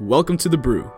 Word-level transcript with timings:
Welcome 0.00 0.38
to 0.38 0.48
The 0.48 0.58
Brew, 0.58 0.90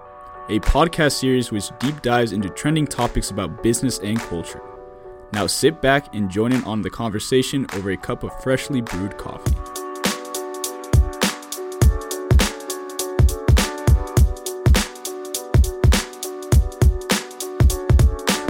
a 0.48 0.58
podcast 0.60 1.20
series 1.20 1.52
which 1.52 1.68
deep 1.78 2.00
dives 2.00 2.32
into 2.32 2.48
trending 2.48 2.86
topics 2.86 3.30
about 3.30 3.62
business 3.62 3.98
and 3.98 4.18
culture. 4.18 4.62
Now 5.34 5.46
sit 5.46 5.82
back 5.82 6.14
and 6.14 6.30
join 6.30 6.50
in 6.50 6.64
on 6.64 6.80
the 6.80 6.88
conversation 6.88 7.66
over 7.74 7.90
a 7.90 7.96
cup 7.98 8.22
of 8.22 8.42
freshly 8.42 8.80
brewed 8.80 9.18
coffee. 9.18 9.54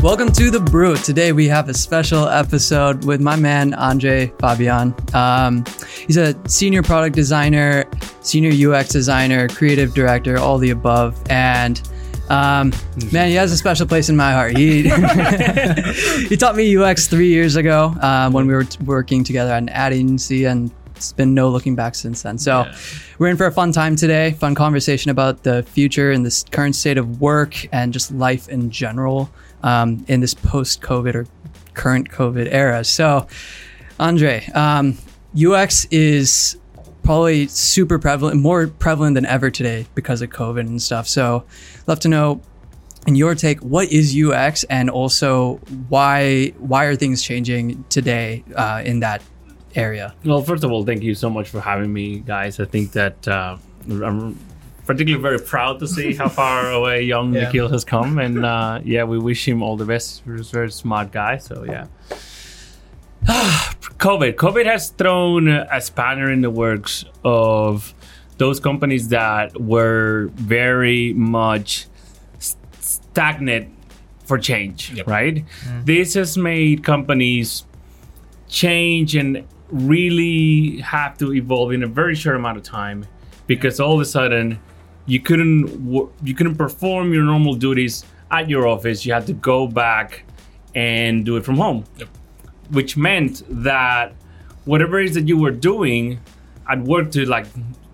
Welcome 0.01 0.31
to 0.35 0.53
the 0.53 0.61
Brew. 0.61 0.95
Today 0.99 1.33
we 1.33 1.49
have 1.49 1.69
a 1.69 1.75
special 1.75 2.29
episode 2.29 3.05
with 3.05 3.21
my 3.21 3.35
man 3.35 3.75
Andres 3.75 4.31
Fabian. 4.39 4.95
Um, 5.13 5.65
he's 6.07 6.17
a 6.17 6.37
senior 6.49 6.85
product 6.85 7.17
designer, 7.17 7.86
senior 8.27 8.73
UX 8.75 8.89
designer, 8.91 9.49
creative 9.49 9.95
director, 9.95 10.39
all 10.39 10.59
the 10.59 10.71
above, 10.71 11.17
and 11.31 11.81
um, 12.29 12.73
man, 13.13 13.29
he 13.29 13.35
has 13.35 13.53
a 13.53 13.57
special 13.57 13.87
place 13.87 14.09
in 14.09 14.17
my 14.17 14.33
heart. 14.33 14.57
He 14.57 14.83
he 16.29 16.37
taught 16.37 16.57
me 16.57 16.77
UX 16.77 17.07
three 17.07 17.29
years 17.29 17.55
ago 17.57 17.95
um, 18.01 18.33
when 18.33 18.47
we 18.47 18.55
were 18.55 18.65
t- 18.65 18.83
working 18.85 19.23
together 19.25 19.53
at 19.53 19.59
an 19.59 19.69
ad 19.69 19.93
agency, 19.93 20.45
and 20.45 20.71
it's 20.97 21.13
been 21.13 21.35
no 21.35 21.49
looking 21.51 21.77
back 21.77 21.95
since 21.95 22.23
then. 22.23 22.37
So 22.39 22.63
Yeah. 22.65 22.75
we're 23.19 23.29
in 23.29 23.37
for 23.37 23.47
a 23.47 23.53
fun 23.53 23.71
time 23.71 23.95
today, 23.97 24.33
fun 24.33 24.55
conversation 24.57 25.11
about 25.11 25.45
the 25.45 25.63
future 25.63 26.11
and 26.11 26.27
this 26.27 26.43
current 26.51 26.75
state 26.75 26.99
of 26.99 27.21
work 27.21 27.69
and 27.73 27.93
just 27.93 28.11
life 28.11 28.49
in 28.49 28.71
general 28.71 29.31
um, 29.63 30.05
in 30.09 30.21
this 30.21 30.35
post-COVID 30.35 31.15
or 31.15 31.27
current 31.75 32.11
COVID 32.11 32.49
era. 32.51 32.83
So, 32.83 33.27
Andres, 34.01 34.51
um, 34.55 34.97
UX 35.39 35.85
is 35.91 36.57
probably 37.07 37.47
super 37.47 37.99
prevalent, 37.99 38.41
more 38.41 38.67
prevalent 38.67 39.15
than 39.15 39.25
ever 39.27 39.51
today 39.51 39.87
because 39.95 40.21
of 40.23 40.31
COVID 40.31 40.61
and 40.61 40.83
stuff. 40.83 41.07
So, 41.07 41.45
love 41.87 42.01
to 42.01 42.09
know 42.09 42.43
in 43.07 43.15
your 43.15 43.35
take, 43.37 43.61
what 43.61 43.91
is 43.93 44.15
UX, 44.15 44.65
and 44.65 44.91
also 44.91 45.57
why 45.89 46.49
why 46.59 46.85
are 46.85 46.97
things 46.97 47.23
changing 47.23 47.85
today 47.89 48.45
uh, 48.57 48.83
in 48.85 49.01
that 49.01 49.23
area? 49.77 50.15
Well, 50.25 50.43
first 50.43 50.65
of 50.65 50.73
all, 50.73 50.85
thank 50.85 51.03
you 51.03 51.15
so 51.15 51.31
much 51.31 51.49
for 51.49 51.61
having 51.61 51.93
me, 51.93 52.19
guys. 52.19 52.59
I 52.59 52.65
think 52.65 52.93
that 52.93 53.27
uh, 53.29 53.57
I'm 53.89 54.37
particularly 54.85 55.23
very 55.23 55.39
proud 55.39 55.79
to 55.81 55.87
see 55.87 56.15
how 56.15 56.29
far 56.29 56.71
away 56.79 57.03
young 57.03 57.33
Yeah. 57.33 57.45
Nikhil 57.45 57.69
has 57.69 57.85
come, 57.85 58.19
and 58.19 58.45
uh, 58.45 58.81
yeah, 58.85 59.05
we 59.05 59.19
wish 59.19 59.47
him 59.47 59.63
all 59.63 59.77
the 59.77 59.87
best. 59.87 60.23
He's 60.27 60.49
a 60.49 60.53
very 60.53 60.73
smart 60.73 61.13
guy, 61.13 61.39
so 61.39 61.65
yeah. 61.65 61.87
COVID, 63.27 64.35
COVID 64.35 64.67
has 64.67 64.91
thrown 64.91 65.49
a 65.49 65.81
spanner 65.81 66.31
in 66.31 66.43
the 66.43 66.51
works 66.51 67.05
of 67.25 67.95
those 68.39 68.61
companies 68.61 69.09
that 69.09 69.59
were 69.61 70.31
very 70.35 71.13
much 71.15 71.87
stagnant 72.81 73.73
for 74.25 74.39
change, 74.39 75.01
right? 75.07 75.37
Mm-hmm. 75.37 75.85
This 75.85 76.15
has 76.15 76.37
made 76.37 76.85
companies 76.85 77.65
change 78.49 79.17
and 79.17 79.45
really 79.71 80.79
have 80.81 81.19
to 81.19 81.33
evolve 81.33 81.73
in 81.73 81.83
a 81.83 81.87
very 81.87 82.15
short 82.15 82.37
amount 82.37 82.59
of 82.59 82.63
time 82.63 83.07
because 83.47 83.81
all 83.81 83.95
of 83.95 84.01
a 84.01 84.05
sudden 84.05 84.61
you 85.07 85.21
couldn't 85.21 86.11
you 86.23 86.35
couldn't 86.35 86.57
perform 86.57 87.13
your 87.13 87.25
normal 87.25 87.55
duties 87.55 88.05
at 88.31 88.51
your 88.51 88.67
office. 88.67 89.07
You 89.07 89.13
had 89.13 89.27
to 89.27 89.33
go 89.33 89.67
back 89.67 90.25
and 90.75 91.25
do 91.25 91.37
it 91.37 91.45
from 91.45 91.57
home 91.57 91.85
which 92.71 92.97
meant 92.97 93.43
that 93.49 94.13
whatever 94.65 95.01
it 95.01 95.07
is 95.07 95.15
that 95.15 95.29
you 95.29 95.39
were 95.39 95.51
doing 95.51 96.21
at 96.69 96.81
work 96.83 97.11
to 97.13 97.25
like 97.27 97.47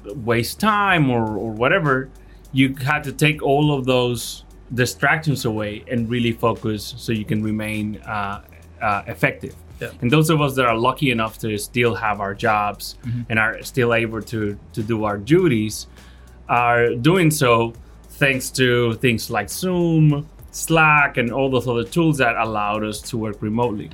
waste 0.04 0.58
time 0.60 1.10
or, 1.10 1.36
or 1.36 1.52
whatever 1.52 2.08
you 2.52 2.74
had 2.76 3.04
to 3.04 3.12
take 3.12 3.42
all 3.42 3.76
of 3.76 3.84
those 3.84 4.44
distractions 4.74 5.44
away 5.44 5.84
and 5.90 6.08
really 6.08 6.32
focus 6.32 6.94
so 6.96 7.12
you 7.12 7.24
can 7.24 7.42
remain 7.42 7.96
uh, 8.02 8.42
uh, 8.80 9.02
effective. 9.06 9.54
And 10.00 10.10
those 10.10 10.30
of 10.30 10.40
us 10.40 10.54
that 10.54 10.66
are 10.66 10.76
lucky 10.76 11.10
enough 11.10 11.38
to 11.38 11.58
still 11.58 11.94
have 11.96 12.20
our 12.20 12.34
jobs 12.34 12.96
and 13.28 13.38
are 13.38 13.62
still 13.62 13.92
able 13.92 14.22
to 14.22 14.56
to 14.74 14.82
do 14.82 15.04
our 15.04 15.18
duties 15.18 15.88
are 16.48 16.94
doing 16.94 17.30
so 17.30 17.72
thanks 18.10 18.50
to 18.50 18.94
things 18.94 19.30
like 19.30 19.48
zoom 19.50 20.28
slack 20.52 21.16
and 21.16 21.32
all 21.32 21.50
those 21.50 21.66
other 21.66 21.82
tools 21.82 22.18
that 22.18 22.36
allowed 22.36 22.84
us 22.84 23.00
to 23.00 23.16
work 23.16 23.40
remotely 23.40 23.90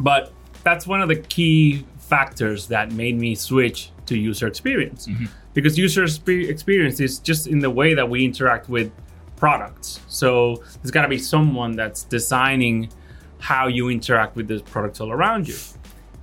but 0.00 0.32
that's 0.64 0.86
one 0.86 1.00
of 1.00 1.08
the 1.08 1.16
key 1.16 1.84
factors 1.98 2.66
that 2.68 2.92
made 2.92 3.18
me 3.18 3.34
switch 3.34 3.90
to 4.06 4.16
user 4.16 4.46
experience. 4.46 5.06
Because 5.54 5.76
user 5.78 6.04
experience 6.04 7.00
is 7.00 7.18
just 7.18 7.46
in 7.46 7.58
the 7.58 7.70
way 7.70 7.94
that 7.94 8.08
we 8.08 8.24
interact 8.24 8.68
with 8.68 8.92
products. 9.36 10.00
So 10.08 10.62
there's 10.82 10.90
got 10.90 11.02
to 11.02 11.08
be 11.08 11.18
someone 11.18 11.72
that's 11.72 12.02
designing 12.04 12.90
how 13.38 13.68
you 13.68 13.88
interact 13.88 14.36
with 14.36 14.48
the 14.48 14.60
products 14.60 15.00
all 15.00 15.12
around 15.12 15.48
you. 15.48 15.56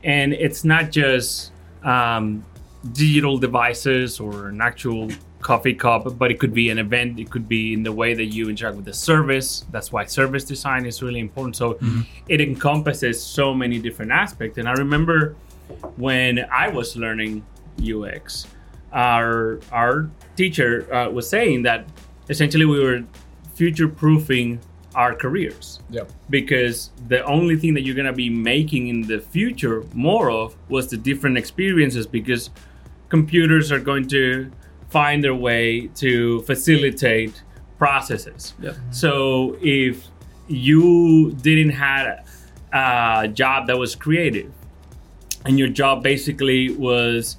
And 0.04 0.34
it's 0.34 0.64
not 0.64 0.92
just 0.92 1.52
um, 1.84 2.46
digital 2.94 3.38
devices 3.38 4.20
or 4.20 4.50
an 4.50 4.62
actual 4.62 5.10
coffee 5.52 5.76
cup 5.76 6.04
but 6.18 6.32
it 6.32 6.40
could 6.42 6.54
be 6.54 6.70
an 6.74 6.80
event. 6.80 7.20
It 7.20 7.30
could 7.30 7.48
be 7.48 7.64
in 7.76 7.84
the 7.84 7.92
way 8.02 8.12
that 8.20 8.30
you 8.36 8.50
interact 8.50 8.76
with 8.78 8.86
the 8.92 8.98
service. 9.12 9.48
That's 9.74 9.92
why 9.94 10.06
service 10.06 10.44
design 10.44 10.86
is 10.92 11.02
really 11.06 11.20
important. 11.28 11.56
So 11.56 11.78
it 12.28 12.40
encompasses 12.42 13.16
so 13.22 13.54
many 13.54 13.78
different 13.88 14.12
aspects. 14.12 14.58
And 14.60 14.68
i 14.68 14.74
remember 14.74 15.36
when 16.06 16.34
i 16.64 16.68
was 16.78 16.88
learning 16.96 17.34
ux 17.92 18.46
our 18.94 19.60
our 19.72 19.94
teacher 20.40 20.72
uh, 20.94 21.10
was 21.18 21.26
saying 21.36 21.64
that 21.64 21.82
essentially 22.34 22.66
we 22.66 22.80
were 22.86 23.00
future 23.56 23.90
proofing 24.04 24.60
our 24.96 25.14
careers. 25.24 25.68
Yep. 25.90 26.08
because 26.30 26.78
the 27.14 27.22
only 27.36 27.56
thing 27.62 27.74
that 27.76 27.84
you're 27.86 28.00
going 28.02 28.14
to 28.16 28.22
be 28.28 28.30
making 28.30 28.88
in 28.94 29.00
the 29.14 29.20
future 29.20 29.78
more 29.94 30.28
of 30.42 30.56
was 30.70 30.88
the 30.94 31.00
different 31.10 31.38
experiences 31.38 32.08
because 32.08 32.50
computers 33.10 33.72
are 33.76 33.84
going 33.92 34.08
to 34.18 34.52
find 34.96 35.18
their 35.26 35.36
way 35.50 35.88
to 36.04 36.12
facilitate 36.50 37.34
processes 37.84 38.42
so 39.02 39.10
if 39.62 39.96
you 40.48 41.34
didn't 41.48 41.74
have 41.88 42.08
a 42.72 43.28
job 43.42 43.60
that 43.68 43.78
was 43.86 43.92
creative 44.06 44.52
and 45.46 45.54
your 45.62 45.68
job 45.82 45.96
basically 46.12 46.62
was 46.90 47.36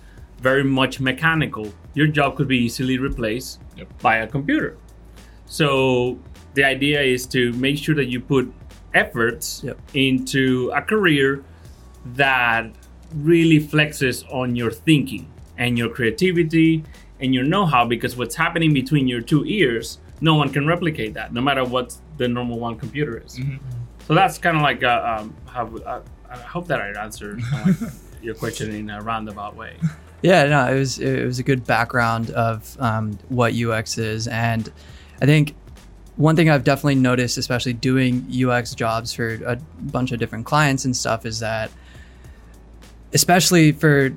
very 0.48 0.64
much 0.80 0.94
mechanical 1.10 1.66
your 2.00 2.08
job 2.18 2.28
could 2.36 2.48
be 2.56 2.58
easily 2.68 2.98
replaced 3.08 3.52
Yep. 3.80 3.88
by 4.08 4.14
a 4.24 4.26
computer 4.36 4.70
so 5.58 5.68
the 6.58 6.64
idea 6.76 7.00
is 7.14 7.26
to 7.36 7.40
make 7.66 7.76
sure 7.84 7.94
that 8.00 8.08
you 8.12 8.20
put 8.34 8.44
efforts 9.02 9.46
Yep. 9.64 9.78
into 9.94 10.44
a 10.80 10.82
career 10.92 11.28
that 12.22 12.64
really 13.30 13.60
flexes 13.72 14.16
on 14.40 14.56
your 14.60 14.72
thinking 14.88 15.24
and 15.62 15.70
your 15.80 15.88
creativity 15.98 16.70
and 17.20 17.34
your 17.34 17.44
know-how 17.44 17.84
because 17.84 18.16
what's 18.16 18.34
happening 18.34 18.72
between 18.74 19.08
your 19.08 19.20
two 19.20 19.44
ears 19.46 19.98
no 20.20 20.34
one 20.34 20.50
can 20.50 20.66
replicate 20.66 21.14
that 21.14 21.32
no 21.32 21.40
matter 21.40 21.64
what 21.64 21.94
the 22.16 22.26
normal 22.26 22.58
one 22.58 22.78
computer 22.78 23.22
is. 23.24 23.38
So 24.06 24.14
that's 24.14 24.38
kind 24.38 24.56
of 24.56 24.62
like 24.62 24.82
uh, 24.82 25.18
um, 25.18 25.36
how 25.46 25.66
uh, 25.78 26.00
i 26.30 26.36
hope 26.38 26.66
that 26.68 26.80
i 26.80 26.88
answered 27.02 27.40
like 27.52 27.76
your 28.22 28.34
question 28.34 28.74
in 28.74 28.90
a 28.90 29.00
roundabout 29.00 29.56
way. 29.56 29.76
Yeah, 30.22 30.44
no, 30.44 30.72
it 30.72 30.78
was 30.78 30.98
it 30.98 31.24
was 31.24 31.38
a 31.38 31.42
good 31.42 31.66
background 31.66 32.30
of 32.30 32.76
um, 32.80 33.18
what 33.28 33.54
UX 33.54 33.98
is, 33.98 34.26
and 34.28 34.72
I 35.20 35.26
think 35.26 35.54
one 36.16 36.34
thing 36.34 36.48
I've 36.48 36.64
definitely 36.64 36.96
noticed, 36.96 37.36
especially 37.36 37.74
doing 37.74 38.26
UX 38.32 38.74
jobs 38.74 39.12
for 39.12 39.34
a 39.44 39.56
bunch 39.80 40.12
of 40.12 40.18
different 40.18 40.46
clients 40.46 40.84
and 40.84 40.96
stuff, 40.96 41.26
is 41.26 41.40
that 41.40 41.70
especially 43.12 43.72
for 43.72 44.16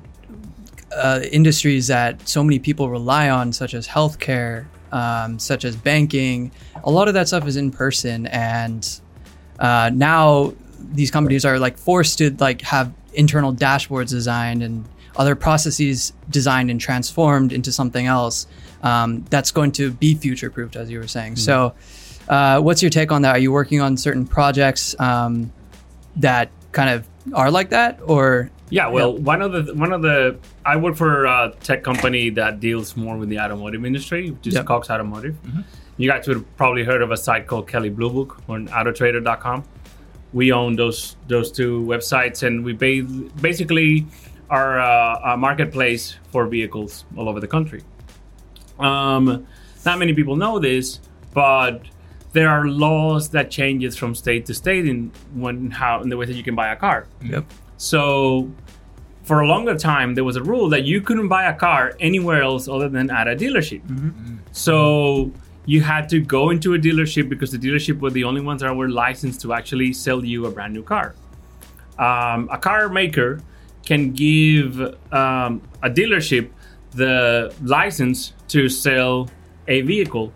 uh, 0.94 1.20
industries 1.30 1.86
that 1.86 2.28
so 2.28 2.42
many 2.42 2.58
people 2.58 2.90
rely 2.90 3.30
on, 3.30 3.52
such 3.52 3.74
as 3.74 3.86
healthcare, 3.86 4.66
um, 4.92 5.38
such 5.38 5.64
as 5.64 5.76
banking, 5.76 6.50
a 6.84 6.90
lot 6.90 7.08
of 7.08 7.14
that 7.14 7.28
stuff 7.28 7.46
is 7.46 7.56
in 7.56 7.70
person, 7.70 8.26
and 8.26 9.00
uh, 9.58 9.90
now 9.92 10.52
these 10.92 11.10
companies 11.10 11.44
are 11.44 11.58
like 11.58 11.78
forced 11.78 12.18
to 12.18 12.30
like 12.38 12.62
have 12.62 12.92
internal 13.12 13.52
dashboards 13.52 14.10
designed 14.10 14.62
and 14.62 14.84
other 15.16 15.34
processes 15.34 16.12
designed 16.30 16.70
and 16.70 16.80
transformed 16.80 17.52
into 17.52 17.72
something 17.72 18.06
else 18.06 18.46
um, 18.82 19.24
that's 19.30 19.50
going 19.50 19.72
to 19.72 19.90
be 19.90 20.14
future 20.14 20.50
proofed, 20.50 20.76
as 20.76 20.90
you 20.90 20.98
were 20.98 21.08
saying. 21.08 21.36
So, 21.36 21.74
uh, 22.28 22.60
what's 22.60 22.80
your 22.82 22.90
take 22.90 23.12
on 23.12 23.22
that? 23.22 23.36
Are 23.36 23.38
you 23.38 23.52
working 23.52 23.80
on 23.80 23.96
certain 23.96 24.26
projects 24.26 24.98
um, 25.00 25.52
that 26.16 26.50
kind 26.72 26.90
of 26.90 27.06
are 27.34 27.50
like 27.50 27.70
that, 27.70 27.98
or 28.04 28.50
Yeah, 28.70 28.86
well, 28.88 29.16
one 29.18 29.42
of 29.42 29.52
the 29.52 29.74
one 29.74 29.92
of 29.92 30.00
the 30.02 30.38
I 30.64 30.76
work 30.76 30.96
for 30.96 31.24
a 31.26 31.52
tech 31.62 31.82
company 31.82 32.30
that 32.30 32.60
deals 32.60 32.96
more 32.96 33.16
with 33.16 33.28
the 33.28 33.38
automotive 33.40 33.84
industry, 33.84 34.30
which 34.30 34.46
is 34.46 34.54
Yep. 34.54 34.66
Cox 34.66 34.90
Automotive. 34.90 35.36
You 35.96 36.08
guys 36.08 36.26
would 36.28 36.38
have 36.38 36.56
probably 36.56 36.84
heard 36.84 37.02
of 37.02 37.10
a 37.10 37.16
site 37.16 37.46
called 37.46 37.68
Kelley 37.68 37.90
Blue 37.90 38.08
Book 38.10 38.40
on 38.48 38.68
Autotrader.com. 38.68 39.64
We 40.32 40.52
own 40.52 40.76
those 40.76 41.16
those 41.28 41.50
two 41.52 41.82
websites, 41.82 42.42
and 42.46 42.64
we 42.64 42.72
ba- 42.72 43.02
basically 43.42 44.06
are 44.48 44.80
uh, 44.80 45.32
a 45.34 45.36
marketplace 45.36 46.16
for 46.30 46.46
vehicles 46.46 47.04
all 47.16 47.28
over 47.28 47.40
the 47.40 47.48
country. 47.48 47.82
Um, 48.78 49.46
not 49.84 49.98
many 49.98 50.14
people 50.14 50.36
know 50.36 50.58
this, 50.58 51.00
but 51.34 51.82
there 52.32 52.48
are 52.48 52.66
laws 52.68 53.30
that 53.30 53.50
changes 53.50 53.96
from 53.96 54.14
state 54.14 54.46
to 54.46 54.54
state 54.54 54.86
in 54.86 55.10
when 55.34 55.70
how 55.70 56.00
in 56.02 56.08
the 56.08 56.16
way 56.16 56.26
that 56.26 56.34
you 56.34 56.42
can 56.44 56.54
buy 56.54 56.68
a 56.72 56.76
car. 56.76 57.06
Yep. 57.22 57.44
So 57.80 58.50
for 59.22 59.40
a 59.40 59.46
longer 59.46 59.74
time, 59.74 60.14
there 60.14 60.22
was 60.22 60.36
a 60.36 60.42
rule 60.42 60.68
that 60.68 60.84
you 60.84 61.00
couldn't 61.00 61.28
buy 61.28 61.44
a 61.44 61.54
car 61.54 61.94
anywhere 61.98 62.42
else 62.42 62.68
other 62.68 62.90
than 62.90 63.10
at 63.10 63.26
a 63.26 63.34
dealership. 63.34 63.80
So 64.52 65.32
you 65.64 65.80
had 65.80 66.06
to 66.10 66.20
go 66.20 66.50
into 66.50 66.74
a 66.74 66.78
dealership 66.78 67.30
because 67.30 67.52
the 67.52 67.58
dealership 67.58 68.00
were 68.00 68.10
the 68.10 68.24
only 68.24 68.42
ones 68.42 68.60
that 68.60 68.76
were 68.76 68.90
licensed 68.90 69.40
to 69.42 69.54
actually 69.54 69.94
sell 69.94 70.22
you 70.22 70.44
a 70.44 70.50
brand 70.50 70.74
new 70.74 70.82
car. 70.82 71.14
Um, 71.98 72.50
a 72.52 72.58
car 72.58 72.90
maker 72.90 73.40
can 73.86 74.12
give 74.12 74.78
um, 75.10 75.62
a 75.82 75.88
dealership 75.88 76.50
the 76.92 77.54
license 77.62 78.34
to 78.48 78.68
sell 78.68 79.30
a 79.68 79.80
vehicle, 79.80 80.34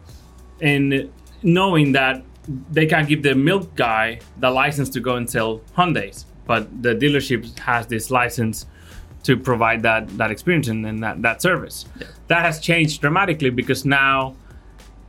and 0.63 1.11
knowing 1.43 1.93
that 1.93 2.23
they 2.71 2.87
can't 2.87 3.07
give 3.07 3.23
the 3.23 3.35
milk 3.35 3.75
guy 3.75 4.21
the 4.39 4.51
license 4.51 4.89
to 4.91 5.01
go 5.01 5.17
and 5.17 5.29
sell 5.29 5.61
Hyundai's, 5.77 6.25
but 6.47 6.83
the 6.83 6.95
dealership 6.95 7.59
has 7.59 7.87
this 7.87 8.11
license 8.11 8.67
to 9.23 9.37
provide 9.37 9.83
that 9.83 10.09
that 10.19 10.31
experience 10.31 10.69
and, 10.69 10.85
and 10.87 11.03
that, 11.03 11.23
that 11.23 11.43
service. 11.43 11.87
That 12.29 12.45
has 12.45 12.61
changed 12.61 13.01
dramatically 13.01 13.51
because 13.51 13.85
now 13.85 14.37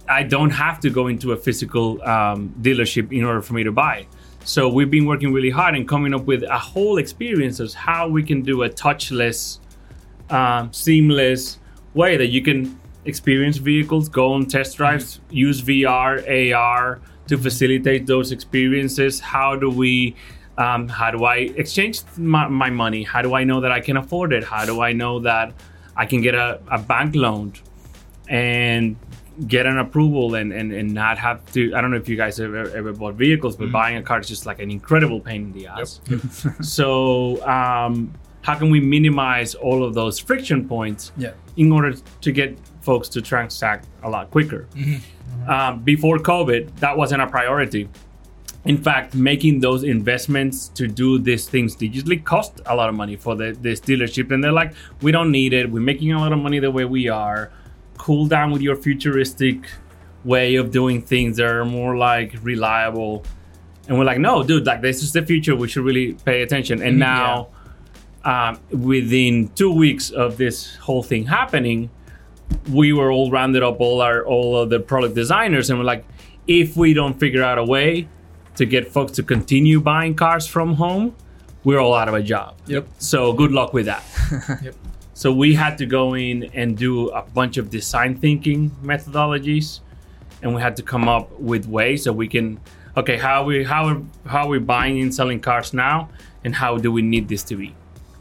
I 0.08 0.24
don't 0.24 0.52
have 0.52 0.80
to 0.82 0.90
go 0.90 1.08
into 1.08 1.32
a 1.32 1.38
physical 1.38 2.02
um, 2.04 2.54
dealership 2.62 3.12
in 3.12 3.24
order 3.24 3.42
for 3.42 3.54
me 3.54 3.64
to 3.64 3.72
buy. 3.72 4.08
So 4.44 4.70
we've 4.70 4.92
been 4.92 5.06
working 5.06 5.34
really 5.34 5.50
hard 5.50 5.76
and 5.76 5.88
coming 5.88 6.14
up 6.14 6.26
with 6.26 6.44
a 6.44 6.60
whole 6.60 7.00
experience 7.00 7.60
of 7.60 7.74
how 7.74 8.08
we 8.08 8.22
can 8.22 8.44
do 8.44 8.62
a 8.62 8.70
touchless, 8.70 9.60
um, 10.30 10.72
seamless 10.72 11.58
way 11.96 12.16
that 12.18 12.28
you 12.28 12.44
can 12.44 12.80
experience 13.06 13.58
vehicles, 13.58 14.08
go 14.08 14.34
on 14.34 14.46
test 14.46 14.78
drives, 14.78 15.20
use 15.32 15.62
VR, 15.62 16.54
AR 16.56 17.02
to 17.28 17.38
facilitate 17.38 18.06
those 18.06 18.32
experiences. 18.32 19.20
How 19.20 19.56
do 19.56 19.70
we? 19.70 20.16
Um, 20.58 20.88
how 20.88 21.12
do 21.12 21.26
I 21.26 21.38
exchange 21.58 22.02
my, 22.18 22.48
my 22.48 22.70
money? 22.70 23.04
How 23.04 23.22
do 23.22 23.34
I 23.34 23.44
know 23.44 23.62
that 23.62 23.72
I 23.72 23.82
can 23.82 23.98
afford 23.98 24.32
it? 24.34 24.44
How 24.44 24.66
do 24.66 24.82
I 24.82 24.94
know 24.94 25.20
that 25.20 25.54
I 25.98 26.06
can 26.06 26.22
get 26.22 26.34
a, 26.36 26.62
a 26.72 26.80
bank 26.80 27.14
loan 27.16 27.54
and 28.30 28.96
get 29.48 29.66
an 29.66 29.78
approval 29.78 30.36
and, 30.36 30.54
and, 30.54 30.72
and 30.72 30.94
not 30.94 31.18
have 31.18 31.46
to? 31.54 31.74
I 31.76 31.82
don't 31.82 31.92
know 31.92 31.98
if 31.98 32.08
you 32.08 32.16
guys 32.16 32.38
have 32.38 32.54
ever, 32.56 32.70
ever 32.78 32.94
bought 32.94 33.16
vehicles, 33.16 33.56
but 33.58 33.72
buying 33.72 33.98
a 33.98 34.02
car 34.04 34.20
is 34.20 34.28
just 34.28 34.46
like 34.46 34.60
an 34.60 34.72
incredible 34.72 35.20
pain 35.20 35.42
in 35.44 35.52
the 35.52 35.68
ass. 35.68 36.00
so, 36.62 37.46
um, 37.48 38.14
how 38.42 38.56
can 38.56 38.70
we 38.70 38.80
minimize 38.80 39.56
all 39.56 39.84
of 39.84 39.94
those 39.96 40.20
friction 40.20 40.68
points 40.68 41.12
Yeah. 41.18 41.32
in 41.58 41.72
order 41.72 41.96
to 42.22 42.32
get 42.32 42.58
folks 42.82 43.10
to 43.10 43.22
transact 43.22 43.88
a 44.04 44.10
lot 44.10 44.30
quicker? 44.32 44.68
Um, 45.48 45.82
before 45.84 46.18
COVID, 46.20 46.76
that 46.78 46.96
wasn't 46.96 47.22
a 47.24 47.28
priority. 47.28 47.90
In 48.66 48.78
fact, 48.78 49.14
making 49.14 49.60
those 49.60 49.84
investments 49.84 50.70
to 50.70 50.88
do 50.88 51.20
these 51.20 51.48
things 51.48 51.76
digitally 51.76 52.24
cost 52.24 52.62
a 52.66 52.76
lot 52.76 52.90
of 52.90 52.96
money 52.96 53.16
for 53.16 53.36
the, 53.36 53.56
this 53.62 53.80
dealership. 53.80 54.32
And 54.32 54.44
they're 54.44 54.52
like, 54.52 54.74
we 55.02 55.12
don't 55.12 55.32
need 55.32 55.54
it. 55.54 55.72
We're 55.72 55.82
making 55.82 56.12
a 56.12 56.20
lot 56.20 56.34
of 56.34 56.40
money 56.40 56.58
the 56.60 56.72
way 56.72 56.84
we 56.84 57.08
are. 57.08 57.52
Cool 57.98 58.26
down 58.28 58.52
with 58.52 58.64
your 58.64 58.76
futuristic 58.76 59.70
way 60.24 60.56
of 60.56 60.72
doing 60.72 61.04
things 61.04 61.38
that 61.38 61.46
are 61.46 61.64
more 61.64 61.96
like 61.96 62.34
reliable. 62.42 63.24
And 63.88 64.00
we're 64.00 64.06
like, 64.06 64.18
no, 64.18 64.42
dude, 64.42 64.66
like 64.66 64.82
this 64.82 65.04
is 65.04 65.14
the 65.14 65.22
future. 65.22 65.56
We 65.56 65.68
should 65.68 65.86
really 65.86 66.14
pay 66.14 66.42
attention. 66.42 66.82
And 66.82 66.98
now, 66.98 67.50
um, 68.24 68.60
within 68.72 69.50
two 69.50 69.72
weeks 69.72 70.10
of 70.10 70.38
this 70.38 70.76
whole 70.78 71.04
thing 71.04 71.28
happening, 71.28 71.92
we 72.72 72.94
were 72.94 73.12
all 73.12 73.30
rounded 73.30 73.62
up 73.62 73.80
all 73.80 74.02
our 74.02 74.26
all 74.26 74.58
of 74.58 74.70
the 74.70 74.80
product 74.80 75.16
designers 75.16 75.70
and 75.70 75.80
we're 75.80 75.86
like 75.86 76.06
if 76.48 76.78
we 76.78 76.94
don't 76.94 77.20
figure 77.20 77.44
out 77.44 77.58
a 77.58 77.64
way 77.64 78.08
to 78.56 78.66
get 78.66 78.92
folks 78.92 79.12
to 79.14 79.24
continue 79.24 79.80
buying 79.80 80.16
cars 80.16 80.48
from 80.48 80.76
home 80.76 81.16
we're 81.64 81.80
all 81.80 81.94
out 81.94 82.08
of 82.08 82.14
a 82.14 82.22
job 82.24 82.56
Yep. 82.68 82.88
so 83.00 83.34
good 83.34 83.52
luck 83.52 83.74
with 83.74 83.86
that 83.88 84.04
Yep. 84.64 84.76
so 85.14 85.32
we 85.34 85.56
had 85.56 85.78
to 85.80 85.86
go 85.86 86.14
in 86.16 86.44
and 86.54 86.78
do 86.78 87.10
a 87.10 87.22
bunch 87.22 87.58
of 87.58 87.70
design 87.70 88.16
thinking 88.18 88.72
methodologies 88.84 89.80
and 90.42 90.54
we 90.56 90.62
had 90.62 90.76
to 90.78 90.84
come 90.84 91.08
up 91.08 91.32
with 91.40 91.66
ways 91.68 92.04
that 92.04 92.14
we 92.14 92.28
can 92.28 92.60
okay 92.98 93.18
how 93.18 93.44
we 93.44 93.64
how 93.64 93.86
are 93.88 94.02
how 94.28 94.44
are 94.46 94.50
we 94.50 94.60
buying 94.60 95.02
and 95.02 95.14
selling 95.14 95.40
cars 95.40 95.74
now 95.74 96.10
and 96.44 96.56
how 96.56 96.78
do 96.78 96.92
we 96.92 97.02
need 97.02 97.28
this 97.28 97.44
to 97.44 97.56
be 97.56 97.74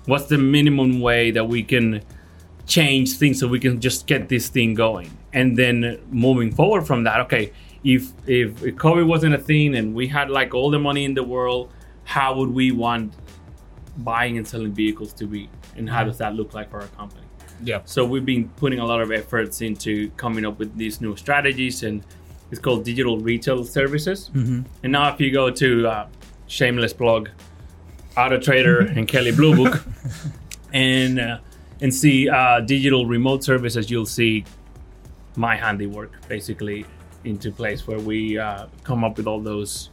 what's 0.07 0.27
the 0.27 0.39
minimum 0.39 1.01
way 1.01 1.31
that 1.31 1.47
we 1.47 1.63
can 1.63 2.01
change 2.67 3.19
things 3.19 3.39
so 3.41 3.47
we 3.47 3.61
can 3.61 3.81
just 3.81 4.07
get 4.07 4.29
this 4.29 4.49
thing 4.49 4.75
going 4.75 5.11
and 5.33 5.57
then 5.59 6.01
moving 6.11 6.51
forward 6.51 6.87
from 6.87 7.05
that 7.05 7.21
okay 7.21 7.53
if 7.85 8.13
if 8.27 8.55
covid 8.77 9.07
wasn't 9.07 9.35
a 9.35 9.39
thing 9.39 9.77
and 9.77 9.95
we 9.95 10.07
had 10.07 10.31
like 10.31 10.55
all 10.55 10.71
the 10.71 10.79
money 10.79 11.05
in 11.05 11.15
the 11.15 11.23
world 11.23 11.71
how 12.05 12.35
would 12.35 12.51
we 12.51 12.71
want 12.71 13.15
buying 13.99 14.39
and 14.39 14.47
selling 14.47 14.73
vehicles 14.73 15.13
to 15.15 15.27
be? 15.27 15.49
And 15.77 15.89
how 15.89 16.05
does 16.05 16.19
that 16.19 16.35
look 16.35 16.55
like 16.55 16.71
for 16.71 16.81
our 16.81 16.89
company? 16.89 17.23
Yeah. 17.63 17.81
so 17.85 18.05
we've 18.05 18.27
been 18.27 18.49
putting 18.57 18.81
a 18.81 18.85
lot 18.85 19.01
of 19.01 19.13
efforts 19.13 19.63
into 19.63 20.11
coming 20.17 20.45
up 20.45 20.59
with 20.59 20.77
these 20.77 21.01
new 21.01 21.17
strategies 21.17 21.83
and 21.83 22.05
it's 22.51 22.61
called 22.61 22.85
digital 22.85 23.19
retail 23.19 23.65
services. 23.65 24.29
And 24.83 24.93
now 24.93 25.13
if 25.15 25.21
you 25.21 25.33
go 25.33 25.51
to 25.51 25.87
uh, 25.87 26.09
shameless 26.47 26.93
blog, 26.93 27.29
auto 28.17 28.39
trader 28.39 28.81
and 28.97 29.09
kelley 29.09 29.33
blue 29.33 29.57
book 29.57 29.85
and 30.73 31.21
uh, 31.21 31.39
and 31.81 31.95
see 31.95 32.29
uh, 32.29 32.61
digital 32.61 33.07
remote 33.07 33.43
services 33.43 33.91
you'll 33.91 34.07
see 34.07 34.45
my 35.37 35.57
handiwork 35.57 36.13
basically 36.29 36.87
into 37.25 37.51
place 37.51 37.87
where 37.87 37.99
we 37.99 38.39
uh, 38.39 38.67
come 38.83 39.05
up 39.05 39.17
with 39.17 39.27
all 39.27 39.41
those 39.41 39.91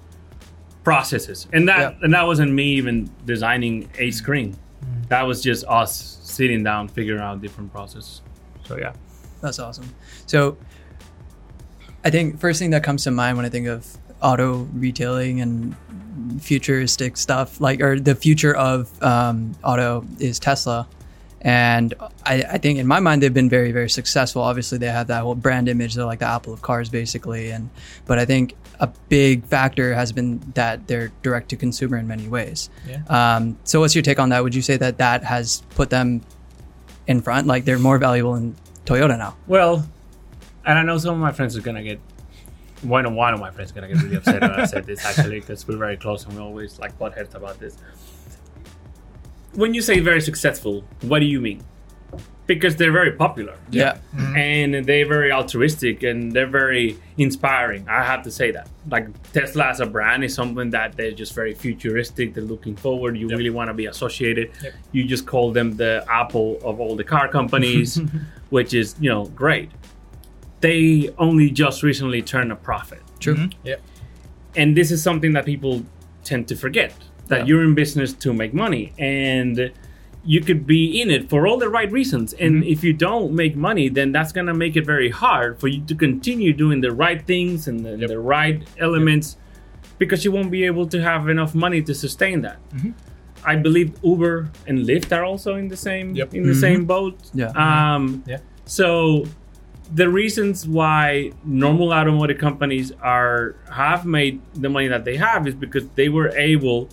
processes 0.84 1.48
and 1.54 1.68
that 1.68 1.80
Yeah. 1.80 1.94
and 2.02 2.14
that 2.14 2.26
wasn't 2.26 2.52
me 2.52 2.66
even 2.74 3.10
designing 3.26 3.88
a 4.00 4.10
screen 4.12 4.56
that 5.10 5.22
was 5.24 5.42
just 5.44 5.64
us 5.68 6.20
sitting 6.24 6.64
down 6.64 6.88
figuring 6.88 7.22
out 7.22 7.42
different 7.42 7.72
processes 7.72 8.22
so 8.66 8.78
yeah 8.78 8.94
That's 9.42 9.60
awesome. 9.60 9.90
So, 10.28 10.56
I 12.04 12.10
think 12.12 12.40
first 12.40 12.60
thing 12.60 12.72
that 12.72 12.84
comes 12.84 13.04
to 13.06 13.12
mind 13.12 13.38
when 13.38 13.46
I 13.46 13.50
think 13.50 13.68
of 13.68 13.86
auto 14.22 14.68
retailing 14.74 15.42
and 15.42 15.76
futuristic 16.40 17.18
stuff, 17.18 17.60
like 17.60 17.82
or 17.82 18.00
the 18.00 18.14
future 18.16 18.56
of 18.56 18.90
um, 19.04 19.54
auto, 19.64 20.06
is 20.20 20.40
Tesla. 20.40 20.88
And 21.44 21.96
I, 22.24 22.44
I 22.44 22.58
think 22.60 22.78
in 22.78 22.86
my 22.86 23.00
mind 23.00 23.24
they've 23.24 23.34
been 23.34 23.50
very 23.50 23.72
very 23.72 23.90
successful. 23.90 24.42
Obviously 24.44 24.78
they 24.78 24.88
have 24.88 25.08
that 25.08 25.24
whole 25.24 25.36
brand 25.36 25.68
image. 25.68 25.96
They're 25.96 26.06
like 26.06 26.20
the 26.20 26.28
Apple 26.28 26.54
of 26.54 26.62
cars 26.62 26.90
basically. 26.90 27.50
And 27.50 27.70
but 28.06 28.20
I 28.20 28.26
think 28.26 28.56
a 28.80 28.88
big 29.10 29.46
factor 29.46 29.94
has 29.94 30.12
been 30.12 30.40
that 30.54 30.88
they're 30.88 31.12
direct 31.24 31.50
to 31.50 31.56
consumer 31.56 31.98
in 31.98 32.08
many 32.08 32.28
ways. 32.28 32.70
Yeah. 32.88 33.04
Um, 33.10 33.58
so 33.64 33.80
what's 33.80 33.96
your 33.96 34.04
take 34.04 34.20
on 34.20 34.30
that? 34.30 34.44
Would 34.44 34.56
you 34.56 34.62
say 34.62 34.78
that 34.78 35.00
that 35.00 35.24
has 35.24 35.64
put 35.72 35.90
them 35.90 36.22
in 37.08 37.22
front? 37.22 37.48
Like 37.48 37.66
they're 37.66 37.80
more 37.80 37.98
valuable 37.98 38.36
in 38.36 38.56
Toyota 38.86 39.18
now? 39.18 39.36
Well, 39.48 39.88
and 40.66 40.78
I 40.78 40.84
know 40.84 40.98
some 40.98 41.16
of 41.16 41.20
my 41.20 41.32
friends 41.32 41.58
are 41.58 41.62
gonna 41.62 41.84
get 41.84 42.00
one 42.82 43.06
of 43.06 43.14
one 43.14 43.34
of 43.34 43.40
my 43.40 43.52
friends 43.52 43.70
is 43.70 43.74
gonna 43.74 43.88
get 43.88 44.02
really 44.02 44.18
upset 44.18 44.42
when 44.42 44.52
I 44.52 44.66
said 44.66 44.86
this 44.86 45.04
actually 45.06 45.40
because 45.40 45.68
we're 45.68 45.78
very 45.78 45.98
close 45.98 46.26
and 46.26 46.36
we 46.36 46.42
always 46.42 46.80
like 46.80 46.98
butt 46.98 47.14
heads 47.14 47.36
about 47.36 47.60
this. 47.60 47.78
When 49.54 49.74
you 49.74 49.82
say 49.82 50.00
very 50.00 50.22
successful, 50.22 50.84
what 51.02 51.20
do 51.20 51.26
you 51.26 51.42
mean? 51.42 51.62
Because 52.48 52.76
they're 52.76 52.92
very 52.92 53.12
popular 53.14 53.56
Yeah. 53.70 53.98
Mm-hmm. 54.16 54.36
and 54.36 54.86
they're 54.86 55.06
very 55.08 55.32
altruistic 55.32 56.04
and 56.04 56.32
they're 56.34 56.48
very 56.48 56.98
inspiring. 57.18 57.88
I 57.88 58.04
have 58.04 58.24
to 58.24 58.32
say 58.32 58.52
that. 58.52 58.68
Like 58.90 59.08
Tesla 59.32 59.68
as 59.68 59.80
a 59.80 59.86
brand 59.86 60.24
is 60.26 60.34
something 60.34 60.70
that 60.72 60.98
they're 60.98 61.12
just 61.14 61.34
very 61.34 61.54
futuristic. 61.54 62.34
They're 62.34 62.44
looking 62.44 62.76
forward. 62.76 63.16
You 63.18 63.30
really 63.30 63.52
want 63.52 63.70
to 63.70 63.74
be 63.74 63.86
associated. 63.86 64.52
Yep. 64.64 64.74
You 64.92 65.04
just 65.06 65.26
call 65.26 65.52
them 65.54 65.78
the 65.78 66.04
Apple 66.10 66.60
of 66.64 66.80
all 66.82 66.96
the 66.98 67.06
car 67.06 67.28
companies, 67.30 68.02
which 68.50 68.74
is 68.74 68.96
you 69.00 69.10
know 69.10 69.26
great. 69.28 69.70
They 70.60 71.10
only 71.18 71.50
just 71.52 71.84
recently 71.84 72.22
turned 72.22 72.52
a 72.52 72.56
profit, 72.56 73.02
True. 73.20 73.36
Mm-hmm. 73.36 73.60
Yeah. 73.68 73.76
and 74.56 74.76
this 74.78 74.92
is 74.92 75.02
something 75.02 75.34
that 75.34 75.46
people 75.46 75.84
tend 76.24 76.48
to 76.50 76.56
forget 76.56 76.94
that 77.32 77.40
Yeah. 77.40 77.46
you're 77.48 77.64
in 77.64 77.74
business 77.74 78.12
to 78.24 78.34
make 78.34 78.54
money 78.54 78.84
and 79.00 79.72
you 80.24 80.40
could 80.42 80.68
be 80.68 81.02
in 81.02 81.10
it 81.10 81.30
for 81.32 81.48
all 81.48 81.58
the 81.58 81.70
right 81.78 81.92
reasons 81.92 82.34
and 82.34 82.52
mm-hmm. 82.56 82.74
if 82.74 82.84
you 82.84 82.94
don't 82.94 83.32
make 83.44 83.56
money 83.56 83.90
then 83.90 84.12
that's 84.12 84.32
going 84.38 84.46
to 84.54 84.54
make 84.54 84.76
it 84.76 84.86
very 84.86 85.10
hard 85.10 85.60
for 85.60 85.68
you 85.74 85.82
to 85.92 85.96
continue 85.96 86.52
doing 86.54 86.80
the 86.82 86.92
right 86.92 87.22
things 87.26 87.68
and 87.68 87.78
the, 87.86 87.94
Yep. 87.98 88.10
the 88.10 88.20
right 88.20 88.58
elements 88.78 89.38
because 89.98 90.24
you 90.26 90.32
won't 90.32 90.52
be 90.52 90.64
able 90.72 90.86
to 90.88 91.02
have 91.02 91.24
enough 91.36 91.56
money 91.56 91.82
to 91.90 91.94
sustain 92.06 92.42
that 92.42 92.58
mm-hmm. 92.70 92.92
i 93.52 93.56
believe 93.56 93.90
uber 94.04 94.52
and 94.68 94.76
lyft 94.90 95.10
are 95.18 95.26
also 95.32 95.56
in 95.56 95.68
the 95.70 95.78
same 95.90 96.08
Yep. 96.16 96.34
in 96.36 96.44
the 96.44 96.50
mm-hmm. 96.50 96.60
same 96.68 96.82
boat 96.86 97.18
Yeah. 97.34 97.52
um 97.66 98.24
Yeah. 98.28 98.40
so 98.66 99.26
the 100.02 100.08
reasons 100.22 100.68
why 100.68 101.32
normal 101.44 101.92
automotive 102.00 102.38
companies 102.48 102.88
are 103.02 103.56
have 103.84 104.06
made 104.06 104.36
the 104.66 104.70
money 104.70 104.88
that 104.88 105.04
they 105.08 105.18
have 105.18 105.42
is 105.48 105.56
because 105.56 105.86
they 106.00 106.10
were 106.18 106.30
able 106.54 106.88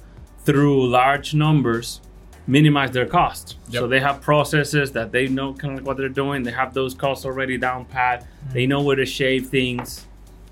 through 0.48 0.88
large 0.88 1.34
numbers 1.34 2.00
minimize 2.46 2.90
their 2.92 3.04
cost. 3.04 3.56
Yep. 3.68 3.80
So 3.80 3.86
they 3.86 4.00
have 4.00 4.22
processes 4.22 4.92
that 4.92 5.12
they 5.12 5.28
know 5.28 5.52
kind 5.52 5.74
of 5.74 5.80
like 5.80 5.86
what 5.86 5.98
they're 5.98 6.08
doing. 6.08 6.42
They 6.42 6.52
have 6.52 6.72
those 6.72 6.94
costs 6.94 7.26
already 7.26 7.58
down 7.58 7.84
pat. 7.84 8.22
Mm-hmm. 8.22 8.52
They 8.54 8.66
know 8.66 8.80
where 8.80 8.96
to 8.96 9.04
shave 9.04 9.48
things, 9.48 10.06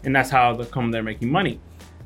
and 0.04 0.14
that's 0.14 0.28
how 0.28 0.54
they 0.54 0.66
come 0.66 0.90
they're 0.90 1.02
making 1.02 1.30
money. 1.30 1.60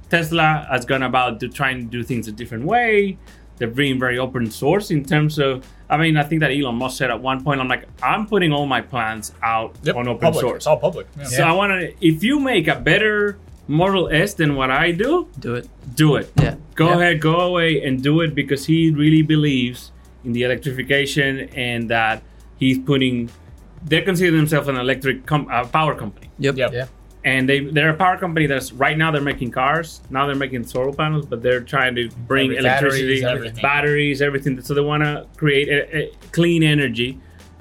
Tesla 0.09 0.69
has 0.71 0.85
gone 0.85 1.03
about 1.03 1.41
to 1.41 1.49
trying 1.49 1.79
to 1.81 1.85
do 1.87 2.05
things 2.05 2.29
a 2.29 2.33
different 2.33 2.65
way. 2.65 3.19
They're 3.57 3.67
being 3.67 3.99
very 3.99 4.19
open 4.19 4.49
source 4.53 4.93
in 4.93 5.05
terms 5.05 5.41
of. 5.41 5.67
I 5.89 5.97
mean, 5.97 6.17
I 6.17 6.23
think 6.23 6.43
that 6.43 6.53
Elon 6.53 6.77
Musk 6.77 6.97
said 6.99 7.11
at 7.11 7.21
one 7.21 7.43
point, 7.43 7.61
"I'm 7.61 7.67
like, 7.67 7.87
I'm 8.05 8.25
putting 8.29 8.53
all 8.53 8.67
my 8.67 8.81
plans 8.81 9.33
out 9.43 9.75
Yep. 9.83 9.97
on 9.97 10.07
open 10.07 10.21
public. 10.21 10.41
source." 10.43 10.57
It's 10.59 10.67
all 10.69 10.79
public. 10.79 11.09
Yeah. 11.19 11.25
So 11.25 11.43
I 11.43 11.51
want 11.53 11.73
to. 11.73 11.93
If 12.01 12.23
you 12.23 12.39
make 12.39 12.69
a 12.69 12.77
better 12.77 13.37
Model 13.71 14.09
S 14.11 14.35
than 14.35 14.57
what 14.57 14.71
I 14.71 14.91
do, 15.05 15.29
Do 15.39 15.55
it. 15.55 15.69
do 15.95 16.17
it. 16.17 16.27
Yeah. 16.43 16.55
Go 16.75 16.87
Yeah. 16.89 16.97
ahead, 16.99 17.21
go 17.21 17.37
away 17.51 17.71
and 17.85 18.03
do 18.03 18.21
it 18.25 18.35
because 18.35 18.67
he 18.67 18.91
really 18.91 19.23
believes 19.23 19.93
in 20.25 20.33
the 20.33 20.43
electrification 20.43 21.31
and 21.55 21.89
that 21.91 22.23
he's 22.59 22.79
putting. 22.79 23.31
They 23.91 24.01
consider 24.03 24.37
themselves 24.37 24.67
an 24.69 24.77
electric 24.77 25.25
com- 25.25 25.49
uh, 25.51 25.65
power 25.79 25.95
company, 25.95 26.29
Yep. 26.39 26.57
Yep. 26.63 26.71
Yeah. 26.73 26.87
and 27.25 27.49
they 27.49 27.59
they're 27.75 27.91
a 27.91 28.01
power 28.05 28.17
company 28.25 28.47
that's 28.53 28.73
right 28.85 28.97
now 29.03 29.09
they're 29.13 29.29
making 29.33 29.51
cars. 29.53 30.01
Now 30.11 30.27
they're 30.27 30.43
making 30.47 30.65
solar 30.65 30.93
panels, 31.03 31.25
but 31.27 31.39
they're 31.45 31.61
trying 31.75 31.95
to 32.01 32.09
bring 32.27 32.47
Every- 32.51 32.57
electricity, 32.63 33.21
batteries, 33.21 33.25
everything. 33.37 33.63
batteries, 33.63 34.19
everything. 34.29 34.61
So 34.63 34.75
they 34.75 34.81
want 34.93 35.03
to 35.05 35.27
create 35.37 35.69
a, 35.69 35.81
a 35.99 36.11
clean 36.33 36.63
energy 36.75 37.11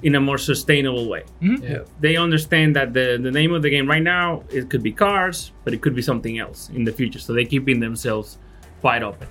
in 0.02 0.14
a 0.14 0.20
more 0.20 0.38
sustainable 0.38 1.08
way. 1.08 1.24
Yeah. 1.40 1.80
they 2.00 2.16
understand 2.16 2.74
that 2.76 2.92
the, 2.94 3.18
the 3.22 3.30
name 3.30 3.52
of 3.52 3.62
the 3.62 3.70
game 3.70 3.86
right 3.88 4.02
now 4.02 4.42
it 4.50 4.70
could 4.70 4.82
be 4.82 4.92
cars 4.92 5.52
but 5.64 5.74
it 5.74 5.80
could 5.82 5.94
be 5.94 6.02
something 6.02 6.38
else 6.38 6.70
in 6.74 6.84
the 6.84 6.92
future. 6.92 7.18
So 7.18 7.32
they're 7.34 7.44
keeping 7.44 7.80
themselves 7.80 8.38
wide 8.82 9.02
open. 9.02 9.28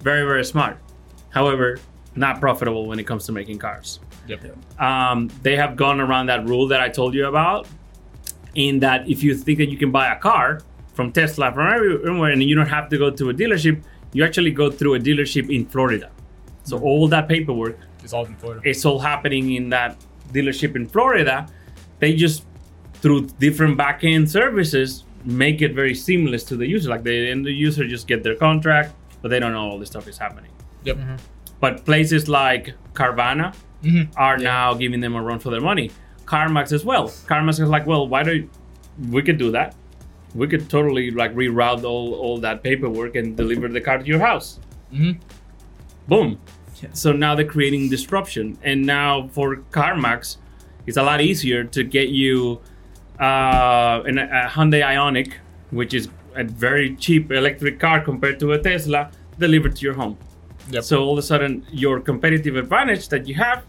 Very 0.00 0.24
very 0.26 0.44
smart. 0.44 0.78
However 1.30 1.78
not 2.16 2.40
profitable 2.40 2.86
when 2.86 2.98
it 2.98 3.06
comes 3.06 3.24
to 3.26 3.32
making 3.32 3.58
cars. 3.58 4.00
Yep. 4.26 4.40
um, 4.78 5.28
they 5.42 5.56
have 5.56 5.74
gone 5.76 6.00
around 6.00 6.26
that 6.26 6.46
rule 6.46 6.68
that 6.68 6.80
i 6.80 6.88
told 6.88 7.14
you 7.14 7.26
about 7.26 7.66
in 8.54 8.78
that 8.80 9.08
if 9.08 9.22
you 9.24 9.34
think 9.34 9.58
that 9.58 9.68
you 9.70 9.76
can 9.76 9.90
buy 9.90 10.12
a 10.12 10.18
car 10.18 10.60
from 10.94 11.10
tesla 11.10 11.50
from 11.52 11.66
everywhere 11.72 12.30
and 12.30 12.42
you 12.42 12.54
don't 12.54 12.68
have 12.68 12.88
to 12.90 12.98
go 12.98 13.10
to 13.10 13.30
a 13.30 13.34
dealership 13.34 13.82
you 14.12 14.22
actually 14.24 14.50
go 14.52 14.70
through 14.70 14.94
a 14.94 14.98
dealership 15.00 15.52
in 15.54 15.64
florida. 15.66 16.10
So 16.64 16.78
all 16.78 17.08
that 17.08 17.28
paperwork 17.28 17.78
It's 18.04 18.12
all 18.12 18.26
in 18.26 18.36
Florida. 18.36 18.60
it's 18.64 18.84
all 18.84 18.98
happening 19.00 19.54
in 19.54 19.70
that 19.70 19.96
dealership 20.32 20.76
in 20.76 20.86
Florida. 20.86 21.46
They 21.98 22.14
just 22.14 22.44
through 22.94 23.26
different 23.38 23.78
backend 23.78 24.28
services 24.28 25.04
make 25.24 25.62
it 25.62 25.74
very 25.74 25.94
seamless 25.94 26.44
to 26.44 26.56
the 26.56 26.66
user. 26.66 26.90
Like 26.90 27.02
the 27.02 27.30
end 27.30 27.44
the 27.44 27.52
user 27.52 27.86
just 27.86 28.06
get 28.06 28.22
their 28.22 28.34
contract, 28.34 28.94
but 29.22 29.28
they 29.28 29.38
don't 29.38 29.52
know 29.52 29.60
all 29.70 29.78
this 29.78 29.88
stuff 29.90 30.08
is 30.08 30.18
happening. 30.18 30.50
Yep. 30.84 30.98
But 31.60 31.84
places 31.84 32.28
like 32.28 32.74
Carvana 32.94 33.54
Mhm. 33.82 34.08
are 34.16 34.36
now 34.38 34.74
giving 34.74 35.00
them 35.00 35.14
a 35.14 35.22
run 35.22 35.38
for 35.38 35.50
their 35.50 35.60
money. 35.60 35.90
CarMax 36.26 36.72
as 36.72 36.84
well. 36.84 37.08
CarMax 37.08 37.60
is 37.60 37.68
like, 37.68 37.86
well, 37.86 38.06
why 38.08 38.22
don't 38.22 38.48
we 39.10 39.20
could 39.22 39.36
do 39.38 39.50
that? 39.52 39.74
We 40.34 40.46
could 40.46 40.68
totally 40.70 41.10
like 41.10 41.34
reroute 41.34 41.84
all, 41.84 42.14
all 42.14 42.38
that 42.38 42.62
paperwork 42.62 43.16
and 43.16 43.36
deliver 43.36 43.68
the 43.68 43.80
car 43.80 43.98
to 43.98 44.04
your 44.04 44.20
house. 44.20 44.60
Mhm. 44.94 45.18
Boom. 46.08 46.38
Yeah. 46.82 46.88
So 46.92 47.12
now 47.12 47.34
they're 47.34 47.44
creating 47.44 47.90
disruption, 47.90 48.58
and 48.62 48.86
now 48.86 49.28
for 49.28 49.56
CarMax, 49.70 50.36
it's 50.86 50.96
a 50.96 51.02
lot 51.02 51.20
easier 51.20 51.64
to 51.64 51.84
get 51.84 52.08
you 52.08 52.60
uh, 53.20 54.02
an, 54.06 54.18
a 54.18 54.48
Hyundai 54.48 54.82
Ioniq, 54.82 55.34
which 55.70 55.92
is 55.94 56.08
a 56.34 56.44
very 56.44 56.96
cheap 56.96 57.30
electric 57.30 57.78
car 57.78 58.00
compared 58.00 58.40
to 58.40 58.52
a 58.52 58.58
Tesla, 58.58 59.10
delivered 59.38 59.76
to 59.76 59.84
your 59.84 59.94
home. 59.94 60.16
Yep. 60.70 60.84
So 60.84 61.02
all 61.02 61.12
of 61.12 61.18
a 61.18 61.22
sudden, 61.22 61.66
your 61.70 62.00
competitive 62.00 62.56
advantage 62.56 63.08
that 63.08 63.26
you 63.26 63.34
have 63.34 63.64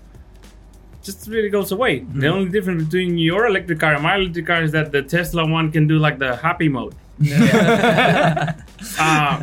just 1.03 1.27
really 1.27 1.49
goes 1.49 1.71
away. 1.71 1.99
The 1.99 2.27
only 2.27 2.49
difference 2.49 2.83
between 2.83 3.17
your 3.17 3.47
electric 3.47 3.79
car 3.79 3.95
and 3.95 4.03
my 4.03 4.15
electric 4.15 4.45
car 4.45 4.61
is 4.61 4.71
that 4.71 4.91
the 4.91 5.01
Tesla 5.01 5.45
one 5.45 5.71
can 5.71 5.87
do 5.87 5.97
like 5.97 6.19
the 6.19 6.35
happy 6.35 6.69
mode. 6.69 6.95
Uh, 7.19 8.53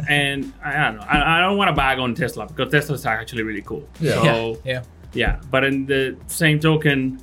and 0.08 0.52
I 0.64 0.72
don't 0.84 0.96
know. 0.96 1.02
I, 1.08 1.38
I 1.38 1.40
don't 1.40 1.56
want 1.56 1.68
to 1.68 1.74
bag 1.74 1.98
on 1.98 2.14
Tesla 2.14 2.46
because 2.46 2.70
Tesla's 2.70 3.06
actually 3.06 3.42
really 3.42 3.62
cool. 3.62 3.88
Yeah. 4.00 4.22
So 4.22 4.58
Yeah. 4.64 4.82
yeah, 5.12 5.40
but 5.50 5.64
in 5.64 5.86
the 5.86 6.16
same 6.26 6.60
token, 6.60 7.20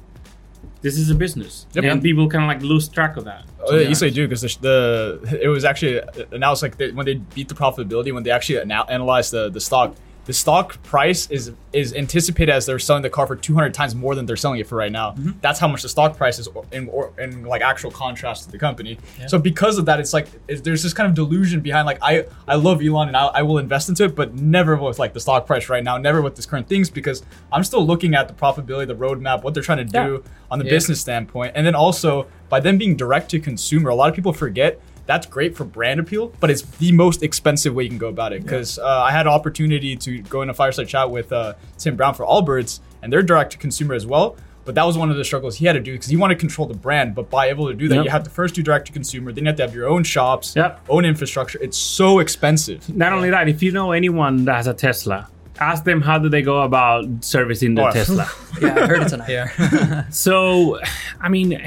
this 0.81 0.97
is 0.97 1.09
a 1.09 1.15
business, 1.15 1.65
Yep. 1.73 1.83
and 1.85 2.01
people 2.01 2.29
kind 2.29 2.43
of 2.43 2.47
like 2.47 2.61
lose 2.61 2.87
track 2.87 3.17
of 3.17 3.25
that. 3.25 3.45
Oh, 3.67 3.75
yeah, 3.75 3.87
you 3.89 3.95
say 3.95 4.09
do 4.11 4.27
because 4.27 4.41
the, 4.41 5.19
the 5.21 5.39
it 5.43 5.47
was 5.47 5.65
actually 5.65 5.99
announced 6.31 6.61
like 6.61 6.77
they, 6.77 6.91
when 6.91 7.05
they 7.05 7.15
beat 7.15 7.47
the 7.47 7.55
profitability 7.55 8.13
when 8.13 8.23
they 8.23 8.29
actually 8.31 8.59
ana- 8.61 8.85
analyzed 8.89 9.31
the, 9.31 9.49
the 9.49 9.59
stock. 9.59 9.95
The 10.25 10.33
stock 10.33 10.81
price 10.83 11.29
is 11.29 11.51
is 11.71 11.93
anticipated 11.93 12.51
as 12.51 12.65
they're 12.65 12.79
selling 12.79 13.03
the 13.03 13.09
car 13.09 13.27
for 13.27 13.35
200 13.35 13.73
times 13.73 13.93
more 13.93 14.15
than 14.15 14.25
they're 14.25 14.35
selling 14.35 14.59
it 14.59 14.65
for 14.65 14.75
right 14.75 14.91
now. 14.91 15.11
Mm-hmm. 15.11 15.31
That's 15.41 15.59
how 15.59 15.67
much 15.67 15.83
the 15.83 15.89
stock 15.89 16.17
price 16.17 16.39
is 16.39 16.47
in 16.71 16.87
or, 16.89 17.11
in 17.19 17.43
like 17.45 17.61
actual 17.61 17.91
contrast 17.91 18.45
to 18.45 18.51
the 18.51 18.57
company. 18.57 18.97
So 19.27 19.37
because 19.37 19.77
of 19.77 19.85
that, 19.85 19.99
it's 19.99 20.13
like 20.13 20.27
it, 20.47 20.63
there's 20.63 20.81
this 20.81 20.93
kind 20.93 21.07
of 21.07 21.15
delusion 21.15 21.61
behind 21.61 21.85
like 21.85 21.99
I 22.01 22.25
I 22.47 22.55
love 22.55 22.81
Elon 22.81 23.09
and 23.09 23.15
I, 23.17 23.25
I 23.27 23.41
will 23.43 23.59
invest 23.59 23.87
into 23.89 24.03
it, 24.05 24.15
but 24.15 24.33
never 24.33 24.75
with 24.77 24.97
like 24.97 25.13
the 25.13 25.19
stock 25.19 25.45
price 25.45 25.69
right 25.69 25.83
now, 25.83 25.97
never 25.97 26.21
with 26.23 26.35
this 26.35 26.45
current 26.47 26.67
things 26.67 26.89
because 26.89 27.23
I'm 27.51 27.63
still 27.63 27.85
looking 27.85 28.15
at 28.15 28.27
the 28.27 28.33
profitability, 28.33 28.87
the 28.87 28.95
roadmap, 28.95 29.43
what 29.43 29.53
they're 29.53 29.61
trying 29.63 29.85
to 29.87 29.91
do 30.05 30.23
on 30.49 30.57
the 30.59 30.65
Yeah. 30.65 30.71
business 30.71 30.99
standpoint, 31.01 31.51
and 31.55 31.67
then 31.67 31.75
also 31.75 32.25
by 32.49 32.59
them 32.59 32.77
being 32.77 32.95
direct 32.95 33.29
to 33.31 33.39
consumer, 33.39 33.89
a 33.89 33.95
lot 33.95 34.09
of 34.09 34.15
people 34.15 34.33
forget 34.33 34.79
that's 35.05 35.27
great 35.27 35.55
for 35.55 35.65
brand 35.65 35.99
appeal, 35.99 36.33
but 36.39 36.49
it's 36.49 36.61
the 36.63 36.91
most 36.91 37.21
expensive 37.23 37.73
way 37.75 37.83
you 37.83 37.89
can 37.89 37.97
go 37.99 38.09
about 38.09 38.33
it. 38.33 38.41
Because 38.43 38.79
uh, 38.79 38.85
I 39.03 39.11
had 39.11 39.27
an 39.27 39.33
opportunity 39.33 39.95
to 39.97 40.19
go 40.23 40.41
in 40.41 40.49
a 40.49 40.53
fireside 40.53 40.87
chat 40.87 41.09
with 41.11 41.31
uh, 41.31 41.53
Tim 41.77 41.95
Brown 41.95 42.13
for 42.15 42.25
Allbirds, 42.25 42.79
and 43.01 43.11
they're 43.13 43.21
direct 43.23 43.51
to 43.51 43.57
consumer 43.57 43.93
as 43.93 44.05
well. 44.05 44.35
But 44.65 44.73
that 44.73 44.83
was 44.83 44.97
one 44.97 45.11
of 45.11 45.17
the 45.17 45.23
struggles 45.23 45.57
he 45.57 45.67
had 45.67 45.73
to 45.73 45.79
do 45.79 45.91
because 45.91 46.07
he 46.07 46.17
wanted 46.17 46.35
to 46.35 46.39
control 46.39 46.67
the 46.67 46.73
brand. 46.73 47.13
But 47.13 47.29
by 47.29 47.49
able 47.49 47.67
to 47.67 47.75
do 47.75 47.87
that, 47.89 47.95
Yep. 47.97 48.05
you 48.05 48.09
have 48.09 48.23
to 48.23 48.31
first 48.31 48.55
do 48.55 48.63
direct 48.63 48.87
to 48.87 48.93
consumer, 48.93 49.31
then 49.31 49.43
you 49.43 49.47
have 49.49 49.57
to 49.57 49.61
have 49.63 49.75
your 49.75 49.87
own 49.87 50.03
shops, 50.03 50.55
Yep. 50.55 50.81
own 50.89 51.05
infrastructure. 51.05 51.59
It's 51.61 51.77
so 51.77 52.17
expensive. 52.17 52.89
Not 52.95 53.13
only 53.13 53.29
that, 53.29 53.47
if 53.47 53.61
you 53.61 53.71
know 53.71 53.91
anyone 53.91 54.45
that 54.45 54.55
has 54.55 54.65
a 54.65 54.73
Tesla, 54.73 55.27
ask 55.59 55.83
them 55.83 56.01
how 56.01 56.17
do 56.17 56.29
they 56.29 56.41
go 56.41 56.63
about 56.63 57.05
servicing 57.23 57.75
their 57.75 57.89
Oh, 57.89 57.91
Tesla. 57.91 58.27
Yeah, 58.59 58.69
I 58.75 58.87
heard 58.87 59.03
it 59.03 59.09
tonight. 59.09 59.29
Yeah. 59.29 60.09
So, 60.09 60.79
I 61.21 61.29
mean, 61.29 61.61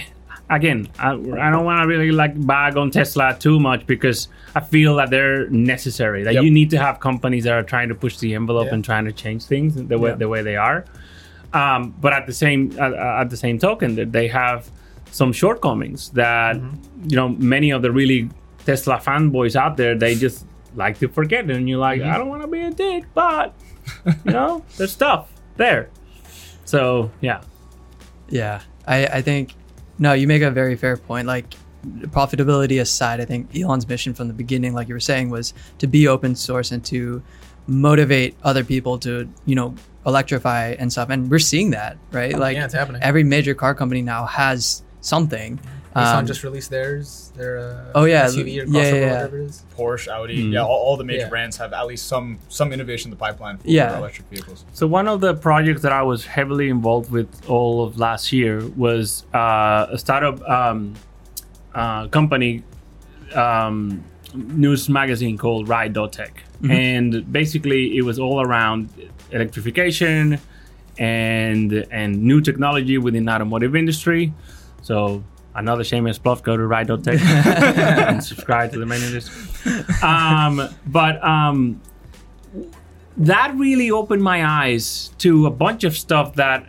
again, 0.51 0.89
I, 0.99 1.11
I 1.13 1.51
don't 1.51 1.65
want 1.65 1.83
to 1.83 1.87
really 1.89 2.11
like 2.13 2.35
bag 2.47 2.77
on 2.77 2.91
Tesla 2.91 3.37
too 3.39 3.59
much 3.61 3.87
because 3.87 4.29
I 4.55 4.61
feel 4.61 4.97
that 4.97 5.11
they're 5.11 5.49
necessary. 5.51 6.23
That 6.25 6.35
Yep. 6.35 6.43
you 6.45 6.51
need 6.51 6.71
to 6.71 6.79
have 6.79 7.01
companies 7.01 7.45
that 7.45 7.53
are 7.55 7.63
trying 7.63 7.89
to 7.89 7.95
push 7.95 8.19
the 8.19 8.35
envelope 8.35 8.67
Yeah. 8.69 8.75
and 8.75 8.85
trying 8.85 9.05
to 9.05 9.13
change 9.13 9.45
things 9.45 9.75
the 9.75 9.99
way 9.99 10.11
Yeah. 10.11 10.17
the 10.17 10.29
way 10.29 10.43
they 10.43 10.57
are. 10.57 10.85
Um, 11.53 11.95
but 12.01 12.13
at 12.13 12.27
the 12.27 12.33
same 12.33 12.73
uh, 12.79 13.21
at 13.23 13.31
the 13.31 13.37
same 13.37 13.59
token, 13.59 13.95
that 13.97 14.13
they 14.13 14.29
have 14.29 14.71
some 15.11 15.33
shortcomings 15.33 16.11
that 16.11 16.57
you 17.09 17.17
know 17.17 17.29
many 17.31 17.71
of 17.71 17.81
the 17.83 17.91
really 17.91 18.29
Tesla 18.67 18.99
fanboys 18.99 19.57
out 19.57 19.77
there 19.79 19.95
they 19.95 20.15
just 20.15 20.45
like 20.77 20.99
to 20.99 21.09
forget, 21.09 21.51
and 21.51 21.69
you're 21.69 21.79
like, 21.79 22.03
I 22.03 22.19
don't 22.19 22.29
want 22.29 22.43
to 22.43 22.49
be 22.49 22.61
a 22.63 22.71
dick, 22.71 23.05
but 23.15 23.55
you 24.25 24.33
know, 24.33 24.63
there's 24.77 24.93
stuff 24.93 25.33
there. 25.57 25.89
So 26.67 27.11
yeah, 27.23 27.41
Yeah, 28.29 28.61
I, 28.87 29.07
I 29.07 29.23
think 29.23 29.55
no, 29.99 30.13
you 30.13 30.27
make 30.27 30.43
a 30.43 30.51
very 30.51 30.77
fair 30.77 30.97
point. 30.97 31.27
Like 31.27 31.55
profitability 31.87 32.81
aside, 32.81 33.21
I 33.21 33.25
think 33.25 33.55
Elon's 33.57 33.89
mission 33.89 34.15
from 34.15 34.29
the 34.29 34.35
beginning, 34.35 34.75
like 34.75 34.89
you 34.89 34.95
were 34.95 35.01
saying, 35.01 35.31
was 35.31 35.55
to 35.79 35.87
be 35.87 36.09
open 36.09 36.35
source 36.35 36.73
and 36.73 36.85
to 36.87 37.23
motivate 37.67 38.35
other 38.43 38.65
people 38.65 38.99
to 38.99 39.29
you 39.45 39.55
know 39.55 39.75
electrify 40.07 40.71
and 40.79 40.91
stuff. 40.91 41.11
And 41.11 41.31
we're 41.31 41.39
seeing 41.39 41.71
that, 41.71 41.99
right? 42.11 42.35
Oh, 42.35 42.39
like 42.39 42.57
yeah, 42.57 42.65
it's 42.65 42.75
happening. 42.75 43.03
every 43.03 43.25
major 43.25 43.55
car 43.55 43.75
company 43.75 44.03
now 44.03 44.27
has 44.27 44.83
something. 45.01 45.61
Nissan 45.99 46.19
Um, 46.21 46.27
just 46.27 46.43
released 46.45 46.71
theirs. 46.71 47.33
Their 47.37 47.59
uh, 47.59 47.93
Oh, 47.95 48.05
yeah, 48.05 48.27
SUV 48.27 48.45
or 48.45 48.49
yeah, 48.49 48.63
crossover, 48.65 48.73
yeah, 48.75 48.95
yeah. 48.95 49.13
whatever 49.13 49.39
it 49.39 49.45
is. 49.47 49.63
Porsche, 49.77 50.09
Audi, 50.09 50.45
Mm. 50.45 50.53
yeah, 50.53 50.63
all, 50.63 50.81
all 50.87 50.97
the 50.97 51.05
major 51.05 51.21
Yeah. 51.21 51.29
brands 51.29 51.57
have 51.57 51.73
at 51.73 51.87
least 51.87 52.07
some 52.07 52.39
some 52.49 52.73
innovation 52.73 53.07
in 53.09 53.19
the 53.19 53.23
pipeline 53.27 53.57
for 53.59 53.67
Yeah. 53.69 53.99
electric 53.99 54.29
vehicles. 54.31 54.65
So 54.73 54.87
one 54.87 55.09
of 55.09 55.21
the 55.21 55.35
projects 55.35 55.83
that 55.83 55.93
I 55.93 56.03
was 56.03 56.25
heavily 56.27 56.69
involved 56.69 57.11
with 57.11 57.29
all 57.49 57.85
of 57.85 57.99
last 57.99 58.33
year 58.33 58.63
was 58.77 59.25
uh, 59.35 59.87
a 59.91 59.99
startup 59.99 60.37
um, 60.49 60.95
uh, 61.75 62.07
company 62.09 62.63
um, 63.35 64.03
news 64.35 64.89
magazine 64.89 65.37
called 65.39 65.69
Ride.tech, 65.69 66.43
and 66.69 67.31
basically 67.33 67.97
it 67.97 68.03
was 68.03 68.19
all 68.19 68.41
around 68.41 68.89
electrification 69.33 70.39
and 70.99 71.73
and 71.91 72.23
new 72.23 72.41
technology 72.41 72.99
within 72.99 73.25
the 73.27 73.33
automotive 73.33 73.75
industry. 73.77 74.33
So 74.83 75.23
another 75.59 75.85
shameless 75.85 76.19
plug: 76.19 76.43
go 76.43 76.57
to 76.57 76.67
Ride.tech 76.67 77.21
and 77.21 78.23
subscribe 78.23 78.73
to 78.73 78.79
the 78.79 78.87
mailing 78.87 79.13
list. 79.13 79.31
Um, 80.03 80.69
but 80.87 81.23
um, 81.25 81.81
that 83.17 83.55
really 83.57 83.91
opened 83.91 84.23
my 84.23 84.47
eyes 84.47 85.11
to 85.19 85.47
a 85.47 85.51
bunch 85.51 85.85
of 85.85 85.97
stuff 85.97 86.35
that 86.35 86.67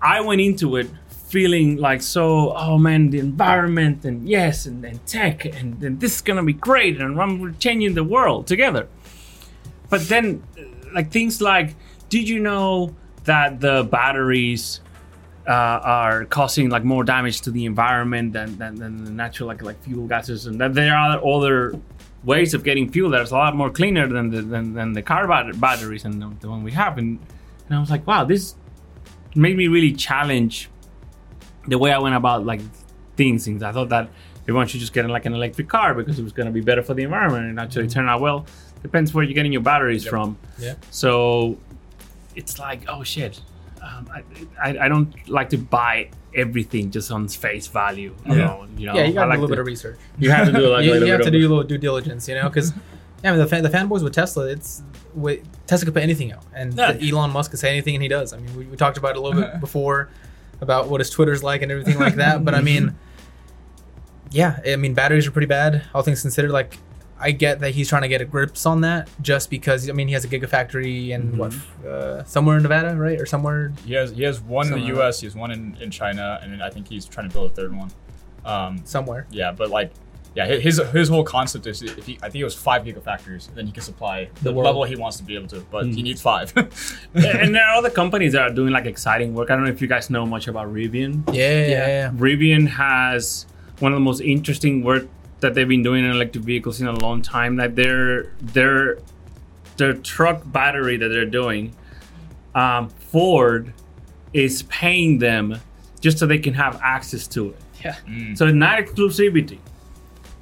I 0.00 0.20
went 0.20 0.40
into 0.40 0.76
it 0.76 0.88
feeling 1.28 1.76
like 1.76 2.00
so 2.00 2.54
oh 2.56 2.78
man 2.78 3.10
the 3.10 3.18
environment 3.18 4.02
and 4.04 4.26
yes 4.26 4.64
and, 4.64 4.82
and 4.82 5.04
tech 5.06 5.44
and, 5.44 5.82
and 5.82 6.00
this 6.00 6.16
is 6.16 6.20
gonna 6.22 6.42
be 6.42 6.54
great 6.54 6.98
and 6.98 7.20
I'm 7.20 7.54
changing 7.58 7.92
the 7.92 8.04
world 8.04 8.46
together 8.46 8.88
but 9.90 10.08
then 10.08 10.42
like 10.94 11.10
things 11.10 11.42
like 11.42 11.74
did 12.08 12.30
you 12.30 12.40
know 12.40 12.94
that 13.24 13.60
the 13.60 13.86
batteries 13.90 14.80
uh, 15.48 15.80
are 15.82 16.26
causing 16.26 16.68
like 16.68 16.84
more 16.84 17.02
damage 17.02 17.40
to 17.40 17.50
the 17.50 17.64
environment 17.64 18.34
than, 18.34 18.58
than, 18.58 18.74
than 18.74 19.04
the 19.04 19.10
natural 19.10 19.48
like 19.48 19.62
like 19.62 19.82
fuel 19.82 20.06
gases, 20.06 20.46
and 20.46 20.60
that 20.60 20.74
there 20.74 20.94
are 20.94 21.24
other 21.24 21.80
ways 22.22 22.52
of 22.52 22.62
getting 22.64 22.90
fuel 22.90 23.08
that's 23.10 23.30
a 23.30 23.34
lot 23.34 23.56
more 23.56 23.70
cleaner 23.70 24.06
than 24.06 24.30
the 24.30 24.42
than, 24.42 24.74
than 24.74 24.92
the 24.92 25.02
car 25.02 25.26
bat- 25.26 25.58
batteries 25.58 26.04
and 26.04 26.20
the, 26.20 26.30
the 26.40 26.48
one 26.48 26.62
we 26.62 26.72
have. 26.72 26.98
And 26.98 27.18
and 27.66 27.76
I 27.76 27.80
was 27.80 27.90
like, 27.90 28.06
wow, 28.06 28.24
this 28.24 28.54
made 29.34 29.56
me 29.56 29.68
really 29.68 29.92
challenge 29.92 30.68
the 31.66 31.78
way 31.78 31.92
I 31.92 31.98
went 31.98 32.14
about 32.14 32.44
like 32.44 32.60
things. 33.16 33.44
Things 33.44 33.62
I 33.62 33.72
thought 33.72 33.88
that 33.88 34.10
everyone 34.42 34.66
should 34.66 34.80
just 34.80 34.92
get 34.92 35.08
like 35.08 35.26
an 35.26 35.34
electric 35.34 35.68
car 35.68 35.94
because 35.94 36.18
it 36.18 36.22
was 36.22 36.32
going 36.32 36.46
to 36.46 36.52
be 36.52 36.60
better 36.60 36.82
for 36.82 36.94
the 36.94 37.04
environment, 37.04 37.46
and 37.46 37.58
actually 37.58 37.88
turned 37.88 38.10
out 38.10 38.20
well. 38.20 38.44
Depends 38.82 39.12
where 39.12 39.24
you're 39.24 39.34
getting 39.34 39.52
your 39.52 39.62
batteries 39.62 40.06
from. 40.06 40.38
Yeah. 40.58 40.74
So 40.90 41.58
it's 42.36 42.58
like, 42.58 42.84
oh 42.86 43.02
shit, 43.02 43.40
um, 43.82 44.08
I, 44.12 44.22
I, 44.62 44.84
I 44.84 44.88
don't 44.88 45.12
like 45.28 45.48
to 45.50 45.58
buy 45.58 46.10
everything 46.34 46.90
just 46.90 47.10
on 47.10 47.26
face 47.28 47.66
value. 47.66 48.14
alone, 48.26 48.74
you 48.76 48.86
know, 48.86 48.94
yeah, 48.94 49.04
you 49.04 49.12
got 49.14 49.22
I 49.22 49.24
to 49.24 49.28
like 49.30 49.38
a 49.38 49.40
little 49.42 49.48
to- 49.48 49.52
bit 49.54 49.58
of 49.60 49.66
research. 49.66 49.98
You 50.18 50.30
have 50.30 50.46
to 50.46 50.52
do 50.52 50.68
like 50.68 50.82
a 50.82 50.84
you, 50.86 50.92
little 50.92 51.06
you 51.06 51.12
have 51.12 51.18
bit 51.20 51.30
to 51.30 51.36
of- 51.36 51.40
do 51.40 51.46
a 51.46 51.48
little 51.48 51.64
due 51.64 51.78
diligence, 51.78 52.28
you 52.28 52.34
know, 52.34 52.48
because 52.48 52.72
yeah, 53.24 53.30
I 53.30 53.32
mean, 53.32 53.40
the 53.40 53.46
fan, 53.48 53.62
the 53.62 53.68
fanboys 53.70 54.02
with 54.02 54.14
Tesla, 54.14 54.46
it's 54.46 54.82
wait, 55.14 55.44
Tesla 55.66 55.86
could 55.86 55.94
put 55.94 56.02
anything 56.02 56.32
out, 56.32 56.44
and 56.54 56.74
Yeah. 56.74 56.96
Elon 57.02 57.30
Musk 57.30 57.50
could 57.50 57.60
say 57.60 57.70
anything, 57.70 57.94
and 57.94 58.02
he 58.02 58.08
does. 58.08 58.32
I 58.32 58.38
mean, 58.38 58.56
we, 58.56 58.64
we 58.66 58.76
talked 58.76 58.96
about 58.98 59.12
it 59.12 59.16
a 59.18 59.20
little 59.20 59.40
bit 59.40 59.58
before 59.60 60.08
about 60.60 60.88
what 60.88 61.00
his 61.00 61.10
Twitter's 61.10 61.42
like 61.42 61.62
and 61.62 61.70
everything 61.72 61.98
like 61.98 62.16
that. 62.16 62.44
But 62.44 62.54
I 62.54 62.60
mean, 62.60 62.96
yeah, 64.30 64.60
I 64.66 64.76
mean, 64.76 64.94
batteries 64.94 65.26
are 65.26 65.30
pretty 65.30 65.46
bad. 65.46 65.84
All 65.94 66.02
things 66.02 66.20
considered, 66.22 66.50
like. 66.50 66.78
I 67.20 67.32
get 67.32 67.60
that 67.60 67.72
he's 67.74 67.88
trying 67.88 68.02
to 68.02 68.08
get 68.08 68.20
a 68.20 68.24
grips 68.24 68.64
on 68.66 68.82
that 68.82 69.08
just 69.20 69.50
because 69.50 69.88
I 69.90 69.92
mean 69.92 70.06
he 70.08 70.14
has 70.14 70.24
a 70.24 70.28
gigafactory 70.28 71.14
and 71.14 71.36
what 71.36 71.52
uh, 71.86 72.22
somewhere 72.24 72.56
in 72.56 72.62
Nevada 72.62 72.94
right 72.96 73.20
or 73.20 73.26
somewhere 73.26 73.72
He 73.84 73.94
has 73.94 74.10
he 74.12 74.22
has 74.22 74.40
one 74.40 74.66
in 74.72 74.78
the 74.80 74.86
U.S. 74.94 75.20
He 75.20 75.26
has 75.26 75.34
one 75.34 75.50
in, 75.50 75.76
in 75.80 75.90
China, 75.90 76.38
and 76.42 76.52
then 76.52 76.62
I 76.62 76.70
think 76.70 76.88
he's 76.88 77.04
trying 77.06 77.28
to 77.28 77.32
build 77.32 77.50
a 77.50 77.54
third 77.54 77.76
one. 77.76 77.90
Um, 78.44 78.80
somewhere 78.84 79.26
yeah, 79.30 79.50
but 79.52 79.68
like, 79.68 79.90
yeah, 80.34 80.46
his 80.46 80.80
his 80.92 81.08
whole 81.08 81.24
concept 81.24 81.66
is 81.66 81.82
if 81.82 82.06
he, 82.06 82.16
I 82.22 82.30
think 82.30 82.36
it 82.36 82.44
was 82.44 82.54
five 82.54 82.84
gigafactories, 82.84 83.52
then 83.54 83.66
he 83.66 83.72
can 83.72 83.82
supply 83.82 84.28
the, 84.42 84.52
The 84.52 84.58
level 84.60 84.84
he 84.84 84.94
wants 84.96 85.16
to 85.16 85.24
be 85.24 85.34
able 85.34 85.48
to, 85.48 85.60
but 85.72 85.86
he 85.86 86.02
needs 86.02 86.22
five. 86.22 86.52
and 87.14 87.54
there 87.54 87.64
are 87.64 87.74
other 87.74 87.90
companies 87.90 88.32
that 88.32 88.42
are 88.42 88.54
doing 88.54 88.72
like 88.72 88.86
exciting 88.86 89.34
work. 89.34 89.50
I 89.50 89.56
don't 89.56 89.64
know 89.64 89.70
if 89.70 89.82
you 89.82 89.88
guys 89.88 90.08
know 90.08 90.24
much 90.24 90.46
about 90.46 90.72
Rivian. 90.72 91.24
yeah 91.34 91.34
yeah, 91.34 91.66
Yeah. 91.66 91.86
yeah. 91.88 92.10
Rivian 92.12 92.68
has 92.68 93.46
one 93.80 93.92
of 93.92 93.96
the 93.96 94.00
most 94.04 94.20
interesting 94.20 94.82
work 94.84 95.06
that 95.40 95.54
they've 95.54 95.68
been 95.68 95.82
doing 95.82 96.04
in 96.04 96.10
electric 96.10 96.44
vehicles 96.44 96.80
in 96.80 96.86
a 96.86 96.92
long 96.92 97.22
time. 97.22 97.56
That 97.56 97.76
their 97.76 98.32
their 98.40 98.98
their 99.76 99.94
truck 99.94 100.42
battery 100.46 100.96
that 100.96 101.08
they're 101.08 101.24
doing, 101.24 101.74
um, 102.54 102.88
Ford 102.88 103.72
is 104.32 104.62
paying 104.64 105.18
them 105.18 105.60
just 106.00 106.18
so 106.18 106.26
they 106.26 106.38
can 106.38 106.54
have 106.54 106.80
access 106.82 107.26
to 107.28 107.50
it. 107.50 107.56
Yeah. 107.84 107.96
So 108.34 108.46
it's 108.46 108.54
not 108.54 108.78
exclusivity. 108.78 109.58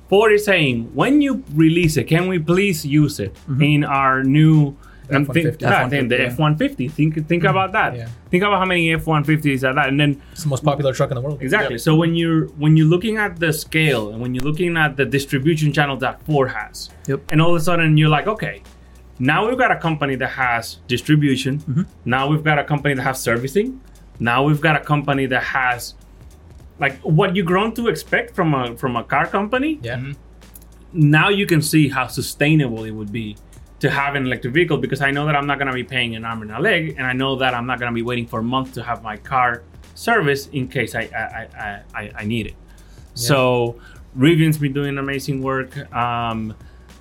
Ford 0.08 0.32
is 0.32 0.44
saying, 0.44 0.94
when 0.94 1.20
you 1.20 1.42
release 1.52 1.96
it, 1.96 2.04
can 2.04 2.28
we 2.28 2.38
please 2.38 2.86
use 2.86 3.18
it 3.18 3.36
in 3.60 3.84
our 3.84 4.22
new 4.22 4.76
and 5.10 5.26
think, 5.32 5.46
F-150. 5.46 5.60
yeah, 5.60 5.88
think 5.88 6.08
the 6.08 6.20
F-150, 6.20 6.32
F 6.32 6.38
one 6.38 6.56
fifty. 6.56 6.88
Think 6.88 7.28
think 7.28 7.44
about 7.44 7.72
that. 7.72 7.96
Yeah. 7.96 8.08
Think 8.30 8.42
about 8.44 8.58
how 8.58 8.64
many 8.64 8.92
F 8.92 9.06
one 9.06 9.24
fifties 9.24 9.64
are 9.64 9.74
that, 9.74 9.88
and 9.88 9.98
then 10.00 10.20
It's 10.32 10.42
the 10.42 10.48
most 10.48 10.64
popular 10.64 10.92
truck 10.92 11.10
in 11.10 11.14
the 11.14 11.20
world. 11.20 11.40
Exactly. 11.42 11.78
So 11.78 11.94
when 11.96 12.14
you're 12.14 12.46
when 12.58 12.76
you're 12.76 12.86
looking 12.86 13.16
at 13.18 13.38
the 13.38 13.52
scale 13.52 14.10
and 14.10 14.20
when 14.20 14.34
you're 14.34 14.44
looking 14.44 14.76
at 14.76 14.96
the 14.96 15.04
distribution 15.04 15.72
channel 15.72 15.96
that 15.98 16.22
Ford 16.26 16.50
has, 16.50 16.90
Yep. 17.06 17.32
and 17.32 17.40
all 17.42 17.50
of 17.50 17.56
a 17.56 17.60
sudden 17.60 17.96
you're 17.96 18.08
like, 18.08 18.26
okay, 18.26 18.62
now 19.18 19.48
we've 19.48 19.58
got 19.58 19.70
a 19.70 19.76
company 19.78 20.14
that 20.16 20.28
has 20.30 20.78
distribution. 20.88 21.58
Mm-hmm. 21.60 21.82
Now 22.04 22.28
we've 22.28 22.44
got 22.44 22.58
a 22.58 22.64
company 22.64 22.94
that 22.94 23.02
has 23.02 23.20
servicing. 23.20 23.80
Now 24.18 24.42
we've 24.44 24.60
got 24.60 24.76
a 24.76 24.80
company 24.80 25.26
that 25.26 25.42
has 25.42 25.94
like 26.78 26.98
what 27.00 27.34
you 27.36 27.42
grown 27.42 27.72
to 27.74 27.88
expect 27.88 28.34
from 28.34 28.54
a 28.54 28.76
from 28.76 28.96
a 28.96 29.04
car 29.04 29.26
company. 29.26 29.78
Yeah. 29.82 30.12
Now 30.92 31.28
you 31.28 31.46
can 31.46 31.60
see 31.62 31.88
how 31.88 32.06
sustainable 32.06 32.84
it 32.84 32.90
would 32.92 33.12
be 33.12 33.36
to 33.80 33.90
have 33.90 34.14
an 34.14 34.24
electric 34.26 34.54
vehicle 34.54 34.78
because 34.78 35.02
I 35.02 35.10
know 35.10 35.26
that 35.26 35.36
I'm 35.36 35.46
not 35.46 35.58
going 35.58 35.68
to 35.68 35.74
be 35.74 35.84
paying 35.84 36.16
an 36.16 36.24
arm 36.24 36.42
and 36.42 36.50
a 36.50 36.58
leg, 36.60 36.94
and 36.96 37.06
I 37.06 37.12
know 37.12 37.36
that 37.36 37.52
I'm 37.54 37.66
not 37.66 37.78
going 37.78 37.90
to 37.90 37.94
be 37.94 38.02
waiting 38.02 38.26
for 38.26 38.40
a 38.40 38.42
month 38.42 38.72
to 38.74 38.82
have 38.82 39.02
my 39.02 39.16
car 39.16 39.62
serviced 39.94 40.52
in 40.54 40.68
case 40.68 40.94
I 40.94 41.02
I, 41.14 41.48
I, 41.58 41.80
I, 42.02 42.12
I 42.20 42.24
need 42.24 42.46
it. 42.46 42.54
So 43.14 43.76
Rivian's 44.18 44.58
been 44.58 44.72
doing 44.72 44.98
amazing 44.98 45.42
work. 45.42 45.76
Um, 45.94 46.54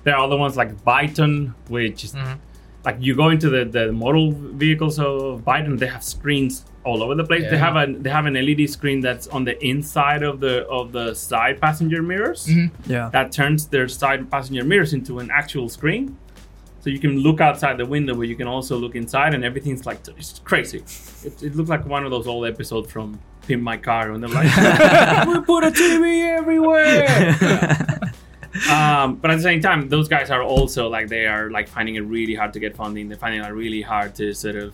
there 0.04 0.14
are 0.16 0.24
other 0.24 0.36
ones 0.36 0.56
like 0.56 0.84
Byton, 0.84 1.54
which 1.68 2.04
is 2.04 2.12
Mhm. 2.14 2.38
like 2.84 2.96
you 3.00 3.14
go 3.16 3.30
into 3.30 3.48
the, 3.50 3.64
the 3.64 3.92
model 3.92 4.32
vehicles 4.32 4.98
of 4.98 5.42
Byton, 5.44 5.78
they 5.78 5.86
have 5.88 6.04
screens 6.04 6.64
all 6.84 7.02
over 7.02 7.14
the 7.16 7.24
place. 7.24 7.42
They 7.50 7.58
have 7.58 7.74
a 7.76 7.86
they 7.92 8.10
have 8.10 8.26
an 8.26 8.34
LED 8.34 8.68
screen 8.70 9.00
that's 9.00 9.26
on 9.28 9.44
the 9.44 9.56
inside 9.64 10.22
of 10.22 10.40
the 10.40 10.64
of 10.68 10.92
the 10.92 11.14
side 11.14 11.60
passenger 11.60 12.00
mirrors 12.02 12.48
Yeah. 12.86 13.08
that 13.12 13.32
turns 13.32 13.66
their 13.66 13.88
side 13.88 14.30
passenger 14.30 14.62
mirrors 14.64 14.92
into 14.92 15.18
an 15.18 15.30
actual 15.32 15.68
screen. 15.68 16.16
So 16.86 16.90
you 16.90 17.00
can 17.00 17.18
look 17.18 17.40
outside 17.40 17.78
the 17.78 17.84
window, 17.84 18.14
but 18.14 18.28
you 18.28 18.36
can 18.36 18.46
also 18.46 18.76
look 18.76 18.94
inside, 18.94 19.34
and 19.34 19.44
everything's 19.44 19.86
like 19.86 20.06
it's 20.06 20.38
crazy. 20.44 20.84
It, 21.24 21.42
it 21.42 21.56
looks 21.56 21.68
like 21.68 21.84
one 21.84 22.04
of 22.04 22.12
those 22.12 22.28
old 22.28 22.46
episodes 22.46 22.92
from 22.92 23.18
Pimp 23.48 23.60
My 23.60 23.76
Car, 23.76 24.12
when 24.12 24.20
they're 24.20 24.30
like, 24.30 24.46
"We 25.26 25.40
put 25.40 25.64
a 25.64 25.72
TV 25.72 26.28
everywhere." 26.38 27.98
um, 28.70 29.16
but 29.16 29.32
at 29.32 29.38
the 29.38 29.42
same 29.42 29.60
time, 29.60 29.88
those 29.88 30.06
guys 30.06 30.30
are 30.30 30.44
also 30.44 30.88
like 30.88 31.08
they 31.08 31.26
are 31.26 31.50
like 31.50 31.66
finding 31.66 31.96
it 31.96 32.02
really 32.02 32.36
hard 32.36 32.52
to 32.52 32.60
get 32.60 32.76
funding. 32.76 33.08
They're 33.08 33.18
finding 33.18 33.42
it 33.42 33.48
really 33.48 33.82
hard 33.82 34.14
to 34.14 34.32
sort 34.32 34.54
of 34.54 34.72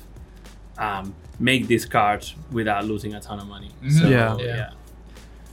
um, 0.77 1.15
make 1.39 1.67
these 1.67 1.87
cars 1.87 2.35
without 2.51 2.85
losing 2.85 3.15
a 3.15 3.21
ton 3.23 3.41
of 3.41 3.47
money. 3.47 3.71
So, 3.89 4.07
Yeah. 4.07 4.37
Yeah. 4.37 4.45
yeah. 4.45 4.71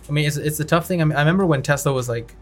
I 0.10 0.12
mean, 0.12 0.26
it's, 0.26 0.36
it's 0.36 0.60
a 0.60 0.66
tough 0.66 0.88
thing. 0.88 1.02
I, 1.02 1.06
mean, 1.06 1.16
I 1.16 1.22
remember 1.22 1.46
when 1.46 1.62
Tesla 1.62 1.94
was 1.94 2.10
like, 2.10 2.36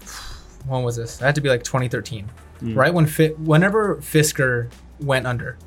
when 0.66 0.82
was 0.82 0.96
this? 0.96 1.20
It 1.20 1.24
had 1.26 1.34
to 1.34 1.42
be 1.42 1.50
like 1.50 1.62
2013, 1.62 2.30
Mm. 2.60 2.76
right? 2.76 2.92
When 2.94 3.06
Fi- 3.06 3.34
whenever 3.34 3.96
Fisker 3.96 4.70
went 5.00 5.26
under, 5.26 5.58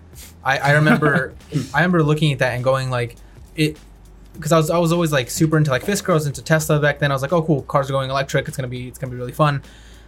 I, 0.43 0.58
I 0.58 0.71
remember 0.71 1.34
I 1.73 1.80
remember 1.80 2.04
looking 2.04 2.32
at 2.34 2.39
that 2.39 2.54
and 2.54 2.63
going 2.63 2.89
like, 2.89 3.15
it, 3.56 3.78
because 4.34 4.52
I 4.52 4.58
was 4.58 4.69
I 4.69 4.78
was 4.78 4.91
always 4.91 5.12
like 5.12 5.30
super 5.30 5.58
into 5.58 5.71
like 5.71 5.84
Fisker. 5.84 6.12
I 6.12 6.13
was 6.13 6.28
into 6.28 6.41
Tesla 6.41 6.80
back 6.80 7.00
then. 7.00 7.12
I 7.12 7.15
was 7.15 7.21
like, 7.21 7.34
oh 7.34 7.41
cool, 7.41 7.63
cars 7.63 7.89
are 7.89 7.93
going 7.93 8.10
electric. 8.10 8.47
It's 8.47 8.58
gonna 8.58 8.67
be 8.67 8.88
it's 8.88 8.97
gonna 8.97 9.12
be 9.12 9.17
really 9.17 9.32
fun. 9.32 9.63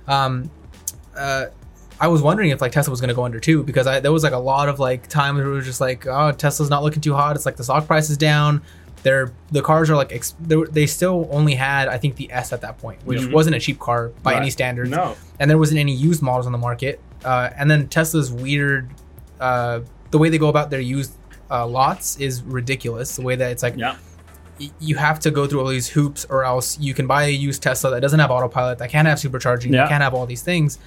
Um, 0.07 0.49
uh, 1.15 1.47
I 2.01 2.07
was 2.07 2.21
wondering 2.21 2.51
if 2.51 2.61
like 2.61 2.71
Tesla 2.71 2.91
was 2.91 3.01
gonna 3.01 3.13
go 3.13 3.25
under 3.25 3.39
too 3.39 3.63
because 3.63 3.87
I 3.87 3.99
there 3.99 4.11
was 4.11 4.23
like 4.23 4.33
a 4.33 4.39
lot 4.39 4.69
of 4.69 4.79
like 4.79 5.07
times 5.07 5.37
where 5.37 5.47
it 5.47 5.55
was 5.55 5.65
just 5.65 5.81
like 5.81 6.07
oh 6.07 6.31
Tesla's 6.31 6.69
not 6.69 6.83
looking 6.83 7.01
too 7.01 7.13
hot. 7.13 7.35
It's 7.35 7.45
like 7.45 7.57
the 7.57 7.63
stock 7.63 7.87
price 7.87 8.09
is 8.09 8.17
down. 8.17 8.61
They're 9.03 9.31
the 9.51 9.62
cars 9.62 9.89
are 9.89 9.95
like 9.95 10.12
ex- 10.12 10.35
they, 10.41 10.85
still 10.85 11.27
only 11.31 11.55
had 11.55 11.88
I 11.88 11.97
think 11.97 12.15
the 12.17 12.31
S 12.31 12.51
at 12.53 12.62
that 12.62 12.77
point, 12.79 12.99
which 13.05 13.21
Mhm. 13.21 13.31
wasn't 13.33 13.55
a 13.55 13.59
cheap 13.59 13.79
car 13.79 14.09
by 14.23 14.33
Right. 14.33 14.41
any 14.41 14.49
standards, 14.49 14.89
No. 14.91 15.15
and 15.39 15.49
there 15.49 15.57
wasn't 15.57 15.79
any 15.79 15.93
used 15.93 16.21
models 16.21 16.45
on 16.45 16.51
the 16.51 16.57
market. 16.57 16.99
Uh, 17.23 17.49
and 17.57 17.69
then 17.71 17.88
Tesla's 17.88 18.31
weird, 18.31 18.89
uh, 19.39 19.79
the 20.12 20.17
way 20.17 20.29
they 20.29 20.38
go 20.38 20.47
about 20.49 20.69
their 20.69 20.79
used 20.81 21.13
uh, 21.51 21.65
lots 21.65 22.15
is 22.17 22.43
ridiculous. 22.43 23.15
The 23.15 23.21
way 23.23 23.35
that 23.35 23.49
it's 23.51 23.63
like 23.63 23.75
Yeah. 23.77 23.95
y- 24.59 24.69
you 24.79 24.95
have 24.97 25.19
to 25.21 25.31
go 25.31 25.47
through 25.47 25.62
all 25.62 25.67
these 25.67 25.88
hoops, 25.89 26.25
or 26.29 26.43
else 26.43 26.77
you 26.79 26.93
can 26.93 27.07
buy 27.07 27.23
a 27.23 27.29
used 27.31 27.63
Tesla 27.63 27.89
that 27.91 28.01
doesn't 28.01 28.19
have 28.19 28.29
autopilot, 28.29 28.77
that 28.79 28.89
can't 28.89 29.07
have 29.07 29.17
supercharging, 29.17 29.71
Yeah. 29.71 29.81
that 29.83 29.89
can't 29.89 30.03
have 30.03 30.13
all 30.13 30.25
these 30.27 30.41
things. 30.43 30.77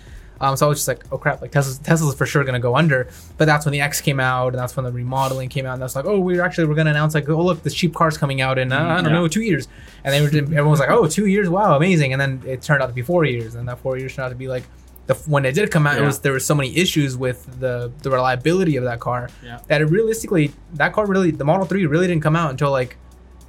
Um, 0.42 0.56
so 0.56 0.66
I 0.66 0.68
was 0.68 0.78
just 0.78 0.88
like, 0.88 1.04
oh 1.12 1.18
crap, 1.18 1.40
like 1.40 1.52
Tesla's 1.52 1.78
Tesla's 1.78 2.14
for 2.16 2.26
sure 2.26 2.42
gonna 2.44 2.58
go 2.58 2.76
under. 2.76 3.08
But 3.38 3.44
that's 3.46 3.64
when 3.64 3.72
the 3.72 3.80
X 3.80 4.00
came 4.00 4.18
out, 4.20 4.48
and 4.48 4.58
that's 4.58 4.76
when 4.76 4.84
the 4.84 4.90
remodeling 4.92 5.48
came 5.48 5.64
out, 5.66 5.74
and 5.74 5.82
that's 5.82 5.94
like, 5.96 6.04
oh, 6.04 6.18
we're 6.18 6.42
actually 6.42 6.66
we're 6.66 6.74
gonna 6.74 6.90
announce 6.90 7.14
like, 7.14 7.28
oh 7.28 7.40
look, 7.42 7.62
this 7.62 7.72
cheap 7.74 7.94
car's 7.94 8.18
coming 8.18 8.40
out 8.40 8.58
in 8.58 8.72
uh, 8.72 8.76
I 8.78 8.96
don't 8.96 9.04
Yeah. 9.06 9.12
know 9.12 9.28
two 9.28 9.42
years, 9.42 9.68
and 10.04 10.12
they 10.12 10.20
were 10.20 10.26
everyone 10.26 10.70
was 10.70 10.80
like, 10.80 10.90
oh, 10.90 11.06
two 11.06 11.26
years, 11.26 11.48
wow, 11.48 11.76
amazing, 11.76 12.12
and 12.12 12.20
then 12.20 12.42
it 12.44 12.60
turned 12.60 12.82
out 12.82 12.88
to 12.88 12.92
be 12.92 13.02
four 13.02 13.24
years, 13.24 13.54
and 13.54 13.68
that 13.68 13.78
four 13.78 13.96
years 13.96 14.14
turned 14.14 14.26
out 14.26 14.30
to 14.30 14.34
be 14.34 14.48
like. 14.48 14.64
The, 15.08 15.14
when 15.26 15.44
it 15.44 15.56
did 15.56 15.68
come 15.72 15.84
out, 15.88 15.98
it 15.98 16.02
was 16.02 16.20
there 16.20 16.30
were 16.30 16.38
so 16.38 16.54
many 16.54 16.76
issues 16.76 17.16
with 17.16 17.58
the 17.58 17.90
the 18.02 18.10
reliability 18.10 18.76
of 18.76 18.84
that 18.84 19.00
car 19.00 19.30
Yeah. 19.44 19.58
that 19.66 19.80
it 19.80 19.86
realistically 19.86 20.52
that 20.74 20.92
car 20.92 21.06
really 21.06 21.32
the 21.32 21.44
Model 21.44 21.66
Three 21.66 21.86
really 21.86 22.06
didn't 22.06 22.22
come 22.22 22.36
out 22.36 22.52
until 22.52 22.70
like 22.70 22.96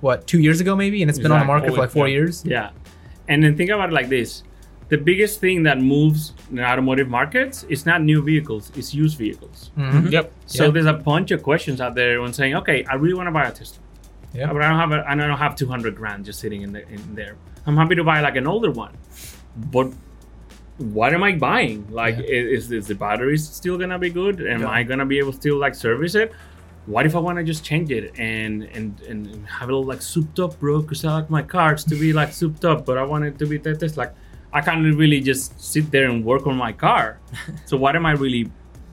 what 0.01 0.25
two 0.25 0.39
years 0.39 0.61
ago 0.61 0.75
maybe, 0.75 1.03
and 1.03 1.11
it's 1.11 1.19
been 1.19 1.31
on 1.31 1.39
the 1.39 1.45
market 1.45 1.69
for 1.75 1.77
like 1.81 1.91
four 1.91 2.07
Yeah. 2.07 2.13
years. 2.15 2.43
Yeah. 2.43 2.69
And 3.27 3.43
then 3.43 3.55
think 3.55 3.69
about 3.69 3.89
it 3.89 3.93
like 3.93 4.09
this. 4.09 4.41
The 4.93 4.99
biggest 5.11 5.39
thing 5.39 5.63
that 5.63 5.77
moves 5.81 6.33
the 6.51 6.63
automotive 6.71 7.09
markets 7.09 7.63
is 7.75 7.83
not 7.89 8.03
new 8.03 8.21
vehicles, 8.21 8.63
it's 8.79 8.93
used 9.03 9.17
vehicles. 9.17 9.71
Mhm. 9.75 10.11
yep. 10.11 10.31
So 10.45 10.65
Yeah. 10.65 10.71
there's 10.73 10.85
a 10.97 10.99
bunch 11.11 11.29
of 11.35 11.39
questions 11.49 11.77
out 11.85 11.93
there 11.95 12.21
when 12.21 12.31
saying, 12.39 12.53
okay, 12.61 12.85
I 12.91 12.93
really 13.01 13.15
want 13.19 13.25
to 13.31 13.31
buy 13.39 13.45
a 13.51 13.51
Tesla. 13.59 13.79
Yeah. 14.39 14.53
But 14.53 14.61
I 14.61 14.67
don't 14.69 14.77
have 14.83 14.91
a, 14.97 14.99
I 15.11 15.15
don't 15.15 15.37
have 15.45 15.55
200 15.55 15.95
grand 15.95 16.25
just 16.25 16.39
sitting 16.43 16.61
in, 16.65 16.73
the, 16.73 16.81
in 16.95 17.01
there. 17.15 17.35
I'm 17.65 17.75
happy 17.75 17.95
to 17.95 18.03
buy 18.03 18.17
like 18.27 18.35
an 18.35 18.45
older 18.45 18.69
one. 18.69 18.93
But 19.75 19.87
what 20.77 21.11
am 21.15 21.23
I 21.23 21.31
buying? 21.49 21.87
Like, 21.89 22.17
Yeah. 22.17 22.53
is, 22.57 22.71
is 22.71 22.85
the 22.91 22.93
battery 23.05 23.37
still 23.39 23.77
going 23.81 23.89
to 23.97 23.97
be 24.07 24.11
good? 24.11 24.35
Am 24.45 24.61
Yeah. 24.61 24.69
I 24.77 24.83
going 24.83 24.99
to 24.99 25.05
be 25.13 25.17
able 25.17 25.31
to 25.31 25.37
still 25.43 25.57
like 25.65 25.73
service 25.73 26.13
it? 26.13 26.29
What 26.85 27.07
if 27.07 27.15
I 27.15 27.19
want 27.27 27.39
to 27.39 27.43
just 27.43 27.63
change 27.69 27.89
it 27.99 28.05
and, 28.19 28.53
and 28.77 28.89
and 29.09 29.19
have 29.57 29.69
it 29.69 29.73
all 29.73 29.85
like 29.93 30.03
souped 30.03 30.37
up, 30.45 30.59
bro? 30.59 30.81
Because 30.83 31.03
I 31.03 31.11
like 31.19 31.29
my 31.31 31.41
cars 31.41 31.83
to 31.85 31.95
be 31.95 32.13
like 32.21 32.31
souped 32.41 32.63
up, 32.71 32.85
but 32.85 32.95
I 32.99 33.03
want 33.11 33.23
it 33.29 33.39
to 33.39 33.45
be 33.47 33.57
that 33.65 33.79
this 33.79 33.95
like 33.97 34.13
I 34.53 34.61
can't 34.61 34.95
really 34.95 35.19
just 35.19 35.59
sit 35.59 35.91
there 35.91 36.09
and 36.09 36.23
work 36.23 36.45
on 36.47 36.55
my 36.55 36.71
car. 36.71 37.19
so 37.65 37.75
what 37.75 37.95
am 37.95 38.05
I 38.05 38.11
really 38.11 38.49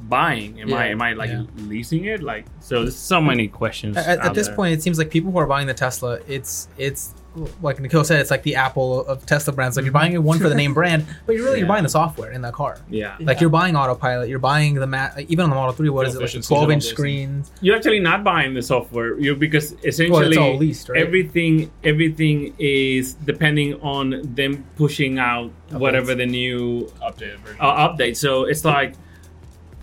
buying? 0.08 0.60
Am 0.60 0.72
I 0.72 0.86
am 0.86 1.02
I 1.02 1.12
like 1.12 1.30
yeah. 1.30 1.44
leasing 1.56 2.06
it? 2.06 2.22
Like 2.22 2.46
so, 2.60 2.82
there's 2.82 2.96
so 2.96 3.20
many 3.20 3.46
questions. 3.46 3.96
At, 3.96 4.20
at 4.20 4.34
this 4.34 4.46
there. 4.46 4.56
point, 4.56 4.74
it 4.74 4.82
seems 4.82 4.98
like 4.98 5.10
people 5.10 5.30
who 5.30 5.38
are 5.38 5.46
buying 5.46 5.66
the 5.66 5.74
Tesla, 5.74 6.18
it's 6.26 6.68
it's 6.78 7.14
like 7.62 7.78
Nikhil 7.78 8.02
said, 8.04 8.20
it's 8.20 8.30
like 8.30 8.42
the 8.42 8.56
Apple 8.56 9.04
of 9.06 9.24
Tesla 9.24 9.52
brands. 9.52 9.76
Like 9.76 9.84
you're 9.84 9.92
buying 9.92 10.20
one 10.22 10.38
for 10.38 10.48
the 10.48 10.54
name 10.54 10.74
brand, 10.80 11.06
but 11.26 11.36
you're 11.36 11.44
really 11.44 11.58
you're 11.60 11.68
buying 11.68 11.84
the 11.84 11.88
software 11.88 12.32
in 12.32 12.42
that 12.42 12.54
car. 12.54 12.78
yeah, 12.90 13.16
Like 13.20 13.40
you're 13.40 13.50
buying 13.50 13.76
autopilot, 13.76 14.28
you're 14.28 14.38
buying 14.40 14.74
the 14.74 14.86
mat. 14.86 15.14
Like 15.16 15.30
even 15.30 15.44
on 15.44 15.50
the 15.50 15.56
Model 15.56 15.72
Three, 15.72 15.90
what 15.90 16.08
Fuel 16.10 16.22
is 16.24 16.34
it 16.34 16.38
like? 16.38 16.44
12 16.46 16.70
inch 16.72 16.84
screens. 16.84 17.52
you're 17.60 17.76
actually 17.76 18.00
not 18.00 18.24
buying 18.24 18.54
the 18.54 18.62
software. 18.62 19.18
You 19.18 19.36
because 19.36 19.72
essentially 19.84 20.10
Well, 20.10 20.28
it's 20.28 20.36
all 20.36 20.56
leased, 20.56 20.88
right? 20.88 21.00
everything 21.00 21.70
everything 21.84 22.54
is 22.58 23.14
depending 23.14 23.80
on 23.80 24.22
them 24.34 24.64
pushing 24.76 25.18
out 25.18 25.50
whatever 25.70 26.14
the 26.14 26.26
new 26.26 26.92
Updated 27.02 27.38
version. 27.38 27.58
uh, 27.60 27.88
update. 27.88 28.16
So 28.16 28.44
it's 28.44 28.64
like 28.64 28.94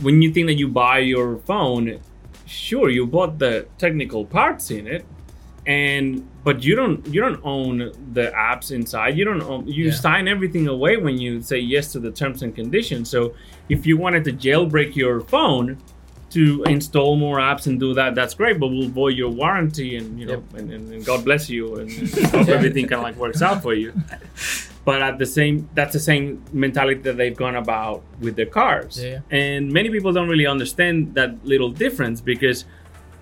when 0.01 0.21
you 0.21 0.33
think 0.33 0.47
that 0.47 0.55
you 0.55 0.67
buy 0.67 0.99
your 0.99 1.38
phone, 1.39 1.99
sure 2.45 2.89
you 2.89 3.07
bought 3.07 3.39
the 3.39 3.67
technical 3.77 4.25
parts 4.25 4.69
in 4.69 4.86
it, 4.86 5.05
and 5.65 6.27
but 6.47 6.63
you 6.67 6.73
don't 6.79 6.99
you 7.13 7.19
don't 7.25 7.41
own 7.55 7.75
the 8.17 8.27
apps 8.51 8.67
inside. 8.79 9.12
You 9.19 9.25
don't 9.29 9.43
own, 9.51 9.62
you 9.77 9.86
Yeah. 9.86 9.91
sign 10.07 10.23
everything 10.36 10.65
away 10.75 10.93
when 11.05 11.15
you 11.23 11.31
say 11.51 11.60
yes 11.75 11.91
to 11.93 11.99
the 12.05 12.12
terms 12.21 12.39
and 12.45 12.51
conditions. 12.62 13.10
So 13.15 13.19
if 13.75 13.79
you 13.88 13.95
wanted 14.05 14.23
to 14.29 14.31
jailbreak 14.45 14.95
your 15.03 15.15
phone 15.33 15.67
to 16.36 16.43
install 16.75 17.13
more 17.25 17.38
apps 17.51 17.67
and 17.67 17.75
do 17.86 17.89
that, 17.99 18.10
that's 18.19 18.33
great. 18.41 18.55
But 18.62 18.67
we'll 18.73 18.89
void 19.01 19.15
your 19.21 19.31
warranty 19.43 19.89
and 19.99 20.07
you 20.19 20.25
know 20.29 20.41
and, 20.60 20.67
and, 20.75 20.83
and 20.93 21.01
God 21.12 21.19
bless 21.29 21.43
you 21.55 21.63
and, 21.79 21.89
and 21.99 22.10
hope 22.36 22.47
everything 22.57 22.83
kind 22.91 22.99
of 23.01 23.07
like 23.10 23.17
works 23.25 23.41
out 23.47 23.62
for 23.65 23.73
you 23.83 23.91
but 24.88 25.01
at 25.10 25.15
the 25.23 25.25
same 25.38 25.55
that's 25.77 25.93
the 25.99 25.99
same 26.12 26.25
mentality 26.65 27.01
that 27.07 27.17
they've 27.19 27.39
gone 27.45 27.57
about 27.65 27.97
with 28.23 28.33
their 28.39 28.51
cars 28.62 28.93
Yeah. 29.03 29.19
and 29.43 29.62
many 29.79 29.89
people 29.95 30.12
don't 30.17 30.29
really 30.33 30.49
understand 30.55 30.95
that 31.19 31.31
little 31.53 31.71
difference 31.86 32.17
because 32.33 32.60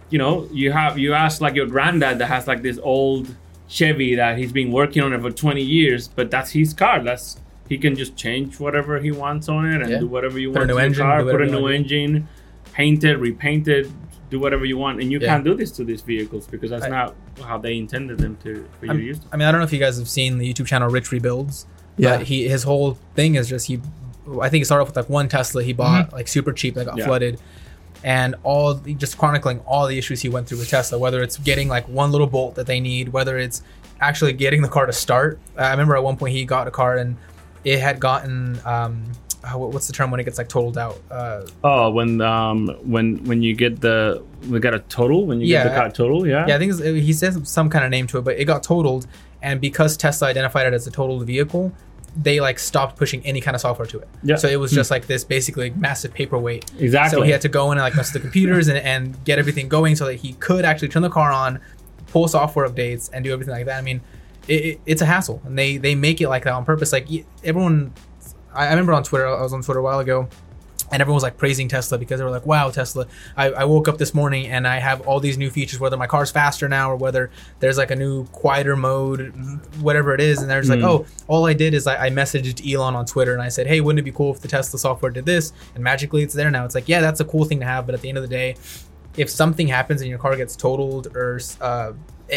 you 0.10 0.18
know 0.20 0.48
you 0.52 0.72
have 0.72 0.98
you 0.98 1.14
ask 1.14 1.42
like 1.42 1.56
your 1.56 1.66
granddad 1.68 2.20
that 2.20 2.28
has 2.28 2.48
like 2.48 2.62
this 2.62 2.80
old 2.84 3.28
chevy 3.68 4.16
that 4.16 4.38
he's 4.38 4.52
been 4.52 4.72
working 4.72 5.02
on 5.02 5.12
it 5.14 5.22
for 5.22 5.32
20 5.32 5.62
years 5.62 6.08
but 6.08 6.30
that's 6.30 6.52
his 6.52 6.74
car 6.74 7.02
that's 7.04 7.38
he 7.68 7.78
can 7.80 7.96
just 7.96 8.16
change 8.16 8.60
whatever 8.60 9.00
he 9.00 9.12
wants 9.12 9.50
on 9.50 9.66
it 9.66 9.82
and 9.82 9.90
Yeah. 9.90 10.00
do 10.00 10.08
whatever 10.08 10.38
you 10.40 10.52
Put 10.52 10.58
a 10.58 10.60
want 10.60 10.68
new 10.68 10.74
to 10.74 10.80
the 10.80 10.86
engine, 10.86 11.04
car 11.04 11.24
put 11.24 11.42
a 11.42 11.46
new 11.48 11.68
engine 11.68 12.28
paint 12.74 13.04
it 13.04 13.18
repaint 13.18 13.68
it 13.68 13.88
do 14.30 14.40
whatever 14.40 14.66
you 14.66 14.78
want 14.78 15.02
and 15.02 15.12
you 15.12 15.20
Yeah. 15.20 15.28
can't 15.30 15.44
do 15.44 15.56
this 15.56 15.72
to 15.72 15.84
these 15.84 16.02
vehicles 16.02 16.46
because 16.48 16.70
that's 16.70 16.86
I- 16.86 16.90
not 16.90 17.16
how 17.44 17.58
they 17.58 17.76
intended 17.78 18.20
them 18.20 18.38
to 18.44 18.66
for 18.80 18.86
you 18.86 18.92
I'm- 18.92 19.00
to 19.00 19.04
use 19.06 19.20
them. 19.20 19.30
I 19.34 19.38
mean, 19.38 19.48
I 19.48 19.52
don't 19.52 19.60
know 19.62 19.66
if 19.66 19.74
you 19.74 19.80
guys 19.80 19.98
have 19.98 20.08
seen 20.08 20.38
the 20.38 20.52
YouTube 20.52 20.68
channel 20.68 20.90
Rich 20.90 21.12
Rebuilds. 21.12 21.66
Yeah. 21.98 22.18
But 22.18 22.28
he 22.28 22.48
his 22.48 22.64
whole 22.64 22.98
thing 23.16 23.36
is 23.36 23.48
just 23.50 23.68
he. 23.68 23.80
I 24.42 24.50
think 24.50 24.62
it 24.64 24.66
started 24.66 24.82
off 24.84 24.88
with 24.90 24.96
like 24.98 25.10
one 25.10 25.28
Tesla 25.30 25.64
he 25.64 25.74
bought 25.74 26.12
like 26.14 26.28
super 26.28 26.52
cheap 26.54 26.76
that 26.76 26.86
got 26.86 26.92
Mm-hmm. 26.94 27.00
Yeah. 27.00 27.06
flooded, 27.06 27.40
and 28.06 28.36
all 28.44 28.76
just 28.76 29.18
chronicling 29.18 29.60
all 29.62 29.88
the 29.88 29.98
issues 29.98 30.22
he 30.22 30.30
went 30.30 30.48
through 30.48 30.60
with 30.60 30.70
Tesla. 30.70 31.00
Whether 31.00 31.24
it's 31.24 31.38
getting 31.38 31.68
like 31.68 31.88
one 31.90 32.12
little 32.12 32.28
bolt 32.28 32.54
that 32.56 32.68
they 32.68 32.80
need, 32.80 33.10
whether 33.10 33.38
it's 33.40 33.64
actually 34.00 34.32
getting 34.34 34.62
the 34.62 34.68
car 34.70 34.86
to 34.86 34.94
start. 34.94 35.40
I 35.58 35.72
remember 35.72 35.96
at 35.98 36.04
one 36.04 36.16
point 36.16 36.34
he 36.34 36.46
got 36.46 36.68
a 36.68 36.72
car 36.72 36.98
and 36.98 37.18
it 37.64 37.80
had 37.80 38.00
gotten 38.00 38.60
um, 38.64 39.06
what's 39.54 39.88
the 39.88 39.94
term 39.94 40.12
when 40.12 40.20
it 40.20 40.24
gets 40.24 40.38
like 40.38 40.50
totaled 40.50 40.78
out? 40.78 41.02
Uh, 41.10 41.48
Oh, 41.64 41.90
when 41.90 42.22
um 42.22 42.68
when 42.84 43.24
when 43.26 43.42
you 43.42 43.56
get 43.56 43.82
the 43.82 44.24
we 44.50 44.60
got 44.60 44.76
a 44.76 44.80
total 44.80 45.26
when 45.26 45.42
you 45.42 45.48
get 45.48 45.64
the 45.64 45.76
car 45.76 45.90
total, 45.90 46.28
yeah. 46.28 46.46
Yeah, 46.48 46.56
I 46.56 46.60
think 46.60 46.74
it's, 46.74 46.82
he 46.82 47.12
says 47.12 47.40
some 47.44 47.72
kind 47.72 47.84
of 47.84 47.90
name 47.90 48.06
to 48.08 48.20
it, 48.20 48.22
but 48.24 48.38
it 48.38 48.46
got 48.46 48.62
totaled, 48.62 49.08
and 49.42 49.60
because 49.60 49.98
Tesla 49.98 50.28
identified 50.28 50.68
it 50.68 50.74
as 50.74 50.86
a 50.86 50.92
totaled 50.92 51.26
vehicle, 51.26 51.74
they 52.16 52.40
like 52.40 52.60
stopped 52.60 52.98
pushing 52.98 53.26
any 53.26 53.42
kind 53.42 53.56
of 53.56 53.62
software 53.62 53.86
to 53.88 54.00
it. 54.00 54.08
Yeah. 54.24 54.36
So 54.36 54.48
it 54.48 54.58
was 54.58 54.72
hmm. 54.72 54.76
just 54.76 54.92
like 54.92 55.08
this 55.08 55.24
basically 55.24 55.72
massive 55.72 56.14
paperweight. 56.14 56.72
Exactly. 56.80 57.18
So 57.18 57.24
he 57.24 57.32
had 57.32 57.42
to 57.42 57.50
go 57.50 57.72
in 57.72 57.78
and 57.78 57.84
like 57.84 57.96
mess 57.96 58.14
with 58.14 58.22
the 58.22 58.28
computers 58.28 58.68
and, 58.68 58.78
and 58.78 59.24
get 59.26 59.40
everything 59.40 59.68
going 59.68 59.96
so 59.96 60.06
that 60.06 60.16
he 60.16 60.34
could 60.34 60.66
actually 60.66 60.88
turn 60.90 61.02
the 61.02 61.10
car 61.10 61.32
on, 61.32 61.60
pull 62.08 62.28
software 62.28 62.68
updates, 62.68 63.10
and 63.12 63.24
do 63.24 63.34
everything 63.34 63.54
like 63.54 63.66
that. 63.66 63.78
I 63.78 63.82
mean, 63.82 64.02
it, 64.48 64.66
it, 64.66 64.82
it's 64.86 65.02
a 65.02 65.06
hassle, 65.06 65.42
and 65.46 65.58
they 65.58 65.78
they 65.78 65.96
make 65.96 66.22
it 66.22 66.30
like 66.30 66.44
that 66.44 66.54
on 66.54 66.64
purpose. 66.66 66.94
Like 66.94 67.08
everyone, 67.44 67.94
I, 68.54 68.68
I 68.68 68.70
remember 68.70 68.94
on 68.94 69.04
Twitter, 69.04 69.28
I 69.28 69.42
was 69.42 69.54
on 69.54 69.62
Twitter 69.62 69.80
a 69.80 69.84
while 69.84 70.00
ago. 70.00 70.30
And 70.92 71.02
everyone 71.02 71.16
was 71.16 71.24
like 71.24 71.38
praising 71.38 71.68
Tesla 71.68 71.98
because 71.98 72.20
they 72.20 72.24
were 72.24 72.30
like, 72.30 72.46
"Wow, 72.46 72.70
Tesla! 72.70 73.08
I, 73.36 73.50
I 73.50 73.66
woke 73.66 73.88
up 73.88 73.98
this 73.98 74.14
morning 74.14 74.46
and 74.48 74.68
I 74.68 74.78
have 74.78 75.02
all 75.08 75.20
these 75.20 75.36
new 75.36 75.50
features. 75.50 75.80
Whether 75.80 75.98
my 75.98 76.06
car's 76.06 76.30
faster 76.30 76.70
now 76.70 76.92
or 76.92 76.96
whether 76.96 77.32
there's 77.60 77.78
like 77.78 77.90
a 77.90 77.96
new 77.96 78.26
quieter 78.28 78.76
mode, 78.76 79.34
whatever 79.82 80.14
it 80.14 80.22
is." 80.22 80.42
And 80.42 80.50
they're 80.50 80.62
just 80.62 80.70
like, 80.70 80.84
"Oh, 80.84 81.08
all 81.28 81.46
I 81.48 81.54
did 81.54 81.74
is 81.74 81.88
I, 81.88 82.06
I 82.06 82.10
messaged 82.12 82.72
Elon 82.72 82.96
on 82.96 83.06
Twitter 83.08 83.34
and 83.34 83.42
I 83.42 83.50
said, 83.50 83.66
"Hey, 83.66 83.82
wouldn't 83.82 84.00
it 84.00 84.04
be 84.04 84.12
cool 84.12 84.32
if 84.32 84.42
the 84.42 84.48
Tesla 84.48 84.78
software 84.78 85.12
did 85.12 85.26
this?" 85.26 85.54
And 85.74 85.84
magically, 85.84 86.22
it's 86.22 86.36
there 86.36 86.52
now. 86.52 86.66
It's 86.66 86.76
like, 86.76 86.88
yeah, 86.88 87.02
that's 87.02 87.20
a 87.20 87.26
cool 87.26 87.46
thing 87.46 87.60
to 87.62 87.66
have, 87.66 87.88
but 87.88 87.96
at 87.96 88.02
the 88.02 88.10
end 88.10 88.20
of 88.20 88.24
the 88.24 88.28
day, 88.30 88.56
if 89.18 89.30
something 89.30 89.68
happens 89.68 90.02
and 90.02 90.10
your 90.10 90.20
car 90.20 90.36
gets 90.36 90.56
totaled 90.56 91.08
or 91.16 91.40
uh, 91.62 91.94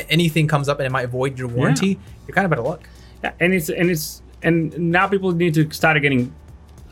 anything 0.09 0.49
comes 0.49 0.69
up 0.71 0.79
and 0.79 0.87
it 0.87 0.91
might 0.91 1.07
void 1.07 1.39
your 1.39 1.49
warranty, 1.49 1.99
you're 2.27 2.35
kind 2.35 2.47
of 2.47 2.53
out 2.53 2.59
of 2.61 2.65
luck. 2.65 2.89
Yeah, 3.23 3.33
and 3.41 3.53
it's 3.53 3.69
and 3.69 3.91
it's 3.91 4.23
and 4.43 4.77
now 4.79 5.07
people 5.07 5.33
need 5.33 5.53
to 5.55 5.71
start 5.71 6.01
getting. 6.01 6.35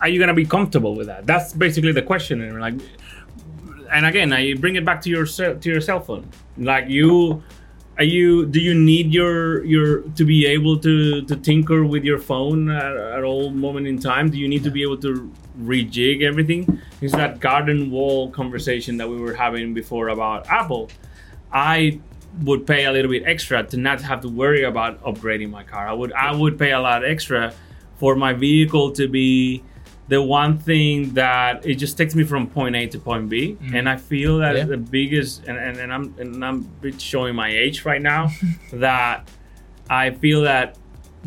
Are 0.01 0.09
you 0.09 0.21
gonna 0.21 0.35
be 0.35 0.45
comfortable 0.45 0.95
with 0.95 1.07
that? 1.07 1.27
That's 1.27 1.53
basically 1.53 1.93
the 1.93 2.03
question. 2.03 2.43
And 2.43 2.61
like, 2.61 2.75
and 3.93 4.07
again, 4.07 4.33
I 4.33 4.55
bring 4.55 4.77
it 4.77 4.85
back 4.85 5.01
to 5.03 5.11
your 5.11 5.27
to 5.27 5.59
your 5.63 5.81
cell 5.81 6.01
phone. 6.01 6.29
Like 6.59 6.89
you, 6.89 7.43
are 7.99 8.05
you? 8.05 8.47
Do 8.47 8.61
you 8.61 8.75
need 8.75 9.13
your 9.13 9.65
your 9.65 10.03
to 10.03 10.25
be 10.25 10.47
able 10.47 10.79
to 10.81 11.23
to 11.23 11.37
tinker 11.37 11.85
with 11.85 12.05
your 12.05 12.19
phone 12.19 12.71
at, 12.71 12.97
at 12.97 13.25
all 13.25 13.51
moment 13.51 13.87
in 13.87 13.99
time? 13.99 14.31
Do 14.31 14.39
you 14.39 14.49
need 14.49 14.65
to 14.65 14.71
be 14.71 14.83
able 14.83 14.99
to 14.99 15.33
rejig 15.61 16.23
everything? 16.23 16.81
It's 17.01 17.15
that 17.15 17.41
garden 17.41 17.91
wall 17.91 18.31
conversation 18.31 18.99
that 18.99 19.09
we 19.09 19.19
were 19.19 19.35
having 19.35 19.73
before 19.73 20.09
about 20.09 20.47
Apple. 20.49 20.91
I 21.53 22.01
would 22.43 22.67
pay 22.67 22.85
a 22.85 22.93
little 22.93 23.11
bit 23.11 23.23
extra 23.25 23.63
to 23.65 23.77
not 23.79 24.03
have 24.03 24.21
to 24.21 24.29
worry 24.29 24.65
about 24.65 25.03
upgrading 25.03 25.51
my 25.51 25.63
car. 25.63 25.89
I 25.89 25.93
would 25.93 26.13
I 26.13 26.35
would 26.35 26.59
pay 26.59 26.73
a 26.73 26.81
lot 26.81 27.05
extra 27.05 27.55
for 27.99 28.15
my 28.15 28.35
vehicle 28.35 28.93
to 28.93 29.09
be 29.09 29.63
the 30.09 30.23
one 30.23 30.57
thing 30.59 31.15
that 31.15 31.67
it 31.67 31.77
just 31.77 31.99
takes 31.99 32.15
me 32.15 32.25
from 32.25 32.47
point 32.49 32.77
A 32.77 32.87
to 32.87 32.99
point 32.99 33.29
B. 33.29 33.57
Mm. 33.61 33.75
And 33.75 33.89
I 33.89 33.97
feel 33.97 34.39
that 34.39 34.57
Yeah. 34.57 34.65
the 34.65 34.77
biggest 34.77 35.45
and, 35.49 35.59
and, 35.59 35.77
and 35.79 35.93
I'm 35.93 36.15
and 36.19 36.45
I'm 36.45 36.59
a 36.59 36.83
bit 36.83 37.01
showing 37.01 37.35
my 37.35 37.49
age 37.49 37.85
right 37.85 38.03
now 38.03 38.29
that 38.73 39.29
I 39.91 40.11
feel 40.11 40.43
that 40.43 40.77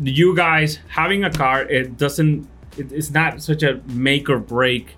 you 0.02 0.34
guys 0.34 0.78
having 0.88 1.24
a 1.24 1.30
car 1.30 1.62
it 1.62 1.96
doesn't 1.98 2.48
it, 2.78 2.90
it's 2.92 3.10
not 3.10 3.42
such 3.42 3.62
a 3.62 3.80
make 3.88 4.30
or 4.30 4.38
break 4.38 4.96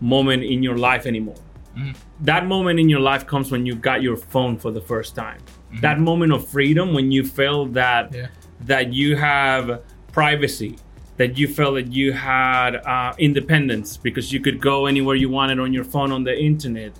moment 0.00 0.42
in 0.42 0.62
your 0.62 0.76
life 0.76 1.06
anymore 1.06 1.36
mm-hmm. 1.76 1.92
that 2.20 2.44
moment 2.46 2.78
in 2.78 2.88
your 2.88 3.00
life 3.00 3.26
comes 3.26 3.50
when 3.50 3.64
you 3.64 3.74
got 3.74 4.02
your 4.02 4.16
phone 4.16 4.58
for 4.58 4.70
the 4.70 4.80
first 4.80 5.14
time 5.14 5.40
mm-hmm. 5.40 5.80
that 5.80 5.98
moment 5.98 6.32
of 6.32 6.46
freedom 6.46 6.92
when 6.92 7.10
you 7.10 7.24
feel 7.24 7.64
that 7.66 8.12
Yeah. 8.14 8.26
that 8.60 8.92
you 8.92 9.16
have 9.16 9.82
privacy 10.12 10.76
that 11.22 11.38
you 11.38 11.46
felt 11.46 11.74
that 11.80 11.92
you 11.92 12.12
had 12.12 12.70
uh, 12.94 13.14
independence 13.28 13.96
because 14.06 14.32
you 14.32 14.40
could 14.40 14.58
go 14.60 14.86
anywhere 14.92 15.14
you 15.24 15.30
wanted 15.40 15.58
on 15.60 15.72
your 15.72 15.84
phone 15.84 16.10
on 16.16 16.24
the 16.24 16.36
internet. 16.50 16.92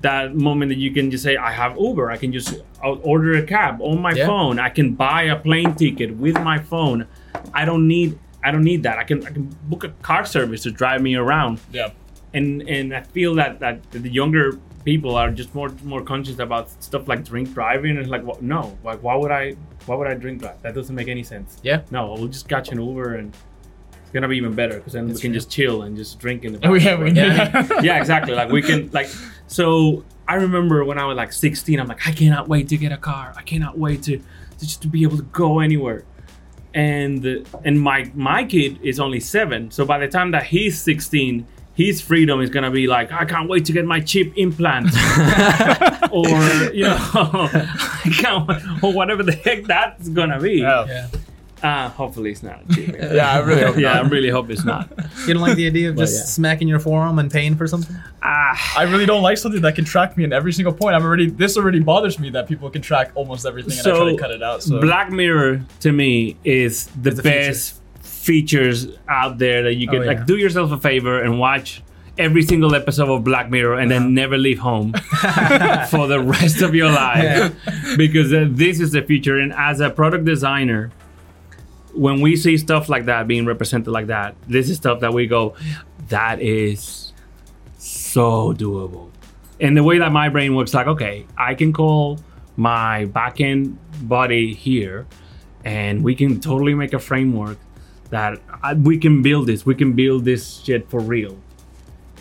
That 0.00 0.34
moment 0.34 0.68
that 0.72 0.78
you 0.84 0.90
can 0.98 1.06
just 1.12 1.22
say 1.28 1.34
i 1.36 1.52
have 1.62 1.72
uber. 1.86 2.06
I 2.10 2.16
can 2.22 2.30
just 2.38 2.48
I'll 2.82 3.00
order 3.12 3.32
a 3.42 3.44
cab 3.56 3.74
on 3.80 3.96
my 4.08 4.12
Yeah. 4.12 4.26
phone. 4.30 4.58
I 4.68 4.70
can 4.78 4.88
buy 5.06 5.22
a 5.34 5.36
plane 5.46 5.72
ticket 5.82 6.10
with 6.24 6.36
my 6.50 6.58
phone. 6.72 7.06
I 7.60 7.62
don't 7.68 7.86
need 7.94 8.10
i 8.46 8.48
don't 8.52 8.66
need 8.72 8.82
that. 8.86 8.96
I 9.02 9.04
can 9.10 9.18
i 9.28 9.30
can 9.36 9.44
book 9.70 9.82
a 9.84 9.92
car 10.10 10.24
service 10.36 10.60
to 10.66 10.70
drive 10.82 11.00
me 11.08 11.12
around. 11.24 11.54
Yeah. 11.78 11.90
and 12.38 12.46
and 12.76 12.86
I 13.00 13.02
feel 13.16 13.32
that 13.40 13.52
that 13.64 13.76
the 14.06 14.12
younger 14.20 14.46
people 14.90 15.12
are 15.20 15.30
just 15.40 15.50
more 15.58 15.70
more 15.92 16.02
conscious 16.12 16.38
about 16.46 16.64
stuff 16.88 17.04
like 17.10 17.20
drink 17.30 17.46
driving. 17.58 17.94
And 17.98 18.06
like 18.14 18.24
what 18.30 18.38
no. 18.54 18.62
Like 18.88 19.00
why 19.06 19.14
would 19.20 19.32
I 19.42 19.44
why 19.86 19.94
would 19.98 20.10
I 20.12 20.14
drink 20.24 20.36
drive 20.42 20.58
that 20.64 20.74
doesn't 20.78 20.96
make 21.00 21.08
any 21.16 21.24
sense. 21.34 21.48
Yeah. 21.70 21.78
no 21.96 22.00
we'll 22.18 22.32
just 22.38 22.48
catch 22.54 22.66
an 22.74 22.78
Uber 22.88 23.08
and 23.20 23.28
it's 24.08 24.14
gonna 24.14 24.26
be 24.28 24.38
even 24.38 24.54
better 24.54 24.78
because 24.78 24.94
then 24.94 25.06
That's 25.06 25.18
we 25.18 25.22
can 25.22 25.32
true. 25.32 25.38
just 25.38 25.50
chill 25.50 25.82
and 25.82 25.94
just 25.94 26.18
drink 26.18 26.42
in 26.44 26.54
the 26.54 26.66
Oh, 26.66 26.72
yeah, 26.72 26.98
we 26.98 27.10
Yeah. 27.10 27.66
yeah 27.82 27.98
exactly 27.98 28.34
like 28.34 28.48
we 28.50 28.62
can 28.62 28.88
like 28.90 29.08
so 29.48 30.02
I 30.26 30.36
remember 30.36 30.82
when 30.82 30.98
I 30.98 31.04
was 31.04 31.16
like 31.18 31.30
16 31.30 31.78
I'm 31.78 31.86
like 31.86 32.06
I 32.08 32.12
cannot 32.12 32.48
wait 32.48 32.68
to 32.68 32.78
get 32.78 32.90
a 32.90 32.96
car 32.96 33.34
I 33.36 33.42
cannot 33.42 33.76
wait 33.78 34.02
to, 34.04 34.16
to 34.16 34.24
just 34.60 34.80
to 34.80 34.88
be 34.88 35.02
able 35.02 35.18
to 35.18 35.24
go 35.24 35.60
anywhere 35.60 36.04
and 36.72 37.46
and 37.64 37.80
my 37.80 38.10
my 38.14 38.44
kid 38.44 38.78
is 38.82 38.98
only 38.98 39.20
seven 39.20 39.70
so 39.70 39.84
by 39.84 39.98
the 39.98 40.08
time 40.08 40.30
that 40.30 40.44
he's 40.44 40.80
16 40.80 41.46
his 41.74 42.00
freedom 42.00 42.40
is 42.40 42.50
gonna 42.50 42.70
be 42.70 42.86
like 42.86 43.10
i 43.12 43.24
can't 43.24 43.48
wait 43.48 43.64
to 43.64 43.72
get 43.72 43.84
my 43.86 44.00
chip 44.00 44.32
implant 44.36 44.86
or 46.10 46.28
you 46.74 46.84
know 46.84 46.98
I 47.14 48.10
can't, 48.14 48.84
or 48.84 48.92
whatever 48.92 49.22
the 49.22 49.32
heck 49.32 49.64
that's 49.64 50.08
gonna 50.08 50.40
be 50.40 50.54
Yeah. 50.60 50.86
Yeah. 50.86 51.06
Uh, 51.62 51.88
hopefully 51.90 52.30
it's 52.30 52.42
not 52.42 52.60
a 52.76 52.80
Yeah, 53.16 53.32
I 53.32 53.38
really 53.40 53.62
hope 53.62 53.76
yeah 53.78 53.94
not. 53.94 54.04
i 54.04 54.08
really 54.08 54.28
hope 54.30 54.48
it's 54.50 54.64
not 54.64 54.88
You 55.26 55.34
don't 55.34 55.42
like 55.42 55.56
the 55.56 55.66
idea 55.66 55.90
of 55.90 55.96
just 56.04 56.14
yeah. 56.18 56.24
smacking 56.26 56.68
your 56.68 56.78
forearm 56.80 57.18
and 57.18 57.30
paying 57.30 57.56
for 57.56 57.66
something? 57.66 57.96
ah 58.22 58.78
I 58.78 58.82
really 58.84 59.06
don't 59.06 59.22
like 59.22 59.38
something 59.38 59.62
that 59.62 59.74
can 59.74 59.84
track 59.84 60.16
me 60.16 60.24
in 60.24 60.32
every 60.32 60.52
single 60.52 60.72
point. 60.72 60.94
I'm 60.96 61.02
already 61.04 61.28
this 61.30 61.56
already 61.56 61.80
bothers 61.80 62.18
me 62.18 62.30
that 62.30 62.48
people 62.48 62.70
can 62.70 62.82
track 62.82 63.10
almost 63.14 63.44
everything 63.46 63.72
and 63.72 63.80
I 63.80 63.90
try 63.90 63.98
So, 63.98 64.08
to 64.10 64.16
cut 64.16 64.30
it 64.30 64.42
out. 64.42 64.62
So 64.62 64.80
Black 64.80 65.10
Mirror 65.10 65.62
to 65.80 65.92
me 65.92 66.36
is 66.44 66.86
the, 67.02 67.10
the 67.10 67.22
best 67.22 67.80
features. 68.00 68.88
out 69.08 69.38
there 69.38 69.62
that 69.64 69.74
you 69.74 69.86
can 69.88 69.98
Oh, 70.00 70.02
yeah. 70.02 70.08
like 70.12 70.26
do 70.26 70.36
yourself 70.36 70.70
a 70.72 70.78
favor 70.78 71.20
and 71.22 71.38
watch 71.38 71.82
every 72.18 72.42
single 72.42 72.74
episode 72.74 73.08
of 73.08 73.22
Black 73.24 73.48
Mirror 73.50 73.78
and 73.78 73.90
then 73.90 74.12
never 74.14 74.36
leave 74.36 74.58
home 74.58 74.92
for 75.90 76.06
the 76.08 76.20
rest 76.24 76.62
of 76.62 76.74
your 76.74 76.90
life 76.90 77.52
because 77.96 78.32
uh, 78.32 78.46
this 78.50 78.80
is 78.80 78.90
the 78.92 79.02
future. 79.02 79.38
And 79.38 79.52
as 79.54 79.80
a 79.80 79.88
product 79.88 80.24
designer, 80.24 80.90
when 81.98 82.20
we 82.20 82.36
see 82.36 82.56
stuff 82.56 82.88
like 82.88 83.06
that 83.06 83.26
being 83.26 83.44
represented 83.44 83.88
like 83.88 84.06
that, 84.06 84.36
this 84.46 84.70
is 84.70 84.76
stuff 84.76 85.00
that 85.00 85.12
we 85.12 85.26
go, 85.26 85.54
that 86.08 86.40
is 86.40 87.12
so 87.76 88.54
doable. 88.54 89.10
And 89.60 89.76
the 89.76 89.82
way 89.82 89.98
that 89.98 90.12
my 90.12 90.28
brain 90.28 90.54
works, 90.54 90.72
like, 90.72 90.86
okay, 90.86 91.26
I 91.36 91.54
can 91.54 91.72
call 91.72 92.20
my 92.56 93.06
backend 93.06 93.76
body 94.02 94.54
here, 94.54 95.06
and 95.64 96.04
we 96.04 96.14
can 96.14 96.40
totally 96.40 96.74
make 96.74 96.92
a 96.92 96.98
framework 96.98 97.58
that 98.10 98.40
I, 98.62 98.74
we 98.74 98.98
can 98.98 99.22
build 99.22 99.48
this. 99.48 99.66
We 99.66 99.74
can 99.74 99.94
build 99.94 100.24
this 100.24 100.62
shit 100.62 100.88
for 100.88 101.00
real. 101.00 101.36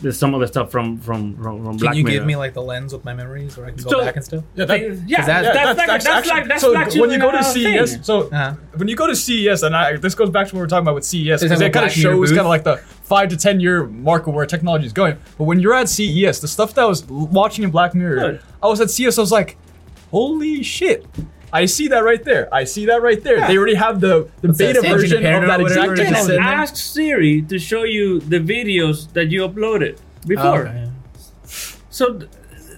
There's 0.01 0.17
some 0.19 0.33
of 0.35 0.41
the 0.41 0.47
stuff 0.47 0.69
from 0.71 0.97
from 0.99 1.35
from, 1.41 1.63
from 1.65 1.79
Can 1.79 1.95
you 1.95 2.03
Mirror. 2.03 2.17
give 2.19 2.25
me 2.27 2.35
like 2.35 2.53
the 2.53 2.61
lens 2.61 2.93
with 2.93 3.03
my 3.03 3.13
memories, 3.13 3.57
where 3.57 3.65
I 3.65 3.71
can 3.71 3.83
go 3.83 3.89
So- 3.89 3.99
back 4.01 4.15
and 4.15 4.23
stuff? 4.23 4.43
Yeah, 4.55 4.65
that- 4.65 4.79
yeah, 4.79 4.87
that- 4.87 5.07
that's, 5.07 5.07
yeah, 5.07 5.25
that's, 5.25 5.77
like, 5.77 5.87
that's, 5.87 6.05
actually- 6.05 6.31
like 6.31 6.47
that's 6.47 6.61
so 6.61 6.71
like 6.71 6.93
when 6.95 7.09
you 7.09 7.17
go 7.19 7.31
to 7.31 7.43
CES, 7.43 7.93
thing. 7.93 8.03
so 8.03 8.21
Uh-huh. 8.29 8.53
when 8.75 8.87
you 8.87 8.95
go 8.95 9.07
to 9.07 9.15
CES, 9.15 9.63
and 9.63 9.75
I, 9.75 9.97
this 9.97 10.13
goes 10.13 10.29
back 10.29 10.47
to 10.49 10.53
what 10.55 10.59
we 10.59 10.61
were 10.61 10.67
talking 10.67 10.83
about 10.83 10.95
with 10.95 11.03
CES, 11.05 11.41
because 11.41 11.61
it 11.61 11.73
kind 11.73 11.85
of 11.87 11.93
Black 11.93 11.97
Mirror 11.97 12.15
shows 12.15 12.29
kind 12.29 12.41
of 12.41 12.45
like 12.47 12.63
the 12.63 12.77
five 12.77 13.29
to 13.29 13.37
ten 13.37 13.59
year 13.59 13.85
mark 13.87 14.27
of 14.27 14.33
where 14.35 14.45
technology 14.45 14.85
is 14.85 14.93
going. 14.93 15.17
But 15.37 15.45
when 15.45 15.59
you're 15.59 15.73
at 15.73 15.89
CES, 15.89 16.41
the 16.41 16.47
stuff 16.47 16.73
that 16.75 16.81
I 16.83 16.85
was 16.85 17.03
watching 17.07 17.63
in 17.63 17.71
Black 17.71 17.95
Mirror, 17.95 18.15
Good. 18.15 18.41
I 18.61 18.67
was 18.67 18.79
at 18.81 18.91
CES, 18.91 19.17
I 19.17 19.21
was 19.21 19.31
like, 19.31 19.57
holy 20.11 20.61
shit. 20.63 21.05
I 21.53 21.65
see 21.65 21.87
that 21.87 21.99
right 22.03 22.23
there. 22.23 22.53
I 22.53 22.65
see 22.65 22.85
that 22.87 23.01
right 23.01 23.23
there. 23.23 23.47
They 23.47 23.57
already 23.57 23.75
have 23.75 23.99
the, 24.01 24.29
the 24.41 24.47
What's 24.49 24.57
that, 24.59 24.73
beta 24.75 24.81
San 24.81 24.97
version 24.97 25.25
of 25.25 25.47
that 25.47 25.61
exact 25.61 25.91
it 25.93 25.99
is? 25.99 26.07
technology. 26.09 26.37
ask 26.37 26.75
Siri 26.75 27.41
to 27.43 27.57
show 27.57 27.83
you 27.83 28.19
the 28.19 28.39
videos 28.39 29.11
that 29.13 29.31
you 29.31 29.47
uploaded 29.47 29.97
before. 30.25 30.67
Oh, 30.67 30.71
okay, 30.71 30.89
So 31.89 32.19
th- 32.19 32.29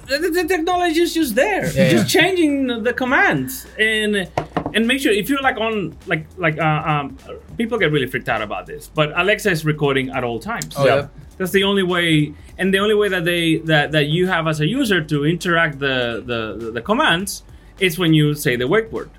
the, 0.07 0.29
the 0.29 0.45
technology 0.47 1.01
is 1.01 1.13
just 1.13 1.35
there. 1.35 1.65
Yeah, 1.71 1.83
You're 1.83 1.99
just 1.99 2.09
changing 2.09 2.83
the 2.83 2.93
commands 2.93 3.65
and 3.77 4.29
and 4.73 4.87
make 4.87 5.01
sure 5.01 5.11
if 5.11 5.29
you're 5.29 5.41
like 5.41 5.57
on 5.57 5.95
like 6.05 6.27
like 6.37 6.59
uh, 6.59 6.63
um, 6.85 7.17
people 7.57 7.77
get 7.79 7.91
really 7.91 8.05
freaked 8.05 8.29
out 8.29 8.41
about 8.41 8.65
this, 8.67 8.87
but 8.93 9.11
Alexa 9.19 9.49
is 9.49 9.65
recording 9.65 10.09
at 10.09 10.23
all 10.23 10.39
times. 10.39 10.75
Oh, 10.77 10.85
yeah. 10.85 11.07
That's 11.37 11.51
the 11.51 11.63
only 11.63 11.83
way, 11.83 12.33
and 12.57 12.73
the 12.73 12.79
only 12.79 12.93
way 12.95 13.07
that 13.09 13.23
they 13.23 13.57
that, 13.59 13.93
that 13.93 14.07
you 14.07 14.27
have 14.27 14.45
as 14.47 14.59
a 14.59 14.67
user 14.67 15.03
to 15.03 15.25
interact 15.25 15.79
the 15.79 16.21
the, 16.25 16.71
the 16.71 16.81
commands 16.81 17.43
is 17.79 17.97
when 17.99 18.13
you 18.13 18.33
say 18.33 18.55
the 18.55 18.67
wake 18.67 18.91
word. 18.91 19.09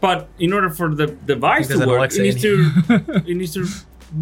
But 0.00 0.28
in 0.38 0.52
order 0.52 0.68
for 0.70 0.94
the 0.94 1.06
device 1.06 1.68
to 1.68 1.78
work, 1.78 1.88
Alexa 1.98 2.20
it 2.20 2.22
needs 2.24 2.42
to 2.42 2.70
it 3.26 3.36
needs 3.36 3.54
to 3.54 3.66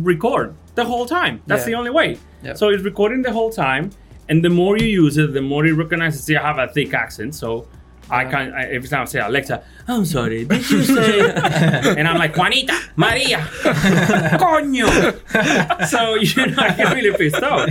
record 0.02 0.54
the 0.74 0.84
whole 0.84 1.06
time. 1.06 1.42
That's 1.46 1.62
Yeah. 1.62 1.66
the 1.66 1.74
only 1.74 1.90
way. 1.90 2.18
Yep. 2.44 2.56
So 2.56 2.68
it's 2.68 2.82
recording 2.84 3.22
the 3.22 3.32
whole 3.32 3.50
time, 3.50 3.90
and 4.28 4.44
the 4.44 4.50
more 4.50 4.76
you 4.78 4.86
use 4.86 5.18
it, 5.18 5.32
the 5.32 5.42
more 5.42 5.66
it 5.66 5.72
recognizes. 5.72 6.24
See, 6.24 6.36
I 6.36 6.42
have 6.46 6.58
a 6.58 6.72
thick 6.72 6.94
accent, 6.94 7.34
so 7.34 7.66
I 8.10 8.24
can 8.24 8.52
I, 8.52 8.64
every 8.72 8.88
time 8.88 9.02
I 9.02 9.04
say 9.06 9.20
Alexa, 9.20 9.62
I'm 9.88 10.04
sorry, 10.04 10.44
did 10.44 10.68
you 10.70 10.82
say? 10.82 11.30
and 11.98 12.06
I'm 12.06 12.18
like 12.18 12.36
Juanita, 12.36 12.78
Maria, 12.96 13.38
coño. 14.38 14.86
so 15.88 16.14
you 16.16 16.46
know, 16.46 16.62
I 16.62 16.74
get 16.74 16.94
really 16.94 17.16
pissed 17.16 17.42
off. 17.42 17.68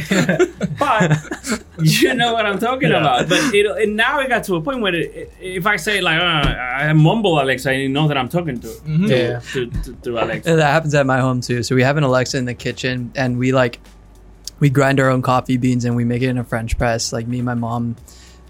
But 0.79 1.63
you 1.81 2.13
know 2.13 2.33
what 2.33 2.45
I'm 2.45 2.59
talking 2.59 2.89
about. 2.91 3.29
But 3.29 3.53
it, 3.53 3.65
and 3.83 3.95
now 3.95 4.19
it 4.19 4.29
got 4.29 4.43
to 4.45 4.55
a 4.55 4.61
point 4.61 4.81
where 4.81 4.95
it, 4.95 5.15
it- 5.15 5.31
if 5.41 5.65
I 5.67 5.75
say 5.75 6.01
like 6.01 6.19
uh, 6.21 6.23
I 6.25 6.91
mumble 6.93 7.39
Alexa, 7.41 7.69
and 7.71 7.81
you 7.81 7.89
know 7.89 8.07
that 8.07 8.17
I'm 8.17 8.29
talking 8.29 8.59
to 8.59 8.67
Yeah. 8.87 9.39
to, 9.53 9.67
to, 9.69 9.93
to 9.93 10.11
Alexa. 10.23 10.49
And 10.49 10.59
that 10.59 10.71
happens 10.71 10.93
at 10.95 11.05
my 11.05 11.19
home 11.19 11.41
too. 11.41 11.63
So 11.63 11.75
we 11.75 11.83
have 11.83 11.97
an 11.97 12.03
Alexa 12.03 12.37
in 12.37 12.45
the 12.45 12.53
kitchen, 12.53 13.11
and 13.15 13.37
we 13.37 13.51
like 13.51 13.79
we 14.59 14.69
grind 14.69 14.99
our 14.99 15.09
own 15.09 15.21
coffee 15.21 15.57
beans 15.57 15.85
and 15.85 15.95
we 15.95 16.03
make 16.03 16.21
it 16.21 16.29
in 16.29 16.37
a 16.37 16.43
French 16.43 16.77
press. 16.77 17.11
Like 17.13 17.27
me, 17.27 17.39
and 17.39 17.45
my 17.45 17.53
mom, 17.55 17.95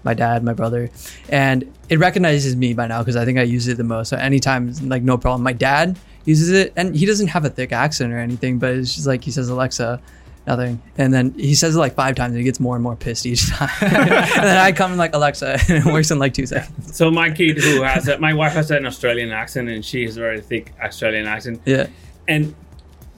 my 0.04 0.14
dad, 0.14 0.42
my 0.42 0.52
brother, 0.52 0.90
and 1.28 1.70
it 1.88 1.98
recognizes 1.98 2.56
me 2.56 2.74
by 2.74 2.86
now 2.86 2.98
because 3.00 3.16
I 3.16 3.24
think 3.24 3.38
I 3.38 3.42
use 3.42 3.68
it 3.68 3.76
the 3.76 3.84
most. 3.84 4.08
So 4.08 4.16
anytime, 4.16 4.72
like 4.88 5.02
no 5.02 5.16
problem. 5.18 5.42
My 5.42 5.52
dad 5.52 5.98
uses 6.24 6.50
it, 6.50 6.72
and 6.76 6.94
he 6.94 7.06
doesn't 7.06 7.28
have 7.28 7.44
a 7.44 7.50
thick 7.50 7.72
accent 7.72 8.12
or 8.12 8.18
anything, 8.18 8.58
but 8.58 8.70
it's 8.74 8.94
just 8.94 9.06
like 9.06 9.24
he 9.24 9.30
says 9.30 9.48
Alexa. 9.48 10.00
Nothing, 10.44 10.82
and 10.98 11.14
then 11.14 11.34
he 11.34 11.54
says 11.54 11.76
it 11.76 11.78
like 11.78 11.94
five 11.94 12.16
times, 12.16 12.32
and 12.32 12.38
he 12.38 12.42
gets 12.44 12.58
more 12.58 12.74
and 12.74 12.82
more 12.82 12.96
pissed 12.96 13.26
each 13.26 13.48
time. 13.50 13.68
and 13.80 13.90
then 13.90 14.56
I 14.58 14.72
come 14.72 14.96
like 14.96 15.14
Alexa, 15.14 15.52
and 15.68 15.86
it 15.86 15.92
works 15.92 16.10
in 16.10 16.18
like 16.18 16.34
two 16.34 16.46
seconds. 16.46 16.96
So 16.96 17.12
my 17.12 17.30
kid, 17.30 17.58
who 17.58 17.82
has 17.82 18.08
a, 18.08 18.18
my 18.18 18.34
wife 18.34 18.54
has 18.54 18.72
an 18.72 18.84
Australian 18.84 19.30
accent, 19.30 19.68
and 19.68 19.84
she 19.84 20.02
has 20.04 20.16
a 20.16 20.20
very 20.20 20.40
thick 20.40 20.72
Australian 20.82 21.26
accent, 21.28 21.60
Yeah, 21.64 21.86
and 22.26 22.56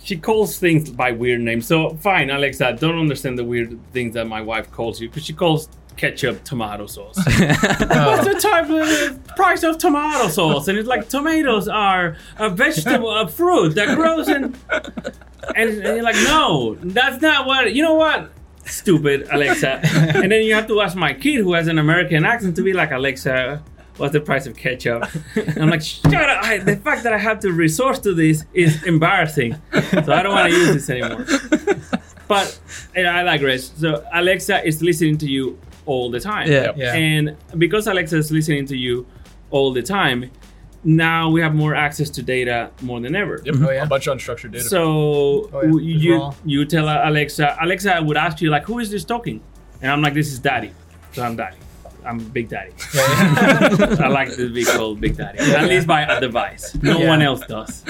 she 0.03 0.18
calls 0.18 0.59
things 0.59 0.90
by 0.90 1.12
weird 1.12 1.40
names. 1.40 1.66
So 1.66 1.94
fine, 1.94 2.29
Alexa, 2.29 2.77
don't 2.79 2.99
understand 2.99 3.38
the 3.38 3.44
weird 3.44 3.79
things 3.94 4.12
that 4.12 4.27
my 4.27 4.42
wife 4.42 4.70
calls 4.70 5.01
you 5.01 5.09
because 5.09 5.25
she 5.25 5.33
calls 5.33 5.70
ketchup 5.96 6.44
tomato 6.44 6.87
sauce. 6.87 7.16
What's 7.24 7.37
the 7.37 8.38
type 8.40 8.70
of 8.70 9.26
price 9.37 9.62
of 9.62 9.78
tomato 9.78 10.28
sauce? 10.28 10.68
And 10.68 10.78
it's 10.78 10.88
like 10.88 11.09
tomatoes 11.09 11.68
are 11.68 12.16
a 12.38 12.50
vegetable, 12.50 13.11
a 13.11 13.28
fruit 13.28 13.74
that 13.74 13.96
grows 13.96 14.28
in. 14.28 14.54
And, 15.57 15.70
and 15.70 15.83
you're 15.83 16.02
like, 16.02 16.16
no, 16.16 16.76
that's 16.80 17.20
not 17.20 17.46
what. 17.46 17.74
You 17.74 17.83
know 17.83 17.94
what? 17.94 18.30
Stupid 18.64 19.28
Alexa. 19.30 19.80
And 20.14 20.33
then 20.33 20.44
you 20.44 20.54
have 20.54 20.66
to 20.68 20.80
ask 20.80 20.96
my 20.96 21.12
kid, 21.12 21.40
who 21.40 21.52
has 21.52 21.68
an 21.68 21.78
American 21.78 22.24
accent, 22.24 22.57
to 22.57 22.62
be 22.62 22.72
like, 22.72 22.92
Alexa, 22.92 23.62
what's 23.98 24.12
the 24.12 24.20
price 24.20 24.46
of 24.46 24.57
ketchup? 24.57 25.04
And 25.37 25.59
I'm 25.59 25.70
like, 25.70 25.83
shut 25.83 26.14
up. 26.14 26.44
I, 26.44 26.59
the 26.59 26.76
fact 26.76 27.02
that 27.02 27.12
I 27.12 27.18
have 27.18 27.40
to 27.40 27.52
resource 27.52 27.98
to 28.00 28.14
this 28.14 28.44
is 28.54 28.83
embarrassing. 28.85 29.57
So 29.72 30.12
I 30.12 30.22
don't 30.22 30.35
want 30.35 30.50
to 30.50 30.59
use 30.59 30.74
this 30.74 30.90
anymore. 30.90 31.26
But 32.26 32.59
I 32.96 33.22
like 33.22 33.42
rest. 33.42 33.78
So 33.78 34.04
Alexa 34.12 34.66
is 34.66 34.83
listening 34.83 35.18
to 35.18 35.26
you 35.28 35.59
all 35.87 36.11
the 36.11 36.20
time. 36.20 36.51
Yeah. 36.51 36.73
Yeah. 36.77 36.94
And 36.94 37.37
because 37.59 37.87
Alexa 37.87 38.16
is 38.16 38.31
listening 38.31 38.66
to 38.66 38.77
you 38.77 39.07
all 39.51 39.73
the 39.73 39.83
time, 39.83 40.31
now 40.83 41.31
we 41.31 41.40
have 41.40 41.55
more 41.55 41.75
access 41.75 42.11
to 42.11 42.23
data 42.23 42.70
more 42.83 43.01
than 43.01 43.14
ever. 43.16 43.40
Yep, 43.44 43.55
mm-hmm. 43.55 43.64
Oh, 43.66 43.70
yeah. 43.70 43.85
a 43.85 43.87
bunch 43.87 44.07
of 44.07 44.18
unstructured 44.18 44.53
data. 44.53 44.64
So 44.64 45.49
Oh, 45.53 45.79
yeah. 45.79 45.97
you 45.97 46.14
raw. 46.16 46.35
you 46.44 46.64
tell 46.66 46.87
Alexa. 46.88 47.57
Alexa 47.61 47.94
I 47.97 48.01
would 48.01 48.16
ask 48.16 48.40
you 48.42 48.51
like, 48.51 48.64
"Who 48.64 48.79
is 48.81 48.90
this 48.90 49.05
talking?" 49.05 49.40
And 49.81 49.90
I'm 49.90 50.03
like, 50.03 50.14
"This 50.14 50.31
is 50.33 50.38
Daddy." 50.38 50.73
So 51.12 51.23
I'm 51.23 51.37
Daddy. 51.37 51.57
I'm 52.04 52.18
Big 52.18 52.48
Daddy. 52.48 52.72
I 52.94 54.08
like 54.08 54.34
to 54.36 54.52
be 54.52 54.64
called 54.64 55.00
Big 55.00 55.16
Daddy, 55.16 55.38
at 55.38 55.68
least 55.68 55.86
by 55.86 56.02
a 56.02 56.20
device. 56.20 56.74
No 56.82 56.98
one 57.00 57.22
else 57.22 57.40
does. 57.46 57.82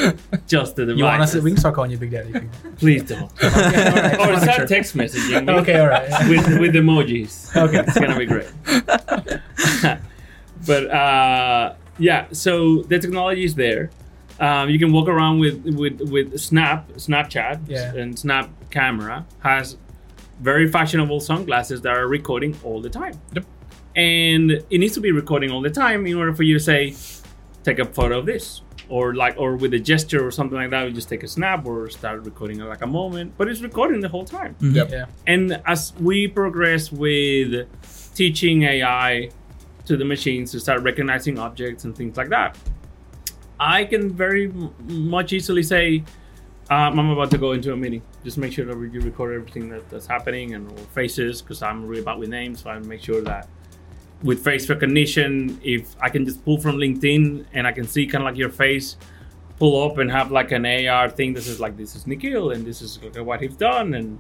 Just 0.47 0.77
the 0.77 0.87
device. 0.87 0.99
You 0.99 1.05
want 1.05 1.23
us? 1.23 1.33
Can 1.35 1.57
start 1.57 1.75
calling 1.75 1.91
you 1.91 1.99
Big 1.99 2.11
Daddy. 2.13 2.31
if 2.35 2.43
you. 2.43 2.51
Please 2.77 3.03
don't. 3.05 3.31
Okay, 3.43 4.17
all 4.19 4.29
right. 4.29 4.37
or 4.37 4.41
start 4.41 4.69
text 4.69 4.97
messaging. 4.97 5.49
Okay, 5.61 5.79
all 5.79 5.89
right. 5.89 6.09
with 6.29 6.47
with 6.61 6.75
emojis. 6.75 7.55
Okay. 7.57 7.81
it's 7.87 7.99
gonna 7.99 8.19
be 8.19 8.27
great. 8.27 8.49
but 10.67 10.91
uh, 10.91 11.75
yeah, 11.99 12.27
so 12.33 12.83
the 12.83 12.99
technology 12.99 13.45
is 13.45 13.55
there. 13.55 13.91
Um, 14.41 14.69
you 14.69 14.79
can 14.79 14.93
walk 14.93 15.09
around 15.09 15.39
with 15.39 15.65
with 15.65 16.01
with 16.11 16.39
Snap, 16.41 16.89
Snapchat, 16.93 17.61
Yeah. 17.69 17.95
and 17.95 18.19
Snap 18.19 18.51
camera 18.71 19.27
has 19.41 19.77
very 20.41 20.69
fashionable 20.69 21.21
sunglasses 21.21 21.81
that 21.83 21.97
are 21.97 22.09
recording 22.09 22.57
all 22.65 22.81
the 22.81 22.91
time. 22.91 23.15
Yep. 23.35 23.45
And 23.97 24.51
it 24.51 24.79
needs 24.79 24.95
to 24.95 25.01
be 25.01 25.13
recording 25.13 25.51
all 25.51 25.61
the 25.61 25.71
time 25.71 26.07
in 26.07 26.15
order 26.17 26.35
for 26.35 26.43
you 26.43 26.55
to 26.55 26.61
say, 26.61 26.95
take 27.63 27.79
a 27.79 27.85
photo 27.85 28.19
of 28.19 28.27
this. 28.27 28.61
Or 28.91 29.15
like, 29.15 29.37
or 29.39 29.57
with 29.57 29.73
a 29.73 29.79
gesture 29.79 30.27
or 30.27 30.31
something 30.31 30.59
like 30.59 30.71
that, 30.71 30.87
you 30.87 30.93
just 30.93 31.09
take 31.09 31.23
a 31.23 31.29
snap 31.29 31.65
or 31.65 31.89
start 31.89 32.23
recording 32.25 32.59
like 32.59 32.83
a 32.83 32.87
moment, 32.87 33.33
but 33.39 33.49
it's 33.49 33.63
recording 33.63 34.01
the 34.01 34.11
whole 34.11 34.27
time. 34.27 34.57
Yep. 34.61 34.91
Yeah. 34.91 35.07
And 35.27 35.63
as 35.65 35.95
we 35.99 36.29
progress 36.29 36.93
with 36.93 37.67
teaching 38.15 38.65
AI 38.65 39.31
to 39.87 39.97
the 39.97 40.05
machines 40.05 40.53
to 40.53 40.61
start 40.61 40.83
recognizing 40.83 41.39
objects 41.39 41.85
and 41.85 41.97
things 41.97 42.19
like 42.19 42.29
that, 42.29 42.59
I 43.59 43.87
can 43.87 44.13
very 44.13 44.49
m- 44.49 44.75
much 44.87 45.33
easily 45.33 45.63
say, 45.63 46.05
um, 46.69 46.99
I'm 46.99 47.11
about 47.11 47.31
to 47.31 47.39
go 47.39 47.53
into 47.53 47.73
a 47.73 47.77
meeting. 47.77 48.03
Just 48.23 48.37
make 48.37 48.53
sure 48.53 48.67
that 48.67 48.77
you 48.93 49.01
record 49.01 49.35
everything 49.35 49.71
that, 49.71 49.89
that's 49.89 50.07
happening 50.07 50.55
and 50.55 50.71
or 50.71 50.85
faces, 50.93 51.41
because 51.41 51.63
I'm 51.63 51.87
really 51.87 52.03
bad 52.03 52.19
with 52.19 52.29
names. 52.29 52.63
So 52.63 52.71
I 52.71 52.79
make 52.81 53.03
sure 53.03 53.23
that 53.23 53.49
with 54.25 54.43
face 54.43 54.69
recognition, 54.69 55.61
if 55.63 55.95
I 56.01 56.09
can 56.09 56.25
just 56.25 56.45
pull 56.45 56.59
from 56.59 56.77
LinkedIn 56.77 57.45
and 57.53 57.67
I 57.67 57.73
can 57.73 57.87
see 57.87 58.07
kind 58.07 58.23
of 58.23 58.27
like 58.27 58.39
your 58.39 58.49
face, 58.49 58.97
pull 59.59 59.89
up 59.89 59.99
and 59.99 60.11
have 60.11 60.33
like 60.33 60.51
an 60.51 60.67
AR 60.67 61.09
thing. 61.11 61.35
This 61.35 61.47
is 61.47 61.61
like 61.61 61.77
this 61.77 61.95
is 61.95 62.07
Nikhil 62.07 62.51
and 62.51 62.67
this 62.67 62.83
is 62.83 62.99
what 63.17 63.41
he's 63.41 63.55
done. 63.55 63.95
And 63.95 64.19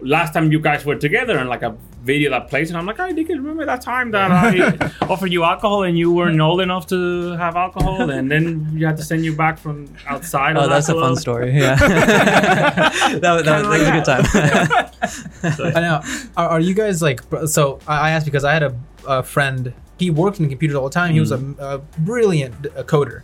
last 0.00 0.32
time 0.32 0.50
you 0.50 0.60
guys 0.60 0.84
were 0.84 0.94
together 0.94 1.36
and 1.36 1.48
like 1.48 1.62
a 1.62 1.76
video 2.02 2.30
that 2.30 2.48
plays, 2.48 2.70
and 2.70 2.78
I'm 2.78 2.86
like, 2.86 2.96
hey, 2.96 3.12
Nikhil, 3.12 3.36
remember 3.36 3.66
that 3.66 3.82
time 3.82 4.10
that 4.12 4.30
I 4.30 4.92
offered 5.06 5.32
you 5.32 5.44
alcohol 5.44 5.82
and 5.82 5.98
you 5.98 6.12
weren't 6.12 6.40
old 6.40 6.60
enough 6.60 6.86
to 6.88 7.32
have 7.32 7.56
alcohol, 7.56 8.10
and 8.10 8.30
then 8.30 8.70
you 8.72 8.86
had 8.86 8.96
to 8.96 9.02
send 9.02 9.24
you 9.24 9.36
back 9.36 9.58
from 9.58 9.92
outside. 10.06 10.56
Oh, 10.56 10.62
on 10.62 10.70
that's 10.70 10.88
a 10.88 10.94
fun 10.94 11.16
story. 11.16 11.52
Yeah, 11.52 11.74
that, 11.76 13.20
that, 13.20 13.44
that 13.44 13.66
was 13.66 13.82
a 13.82 13.92
good 13.92 14.04
time. 14.04 15.74
I 15.76 15.80
know. 15.80 16.00
Are, 16.36 16.48
are 16.50 16.60
you 16.60 16.74
guys 16.74 17.02
like? 17.02 17.20
So 17.46 17.80
I 17.86 18.08
I 18.08 18.10
asked 18.12 18.24
because 18.24 18.44
I 18.44 18.52
had 18.52 18.62
a, 18.62 18.74
a 19.06 19.22
friend. 19.22 19.72
He 19.98 20.10
worked 20.10 20.40
in 20.40 20.48
computers 20.48 20.76
all 20.76 20.84
the 20.88 20.94
time. 20.94 21.12
He 21.12 21.20
was 21.20 21.30
a, 21.30 21.38
a 21.58 21.78
brilliant 21.98 22.66
a 22.74 22.84
coder, 22.84 23.22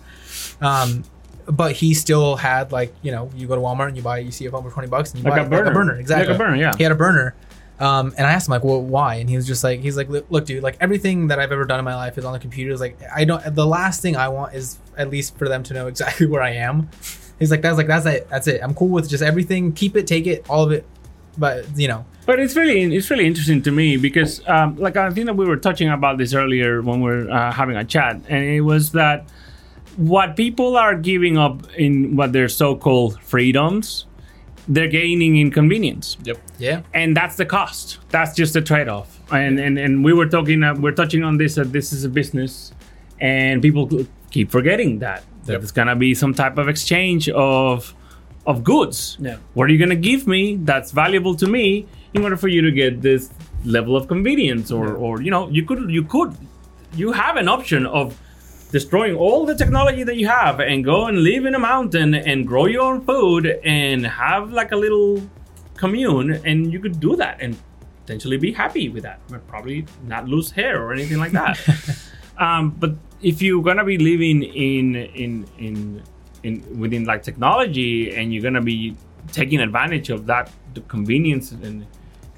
um, 0.60 1.04
but 1.46 1.72
he 1.72 1.94
still 1.94 2.36
had 2.36 2.72
like 2.72 2.94
you 3.02 3.12
know 3.12 3.30
you 3.36 3.46
go 3.46 3.54
to 3.54 3.60
Walmart 3.62 3.88
and 3.88 3.96
you 3.96 4.02
buy 4.02 4.18
you 4.18 4.30
see 4.30 4.46
a 4.46 4.50
phone 4.50 4.62
for 4.62 4.70
twenty 4.70 4.88
bucks 4.88 5.12
and 5.14 5.22
you 5.22 5.30
Like 5.30 5.40
buy 5.40 5.46
a 5.46 5.48
burner. 5.48 5.64
like 5.64 5.70
a 5.70 5.74
burner 5.74 5.94
exactly 5.98 6.26
Like 6.28 6.34
a 6.36 6.38
burner, 6.38 6.56
yeah. 6.56 6.72
He 6.76 6.82
had 6.82 6.92
a 6.92 6.96
burner, 6.96 7.34
Um, 7.78 8.14
and 8.18 8.26
I 8.26 8.32
asked 8.32 8.48
him 8.48 8.52
like, 8.52 8.64
well, 8.64 8.80
why? 8.82 9.16
And 9.16 9.28
he 9.30 9.36
was 9.36 9.46
just 9.46 9.62
like, 9.62 9.80
he's 9.80 9.96
like, 9.96 10.08
look, 10.08 10.46
dude, 10.46 10.62
like 10.62 10.76
everything 10.80 11.28
that 11.28 11.38
I've 11.38 11.52
ever 11.52 11.64
done 11.64 11.78
in 11.78 11.84
my 11.84 11.94
life 11.94 12.16
is 12.18 12.24
on 12.24 12.32
the 12.32 12.38
computer. 12.38 12.72
It's 12.72 12.80
like 12.80 12.98
I 13.14 13.24
don't. 13.24 13.54
The 13.54 13.66
last 13.66 14.00
thing 14.02 14.16
I 14.16 14.28
want 14.28 14.54
is 14.54 14.78
at 14.96 15.08
least 15.10 15.36
for 15.38 15.48
them 15.48 15.62
to 15.64 15.74
know 15.74 15.86
exactly 15.86 16.26
where 16.32 16.42
I 16.42 16.50
am. 16.54 16.88
He's 17.38 17.50
like, 17.50 17.60
that's 17.62 17.76
like 17.76 17.86
that's 17.86 18.06
it. 18.06 18.28
That's 18.30 18.48
it. 18.48 18.62
I'm 18.62 18.74
cool 18.74 18.88
with 18.88 19.08
just 19.10 19.22
everything. 19.22 19.72
Keep 19.72 19.96
it, 19.96 20.06
take 20.06 20.26
it, 20.26 20.44
all 20.48 20.62
of 20.64 20.72
it. 20.72 20.84
But 21.38 21.66
you 21.76 21.88
know, 21.88 22.04
But 22.24 22.40
it's 22.40 22.56
really 22.56 22.94
it's 22.96 23.10
really 23.10 23.26
interesting 23.26 23.62
to 23.62 23.70
me 23.70 23.96
because 23.96 24.40
um, 24.48 24.76
like 24.76 24.96
I 24.96 25.10
think 25.10 25.26
that 25.26 25.36
we 25.36 25.46
were 25.46 25.56
touching 25.56 25.88
about 25.90 26.18
this 26.18 26.34
earlier 26.34 26.80
when 26.82 27.00
we 27.02 27.10
are 27.10 27.30
uh, 27.30 27.52
having 27.52 27.76
a 27.76 27.84
chat, 27.84 28.20
and 28.28 28.44
it 28.44 28.62
was 28.62 28.92
that 28.92 29.28
what 29.96 30.36
people 30.36 30.76
are 30.76 30.94
giving 30.94 31.38
up 31.38 31.66
in 31.76 32.16
what 32.16 32.32
their 32.32 32.48
so-called 32.48 33.18
freedoms, 33.22 34.04
they're 34.68 34.88
gaining 34.88 35.36
inconvenience 35.38 36.16
Yep. 36.24 36.38
yeah, 36.58 36.82
and 36.92 37.16
that's 37.16 37.36
the 37.36 37.46
cost. 37.46 37.98
That's 38.10 38.34
just 38.34 38.52
the 38.54 38.60
trade-off. 38.60 39.20
And 39.32 39.58
and, 39.58 39.78
and 39.78 40.04
we 40.04 40.12
were 40.12 40.26
talking, 40.26 40.62
uh, 40.62 40.74
we're 40.74 40.92
touching 40.92 41.22
on 41.24 41.36
this 41.38 41.54
that 41.56 41.72
this 41.72 41.92
is 41.92 42.04
a 42.04 42.08
business, 42.08 42.72
and 43.20 43.62
people 43.62 43.88
keep 44.30 44.50
forgetting 44.50 44.98
that 45.00 45.22
that 45.44 45.52
Yep. 45.52 45.60
there's 45.60 45.72
gonna 45.72 45.96
be 45.96 46.14
some 46.14 46.34
type 46.34 46.58
of 46.58 46.68
exchange 46.68 47.28
of 47.28 47.94
of 48.46 48.62
goods. 48.64 49.16
Yeah. 49.20 49.38
What 49.54 49.68
are 49.68 49.72
you 49.72 49.78
going 49.78 49.90
to 49.90 49.96
give 49.96 50.26
me 50.26 50.56
that's 50.56 50.92
valuable 50.92 51.34
to 51.36 51.46
me 51.46 51.86
in 52.14 52.22
order 52.22 52.36
for 52.36 52.48
you 52.48 52.62
to 52.62 52.70
get 52.70 53.02
this 53.02 53.30
level 53.64 53.96
of 53.96 54.06
convenience 54.08 54.70
or 54.70 54.94
or 54.94 55.20
you 55.20 55.30
know, 55.30 55.48
you 55.48 55.64
could 55.64 55.90
you 55.90 56.04
could 56.04 56.36
you 56.94 57.12
have 57.12 57.36
an 57.36 57.48
option 57.48 57.86
of 57.86 58.18
destroying 58.72 59.14
all 59.14 59.46
the 59.46 59.54
technology 59.54 60.02
that 60.02 60.16
you 60.16 60.26
have 60.26 60.60
and 60.60 60.84
go 60.84 61.06
and 61.06 61.22
live 61.22 61.44
in 61.46 61.54
a 61.54 61.58
mountain 61.58 62.14
and 62.14 62.46
grow 62.46 62.66
your 62.66 62.82
own 62.82 63.00
food 63.04 63.46
and 63.64 64.06
have 64.06 64.52
like 64.52 64.72
a 64.72 64.76
little 64.76 65.22
commune 65.76 66.32
and 66.44 66.72
you 66.72 66.80
could 66.80 66.98
do 66.98 67.16
that 67.16 67.38
and 67.40 67.56
potentially 68.02 68.36
be 68.36 68.52
happy 68.52 68.88
with 68.88 69.02
that 69.02 69.20
but 69.28 69.46
probably 69.46 69.84
not 70.06 70.28
lose 70.28 70.50
hair 70.50 70.82
or 70.82 70.92
anything 70.92 71.18
like 71.18 71.32
that 71.32 71.58
um, 72.38 72.70
but 72.70 72.94
if 73.22 73.40
you're 73.40 73.62
gonna 73.62 73.84
be 73.84 73.98
living 73.98 74.42
in 74.42 74.96
in 74.96 75.46
in 75.58 76.02
in 76.42 76.78
within 76.78 77.04
like 77.04 77.22
technology 77.22 78.14
and 78.14 78.32
you're 78.32 78.42
gonna 78.42 78.60
be 78.62 78.94
taking 79.32 79.60
advantage 79.60 80.10
of 80.10 80.26
that 80.26 80.50
the 80.74 80.80
convenience 80.82 81.52
and 81.52 81.86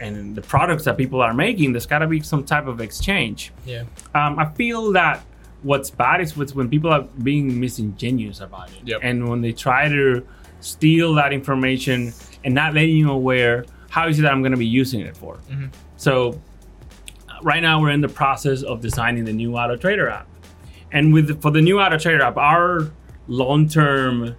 and 0.00 0.34
the 0.36 0.42
products 0.42 0.84
that 0.84 0.96
people 0.96 1.20
are 1.20 1.34
making 1.34 1.72
there's 1.72 1.86
gotta 1.86 2.06
be 2.06 2.20
some 2.20 2.44
type 2.44 2.66
of 2.66 2.80
exchange. 2.80 3.52
Yeah, 3.66 3.84
um, 4.14 4.38
I 4.38 4.46
feel 4.52 4.92
that 4.92 5.24
what's 5.62 5.90
bad 5.90 6.20
is 6.20 6.36
with 6.36 6.54
when 6.54 6.68
people 6.68 6.90
are 6.92 7.02
being 7.22 7.58
misingenuous 7.58 8.40
about 8.40 8.70
it, 8.70 8.78
Yep. 8.84 9.00
and 9.02 9.28
when 9.28 9.40
they 9.40 9.52
try 9.52 9.88
to 9.88 10.24
steal 10.60 11.14
that 11.14 11.32
information 11.32 12.12
and 12.44 12.54
not 12.54 12.74
letting 12.74 12.96
you 12.96 13.10
aware 13.10 13.64
how 13.90 14.06
is 14.06 14.18
it 14.18 14.22
that 14.22 14.32
I'm 14.32 14.40
going 14.42 14.52
to 14.52 14.58
be 14.58 14.66
using 14.66 15.00
it 15.00 15.16
for. 15.16 15.38
So 15.96 16.40
uh, 17.28 17.32
right 17.42 17.60
now 17.60 17.80
we're 17.80 17.90
in 17.90 18.00
the 18.02 18.08
process 18.08 18.62
of 18.62 18.80
designing 18.80 19.24
the 19.24 19.32
new 19.32 19.56
Auto 19.56 19.76
Trader 19.76 20.08
app, 20.08 20.28
and 20.92 21.12
with 21.12 21.26
the, 21.28 21.34
for 21.34 21.50
the 21.50 21.60
new 21.60 21.80
Auto 21.80 21.98
Trader 21.98 22.22
app, 22.22 22.36
our 22.36 22.90
long-term 23.28 24.34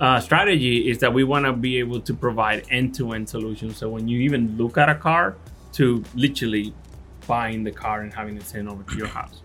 uh, 0.00 0.18
strategy 0.20 0.88
is 0.90 0.98
that 0.98 1.12
we 1.12 1.24
want 1.24 1.44
to 1.44 1.52
be 1.52 1.78
able 1.78 2.00
to 2.00 2.14
provide 2.14 2.64
end-to-end 2.70 3.28
solutions. 3.28 3.76
So 3.76 3.88
when 3.90 4.08
you 4.08 4.20
even 4.20 4.56
look 4.56 4.78
at 4.78 4.88
a 4.88 4.94
car, 4.94 5.36
to 5.72 6.02
literally 6.14 6.74
buying 7.26 7.62
the 7.62 7.70
car 7.70 8.00
and 8.00 8.12
having 8.12 8.36
it 8.36 8.42
sent 8.42 8.68
over 8.68 8.82
to 8.82 8.96
your 8.96 9.06
house. 9.18 9.42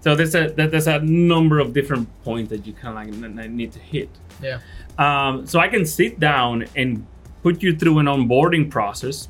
So 0.00 0.16
there's 0.16 0.34
a 0.34 0.48
there's 0.48 0.88
a 0.88 0.98
number 0.98 1.60
of 1.60 1.72
different 1.72 2.08
points 2.24 2.50
that 2.50 2.66
you 2.66 2.72
kind 2.72 3.08
of 3.08 3.36
like 3.38 3.50
need 3.50 3.70
to 3.72 3.78
hit. 3.78 4.10
yeah, 4.42 4.58
Um, 4.98 5.46
so 5.46 5.60
I 5.60 5.68
can 5.68 5.86
sit 5.86 6.18
down 6.18 6.66
and 6.74 7.06
put 7.44 7.62
you 7.62 7.76
through 7.76 8.00
an 8.00 8.06
onboarding 8.06 8.68
process 8.68 9.28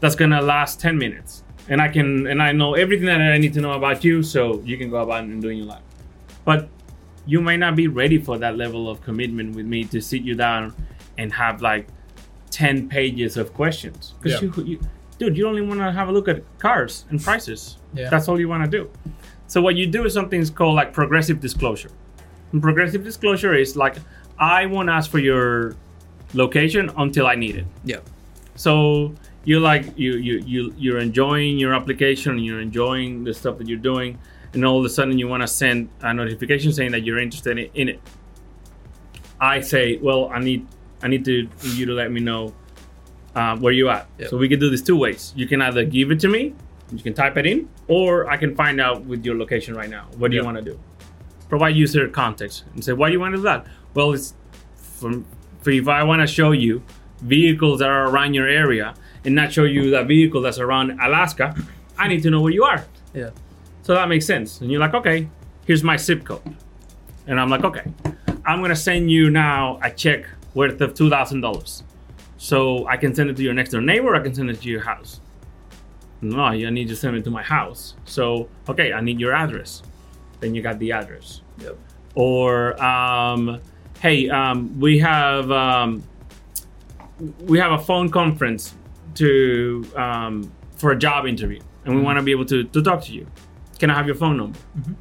that's 0.00 0.16
gonna 0.16 0.40
last 0.40 0.80
10 0.80 0.96
minutes, 0.96 1.44
and 1.68 1.82
I 1.82 1.88
can 1.88 2.26
and 2.26 2.42
I 2.42 2.52
know 2.52 2.72
everything 2.74 3.06
that 3.06 3.20
I 3.20 3.36
need 3.36 3.52
to 3.54 3.60
know 3.60 3.72
about 3.72 4.02
you, 4.04 4.22
so 4.22 4.62
you 4.64 4.78
can 4.78 4.88
go 4.88 4.96
about 5.02 5.24
and 5.24 5.42
doing 5.42 5.58
your 5.58 5.66
life. 5.66 5.82
But 6.46 6.68
you 7.26 7.40
might 7.40 7.56
not 7.56 7.74
be 7.76 7.88
ready 7.88 8.18
for 8.18 8.38
that 8.38 8.56
level 8.56 8.88
of 8.88 9.00
commitment 9.02 9.54
with 9.56 9.66
me 9.66 9.84
to 9.84 10.00
sit 10.00 10.22
you 10.22 10.34
down 10.34 10.74
and 11.18 11.32
have 11.32 11.62
like 11.62 11.86
10 12.50 12.88
pages 12.88 13.36
of 13.36 13.52
questions. 13.54 14.14
Because 14.22 14.42
Yeah. 14.42 14.50
you, 14.56 14.64
you, 14.64 14.80
dude, 15.18 15.36
you 15.36 15.48
only 15.48 15.62
want 15.62 15.80
to 15.80 15.90
have 15.92 16.08
a 16.08 16.12
look 16.12 16.28
at 16.28 16.42
cars 16.58 17.04
and 17.10 17.22
prices. 17.22 17.78
Yeah. 17.94 18.10
That's 18.10 18.28
all 18.28 18.38
you 18.38 18.48
want 18.48 18.64
to 18.64 18.70
do. 18.70 18.90
So 19.46 19.60
what 19.62 19.76
you 19.76 19.86
do 19.86 20.04
is 20.04 20.12
something 20.14 20.44
called 20.48 20.74
like 20.76 20.92
progressive 20.92 21.40
disclosure. 21.40 21.90
And 22.52 22.60
progressive 22.62 23.04
disclosure 23.04 23.54
is 23.54 23.76
like 23.76 23.96
I 24.38 24.66
won't 24.66 24.88
ask 24.90 25.10
for 25.10 25.18
your 25.18 25.76
location 26.34 26.90
until 26.96 27.26
I 27.26 27.34
need 27.36 27.56
it. 27.56 27.66
Yeah. 27.84 27.98
So 28.56 29.14
you're 29.44 29.60
like 29.60 29.96
you 29.98 30.14
you 30.16 30.38
you 30.46 30.74
you're 30.78 30.98
enjoying 30.98 31.58
your 31.58 31.74
application, 31.74 32.38
you're 32.38 32.60
enjoying 32.60 33.24
the 33.24 33.34
stuff 33.34 33.58
that 33.58 33.68
you're 33.68 33.78
doing, 33.92 34.18
and 34.54 34.64
all 34.64 34.78
of 34.78 34.84
a 34.84 34.88
sudden 34.88 35.18
you 35.18 35.28
want 35.28 35.42
to 35.42 35.48
send 35.48 35.88
a 36.00 36.14
notification 36.14 36.72
saying 36.72 36.92
that 36.92 37.00
you're 37.04 37.18
interested 37.18 37.58
in- 37.58 37.88
it. 37.88 38.00
I 39.40 39.60
say, 39.60 39.96
well, 39.98 40.30
I 40.32 40.38
need 40.38 40.66
I 41.02 41.08
need 41.08 41.24
to 41.26 41.48
you 41.62 41.86
to 41.86 41.92
let 41.92 42.10
me 42.10 42.20
know 42.20 42.54
uh, 43.34 43.56
where 43.58 43.72
you 43.72 43.88
at. 43.90 44.08
Yep. 44.18 44.30
So 44.30 44.36
we 44.38 44.48
can 44.48 44.58
do 44.58 44.70
this 44.70 44.80
two 44.80 44.96
ways. 44.96 45.32
You 45.36 45.46
can 45.46 45.60
either 45.60 45.84
give 45.84 46.10
it 46.10 46.20
to 46.20 46.28
me, 46.28 46.54
you 46.92 47.02
can 47.02 47.14
type 47.14 47.36
it 47.36 47.46
in, 47.46 47.68
or 47.88 48.30
I 48.30 48.36
can 48.36 48.54
find 48.54 48.80
out 48.80 49.04
with 49.04 49.24
your 49.24 49.36
location 49.36 49.74
right 49.74 49.90
now. 49.90 50.06
What 50.16 50.30
do 50.30 50.36
you 50.36 50.44
want 50.44 50.56
to 50.56 50.62
do? 50.62 50.78
Provide 51.48 51.76
user 51.76 52.08
context 52.08 52.64
and 52.72 52.82
say, 52.82 52.92
why 52.92 53.08
do 53.08 53.12
you 53.12 53.20
want 53.20 53.32
to 53.32 53.38
do 53.38 53.42
that? 53.42 53.66
Well, 53.92 54.12
it's 54.12 54.34
from 54.76 55.26
for 55.60 55.70
if 55.70 55.88
I 55.88 56.04
want 56.04 56.20
to 56.20 56.26
show 56.26 56.52
you 56.52 56.82
vehicles 57.20 57.80
that 57.80 57.88
are 57.88 58.08
around 58.08 58.34
your 58.34 58.48
area 58.48 58.94
and 59.24 59.34
not 59.34 59.52
show 59.52 59.64
you 59.64 59.90
that 59.90 60.06
vehicle 60.06 60.40
that's 60.42 60.58
around 60.58 60.98
Alaska, 61.00 61.54
I 61.98 62.08
need 62.08 62.22
to 62.22 62.30
know 62.30 62.40
where 62.40 62.52
you 62.52 62.64
are. 62.64 62.84
Yeah. 63.14 63.30
So 63.84 63.92
that 63.92 64.08
makes 64.08 64.24
sense. 64.24 64.62
And 64.62 64.70
you're 64.70 64.80
like, 64.80 64.94
okay, 64.94 65.28
here's 65.66 65.84
my 65.84 65.96
zip 65.98 66.24
code. 66.24 66.40
And 67.26 67.38
I'm 67.38 67.50
like, 67.50 67.64
okay, 67.64 67.84
I'm 68.46 68.62
gonna 68.62 68.74
send 68.74 69.10
you 69.10 69.28
now 69.28 69.78
a 69.82 69.90
check 69.90 70.24
worth 70.54 70.80
of 70.80 70.94
two 70.94 71.10
thousand 71.10 71.42
dollars. 71.42 71.82
So 72.38 72.86
I 72.88 72.96
can 72.96 73.14
send 73.14 73.28
it 73.28 73.36
to 73.36 73.42
your 73.42 73.52
next 73.52 73.70
door 73.70 73.82
neighbor, 73.82 74.16
I 74.16 74.20
can 74.20 74.34
send 74.34 74.48
it 74.48 74.62
to 74.62 74.68
your 74.68 74.82
house. 74.82 75.20
No, 76.22 76.44
I 76.44 76.70
need 76.70 76.88
to 76.88 76.96
send 76.96 77.14
it 77.16 77.24
to 77.24 77.30
my 77.30 77.42
house. 77.42 77.94
So 78.06 78.48
okay, 78.70 78.94
I 78.94 79.02
need 79.02 79.20
your 79.20 79.34
address. 79.34 79.82
Then 80.40 80.54
you 80.54 80.62
got 80.62 80.78
the 80.78 80.92
address. 80.92 81.42
Yep. 81.58 81.76
Or 82.14 82.82
um, 82.82 83.60
hey, 84.00 84.30
um, 84.30 84.80
we 84.80 84.98
have 85.00 85.50
um, 85.50 86.02
we 87.40 87.58
have 87.58 87.72
a 87.72 87.78
phone 87.78 88.08
conference 88.08 88.74
to 89.16 89.86
um, 89.94 90.50
for 90.76 90.92
a 90.92 90.98
job 90.98 91.26
interview, 91.26 91.60
and 91.84 91.94
we 91.94 92.00
want 92.00 92.18
to 92.18 92.22
be 92.22 92.30
able 92.30 92.46
to, 92.46 92.64
to 92.64 92.82
talk 92.82 93.02
to 93.04 93.12
you. 93.12 93.26
Can 93.84 93.90
I 93.90 93.94
have 93.94 94.06
your 94.06 94.14
phone 94.16 94.38
number? 94.38 94.58
M- 94.76 94.96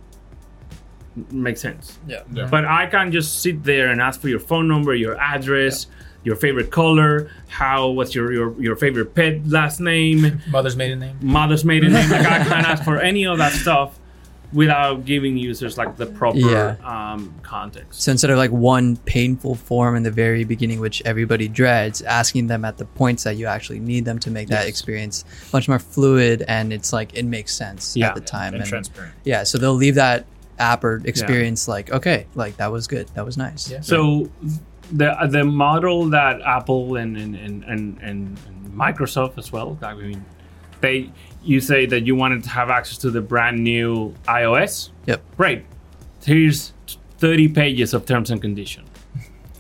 Makes 1.32 1.62
sense. 1.62 2.00
Yeah. 2.06 2.24
Yeah. 2.34 2.48
But 2.52 2.66
I 2.66 2.86
can't 2.88 3.14
just 3.14 3.42
sit 3.42 3.64
there 3.64 3.88
and 3.92 4.02
ask 4.02 4.20
for 4.20 4.28
your 4.28 4.40
phone 4.42 4.68
number, 4.68 4.94
your 4.94 5.16
address, 5.18 5.88
your 6.26 6.36
favorite 6.36 6.70
color, 6.70 7.30
how 7.48 7.88
what's 7.90 8.14
your, 8.14 8.34
your 8.34 8.62
your 8.62 8.76
favorite 8.76 9.14
pet 9.16 9.48
last 9.48 9.80
name, 9.80 10.42
mother's 10.50 10.76
maiden 10.76 11.00
name. 11.00 11.16
mother's 11.22 11.64
maiden 11.64 11.94
name. 11.94 12.10
Like 12.10 12.26
I 12.26 12.44
can't 12.52 12.68
ask 12.68 12.84
for 12.84 13.00
any 13.00 13.26
of 13.26 13.38
that 13.38 13.54
stuff 13.54 13.98
without 14.54 15.04
giving 15.06 15.36
users 15.38 15.78
like 15.78 15.98
the 15.98 16.06
proper 16.06 16.38
Yeah. 16.38 16.76
um, 16.84 17.34
context. 17.44 18.02
So 18.02 18.12
instead 18.12 18.30
of 18.30 18.38
like 18.38 18.52
one 18.52 18.98
painful 18.98 19.56
form 19.56 19.96
in 19.96 20.04
the 20.04 20.12
very 20.12 20.44
beginning, 20.44 20.80
which 20.80 21.02
everybody 21.06 21.48
dreads, 21.48 22.02
asking 22.04 22.48
them 22.48 22.64
at 22.66 22.78
the 22.78 22.86
points 22.86 23.24
that 23.24 23.36
you 23.38 23.48
actually 23.48 23.80
need 23.80 24.06
them 24.06 24.20
to 24.20 24.30
make 24.32 24.48
that 24.50 24.62
Yes. 24.62 24.70
experience 24.70 25.26
much 25.52 25.68
more 25.68 25.80
fluid 25.80 26.44
and 26.48 26.72
it's 26.72 26.94
like 26.94 27.14
it 27.16 27.26
makes 27.26 27.54
sense 27.56 27.96
Yeah. 27.96 28.10
at 28.10 28.16
the 28.16 28.22
time. 28.22 28.54
and 28.54 28.64
transparent. 28.66 29.14
yeah, 29.24 29.44
so 29.44 29.58
they'll 29.58 29.74
leave 29.74 29.96
that 29.96 30.26
app 30.60 30.84
or 30.84 31.02
experience 31.06 31.68
like, 31.68 31.92
okay, 31.92 32.28
like 32.36 32.58
that 32.58 32.72
was 32.72 32.86
good. 32.88 33.08
That 33.16 33.26
was 33.26 33.38
nice. 33.38 33.72
Yeah. 33.72 33.82
So 33.82 34.30
the 34.92 35.16
the 35.30 35.44
model 35.44 36.10
that 36.10 36.42
Apple 36.42 36.96
and 36.98 37.18
and, 37.18 37.36
and, 37.36 37.64
and, 37.64 37.98
and 38.02 38.38
Microsoft 38.76 39.38
as 39.38 39.52
well, 39.52 39.78
I 39.82 39.94
mean, 39.96 40.24
they 40.84 41.10
you 41.44 41.60
say 41.60 41.86
that 41.88 42.06
you 42.06 42.16
wanted 42.16 42.44
to 42.44 42.50
have 42.50 42.70
access 42.70 42.98
to 43.00 43.10
the 43.10 43.22
brand 43.22 43.64
new 43.64 44.14
iOS. 44.28 44.90
Yep. 45.08 45.22
Great. 45.36 45.66
Here's 46.24 46.74
30 47.18 47.50
pages 47.50 47.94
of 47.94 48.06
terms 48.06 48.30
and 48.32 48.40
conditions. 48.40 48.88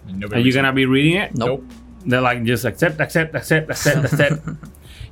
And 0.07 0.23
Are 0.33 0.39
you 0.39 0.53
gonna 0.53 0.71
be 0.71 0.85
reading 0.85 1.13
it? 1.15 1.35
Nope. 1.35 1.63
They're 2.05 2.21
like 2.21 2.43
just 2.43 2.65
accept, 2.65 2.99
accept, 2.99 3.33
accept, 3.35 3.69
accept, 3.69 4.05
accept. 4.13 4.41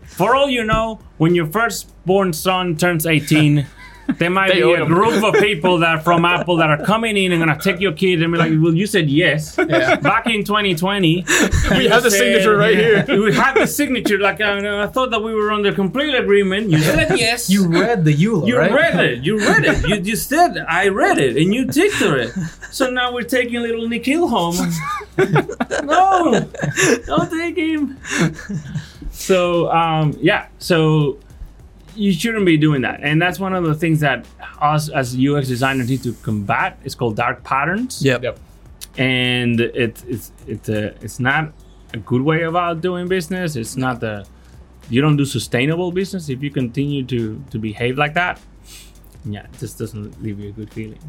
For 0.05 0.36
all 0.36 0.49
you 0.49 0.64
know, 0.64 0.99
when 1.18 1.34
your 1.34 1.47
firstborn 1.47 2.34
son 2.34 2.76
turns 2.78 3.05
18, 3.05 3.66
there 4.18 4.30
might 4.30 4.49
They 4.49 4.62
be 4.62 4.74
a 4.74 4.82
him. 4.84 4.88
group 4.88 5.24
of 5.24 5.34
people 5.36 5.80
that 5.80 6.03
from 6.03 6.26
Apple 6.26 6.57
that 6.57 6.70
are 6.70 6.84
coming 6.86 7.18
in 7.18 7.32
and 7.32 7.41
gonna 7.41 7.59
take 7.59 7.80
your 7.80 7.91
kid 7.93 8.22
and 8.22 8.32
be 8.34 8.38
like, 8.39 8.51
"Well, 8.62 8.74
you 8.74 8.86
said 8.88 9.09
yes 9.09 9.55
back 9.55 10.28
in 10.28 10.43
2020. 10.43 11.26
We 11.78 11.88
have 11.88 12.03
the 12.03 12.12
signature 12.12 12.55
right 12.57 12.78
here. 12.78 13.05
We 13.07 13.34
had 13.34 13.55
the 13.55 13.66
signature. 13.68 14.18
Like 14.20 14.41
I, 14.41 14.84
I 14.84 14.88
thought 14.88 15.12
that 15.12 15.22
we 15.24 15.34
were 15.34 15.51
under 15.51 15.72
complete 15.74 16.14
agreement. 16.16 16.70
You 16.70 16.80
said 16.80 17.18
yes. 17.18 17.49
You 17.49 17.68
read 17.68 18.03
the 18.05 18.14
EULA, 18.14 18.47
You 18.47 18.57
right? 18.57 18.72
read 18.72 18.99
it. 18.99 19.24
You 19.24 19.39
read 19.39 19.64
it. 19.66 19.88
You, 19.88 19.95
you 19.97 20.16
said 20.16 20.57
I 20.68 20.88
read 20.89 21.18
it, 21.18 21.38
and 21.38 21.53
you 21.53 21.66
ticked 21.68 21.97
to 21.99 22.16
it. 22.16 22.32
So 22.72 22.89
now 22.89 23.14
we're 23.14 23.24
taking 23.24 23.62
little 23.62 23.88
Nikhil 23.88 24.28
home. 24.28 24.55
no, 25.84 26.47
don't 27.05 27.30
take 27.32 27.57
him. 27.57 27.97
so 29.12 29.72
um, 29.72 30.16
yeah, 30.22 30.47
so 30.59 31.18
you 31.95 32.11
shouldn't 32.13 32.45
be 32.45 32.57
doing 32.57 32.81
that, 32.81 32.99
and 33.01 33.21
that's 33.21 33.39
one 33.39 33.53
of 33.53 33.63
the 33.63 33.75
things 33.75 33.99
that 34.01 34.25
us 34.59 34.89
as 34.89 35.15
UX 35.15 35.47
designers 35.47 35.89
need 35.89 36.03
to 36.03 36.13
combat. 36.23 36.77
It's 36.83 36.95
called 36.95 37.15
dark 37.15 37.43
patterns. 37.43 38.01
Yep. 38.03 38.23
Yep. 38.23 38.39
and 38.97 39.59
it's 39.61 40.03
it's 40.03 40.31
it's 40.47 40.69
a 40.69 40.87
it's 41.03 41.19
not 41.19 41.53
a 41.93 41.97
good 41.97 42.21
way 42.21 42.43
about 42.43 42.81
doing 42.81 43.07
business. 43.07 43.55
It's 43.55 43.75
not 43.77 43.99
the 43.99 44.25
you 44.89 45.01
don't 45.01 45.15
do 45.17 45.25
sustainable 45.25 45.91
business 45.91 46.27
if 46.29 46.41
you 46.43 46.51
continue 46.51 47.03
to 47.05 47.41
to 47.51 47.57
behave 47.59 47.97
like 47.97 48.13
that. 48.15 48.39
Yeah, 49.23 49.43
it 49.45 49.59
just 49.59 49.77
doesn't 49.77 50.21
leave 50.21 50.39
you 50.39 50.49
a 50.49 50.51
good 50.51 50.73
feeling. 50.73 50.99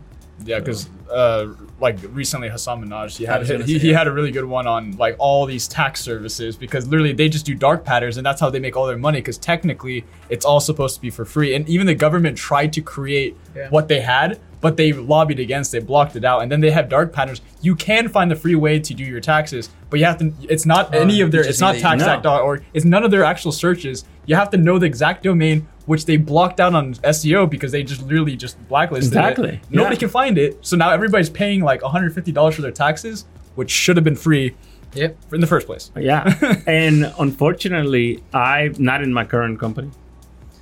Yeah, 0.45 0.59
because 0.59 0.89
uh, 1.11 1.49
like 1.79 1.99
recently 2.11 2.49
Hasan 2.49 2.85
Minhaj, 2.85 3.17
he 3.17 3.25
had 3.25 3.47
he, 3.67 3.79
he 3.79 3.93
had 3.93 4.07
a 4.09 4.13
really 4.13 4.31
good 4.33 4.45
one 4.45 4.67
on 4.67 4.97
like 4.97 5.15
all 5.19 5.47
these 5.47 5.69
tax 5.69 6.01
services 6.01 6.57
because 6.57 6.87
literally 6.89 7.13
they 7.13 7.29
just 7.29 7.47
do 7.47 7.55
dark 7.55 7.85
patterns 7.85 8.17
and 8.17 8.27
that's 8.27 8.41
how 8.41 8.51
they 8.51 8.59
make 8.59 8.77
all 8.77 8.87
their 8.87 8.97
money 8.99 9.19
because 9.19 9.39
technically 9.39 10.05
it's 10.31 10.45
all 10.45 10.59
supposed 10.61 10.97
to 10.97 11.01
be 11.01 11.11
for 11.11 11.25
free. 11.25 11.55
And 11.55 11.69
even 11.69 11.87
the 11.87 11.95
government 11.95 12.37
tried 12.39 12.73
to 12.73 12.81
create 12.83 13.37
Yeah. 13.55 13.69
what 13.71 13.87
they 13.89 14.01
had 14.01 14.41
but 14.63 14.79
they 14.79 14.93
lobbied 14.95 15.39
against 15.39 15.73
they 15.73 15.79
blocked 15.81 16.17
it 16.17 16.25
out 16.25 16.41
and 16.43 16.51
then 16.51 16.61
they 16.63 16.71
have 16.71 16.89
dark 16.89 17.13
patterns 17.13 17.43
you 17.61 17.75
can 17.77 18.09
find 18.09 18.31
the 18.31 18.37
free 18.37 18.55
way 18.55 18.79
to 18.79 18.95
do 18.95 19.05
your 19.05 19.21
taxes 19.21 19.69
but 19.91 20.01
you 20.01 20.07
have 20.07 20.17
to 20.17 20.33
it's 20.49 20.65
not 20.65 20.95
any 20.95 21.21
of 21.21 21.31
their 21.31 21.41
it's 21.41 21.59
just 21.59 21.61
not 21.61 21.75
need 21.75 21.81
to- 21.83 21.87
taxact.org 22.05 22.65
it's 22.73 22.85
none 22.87 23.05
of 23.05 23.11
their 23.11 23.25
actual 23.25 23.53
searches 23.53 24.05
you 24.25 24.35
have 24.37 24.49
to 24.49 24.57
know 24.57 24.79
the 24.79 24.87
exact 24.87 25.23
domain 25.25 25.67
which 25.85 26.07
they 26.07 26.17
blocked 26.17 26.61
out 26.61 26.75
on 26.75 26.95
SEO 26.95 27.51
because 27.51 27.73
they 27.73 27.83
just 27.83 28.03
literally 28.03 28.37
just 28.37 28.57
blacklisted 28.69 29.09
Exactly, 29.13 29.49
it. 29.55 29.61
Nobody 29.69 29.97
yeah. 29.97 30.01
can 30.01 30.09
find 30.11 30.39
it. 30.39 30.57
So 30.65 30.77
now 30.77 30.91
everybody's 30.91 31.29
paying 31.29 31.61
like 31.61 31.81
$150 31.81 32.55
for 32.55 32.63
their 32.63 32.71
taxes, 32.71 33.25
which 33.57 33.69
should 33.73 33.97
have 33.97 34.05
been 34.05 34.15
free 34.15 34.55
Yep. 34.95 35.17
in 35.33 35.41
the 35.41 35.47
first 35.49 35.67
place. 35.67 35.91
Yeah, 35.97 36.23
and 36.69 37.13
unfortunately, 37.19 38.23
I 38.33 38.71
not 38.79 39.03
in 39.03 39.13
my 39.13 39.25
current 39.25 39.59
company, 39.59 39.91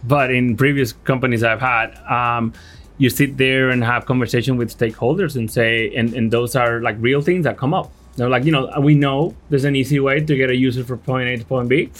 but 0.04 0.30
in 0.32 0.56
previous 0.56 0.92
companies 1.04 1.42
I've 1.44 1.60
had, 1.60 1.94
um, 2.10 2.54
you 3.00 3.08
sit 3.08 3.38
there 3.38 3.70
and 3.70 3.82
have 3.82 4.04
conversation 4.04 4.58
with 4.58 4.76
stakeholders 4.76 5.34
and 5.34 5.50
say, 5.50 5.92
and, 5.96 6.12
and 6.12 6.30
those 6.30 6.54
are 6.54 6.82
like 6.82 6.96
real 7.00 7.22
things 7.22 7.44
that 7.44 7.56
come 7.56 7.72
up. 7.72 7.90
They're 8.16 8.28
like, 8.28 8.44
you 8.44 8.52
know, 8.52 8.70
we 8.78 8.94
know 8.94 9.34
there's 9.48 9.64
an 9.64 9.74
easy 9.74 9.98
way 9.98 10.20
to 10.20 10.36
get 10.36 10.50
a 10.50 10.54
user 10.54 10.84
from 10.84 10.98
point 10.98 11.26
A 11.26 11.38
to 11.38 11.44
point 11.44 11.70
B, 11.70 11.90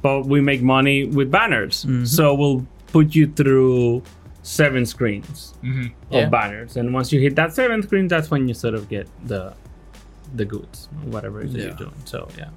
but 0.00 0.24
we 0.24 0.40
make 0.40 0.62
money 0.62 1.04
with 1.04 1.30
banners, 1.30 1.84
mm-hmm. 1.84 2.06
so 2.06 2.34
we'll 2.34 2.66
put 2.86 3.14
you 3.14 3.26
through 3.26 4.02
seven 4.42 4.86
screens 4.86 5.52
mm-hmm. 5.62 5.88
of 6.14 6.22
Yeah. 6.22 6.28
banners, 6.30 6.78
and 6.78 6.94
once 6.94 7.12
you 7.12 7.20
hit 7.20 7.36
that 7.36 7.52
seventh 7.52 7.84
screen, 7.84 8.08
that's 8.08 8.30
when 8.30 8.48
you 8.48 8.54
sort 8.54 8.74
of 8.74 8.88
get 8.88 9.06
the 9.26 9.52
the 10.34 10.46
goods, 10.46 10.88
whatever 11.04 11.42
it 11.42 11.48
is 11.48 11.54
Yeah. 11.54 11.64
you're 11.64 11.74
doing. 11.74 12.02
So 12.06 12.28
yeah. 12.38 12.48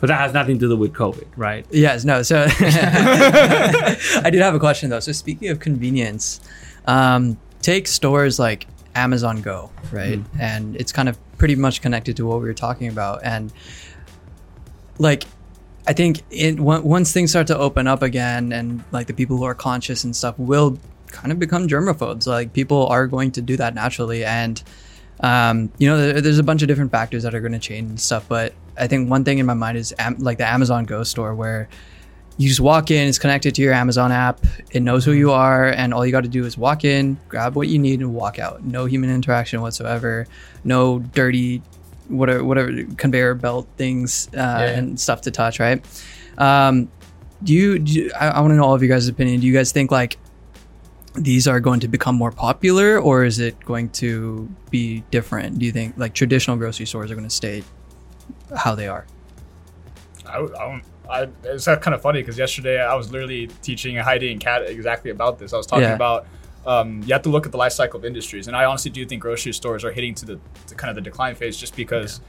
But 0.00 0.06
that 0.06 0.20
has 0.20 0.32
nothing 0.32 0.58
to 0.60 0.68
do 0.68 0.76
with 0.76 0.92
COVID, 0.94 1.26
right? 1.36 1.66
Yes, 1.70 2.04
no. 2.04 2.22
So 2.22 2.46
I 2.60 4.30
did 4.30 4.40
have 4.40 4.54
a 4.54 4.60
question 4.60 4.88
though. 4.90 5.00
So 5.00 5.12
speaking 5.12 5.48
of 5.48 5.58
convenience, 5.58 6.40
um, 6.88 7.38
take 7.62 7.86
stores 7.86 8.38
like 8.40 8.66
Amazon 8.96 9.42
Go, 9.42 9.70
right? 9.92 10.18
And 10.40 10.74
it's 10.74 10.90
kind 10.90 11.08
of 11.08 11.16
pretty 11.38 11.54
much 11.54 11.80
connected 11.82 12.16
to 12.16 12.26
what 12.26 12.40
we 12.40 12.46
were 12.46 12.54
talking 12.54 12.88
about. 12.88 13.20
And 13.22 13.52
like, 14.98 15.24
I 15.86 15.92
think 15.92 16.22
it, 16.30 16.58
on- 16.58 16.82
once 16.82 17.12
things 17.12 17.30
start 17.30 17.46
to 17.48 17.56
open 17.58 17.86
up 17.86 18.02
again, 18.02 18.52
and 18.52 18.82
like 18.90 19.06
the 19.06 19.14
people 19.14 19.36
who 19.36 19.44
are 19.44 19.54
conscious 19.54 20.02
and 20.04 20.14
stuff 20.16 20.34
will 20.38 20.78
kind 21.08 21.30
of 21.32 21.38
become 21.38 21.68
germaphobes. 21.68 22.26
Like 22.26 22.52
people 22.52 22.86
are 22.88 23.06
going 23.06 23.30
to 23.32 23.42
do 23.42 23.56
that 23.58 23.74
naturally, 23.74 24.24
and 24.24 24.62
um, 25.20 25.70
you 25.78 25.88
know, 25.88 25.96
there, 25.98 26.20
there's 26.20 26.38
a 26.38 26.42
bunch 26.42 26.62
of 26.62 26.68
different 26.68 26.90
factors 26.90 27.22
that 27.22 27.34
are 27.34 27.40
going 27.40 27.52
to 27.52 27.58
change 27.58 27.88
and 27.90 28.00
stuff. 28.00 28.26
But 28.28 28.54
I 28.76 28.86
think 28.86 29.08
one 29.10 29.24
thing 29.24 29.38
in 29.38 29.46
my 29.46 29.54
mind 29.54 29.78
is 29.78 29.94
am- 29.98 30.18
like 30.18 30.38
the 30.38 30.46
Amazon 30.48 30.84
Go 30.84 31.04
store 31.04 31.34
where 31.34 31.68
you 32.38 32.48
just 32.48 32.60
walk 32.60 32.90
in, 32.90 33.08
it's 33.08 33.18
connected 33.18 33.54
to 33.56 33.62
your 33.62 33.72
Amazon 33.72 34.12
app, 34.12 34.44
it 34.70 34.80
knows 34.80 35.04
who 35.04 35.12
you 35.12 35.32
are, 35.32 35.66
and 35.66 35.92
all 35.92 36.06
you 36.06 36.12
got 36.12 36.22
to 36.22 36.28
do 36.28 36.44
is 36.44 36.56
walk 36.56 36.84
in, 36.84 37.18
grab 37.28 37.56
what 37.56 37.68
you 37.68 37.78
need, 37.78 38.00
and 38.00 38.14
walk 38.14 38.38
out. 38.38 38.64
No 38.64 38.86
human 38.86 39.10
interaction 39.10 39.60
whatsoever, 39.60 40.26
no 40.62 41.00
dirty, 41.00 41.62
whatever, 42.06 42.44
whatever 42.44 42.84
conveyor 42.96 43.34
belt 43.34 43.68
things 43.76 44.28
uh, 44.34 44.38
and 44.38 44.98
stuff 44.98 45.20
to 45.22 45.32
touch, 45.32 45.58
right? 45.58 45.84
Um, 46.38 46.90
do 47.42 47.52
you, 47.52 47.78
do 47.80 47.92
you 47.92 48.10
I, 48.18 48.28
I 48.28 48.40
want 48.40 48.52
to 48.52 48.56
know 48.56 48.64
all 48.64 48.74
of 48.74 48.82
you 48.82 48.88
guys' 48.88 49.08
opinion. 49.08 49.40
Do 49.40 49.46
you 49.46 49.52
guys 49.52 49.72
think 49.72 49.90
like 49.90 50.16
these 51.14 51.48
are 51.48 51.58
going 51.58 51.80
to 51.80 51.88
become 51.88 52.14
more 52.14 52.30
popular, 52.30 53.00
or 53.00 53.24
is 53.24 53.40
it 53.40 53.58
going 53.64 53.88
to 53.90 54.48
be 54.70 55.02
different? 55.10 55.58
Do 55.58 55.66
you 55.66 55.72
think 55.72 55.96
like 55.96 56.14
traditional 56.14 56.56
grocery 56.56 56.86
stores 56.86 57.10
are 57.10 57.14
going 57.14 57.28
to 57.28 57.34
stay 57.34 57.64
how 58.56 58.76
they 58.76 58.86
are? 58.86 59.06
I, 60.26 60.36
I 60.36 60.46
don't. 60.46 60.82
I, 61.08 61.28
it's 61.44 61.64
kind 61.64 61.94
of 61.94 62.02
funny 62.02 62.20
because 62.20 62.36
yesterday 62.38 62.80
I 62.80 62.94
was 62.94 63.10
literally 63.10 63.46
teaching 63.62 63.96
Heidi 63.96 64.30
and 64.32 64.40
Kat 64.40 64.62
exactly 64.68 65.10
about 65.10 65.38
this. 65.38 65.52
I 65.52 65.56
was 65.56 65.66
talking 65.66 65.84
Yeah. 65.84 65.94
about 65.94 66.26
um, 66.66 67.02
you 67.06 67.12
have 67.14 67.22
to 67.22 67.30
look 67.30 67.46
at 67.46 67.52
the 67.52 67.58
life 67.58 67.72
cycle 67.72 67.98
of 67.98 68.04
industries, 68.04 68.46
and 68.46 68.54
I 68.56 68.64
honestly 68.66 68.90
do 68.90 69.04
think 69.06 69.22
grocery 69.22 69.52
stores 69.54 69.84
are 69.84 69.92
hitting 69.92 70.14
to 70.16 70.26
the 70.26 70.38
to 70.66 70.74
kind 70.74 70.90
of 70.90 70.96
the 70.96 71.00
decline 71.00 71.34
phase 71.34 71.56
just 71.56 71.74
because 71.76 72.20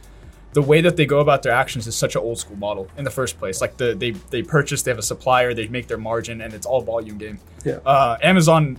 the 0.54 0.62
way 0.62 0.82
that 0.82 0.96
they 0.98 1.06
go 1.06 1.20
about 1.20 1.44
their 1.44 1.52
actions 1.52 1.86
is 1.88 1.96
such 1.96 2.16
an 2.16 2.22
old 2.22 2.40
school 2.40 2.56
model 2.56 2.88
in 2.98 3.04
the 3.04 3.12
first 3.12 3.38
place. 3.38 3.60
Like 3.60 3.76
the 3.78 3.96
they 3.96 4.12
they 4.12 4.42
purchase, 4.42 4.82
they 4.84 4.92
have 4.92 4.98
a 5.00 5.04
supplier, 5.04 5.54
they 5.54 5.68
make 5.68 5.88
their 5.88 5.98
margin, 5.98 6.40
and 6.42 6.54
it's 6.54 6.66
all 6.66 6.82
volume 6.82 7.18
game. 7.18 7.40
Yeah. 7.66 7.80
Uh, 7.86 8.18
Amazon. 8.22 8.78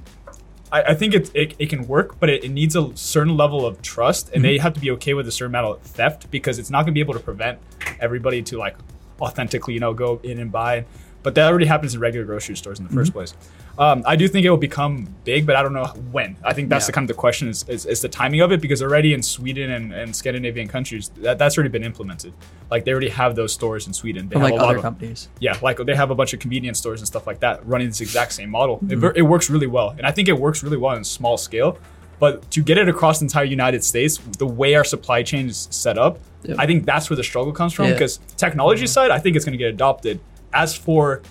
I, 0.72 0.94
think 0.94 1.14
it, 1.14 1.32
it, 1.34 1.57
it 1.59 1.68
can 1.68 1.88
work, 1.88 2.20
but 2.20 2.30
it, 2.30 2.44
it 2.44 2.51
needs 2.51 2.76
a 2.76 2.96
certain 2.96 3.36
level 3.36 3.66
of 3.66 3.82
trust, 3.82 4.30
and 4.32 4.44
they 4.44 4.57
have 4.59 4.72
to 4.74 4.78
be 4.80 4.92
okay 4.92 5.14
with 5.14 5.26
a 5.26 5.32
certain 5.32 5.51
amount 5.51 5.66
of 5.66 5.82
theft 5.82 6.30
because 6.30 6.61
it's 6.61 6.70
not 6.70 6.82
going 6.82 6.92
to 6.92 6.92
be 6.92 7.01
able 7.01 7.14
to 7.14 7.18
prevent 7.18 7.59
everybody 7.98 8.40
to 8.42 8.57
like 8.57 8.76
authentically, 9.21 9.75
you 9.75 9.81
know, 9.81 9.93
go 9.95 10.21
in 10.23 10.39
and 10.39 10.51
buy. 10.53 10.85
But 11.23 11.35
that 11.35 11.49
already 11.51 11.66
happens 11.66 11.95
in 11.95 12.01
regular 12.01 12.25
grocery 12.25 12.57
stores 12.57 12.79
in 12.81 12.87
the 12.89 12.95
1st 12.95 13.12
place. 13.12 13.35
Um, 13.79 14.03
I 14.07 14.16
do 14.16 14.27
think 14.27 14.47
it 14.47 14.51
will 14.51 14.57
become 14.57 15.14
big, 15.25 15.47
but 15.47 15.55
I 15.55 15.62
don't 15.62 15.75
know 15.75 15.85
when. 16.11 16.37
I 16.43 16.55
think 16.55 16.71
that's 16.71 16.85
Yeah. 16.85 16.87
the 16.87 16.93
kind 16.93 17.05
of 17.11 17.14
the 17.14 17.21
question 17.21 17.49
is, 17.49 17.62
is, 17.68 17.85
is 17.85 18.01
the 18.01 18.09
timing 18.09 18.41
of 18.41 18.53
it 18.53 18.61
because 18.62 18.83
already 18.83 19.12
in 19.12 19.23
Sweden 19.23 19.71
and, 19.71 19.93
and 19.93 20.16
Scandinavian 20.16 20.66
countries 20.66 21.11
that, 21.18 21.37
that's 21.39 21.59
already 21.59 21.68
been 21.71 21.85
implemented. 21.85 22.33
Like 22.71 22.87
they 22.87 22.93
already 22.93 23.11
have 23.11 23.35
those 23.37 23.53
stores 23.53 23.87
in 23.87 23.93
Sweden. 23.93 24.31
They 24.31 24.37
have 24.39 24.43
like 24.45 24.53
a 24.55 24.57
lot 24.57 24.64
other 24.71 24.77
of 24.79 24.83
companies. 24.83 25.29
Yeah, 25.41 25.59
like 25.61 25.77
they 25.77 25.95
have 25.95 26.11
a 26.11 26.14
bunch 26.14 26.33
of 26.33 26.41
convenience 26.41 26.79
stores 26.79 27.01
and 27.01 27.07
stuff 27.07 27.27
like 27.27 27.41
that 27.41 27.66
running 27.66 27.89
this 27.89 28.01
exact 28.01 28.33
same 28.33 28.49
model. 28.49 28.77
It, 28.77 28.85
Mm-hmm. 28.85 29.01
ver- 29.01 29.12
it 29.14 29.23
works 29.23 29.51
really 29.51 29.66
well, 29.66 29.91
and 29.91 30.07
I 30.07 30.12
think 30.12 30.29
it 30.29 30.39
works 30.39 30.62
really 30.62 30.79
well 30.79 30.97
in 30.97 31.05
small 31.05 31.37
scale. 31.37 31.79
But 32.18 32.51
to 32.53 32.62
get 32.62 32.79
it 32.79 32.89
across 32.89 33.18
the 33.18 33.25
entire 33.27 33.45
United 33.45 33.85
States, 33.85 34.16
the 34.39 34.47
way 34.47 34.75
our 34.75 34.85
supply 34.85 35.23
chain 35.23 35.49
is 35.49 35.68
set 35.71 35.97
up, 35.99 36.18
Yeah. 36.43 36.55
I 36.59 36.66
think 36.66 36.86
that's 36.86 37.11
where 37.11 37.16
the 37.16 37.24
struggle 37.24 37.53
comes 37.53 37.72
from. 37.72 37.86
Yeah. 37.86 37.93
Because 37.93 38.18
technology 38.36 38.84
mm-hmm. 38.84 38.88
side, 38.88 39.11
I 39.11 39.18
think 39.18 39.36
it's 39.36 39.45
going 39.45 39.53
to 39.53 39.59
get 39.59 39.68
adopted. 39.68 40.20
As 40.53 40.76
for 40.76 41.22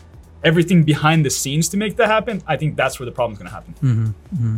everything 0.43 0.84
behind 0.84 1.26
the 1.26 1.30
scenes 1.30 1.70
to 1.70 1.78
make 1.78 1.97
that 1.97 2.07
happen, 2.07 2.41
I 2.47 2.57
think 2.57 2.76
that's 2.76 2.99
where 2.99 3.05
the 3.05 3.12
problem's 3.12 3.39
going 3.39 3.49
to 3.49 3.55
happen. 3.55 3.74
Mm-hmm. 3.82 4.05
mm-hmm. 4.36 4.57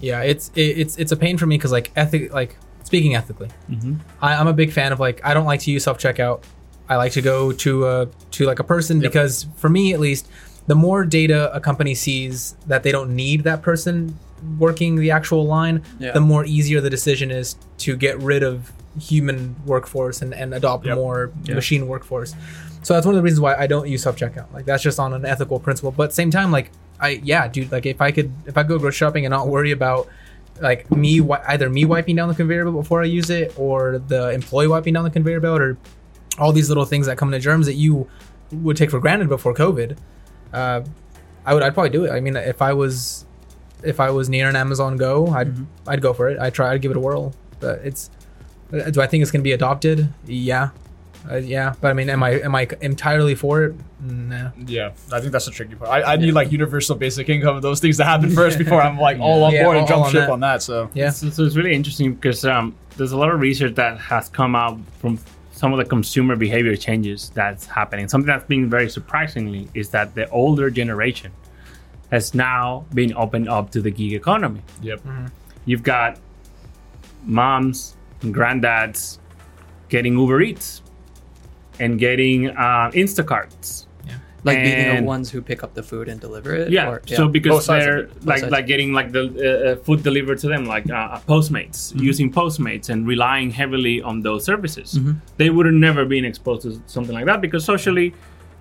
Yeah, 0.00 0.22
it's 0.22 0.50
it, 0.56 0.78
it's 0.78 0.96
it's 0.98 1.12
a 1.12 1.16
pain 1.16 1.38
for 1.38 1.46
me 1.46 1.56
because 1.56 1.70
like 1.70 1.92
ethic 1.94 2.32
like 2.32 2.56
speaking 2.82 3.14
ethically, 3.14 3.48
mm-hmm. 3.70 3.94
I, 4.20 4.34
I'm 4.34 4.48
a 4.48 4.52
big 4.52 4.72
fan 4.72 4.92
of 4.92 4.98
like 4.98 5.24
I 5.24 5.32
don't 5.32 5.44
like 5.44 5.60
to 5.60 5.70
use 5.70 5.84
self 5.84 5.98
checkout. 5.98 6.42
I 6.88 6.96
like 6.96 7.12
to 7.12 7.22
go 7.22 7.52
to 7.52 7.86
a 7.86 8.08
to 8.32 8.44
like 8.44 8.58
a 8.58 8.64
person 8.64 9.00
Yep. 9.00 9.12
because 9.12 9.46
for 9.56 9.68
me 9.68 9.94
at 9.94 10.00
least, 10.00 10.28
the 10.66 10.74
more 10.74 11.04
data 11.04 11.54
a 11.54 11.60
company 11.60 11.94
sees 11.94 12.56
that 12.66 12.82
they 12.82 12.90
don't 12.90 13.14
need 13.14 13.44
that 13.44 13.62
person 13.62 14.18
working 14.58 14.96
the 14.96 15.12
actual 15.12 15.46
line, 15.46 15.82
Yeah. 16.00 16.10
the 16.12 16.20
more 16.20 16.44
easier 16.44 16.80
the 16.80 16.90
decision 16.90 17.30
is 17.30 17.54
to 17.78 17.96
get 17.96 18.20
rid 18.20 18.42
of 18.42 18.72
human 19.00 19.56
workforce 19.66 20.22
and, 20.22 20.34
and 20.34 20.52
adopt 20.54 20.84
Yep. 20.86 20.96
more 20.96 21.32
Yeah. 21.44 21.54
machine 21.54 21.86
workforce. 21.88 22.34
So 22.82 22.94
that's 22.94 23.06
one 23.06 23.14
of 23.14 23.18
the 23.18 23.22
reasons 23.22 23.40
why 23.40 23.54
I 23.54 23.66
don't 23.66 23.88
use 23.88 24.02
self 24.02 24.16
checkout. 24.16 24.52
Like 24.52 24.64
that's 24.66 24.82
just 24.82 24.98
on 24.98 25.12
an 25.14 25.24
ethical 25.24 25.58
principle. 25.60 25.92
But 25.92 26.12
same 26.12 26.30
time, 26.30 26.50
like 26.50 26.70
I 27.00 27.20
yeah, 27.24 27.48
dude, 27.48 27.72
like 27.72 27.86
if 27.86 28.00
I 28.00 28.10
could 28.10 28.32
if 28.46 28.56
I 28.58 28.62
go 28.64 28.78
grocery 28.78 28.96
shopping 28.96 29.24
and 29.24 29.30
not 29.32 29.48
worry 29.48 29.70
about 29.70 30.08
like 30.60 30.90
me 30.90 31.20
either 31.48 31.70
me 31.70 31.84
wiping 31.84 32.16
down 32.16 32.28
the 32.28 32.34
conveyor 32.34 32.64
belt 32.64 32.76
before 32.76 33.02
I 33.02 33.06
use 33.06 33.30
it 33.30 33.54
or 33.56 33.98
the 33.98 34.30
employee 34.30 34.68
wiping 34.68 34.94
down 34.94 35.04
the 35.04 35.10
conveyor 35.10 35.40
belt 35.40 35.60
or 35.60 35.76
all 36.38 36.52
these 36.52 36.68
little 36.68 36.84
things 36.84 37.06
that 37.06 37.16
come 37.18 37.28
into 37.32 37.40
germs 37.42 37.66
that 37.66 37.74
you 37.74 38.08
would 38.52 38.76
take 38.76 38.90
for 38.90 39.00
granted 39.00 39.28
before 39.28 39.54
COVID, 39.54 39.96
uh, 40.52 40.82
I 41.46 41.54
would 41.54 41.62
I'd 41.62 41.72
probably 41.74 41.90
do 41.90 42.04
it. 42.04 42.10
I 42.10 42.20
mean, 42.20 42.36
if 42.36 42.60
I 42.62 42.72
was 42.74 43.24
if 43.82 43.98
I 43.98 44.10
was 44.10 44.28
near 44.28 44.48
an 44.48 44.56
Amazon 44.56 44.96
Go, 44.96 45.28
I'd 45.28 45.54
I'd 45.86 46.02
go 46.02 46.12
for 46.12 46.28
it. 46.28 46.38
I'd 46.38 46.54
try. 46.54 46.72
I'd 46.72 46.82
give 46.82 46.90
it 46.90 46.96
a 46.96 47.00
whirl. 47.00 47.32
But 47.60 47.80
it's 47.84 48.10
do 48.90 49.00
I 49.00 49.06
think 49.06 49.22
it's 49.22 49.30
gonna 49.30 49.42
be 49.42 49.52
adopted? 49.52 50.08
Yeah, 50.26 50.70
uh, 51.30 51.36
yeah. 51.36 51.74
But 51.80 51.88
I 51.88 51.92
mean, 51.94 52.08
am 52.10 52.22
I 52.22 52.30
am 52.40 52.54
I 52.54 52.66
entirely 52.80 53.34
for 53.34 53.64
it? 53.64 53.74
Nah. 54.00 54.50
Yeah, 54.66 54.90
I 55.12 55.20
think 55.20 55.32
that's 55.32 55.44
the 55.44 55.50
tricky 55.52 55.74
part. 55.76 55.90
I, 55.90 56.14
I 56.14 56.16
need 56.16 56.32
like 56.32 56.50
universal 56.50 56.96
basic 56.96 57.28
income 57.28 57.56
and 57.56 57.64
those 57.64 57.80
things 57.80 57.96
to 57.98 58.04
happen 58.04 58.30
first 58.30 58.58
before 58.64 58.80
I'm 58.82 58.98
like 58.98 59.18
all 59.20 59.44
on 59.44 59.52
Yeah, 59.52 59.64
board 59.64 59.76
and 59.76 59.86
jump 59.86 60.04
on 60.06 60.10
ship 60.10 60.20
that. 60.22 60.30
on 60.30 60.40
that. 60.40 60.62
So 60.62 60.90
Yeah. 60.94 61.10
So, 61.10 61.30
so 61.30 61.44
it's 61.44 61.54
really 61.56 61.74
interesting 61.74 62.14
because 62.14 62.44
um, 62.44 62.74
there's 62.96 63.12
a 63.12 63.16
lot 63.18 63.30
of 63.30 63.38
research 63.40 63.74
that 63.76 63.98
has 64.00 64.28
come 64.28 64.56
out 64.56 64.78
from 64.98 65.18
some 65.52 65.72
of 65.72 65.78
the 65.78 65.84
consumer 65.84 66.34
behavior 66.34 66.74
changes 66.74 67.30
that's 67.34 67.66
happening. 67.66 68.08
Something 68.08 68.26
that's 68.26 68.44
been 68.46 68.68
very 68.68 68.90
surprisingly 68.90 69.68
is 69.74 69.90
that 69.90 70.14
the 70.16 70.28
older 70.30 70.68
generation 70.70 71.30
has 72.10 72.34
now 72.34 72.84
been 72.94 73.14
opened 73.14 73.48
up 73.48 73.70
to 73.70 73.80
the 73.80 73.90
gig 73.90 74.12
economy. 74.14 74.60
yep, 74.82 75.00
You've 75.64 75.84
got 75.84 76.18
moms 77.24 77.94
and 77.94 78.01
granddads 78.24 79.18
getting 79.88 80.16
Uber 80.18 80.40
Eats 80.42 80.82
and 81.80 81.98
getting 81.98 82.48
uh, 82.50 82.90
Instacarts. 82.94 83.86
like 84.44 84.58
being 84.58 84.96
the 84.96 85.02
ones 85.04 85.30
who 85.30 85.40
pick 85.40 85.62
up 85.62 85.72
the 85.74 85.82
food 85.82 86.08
and 86.08 86.20
deliver 86.20 86.52
it. 86.54 86.70
Yeah, 86.72 86.88
or- 86.90 87.02
so 87.06 87.28
because 87.28 87.66
they're 87.66 88.08
like 88.24 88.40
sides. 88.40 88.50
like 88.52 88.66
getting 88.66 88.92
like 88.92 89.12
the 89.12 89.22
uh, 89.22 89.70
uh, 89.72 89.76
food 89.84 90.02
delivered 90.02 90.38
to 90.38 90.48
them, 90.48 90.64
like 90.66 90.90
uh, 90.90 91.18
Postmates, 91.28 91.78
Mm-hmm. 91.92 92.02
using 92.10 92.32
Postmates 92.32 92.88
and 92.88 93.06
relying 93.06 93.50
heavily 93.52 94.02
on 94.02 94.20
those 94.22 94.44
services. 94.44 94.98
They 95.36 95.50
would 95.50 95.66
have 95.66 95.74
never 95.88 96.04
been 96.04 96.24
exposed 96.24 96.62
to 96.62 96.82
something 96.86 97.14
like 97.14 97.26
that 97.26 97.40
because 97.40 97.64
socially, 97.64 98.14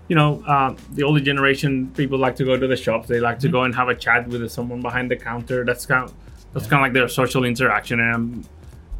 you 0.07 0.15
know, 0.15 0.43
uh, 0.45 0.75
the 0.93 1.01
older 1.03 1.19
generation 1.19 1.89
people 1.95 2.17
like 2.19 2.35
to 2.35 2.45
go 2.45 2.55
to 2.57 2.67
the 2.67 2.75
shops. 2.75 3.07
They 3.07 3.19
like 3.19 3.39
to 3.39 3.47
Mm-hmm. 3.47 3.51
go 3.57 3.63
and 3.63 3.73
have 3.75 3.89
a 3.89 3.95
chat 3.95 4.27
with 4.27 4.49
someone 4.51 4.81
behind 4.83 5.09
the 5.09 5.15
counter. 5.15 5.65
That's 5.65 5.85
kind 5.87 6.03
of 6.05 6.13
that's 6.53 6.67
kind 6.67 6.79
of 6.81 6.85
like 6.85 6.93
their 6.93 7.07
social 7.07 7.43
interaction. 7.43 7.99
And 7.99 8.13
I'm 8.15 8.43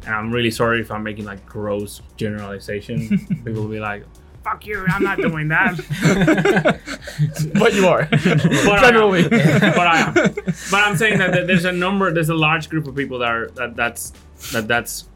and 0.06 0.14
I'm 0.14 0.30
really 0.32 0.50
sorry 0.50 0.80
if 0.80 0.90
I'm 0.90 1.02
making 1.02 1.24
like 1.24 1.44
gross 1.46 2.02
generalization. 2.16 3.18
people 3.44 3.52
will 3.62 3.68
be 3.68 3.80
like. 3.80 4.04
Fuck 4.44 4.66
you! 4.66 4.84
I'm 4.88 5.04
not 5.04 5.18
doing 5.18 5.46
that. 5.48 5.76
but 7.54 7.72
you 7.74 7.86
are 7.86 8.06
But 8.10 8.80
generally. 8.80 9.20
I 9.30 9.38
am. 9.38 9.60
but 9.60 9.86
I 9.86 9.98
am. 10.00 10.14
But 10.14 10.74
I'm 10.82 10.96
saying 10.96 11.18
that 11.18 11.32
th- 11.32 11.46
there's 11.46 11.64
a 11.64 11.70
number, 11.70 12.12
there's 12.12 12.28
a 12.28 12.34
large 12.34 12.68
group 12.68 12.88
of 12.88 12.96
people 12.96 13.20
that 13.20 13.28
are 13.30 13.46
that 13.52 13.76
that's 13.76 14.12
that 14.52 14.66
that's 14.66 15.08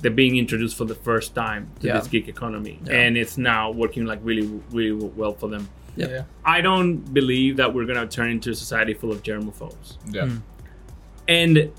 they're 0.00 0.10
being 0.10 0.36
introduced 0.38 0.78
for 0.78 0.86
the 0.86 0.94
first 0.94 1.34
time 1.34 1.70
to 1.80 1.88
Yeah. 1.88 1.98
this 1.98 2.08
gig 2.08 2.26
economy, 2.30 2.80
Yeah. 2.86 2.94
and 2.94 3.18
it's 3.18 3.36
now 3.36 3.70
working 3.70 4.06
like 4.06 4.20
really 4.22 4.46
really 4.70 4.92
well 4.92 5.34
for 5.34 5.48
them. 5.50 5.68
Yeah. 5.96 6.08
Yeah. 6.08 6.22
I 6.44 6.62
don't 6.62 7.12
believe 7.12 7.58
that 7.58 7.74
we're 7.74 7.84
gonna 7.84 8.06
turn 8.06 8.30
into 8.30 8.48
a 8.50 8.54
society 8.54 8.94
full 8.94 9.12
of 9.12 9.22
germophobes, 9.22 9.98
Yeah. 10.10 10.26
Hmm. 10.26 10.36
and 11.28 11.70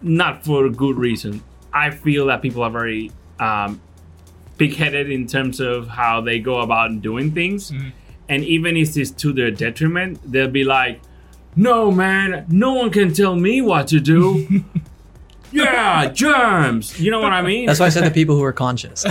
not 0.00 0.44
for 0.44 0.66
a 0.66 0.70
good 0.70 0.96
reason. 0.96 1.42
I 1.72 1.90
feel 1.90 2.26
that 2.26 2.42
people 2.42 2.62
are 2.62 2.70
very 2.70 3.10
um, 3.38 3.80
pig-headed 4.58 5.10
in 5.10 5.26
terms 5.26 5.60
of 5.60 5.88
how 5.88 6.20
they 6.20 6.38
go 6.38 6.60
about 6.60 7.00
doing 7.00 7.32
things, 7.32 7.72
and 8.28 8.44
even 8.44 8.76
if 8.76 8.96
it's 8.96 9.10
to 9.12 9.32
their 9.32 9.50
detriment, 9.50 10.20
they'll 10.30 10.48
be 10.48 10.64
like, 10.64 11.00
"No, 11.56 11.90
man, 11.90 12.46
no 12.48 12.74
one 12.74 12.90
can 12.90 13.12
tell 13.12 13.36
me 13.36 13.60
what 13.60 13.88
to 13.88 14.00
do." 14.00 14.64
yeah, 15.52 16.10
germs. 16.12 17.00
You 17.00 17.10
know 17.10 17.20
what 17.20 17.32
I 17.32 17.42
mean? 17.42 17.66
That's 17.66 17.80
why 17.80 17.86
I 17.86 17.90
said 17.90 18.04
the 18.04 18.10
people 18.10 18.36
who 18.36 18.44
are 18.44 18.52
conscious. 18.52 19.04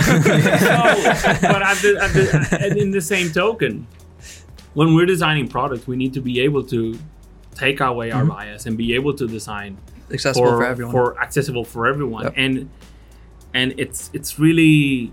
but 1.42 1.62
at 1.62 1.76
the, 1.78 1.98
at 2.00 2.12
the, 2.12 2.58
and 2.60 2.78
in 2.78 2.90
the 2.90 3.00
same 3.00 3.30
token, 3.30 3.86
when 4.74 4.94
we're 4.94 5.06
designing 5.06 5.48
products, 5.48 5.86
we 5.86 5.96
need 5.96 6.14
to 6.14 6.20
be 6.20 6.40
able 6.40 6.62
to 6.64 6.98
take 7.54 7.80
away 7.80 8.10
our 8.10 8.24
bias 8.24 8.66
and 8.66 8.76
be 8.76 8.94
able 8.94 9.12
to 9.14 9.26
design 9.26 9.76
Accessible 10.12 10.46
for, 10.46 10.56
for, 10.58 10.64
everyone. 10.64 10.92
for 10.92 11.20
accessible 11.20 11.64
for 11.64 11.86
everyone. 11.86 12.24
Yep. 12.24 12.34
And 12.36 12.70
and 13.54 13.74
it's 13.78 14.10
it's 14.12 14.38
really 14.38 15.12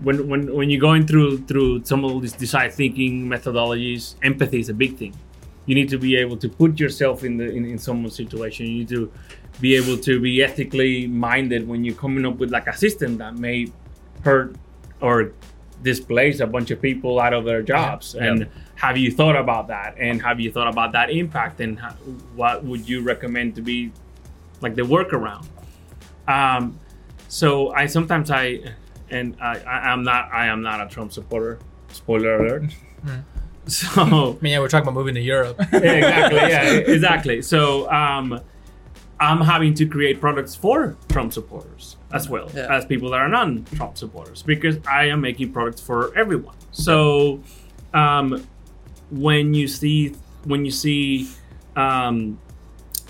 when 0.00 0.28
when 0.28 0.54
when 0.54 0.70
you're 0.70 0.80
going 0.80 1.06
through 1.06 1.38
through 1.46 1.84
some 1.84 2.04
of 2.04 2.22
these 2.22 2.32
design 2.32 2.70
thinking 2.70 3.28
methodologies, 3.28 4.14
empathy 4.22 4.60
is 4.60 4.68
a 4.68 4.74
big 4.74 4.96
thing. 4.96 5.14
You 5.66 5.74
need 5.74 5.88
to 5.90 5.98
be 5.98 6.16
able 6.16 6.36
to 6.38 6.48
put 6.48 6.80
yourself 6.80 7.24
in 7.24 7.36
the 7.36 7.50
in, 7.50 7.64
in 7.64 7.78
someone's 7.78 8.16
situation. 8.16 8.66
You 8.66 8.78
need 8.78 8.88
to 8.88 9.12
be 9.60 9.74
able 9.76 9.98
to 9.98 10.20
be 10.20 10.42
ethically 10.42 11.06
minded 11.06 11.66
when 11.66 11.84
you're 11.84 11.96
coming 11.96 12.24
up 12.24 12.36
with 12.38 12.50
like 12.50 12.66
a 12.68 12.76
system 12.76 13.18
that 13.18 13.36
may 13.36 13.66
hurt 14.22 14.56
or 15.00 15.32
displace 15.82 16.40
a 16.40 16.46
bunch 16.46 16.70
of 16.70 16.80
people 16.82 17.20
out 17.20 17.32
of 17.32 17.44
their 17.44 17.62
jobs. 17.62 18.14
Yeah. 18.16 18.24
And 18.24 18.48
have 18.76 18.96
you 18.96 19.10
thought 19.10 19.36
about 19.36 19.68
that? 19.68 19.96
And 19.98 20.20
have 20.22 20.40
you 20.40 20.50
thought 20.52 20.68
about 20.68 20.92
that 20.92 21.10
impact? 21.10 21.60
And 21.60 21.78
how, 21.78 21.90
what 22.34 22.64
would 22.64 22.88
you 22.88 23.02
recommend 23.02 23.54
to 23.56 23.62
be 23.62 23.92
like 24.60 24.74
the 24.74 24.82
workaround? 24.82 25.46
Um, 26.26 26.78
so 27.28 27.72
I 27.72 27.86
sometimes 27.86 28.30
I 28.30 28.60
and 29.10 29.36
I, 29.40 29.58
I 29.60 29.90
I'm 29.90 30.02
not 30.02 30.32
I 30.32 30.46
am 30.46 30.62
not 30.62 30.80
a 30.80 30.88
Trump 30.88 31.12
supporter. 31.12 31.58
Spoiler 31.92 32.36
alert. 32.44 32.74
So 33.68 33.86
I 34.00 34.42
mean, 34.42 34.52
yeah, 34.52 34.60
we're 34.60 34.68
talking 34.68 34.88
about 34.88 34.94
moving 34.94 35.14
to 35.14 35.20
Europe. 35.20 35.58
yeah, 35.74 35.78
exactly. 35.78 36.38
Yeah, 36.38 36.62
exactly. 36.94 37.42
So 37.42 37.90
um, 37.92 38.40
I'm 39.20 39.40
having 39.40 39.74
to 39.74 39.86
create 39.86 40.20
products 40.20 40.54
for 40.54 40.96
Trump 41.08 41.32
supporters 41.32 41.96
as 42.12 42.28
well 42.28 42.50
Yeah. 42.54 42.72
as 42.74 42.84
people 42.86 43.10
that 43.10 43.16
are 43.20 43.28
non-Trump 43.28 43.98
supporters 43.98 44.42
because 44.42 44.78
I 44.88 45.06
am 45.06 45.20
making 45.20 45.52
products 45.52 45.80
for 45.80 46.16
everyone. 46.16 46.54
So 46.70 47.40
um, 47.94 48.46
when 49.10 49.54
you 49.54 49.66
see 49.66 50.14
when 50.44 50.64
you 50.64 50.70
see 50.70 51.28
um, 51.76 52.38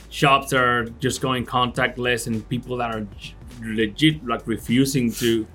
shops 0.08 0.50
that 0.50 0.60
are 0.60 0.84
just 0.98 1.20
going 1.20 1.44
contactless 1.44 2.26
and 2.26 2.46
people 2.48 2.76
that 2.78 2.94
are 2.94 3.06
legit 3.62 4.24
like 4.26 4.46
refusing 4.46 5.12
to 5.12 5.46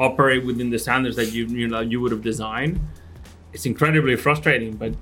operate 0.00 0.44
within 0.44 0.70
the 0.70 0.78
standards 0.78 1.14
that 1.16 1.32
you 1.32 1.46
you 1.46 1.68
know 1.68 1.80
you 1.80 2.00
would 2.00 2.10
have 2.10 2.22
designed 2.22 2.80
it's 3.52 3.64
incredibly 3.66 4.16
frustrating 4.16 4.74
but 4.74 4.92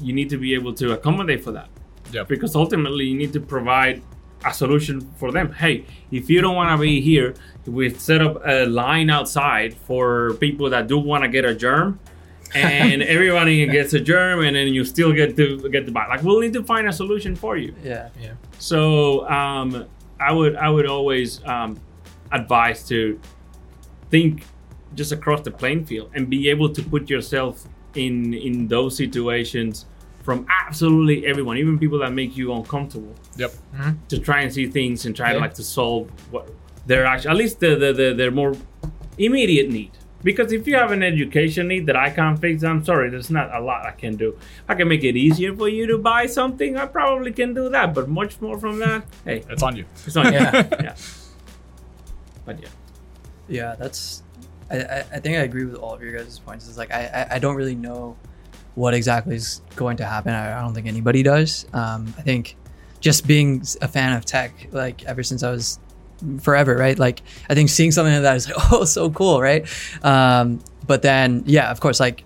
you 0.00 0.12
need 0.12 0.28
to 0.28 0.36
be 0.36 0.52
able 0.52 0.74
to 0.74 0.92
accommodate 0.92 1.42
for 1.42 1.52
that 1.52 1.68
Yep. 2.14 2.28
because 2.28 2.54
ultimately 2.54 3.04
you 3.04 3.16
need 3.16 3.32
to 3.32 3.40
provide 3.40 4.02
a 4.44 4.52
solution 4.52 5.00
for 5.16 5.32
them 5.32 5.52
hey 5.52 5.86
if 6.10 6.28
you 6.28 6.40
don't 6.40 6.54
want 6.54 6.70
to 6.70 6.78
be 6.78 7.00
here 7.00 7.34
we've 7.66 7.98
set 7.98 8.20
up 8.20 8.40
a 8.44 8.66
line 8.66 9.10
outside 9.10 9.74
for 9.74 10.34
people 10.34 10.68
that 10.70 10.86
do 10.86 10.98
want 10.98 11.22
to 11.24 11.28
get 11.28 11.44
a 11.44 11.54
germ 11.54 11.98
and 12.54 13.02
everybody 13.02 13.66
gets 13.66 13.94
a 13.94 14.00
germ 14.00 14.44
and 14.44 14.54
then 14.54 14.68
you 14.68 14.84
still 14.84 15.12
get 15.12 15.36
to 15.36 15.68
get 15.70 15.86
the 15.86 15.92
buy 15.92 16.06
like 16.06 16.22
we'll 16.22 16.40
need 16.40 16.52
to 16.52 16.62
find 16.62 16.86
a 16.86 16.92
solution 16.92 17.34
for 17.34 17.56
you 17.56 17.74
yeah. 17.82 18.10
yeah. 18.20 18.34
so 18.58 19.28
um, 19.28 19.86
I 20.20 20.32
would 20.32 20.54
I 20.56 20.70
would 20.70 20.86
always 20.86 21.44
um, 21.44 21.80
advise 22.30 22.86
to 22.88 23.18
think 24.10 24.44
just 24.94 25.12
across 25.12 25.40
the 25.40 25.50
playing 25.50 25.84
field 25.84 26.10
and 26.14 26.30
be 26.30 26.48
able 26.48 26.68
to 26.72 26.82
put 26.82 27.10
yourself 27.10 27.64
in 27.94 28.34
in 28.34 28.68
those 28.68 28.96
situations 28.96 29.86
from 30.24 30.46
absolutely 30.48 31.26
everyone, 31.26 31.56
even 31.58 31.78
people 31.78 31.98
that 32.00 32.12
make 32.12 32.36
you 32.36 32.52
uncomfortable, 32.52 33.14
Yep. 33.36 33.50
Mm-hmm. 33.52 33.90
to 34.08 34.18
try 34.18 34.40
and 34.42 34.50
see 34.52 34.66
things 34.66 35.04
and 35.06 35.14
try 35.14 35.32
Yeah. 35.32 35.40
like 35.44 35.54
to 35.54 35.62
solve 35.64 36.10
what 36.32 36.44
their 36.86 37.04
actually 37.06 37.30
at 37.30 37.36
least 37.36 37.60
the 37.60 37.70
the, 37.76 37.90
the 38.00 38.08
their 38.20 38.30
more 38.30 38.52
immediate 39.18 39.68
need. 39.70 39.92
Because 40.22 40.52
if 40.58 40.66
you 40.66 40.74
have 40.76 40.90
an 40.90 41.02
education 41.02 41.68
need 41.68 41.84
that 41.88 41.96
I 41.96 42.08
can't 42.08 42.38
fix, 42.40 42.64
I'm 42.64 42.82
sorry, 42.82 43.10
there's 43.10 43.30
not 43.30 43.54
a 43.54 43.60
lot 43.60 43.84
I 43.84 43.90
can 43.90 44.16
do. 44.16 44.38
I 44.66 44.74
can 44.74 44.88
make 44.88 45.04
it 45.04 45.16
easier 45.16 45.54
for 45.54 45.68
you 45.68 45.86
to 45.88 45.98
buy 45.98 46.24
something. 46.24 46.78
I 46.78 46.86
probably 46.86 47.30
can 47.30 47.52
do 47.52 47.68
that, 47.68 47.92
but 47.92 48.08
much 48.08 48.40
more 48.40 48.58
from 48.58 48.78
that, 48.78 49.04
hey, 49.26 49.44
It's 49.50 49.62
on 49.62 49.76
you. 49.76 49.84
it's 50.06 50.14
not 50.16 50.32
Yeah. 50.38 50.66
yeah. 50.80 50.94
But 52.46 52.62
yeah. 52.62 52.68
Yeah, 53.48 53.74
that's. 53.78 54.22
I, 54.70 54.76
I, 54.78 54.98
I 55.16 55.20
think 55.20 55.36
I 55.36 55.42
agree 55.42 55.66
with 55.66 55.74
all 55.76 55.92
of 55.92 56.02
your 56.02 56.12
guys' 56.16 56.38
points. 56.38 56.66
It's 56.68 56.78
like 56.78 56.90
I, 56.90 57.02
I, 57.30 57.34
I 57.36 57.38
don't 57.38 57.56
really 57.56 57.74
know 57.74 58.16
what 58.74 58.94
exactly 58.94 59.36
is 59.36 59.60
going 59.76 59.96
to 59.98 60.04
happen. 60.04 60.32
I, 60.32 60.58
I 60.58 60.62
don't 60.62 60.74
think 60.74 60.86
anybody 60.86 61.22
does. 61.22 61.66
Um, 61.72 62.12
I 62.18 62.22
think 62.22 62.56
just 63.00 63.26
being 63.26 63.62
a 63.82 63.88
fan 63.88 64.14
of 64.14 64.24
tech, 64.24 64.68
like 64.72 65.04
ever 65.04 65.22
since 65.22 65.42
I 65.42 65.50
was 65.50 65.78
forever, 66.40 66.76
right? 66.76 66.98
Like 66.98 67.22
I 67.48 67.54
think 67.54 67.68
seeing 67.68 67.92
something 67.92 68.12
like 68.12 68.22
that 68.22 68.36
is 68.36 68.48
like, 68.48 68.56
oh, 68.72 68.84
so 68.84 69.10
cool, 69.10 69.40
right? 69.40 69.66
Um, 70.02 70.60
but 70.86 71.02
then, 71.02 71.42
yeah, 71.46 71.70
of 71.70 71.80
course, 71.80 72.00
like 72.00 72.24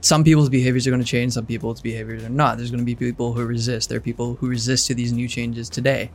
some 0.00 0.24
people's 0.24 0.48
behaviors 0.48 0.86
are 0.86 0.90
going 0.90 1.02
to 1.02 1.06
change, 1.06 1.32
some 1.32 1.46
people's 1.46 1.80
behaviors 1.80 2.24
are 2.24 2.28
not. 2.28 2.56
There's 2.56 2.70
going 2.70 2.80
to 2.80 2.86
be 2.86 2.94
people 2.94 3.32
who 3.32 3.44
resist. 3.44 3.88
There 3.88 3.98
are 3.98 4.02
people 4.02 4.34
who 4.34 4.48
resist 4.48 4.86
to 4.88 4.94
these 4.94 5.12
new 5.12 5.28
changes 5.28 5.68
today. 5.68 6.10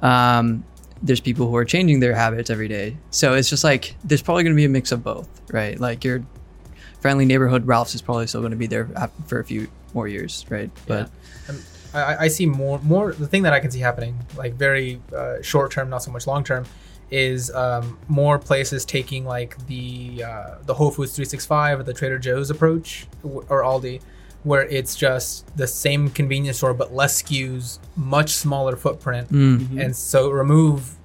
Um, 0.00 0.64
there's 1.02 1.20
people 1.20 1.48
who 1.48 1.56
are 1.56 1.64
changing 1.64 2.00
their 2.00 2.14
habits 2.14 2.50
every 2.50 2.68
day. 2.68 2.96
So 3.10 3.34
it's 3.34 3.48
just 3.48 3.64
like 3.64 3.96
there's 4.04 4.22
probably 4.22 4.42
going 4.42 4.54
to 4.54 4.56
be 4.56 4.64
a 4.64 4.68
mix 4.68 4.92
of 4.92 5.02
both, 5.02 5.28
right? 5.50 5.78
Like 5.78 6.04
your 6.04 6.24
friendly 7.00 7.24
neighborhood 7.24 7.66
Ralph's 7.66 7.94
is 7.94 8.02
probably 8.02 8.26
still 8.26 8.40
going 8.40 8.50
to 8.52 8.56
be 8.56 8.66
there 8.66 8.88
for 9.26 9.40
a 9.40 9.44
few 9.44 9.68
more 9.94 10.06
years, 10.08 10.44
right? 10.48 10.70
But 10.86 11.10
I, 11.94 12.16
I 12.24 12.28
see 12.28 12.46
more 12.46 12.78
more 12.80 13.12
the 13.12 13.26
thing 13.26 13.42
that 13.42 13.52
I 13.52 13.60
can 13.60 13.70
see 13.70 13.80
happening, 13.80 14.18
like 14.36 14.54
very 14.54 15.00
uh, 15.16 15.42
short 15.42 15.72
term, 15.72 15.90
not 15.90 16.02
so 16.02 16.10
much 16.12 16.26
long 16.26 16.44
term, 16.44 16.64
is 17.10 17.50
um, 17.52 17.98
more 18.08 18.38
places 18.38 18.84
taking 18.84 19.24
like 19.24 19.56
the 19.66 20.22
uh, 20.24 20.54
the 20.66 20.74
Whole 20.74 20.90
Foods 20.90 21.12
365 21.16 21.80
or 21.80 21.82
the 21.82 21.94
Trader 21.94 22.18
Joe's 22.18 22.50
approach 22.50 23.06
or 23.24 23.62
Aldi, 23.62 24.00
where 24.44 24.62
it's 24.68 24.94
just 24.94 25.56
the 25.56 25.66
same 25.66 26.10
convenience 26.10 26.58
store 26.58 26.74
but 26.74 26.94
less 26.94 27.20
SKUs, 27.22 27.78
much 27.96 28.30
smaller 28.30 28.76
footprint, 28.76 29.28
Mm. 29.32 29.80
and 29.84 29.96
so 29.96 30.30
remove 30.30 30.96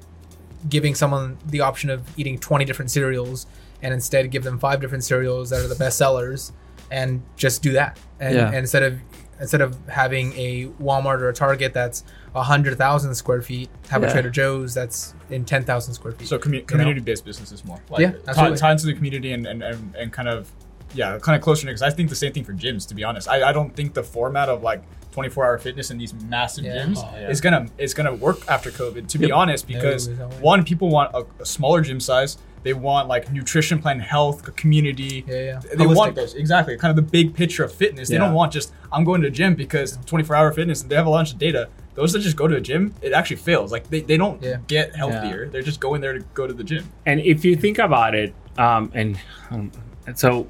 giving 0.69 0.93
someone 0.95 1.37
the 1.45 1.61
option 1.61 1.89
of 1.91 2.01
eating 2.17 2.37
20 2.39 2.65
different 2.65 2.89
cereals 2.91 3.45
and 3.85 3.93
instead 3.93 4.31
give 4.31 4.43
them 4.43 4.57
five 4.57 4.81
different 4.81 5.03
cereals 5.03 5.49
that 5.51 5.59
are 5.63 5.67
the 5.67 5.75
best 5.85 5.95
sellers 5.97 6.51
and 6.91 7.21
just 7.43 7.61
do 7.61 7.71
that 7.73 7.99
and, 8.19 8.33
Yeah. 8.35 8.47
and 8.47 8.55
instead 8.65 8.83
of 8.83 8.93
instead 9.39 9.59
of 9.61 9.77
having 9.89 10.31
a 10.47 10.67
walmart 10.81 11.19
or 11.19 11.27
a 11.29 11.33
target 11.33 11.73
that's 11.73 12.03
100000 12.33 13.13
square 13.15 13.41
feet 13.41 13.69
have 13.89 14.01
Yeah. 14.01 14.07
a 14.09 14.11
trader 14.13 14.29
joe's 14.29 14.73
that's 14.73 15.13
in 15.29 15.43
10000 15.45 15.93
square 15.93 16.13
feet 16.13 16.27
So 16.27 16.37
commu- 16.39 16.65
community-based 16.65 17.25
businesses 17.25 17.65
more. 17.65 17.79
Like, 17.89 18.01
Yeah, 18.01 18.11
tie, 18.11 18.17
absolutely. 18.29 18.57
tie 18.59 18.71
into 18.71 18.85
the 18.85 18.93
community 18.93 19.33
and, 19.33 19.45
and, 19.45 19.61
and, 19.63 19.95
and 19.95 20.13
kind 20.13 20.29
of 20.29 20.51
yeah, 20.93 21.17
kind 21.21 21.35
of 21.35 21.41
closer 21.41 21.65
because 21.67 21.81
I 21.81 21.89
think 21.89 22.09
the 22.09 22.15
same 22.15 22.31
thing 22.31 22.45
for 22.45 22.53
gyms. 22.53 22.87
To 22.87 22.95
be 22.95 23.03
honest, 23.03 23.27
I, 23.27 23.49
I 23.49 23.51
don't 23.51 23.75
think 23.75 23.93
the 23.95 24.03
format 24.03 24.47
of 24.47 24.63
like 24.63 24.81
24-hour 25.13 25.57
fitness 25.57 25.91
in 25.91 25.97
these 25.97 26.13
massive 26.13 26.63
Yeah. 26.63 26.77
gyms 26.85 26.99
Oh, 26.99 27.09
yeah. 27.19 27.29
is 27.29 27.41
gonna 27.41 27.67
is 27.77 27.93
gonna 27.93 28.13
work 28.13 28.39
after 28.47 28.71
COVID. 28.71 29.07
To 29.09 29.17
be 29.17 29.29
honest, 29.31 29.67
because 29.67 30.07
it 30.07 30.11
was 30.11 30.19
that 30.19 30.29
way. 30.29 30.35
one, 30.41 30.63
people 30.63 30.87
want 30.89 31.11
a, 31.13 31.25
a 31.41 31.45
smaller 31.45 31.81
gym 31.81 31.99
size 31.99 32.37
They 32.65 32.73
want 32.73 33.07
like 33.07 33.31
nutrition 33.31 33.77
plan, 33.79 33.99
health, 33.99 34.55
community. 34.55 35.23
Yeah, 35.27 35.35
yeah. 35.35 35.59
They 35.77 35.85
want 35.85 36.13
Holistic. 36.13 36.15
those 36.15 36.33
exactly, 36.33 36.75
kind 36.77 36.89
of 36.89 36.95
the 36.95 37.09
big 37.17 37.35
picture 37.35 37.63
of 37.63 37.71
fitness. 37.71 38.09
They 38.09 38.15
Yeah. 38.15 38.21
don't 38.25 38.33
want 38.33 38.51
just 38.51 38.73
I'm 38.91 39.03
going 39.03 39.21
to 39.21 39.27
the 39.29 39.35
gym 39.35 39.53
because 39.53 39.97
24 40.07 40.35
hour 40.35 40.51
fitness 40.51 40.81
and 40.81 40.89
they 40.89 40.95
have 40.95 41.05
a 41.05 41.11
bunch 41.11 41.31
of 41.31 41.37
data. 41.37 41.69
Those 41.93 42.11
that 42.13 42.19
just 42.21 42.35
go 42.35 42.47
to 42.47 42.55
a 42.55 42.59
gym, 42.61 42.93
it 43.03 43.13
actually 43.13 43.35
fails. 43.37 43.71
Like 43.71 43.87
they, 43.91 44.01
they 44.01 44.17
don't 44.17 44.41
Yeah. 44.41 44.57
get 44.67 44.95
healthier. 44.95 45.47
They're 45.47 45.61
just 45.61 45.79
going 45.79 46.01
there 46.01 46.13
to 46.13 46.25
go 46.33 46.47
to 46.47 46.53
the 46.53 46.63
gym. 46.63 46.89
And 47.05 47.19
if 47.21 47.45
you 47.45 47.55
think 47.55 47.77
about 47.77 48.15
it, 48.15 48.33
um, 48.57 48.91
and 48.95 49.19
um, 49.51 49.71
and 50.07 50.17
so 50.17 50.47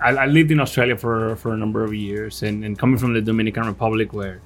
I, 0.00 0.10
I 0.10 0.26
lived 0.26 0.52
in 0.52 0.60
Australia 0.60 0.96
for, 0.96 1.34
for 1.36 1.52
a 1.54 1.56
number 1.56 1.82
of 1.82 1.92
years, 1.92 2.42
and, 2.44 2.64
and 2.64 2.78
coming 2.78 2.98
from 2.98 3.14
the 3.14 3.20
Dominican 3.20 3.66
Republic, 3.66 4.12
where 4.12 4.40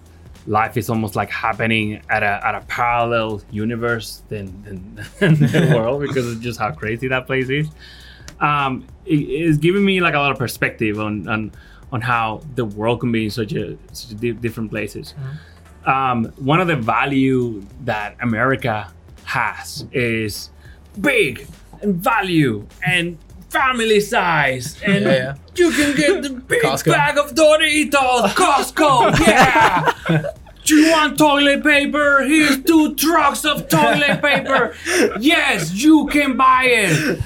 life 0.47 0.77
is 0.77 0.89
almost 0.89 1.17
like 1.17 1.31
happening 1.31 2.03
at 2.09 2.23
a, 2.23 2.41
at 2.47 2.55
a 2.55 2.61
parallel 2.63 3.43
universe 3.51 4.23
than, 4.29 4.63
than, 4.63 5.07
than 5.19 5.35
the 5.35 5.73
world 5.77 6.03
because 6.03 6.31
of 6.31 6.41
just 6.41 6.59
how 6.59 6.71
crazy 6.71 7.09
that 7.09 7.27
place 7.27 7.49
is. 7.49 7.69
Um, 8.41 8.87
it, 9.05 9.17
it's 9.17 9.59
giving 9.59 9.85
me 9.85 10.01
like 10.01 10.15
a 10.15 10.19
lot 10.19 10.33
of 10.33 10.39
perspective 10.39 10.99
on, 10.99 11.29
on 11.29 11.53
on 11.93 12.01
how 12.01 12.41
the 12.55 12.65
world 12.65 13.01
can 13.01 13.13
be 13.13 13.25
in 13.25 13.31
such 13.31 13.53
a 13.53 13.77
such 13.93 14.13
a 14.13 14.15
di- 14.15 14.33
different 14.33 14.71
places. 14.71 15.15
Um, 15.85 16.27
one 16.37 16.61
of 16.61 16.69
the 16.69 16.77
value 16.77 17.65
that 17.85 18.17
America 18.21 18.93
has 19.25 19.87
is 19.93 20.51
big 21.01 21.47
and 21.81 21.95
value 21.95 22.67
and 22.87 23.19
family 23.51 24.01
size 24.01 24.81
and 24.83 25.05
Yeah, 25.05 25.13
yeah. 25.13 25.35
you 25.57 25.71
can 25.73 25.97
get 25.97 26.23
the 26.23 26.31
big 26.49 26.63
Costco. 26.63 26.93
bag 26.93 27.19
of 27.19 27.35
Doritos. 27.35 28.31
Costco 28.35 29.19
yeah. 29.27 29.93
Do 30.65 30.77
you 30.77 30.91
want 30.93 31.19
toilet 31.19 31.65
paper? 31.65 32.23
Here's 32.23 32.63
two 32.63 32.95
trucks 32.95 33.45
of 33.45 33.69
toilet 33.69 34.23
paper. 34.23 34.75
Yes 35.19 35.73
you 35.73 36.07
can 36.07 36.37
buy 36.37 36.65
it. 36.67 37.21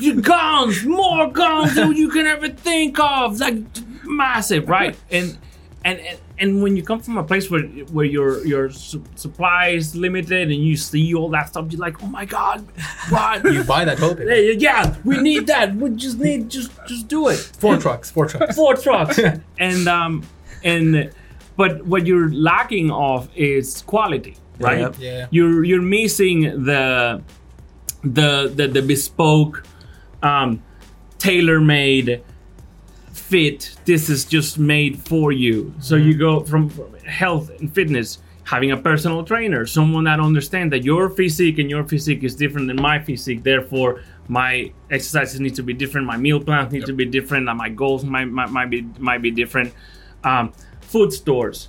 You- 0.00 0.20
guns 0.20 0.84
more 0.84 1.30
guns 1.30 1.74
than 1.74 1.96
you 1.96 2.10
can 2.10 2.26
ever 2.26 2.48
think 2.48 2.98
of. 3.00 3.38
Like 3.40 3.56
massive 4.04 4.68
right? 4.68 4.94
And 5.10 5.38
and, 5.84 5.98
and 6.00 6.18
and 6.42 6.60
when 6.62 6.76
you 6.76 6.82
come 6.82 7.00
from 7.00 7.16
a 7.16 7.22
place 7.22 7.48
where 7.50 7.62
where 7.96 8.04
your 8.04 8.44
your 8.44 8.70
su- 8.70 9.04
supply 9.14 9.68
is 9.68 9.94
limited 9.94 10.50
and 10.50 10.60
you 10.68 10.76
see 10.76 11.14
all 11.14 11.30
that 11.30 11.48
stuff, 11.50 11.70
you're 11.70 11.80
like, 11.80 12.02
oh 12.02 12.06
my 12.18 12.24
god, 12.24 12.66
what? 13.10 13.44
You 13.52 13.62
buy 13.64 13.84
that 13.84 13.98
toilet 13.98 14.18
paper. 14.18 14.34
yeah, 14.34 14.54
yeah, 14.58 14.96
we 15.04 15.18
need 15.28 15.46
that. 15.46 15.74
We 15.76 15.90
just 15.90 16.18
need 16.18 16.50
just 16.50 16.70
just 16.88 17.06
do 17.06 17.28
it. 17.28 17.38
Four 17.38 17.76
trucks. 17.78 18.10
Four 18.10 18.26
trucks. 18.26 18.56
Four 18.60 18.74
trucks, 18.74 19.20
and 19.58 19.88
um, 19.88 20.24
and 20.64 21.12
but 21.56 21.86
what 21.86 22.06
you're 22.06 22.32
lacking 22.32 22.90
of 22.90 23.28
is 23.36 23.82
quality, 23.82 24.34
right? 24.58 24.80
Yep. 24.80 24.96
Yeah. 24.98 25.26
You're 25.30 25.64
you're 25.64 25.86
missing 26.00 26.64
the 26.64 27.22
the 28.02 28.52
the, 28.58 28.66
the 28.66 28.82
bespoke, 28.82 29.64
um, 30.22 30.60
tailor 31.18 31.60
made 31.60 32.22
fit. 33.32 33.74
This 33.86 34.10
is 34.10 34.26
just 34.26 34.58
made 34.58 34.98
for 34.98 35.32
you. 35.32 35.72
So 35.80 35.96
you 35.96 36.14
go 36.18 36.40
from 36.40 36.68
from 36.68 36.92
health 36.98 37.48
and 37.58 37.74
fitness. 37.74 38.18
Having 38.44 38.72
a 38.72 38.76
personal 38.76 39.24
trainer, 39.24 39.64
someone 39.64 40.04
that 40.04 40.20
understands 40.20 40.72
that 40.72 40.84
your 40.84 41.08
physique 41.08 41.58
and 41.58 41.70
your 41.70 41.84
physique 41.84 42.24
is 42.24 42.34
different 42.34 42.66
than 42.66 42.76
my 42.76 42.98
physique. 42.98 43.42
Therefore, 43.42 44.02
my 44.28 44.72
exercises 44.90 45.40
need 45.40 45.54
to 45.54 45.62
be 45.62 45.72
different. 45.72 46.06
My 46.08 46.16
meal 46.16 46.40
plans 46.40 46.72
need 46.72 46.84
to 46.86 46.92
be 46.92 47.06
different. 47.06 47.48
And 47.48 47.56
my 47.56 47.70
goals 47.70 48.04
might, 48.04 48.26
might, 48.26 48.50
might 48.50 48.68
be 48.68 48.82
might 48.98 49.22
be 49.22 49.30
different. 49.30 49.72
Um, 50.24 50.52
food 50.82 51.12
stores 51.12 51.68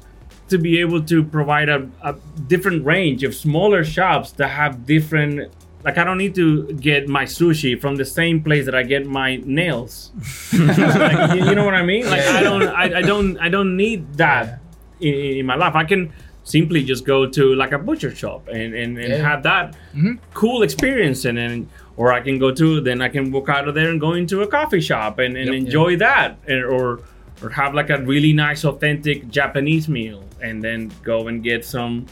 to 0.49 0.57
be 0.57 0.81
able 0.81 1.01
to 1.03 1.23
provide 1.23 1.69
a, 1.69 1.89
a 2.01 2.13
different 2.47 2.83
range 2.85 3.23
of 3.23 3.33
smaller 3.33 3.85
shops 3.85 4.33
that 4.33 4.49
have 4.49 4.85
different 4.85 5.53
like 5.83 5.97
I 5.97 6.03
don't 6.03 6.17
need 6.17 6.35
to 6.35 6.71
get 6.73 7.07
my 7.07 7.25
sushi 7.25 7.79
from 7.79 7.95
the 7.95 8.05
same 8.05 8.41
place 8.43 8.65
that 8.65 8.75
I 8.75 8.83
get 8.83 9.05
my 9.05 9.37
nails. 9.43 10.11
like, 10.53 11.37
you, 11.37 11.45
you 11.45 11.55
know 11.55 11.65
what 11.65 11.73
I 11.75 11.83
mean? 11.83 12.05
Like 12.09 12.21
I 12.21 12.43
don't 12.43 12.63
I, 12.67 12.99
I 12.99 13.01
don't 13.01 13.37
I 13.39 13.49
don't 13.49 13.75
need 13.75 14.13
that 14.15 14.59
in, 14.99 15.13
in 15.13 15.45
my 15.45 15.55
life. 15.55 15.75
I 15.75 15.83
can 15.83 16.13
simply 16.43 16.83
just 16.83 17.05
go 17.05 17.25
to 17.25 17.55
like 17.55 17.71
a 17.71 17.79
butcher 17.79 18.13
shop 18.13 18.47
and, 18.49 18.73
and, 18.73 18.97
and 18.97 19.09
Yeah. 19.13 19.29
have 19.29 19.43
that 19.43 19.75
mm-hmm. 19.93 20.13
cool 20.33 20.61
experience 20.63 21.23
and 21.25 21.37
then 21.37 21.69
or 21.95 22.11
I 22.11 22.19
can 22.21 22.37
go 22.37 22.51
to 22.51 22.81
then 22.81 23.01
I 23.01 23.07
can 23.09 23.31
walk 23.31 23.47
out 23.49 23.67
of 23.67 23.75
there 23.75 23.89
and 23.89 23.99
go 23.99 24.13
into 24.13 24.41
a 24.41 24.47
coffee 24.47 24.81
shop 24.81 25.19
and, 25.19 25.37
and 25.37 25.47
Yep. 25.47 25.55
enjoy 25.55 25.95
that 25.97 26.37
and, 26.47 26.63
or 26.65 27.01
or 27.41 27.49
have 27.49 27.73
like 27.73 27.89
a 27.89 27.97
really 27.99 28.33
nice 28.33 28.63
authentic 28.65 29.29
Japanese 29.29 29.87
meal 29.87 30.23
and 30.41 30.61
then 30.63 30.91
go 31.03 31.27
and 31.27 31.43
get 31.43 31.63
some 31.65 32.05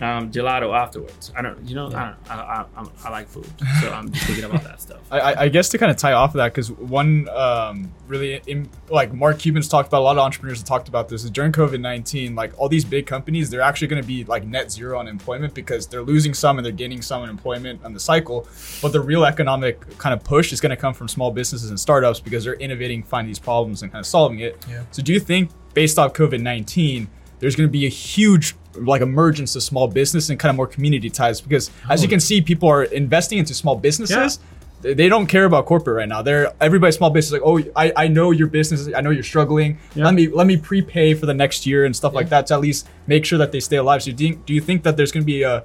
um, 0.00 0.30
gelato 0.30 0.76
afterwards. 0.76 1.32
I 1.36 1.42
don't, 1.42 1.60
you 1.68 1.74
know, 1.74 1.86
I, 1.88 1.90
don't, 1.90 2.16
I, 2.30 2.34
I, 2.34 2.64
I'm- 2.76 2.90
I 3.04 3.10
like 3.10 3.28
food, 3.28 3.46
so 3.80 3.90
I'm 3.90 4.10
just 4.12 4.26
thinking 4.26 4.44
about 4.44 4.62
that 4.64 4.80
stuff. 4.80 5.00
I, 5.10 5.20
I- 5.20 5.40
I 5.42 5.48
guess 5.48 5.68
to 5.70 5.78
kind 5.78 5.90
of 5.90 5.96
tie 5.96 6.12
off 6.12 6.30
of 6.30 6.38
that, 6.38 6.52
because 6.52 6.70
one 6.70 7.28
um, 7.30 7.92
really, 8.06 8.40
in, 8.46 8.68
like 8.88 9.12
Mark 9.12 9.38
Cuban's 9.38 9.68
talked 9.68 9.88
about, 9.88 10.00
a 10.00 10.04
lot 10.04 10.12
of 10.16 10.22
entrepreneurs 10.22 10.58
have 10.58 10.66
talked 10.68 10.88
about 10.88 11.08
this, 11.08 11.24
is 11.24 11.30
during 11.30 11.52
COVID 11.52 11.80
19, 11.80 12.34
like 12.34 12.52
all 12.58 12.68
these 12.68 12.84
big 12.84 13.06
companies, 13.06 13.50
they're 13.50 13.60
actually 13.60 13.88
going 13.88 14.00
to 14.02 14.06
be 14.06 14.24
like 14.24 14.46
net 14.46 14.70
zero 14.70 14.98
on 14.98 15.08
employment 15.08 15.54
because 15.54 15.86
they're 15.86 16.02
losing 16.02 16.34
some 16.34 16.58
and 16.58 16.64
they're 16.64 16.72
gaining 16.72 17.02
some 17.02 17.22
in 17.24 17.30
employment 17.30 17.84
on 17.84 17.92
the 17.92 18.00
cycle. 18.00 18.46
But 18.82 18.92
the 18.92 19.00
real 19.00 19.24
economic 19.24 19.80
kind 19.98 20.12
of 20.14 20.22
push 20.22 20.52
is 20.52 20.60
going 20.60 20.70
to 20.70 20.76
come 20.76 20.94
from 20.94 21.08
small 21.08 21.30
businesses 21.30 21.70
and 21.70 21.78
startups 21.80 22.20
because 22.20 22.44
they're 22.44 22.54
innovating, 22.54 23.02
finding 23.02 23.28
these 23.30 23.38
problems, 23.38 23.82
and 23.82 23.90
kind 23.90 24.00
of 24.00 24.06
solving 24.06 24.40
it. 24.40 24.64
Yeah. 24.68 24.82
So, 24.90 25.02
do 25.02 25.12
you 25.12 25.20
think, 25.20 25.50
based 25.74 25.98
off 25.98 26.12
COVID 26.12 26.40
19, 26.40 27.08
there's 27.40 27.56
going 27.56 27.68
to 27.68 27.72
be 27.72 27.86
a 27.86 27.90
huge 27.90 28.54
like 28.74 29.00
emergence 29.00 29.56
of 29.56 29.62
small 29.62 29.88
business 29.88 30.30
and 30.30 30.38
kind 30.38 30.50
of 30.50 30.56
more 30.56 30.66
community 30.66 31.10
ties 31.10 31.40
because 31.40 31.70
as 31.90 32.02
you 32.02 32.08
can 32.08 32.20
see 32.20 32.40
people 32.40 32.68
are 32.68 32.84
investing 32.84 33.38
into 33.38 33.52
small 33.52 33.74
businesses 33.74 34.38
they 34.80 34.94
they 34.94 35.08
don't 35.08 35.26
care 35.26 35.44
about 35.44 35.66
corporate 35.66 35.96
right 35.96 36.08
now. 36.08 36.22
They're 36.22 36.52
everybody's 36.60 36.96
small 36.96 37.10
business 37.10 37.40
like, 37.40 37.42
oh, 37.44 37.58
I, 37.74 37.92
I 37.96 38.08
know 38.08 38.30
your 38.30 38.46
business. 38.46 38.88
I 38.94 39.00
know 39.00 39.10
you're 39.10 39.22
struggling. 39.22 39.78
Let 39.96 40.14
me 40.14 40.28
let 40.28 40.46
me 40.46 40.56
prepay 40.56 41.14
for 41.14 41.26
the 41.26 41.34
next 41.34 41.66
year 41.66 41.84
and 41.84 41.94
stuff 41.94 42.14
like 42.14 42.28
that 42.28 42.46
to 42.48 42.54
at 42.54 42.60
least 42.60 42.88
make 43.06 43.24
sure 43.24 43.38
that 43.38 43.52
they 43.52 43.60
stay 43.60 43.76
alive. 43.76 44.02
So 44.02 44.12
do 44.12 44.28
you, 44.28 44.36
do 44.36 44.54
you 44.54 44.60
think 44.60 44.84
that 44.84 44.96
there's 44.96 45.10
going 45.10 45.22
to 45.22 45.26
be 45.26 45.42
a 45.42 45.64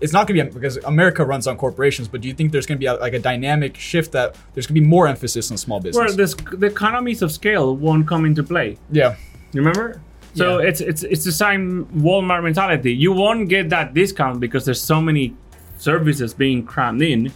it's 0.00 0.12
not 0.12 0.26
going 0.26 0.36
to 0.38 0.44
be 0.44 0.50
because 0.50 0.76
America 0.78 1.24
runs 1.24 1.46
on 1.46 1.56
corporations, 1.56 2.08
but 2.08 2.20
do 2.20 2.28
you 2.28 2.34
think 2.34 2.50
there's 2.50 2.66
going 2.66 2.76
to 2.76 2.80
be 2.80 2.86
a, 2.86 2.94
like 2.94 3.14
a 3.14 3.20
dynamic 3.20 3.76
shift 3.76 4.10
that 4.12 4.36
there's 4.52 4.66
going 4.66 4.74
to 4.74 4.80
be 4.80 4.86
more 4.86 5.06
emphasis 5.06 5.50
on 5.52 5.56
small 5.56 5.78
business? 5.78 6.04
Where 6.04 6.12
this, 6.12 6.34
the 6.34 6.66
economies 6.66 7.22
of 7.22 7.30
scale 7.30 7.76
won't 7.76 8.08
come 8.08 8.24
into 8.24 8.42
play. 8.42 8.78
yeah, 8.90 9.14
You 9.52 9.60
remember? 9.60 10.00
So 10.34 10.58
Yeah. 10.58 10.68
it's 10.68 10.80
it's 10.80 11.02
it's 11.02 11.24
the 11.24 11.32
same 11.32 11.86
Walmart 11.96 12.42
mentality. 12.42 12.92
You 12.94 13.12
won't 13.12 13.48
get 13.48 13.68
that 13.70 13.92
discount 13.94 14.40
because 14.40 14.64
there's 14.64 14.80
so 14.80 15.00
many 15.00 15.34
services 15.76 16.32
being 16.34 16.64
crammed 16.64 17.02
in. 17.02 17.32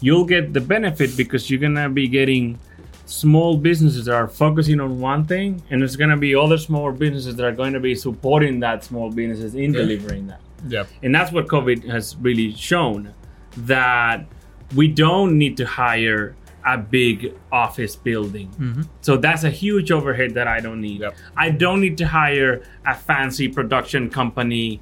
You'll 0.00 0.26
get 0.26 0.52
the 0.52 0.60
benefit 0.60 1.16
because 1.16 1.48
you're 1.48 1.60
gonna 1.60 1.88
be 1.88 2.06
getting 2.08 2.58
small 3.06 3.56
businesses 3.56 4.04
that 4.06 4.14
are 4.14 4.28
focusing 4.28 4.80
on 4.80 5.00
one 5.00 5.24
thing, 5.24 5.62
and 5.70 5.80
there's 5.80 5.96
gonna 5.96 6.16
be 6.16 6.34
other 6.34 6.58
small 6.58 6.90
businesses 6.92 7.36
that 7.36 7.44
are 7.46 7.52
going 7.52 7.72
to 7.74 7.80
be 7.80 7.94
supporting 7.94 8.60
that 8.60 8.82
small 8.84 9.10
businesses 9.10 9.54
in 9.54 9.72
delivering 9.72 10.26
that. 10.26 10.40
yeah, 10.68 10.84
And 11.02 11.14
that's 11.14 11.30
what 11.30 11.46
COVID 11.46 11.84
has 11.90 12.16
really 12.20 12.52
shown 12.54 13.12
that 13.58 14.26
we 14.74 14.88
don't 14.88 15.36
need 15.38 15.56
to 15.58 15.66
hire 15.66 16.34
a 16.64 16.78
big 16.78 17.34
office 17.52 17.94
building. 17.96 18.48
Mm-hmm. 18.50 18.82
So 19.02 19.16
that's 19.16 19.44
a 19.44 19.50
huge 19.50 19.90
overhead 19.90 20.34
that 20.34 20.48
I 20.48 20.60
don't 20.60 20.80
need. 20.80 21.00
Yep. 21.00 21.16
I 21.36 21.50
don't 21.50 21.80
need 21.80 21.98
to 21.98 22.06
hire 22.06 22.62
a 22.86 22.94
fancy 22.94 23.48
production 23.48 24.10
company 24.10 24.80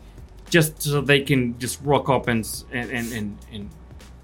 just 0.48 0.82
so 0.82 1.00
they 1.00 1.22
can 1.22 1.58
just 1.58 1.80
rock 1.82 2.08
up 2.08 2.28
and 2.28 2.46
and 2.72 2.90
and 2.90 3.12
and, 3.12 3.38
and, 3.52 3.70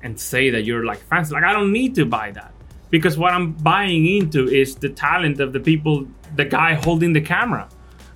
and 0.03 0.21
say 0.21 0.51
that 0.51 0.63
you're 0.65 0.85
like 0.85 0.99
fancy. 0.99 1.35
Like 1.35 1.45
I 1.45 1.53
don't 1.53 1.73
need 1.73 1.95
to 1.97 2.05
buy 2.05 2.31
that 2.33 2.53
because 2.91 3.19
what 3.19 3.33
I'm 3.33 3.53
buying 3.53 4.07
into 4.07 4.49
is 4.49 4.77
the 4.77 4.89
talent 4.91 5.41
of 5.41 5.53
the 5.53 5.61
people, 5.61 6.07
the 6.37 6.45
guy 6.45 6.75
holding 6.75 7.13
the 7.13 7.21
camera. 7.21 7.69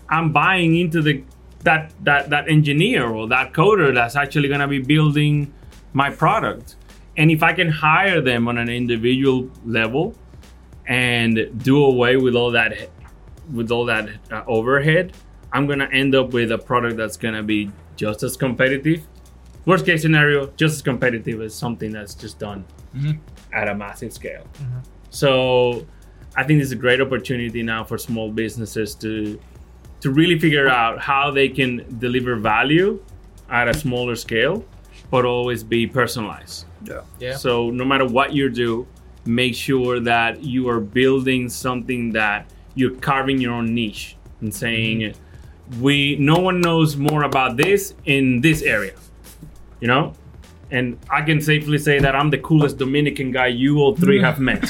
I'm 0.08 0.32
buying 0.32 0.76
into 0.76 1.02
the 1.02 1.24
that 1.64 1.92
that 2.04 2.30
that 2.30 2.48
engineer 2.48 3.06
or 3.06 3.26
that 3.28 3.52
coder 3.52 3.94
that's 3.94 4.16
actually 4.16 4.48
going 4.48 4.60
to 4.60 4.68
be 4.68 4.78
building 4.78 5.52
my 5.92 6.10
product. 6.10 6.76
And 7.16 7.30
if 7.30 7.42
I 7.42 7.52
can 7.52 7.68
hire 7.68 8.20
them 8.20 8.48
on 8.48 8.58
an 8.58 8.68
individual 8.68 9.50
level 9.64 10.14
and 10.86 11.50
do 11.62 11.84
away 11.84 12.16
with 12.16 12.34
all 12.34 12.50
that 12.52 12.90
with 13.52 13.70
all 13.70 13.84
that 13.86 14.08
uh, 14.30 14.42
overhead, 14.46 15.12
I'm 15.52 15.66
going 15.66 15.80
to 15.80 15.90
end 15.92 16.14
up 16.14 16.32
with 16.32 16.52
a 16.52 16.58
product 16.58 16.96
that's 16.96 17.16
going 17.16 17.34
to 17.34 17.42
be 17.42 17.70
just 17.96 18.22
as 18.22 18.36
competitive. 18.36 19.06
Worst 19.66 19.84
case 19.84 20.02
scenario, 20.02 20.46
just 20.56 20.76
as 20.76 20.82
competitive 20.82 21.40
as 21.40 21.54
something 21.54 21.92
that's 21.92 22.14
just 22.14 22.38
done 22.38 22.64
at 23.52 23.68
a 23.68 23.74
massive 23.74 24.12
scale. 24.12 24.44
So 25.10 25.86
I 26.34 26.44
think 26.44 26.62
it's 26.62 26.72
a 26.72 26.76
great 26.76 27.00
opportunity 27.00 27.62
now 27.62 27.84
for 27.84 27.98
small 27.98 28.30
businesses 28.30 28.94
to 28.96 29.38
to 30.00 30.10
really 30.10 30.38
figure 30.38 30.68
out 30.68 31.00
how 31.00 31.30
they 31.30 31.48
can 31.48 31.84
deliver 32.00 32.34
value 32.36 33.00
at 33.50 33.68
a 33.68 33.74
smaller 33.74 34.16
scale, 34.16 34.64
but 35.12 35.26
always 35.26 35.62
be 35.62 35.86
personalized. 35.86 36.64
Yeah. 36.84 37.02
Yeah. 37.20 37.36
So 37.36 37.68
no 37.70 37.84
matter 37.84 38.06
what 38.06 38.32
you 38.32 38.48
do, 38.48 38.86
make 39.26 39.54
sure 39.54 40.00
that 40.00 40.42
you 40.42 40.70
are 40.70 40.80
building 40.80 41.50
something 41.50 42.12
that 42.12 42.50
you're 42.74 42.96
carving 42.96 43.38
your 43.38 43.52
own 43.52 43.74
niche 43.74 44.16
and 44.40 44.52
saying, 44.52 45.00
mm-hmm. 45.00 45.82
we 45.82 46.16
no 46.16 46.36
one 46.36 46.62
knows 46.62 46.96
more 46.96 47.24
about 47.24 47.58
this 47.58 47.94
in 48.06 48.40
this 48.40 48.62
area, 48.62 48.94
you 49.80 49.86
know, 49.86 50.14
and 50.70 50.98
I 51.10 51.20
can 51.20 51.42
safely 51.42 51.76
say 51.76 51.98
that 51.98 52.16
I'm 52.16 52.30
the 52.30 52.38
coolest 52.38 52.78
Dominican 52.78 53.32
guy 53.32 53.48
you 53.48 53.80
all 53.80 53.94
three 53.94 54.18
have 54.22 54.40
met. 54.48 54.64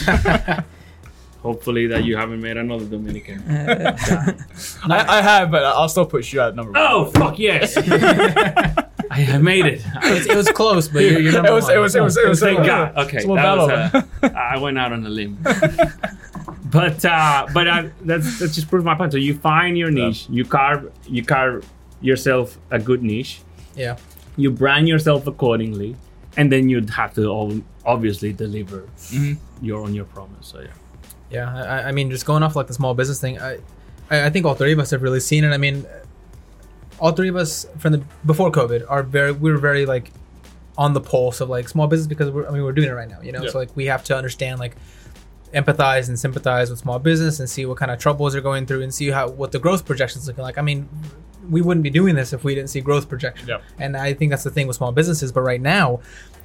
Hopefully 1.40 1.86
that 1.86 2.02
you 2.02 2.16
haven't 2.16 2.40
met 2.40 2.56
another 2.56 2.84
Dominican. 2.84 3.42
I, 3.48 5.04
I 5.18 5.22
have, 5.22 5.52
but 5.52 5.62
I'll 5.64 5.88
still 5.88 6.06
put 6.06 6.32
you 6.32 6.40
at 6.40 6.56
number 6.56 6.72
oh, 6.76 7.04
one. 7.04 7.08
Oh 7.08 7.10
fuck 7.12 7.38
yes! 7.38 7.76
I 9.12 9.16
have 9.16 9.42
made 9.42 9.66
it. 9.66 9.84
It, 10.04 10.26
it 10.26 10.36
was 10.36 10.48
close, 10.50 10.88
but 10.88 11.00
you're, 11.00 11.20
you're 11.20 11.32
number 11.38 11.50
It 11.50 11.54
was, 11.54 11.64
one. 11.64 11.76
it 11.76 11.78
was, 11.80 11.94
it 11.94 12.02
was, 12.02 12.16
it 12.16 12.28
was, 12.28 12.40
Thank 12.40 12.64
God. 12.64 12.96
Okay, 12.96 13.18
it's 13.18 13.26
that 13.26 13.56
was, 13.58 13.70
uh, 13.70 14.28
I 14.34 14.56
went 14.58 14.78
out 14.78 14.92
on 14.92 15.04
a 15.04 15.08
limb. 15.10 15.38
but 16.64 17.04
uh, 17.04 17.46
but 17.52 17.68
uh, 17.68 17.88
that's 18.00 18.38
that 18.38 18.52
just 18.52 18.68
proves 18.68 18.84
my 18.84 18.94
point. 18.94 19.12
So 19.12 19.18
you 19.18 19.34
find 19.34 19.76
your 19.76 19.90
niche, 19.90 20.26
you 20.30 20.44
carve 20.46 20.90
you 21.06 21.22
carve 21.24 21.68
yourself 22.00 22.58
a 22.70 22.78
good 22.78 23.02
niche, 23.02 23.40
yeah. 23.76 23.96
you 24.36 24.50
brand 24.50 24.88
yourself 24.88 25.26
accordingly, 25.26 25.94
and 26.38 26.50
then 26.50 26.70
you'd 26.70 26.90
have 26.90 27.14
to 27.14 27.62
obviously 27.84 28.32
deliver 28.32 28.88
your 29.60 29.84
on 29.84 29.94
your 29.94 30.06
promise. 30.06 30.46
So 30.46 30.60
yeah. 30.60 30.68
Yeah, 31.30 31.64
I, 31.64 31.88
I 31.88 31.92
mean, 31.92 32.10
just 32.10 32.26
going 32.26 32.42
off 32.42 32.56
like 32.56 32.66
the 32.66 32.74
small 32.74 32.94
business 32.94 33.20
thing, 33.20 33.38
I, 33.38 33.58
I 34.10 34.26
I 34.26 34.30
think 34.30 34.46
all 34.46 34.54
three 34.54 34.72
of 34.72 34.78
us 34.78 34.90
have 34.90 35.02
really 35.02 35.20
seen 35.20 35.44
it. 35.44 35.50
I 35.50 35.58
mean, 35.58 35.86
all 37.02 37.10
three 37.10 37.28
of 37.28 37.34
us 37.34 37.66
from 37.78 37.92
the 37.92 38.02
before 38.24 38.50
COVID 38.52 38.86
are 38.88 39.02
very 39.02 39.32
we 39.32 39.50
were 39.50 39.58
very 39.58 39.84
like 39.84 40.12
on 40.78 40.94
the 40.94 41.00
pulse 41.00 41.40
of 41.40 41.50
like 41.50 41.68
small 41.68 41.88
business 41.88 42.06
because 42.06 42.30
we're 42.30 42.46
I 42.46 42.52
mean 42.52 42.62
we're 42.62 42.72
doing 42.72 42.88
it 42.88 42.92
right 42.92 43.10
now, 43.10 43.20
you 43.20 43.32
know. 43.32 43.42
Yeah. 43.42 43.50
So 43.50 43.58
like 43.58 43.76
we 43.76 43.86
have 43.86 44.04
to 44.04 44.16
understand 44.16 44.60
like 44.60 44.76
empathize 45.52 46.08
and 46.08 46.18
sympathize 46.18 46.70
with 46.70 46.78
small 46.78 47.00
business 47.00 47.40
and 47.40 47.50
see 47.50 47.66
what 47.66 47.76
kind 47.76 47.90
of 47.90 47.98
troubles 47.98 48.32
they're 48.32 48.40
going 48.40 48.66
through 48.66 48.82
and 48.82 48.94
see 48.94 49.08
how 49.10 49.28
what 49.28 49.50
the 49.50 49.58
growth 49.58 49.84
projections 49.84 50.28
looking 50.28 50.44
like. 50.44 50.58
I 50.58 50.62
mean, 50.62 50.88
we 51.50 51.60
wouldn't 51.60 51.82
be 51.82 51.90
doing 51.90 52.14
this 52.14 52.32
if 52.32 52.44
we 52.44 52.54
didn't 52.54 52.70
see 52.70 52.80
growth 52.80 53.08
projections. 53.08 53.48
Yep. 53.48 53.62
And 53.80 53.96
I 53.96 54.14
think 54.14 54.30
that's 54.30 54.44
the 54.44 54.50
thing 54.50 54.68
with 54.68 54.76
small 54.76 54.92
businesses. 54.92 55.32
But 55.32 55.40
right 55.40 55.60
now, 55.60 56.00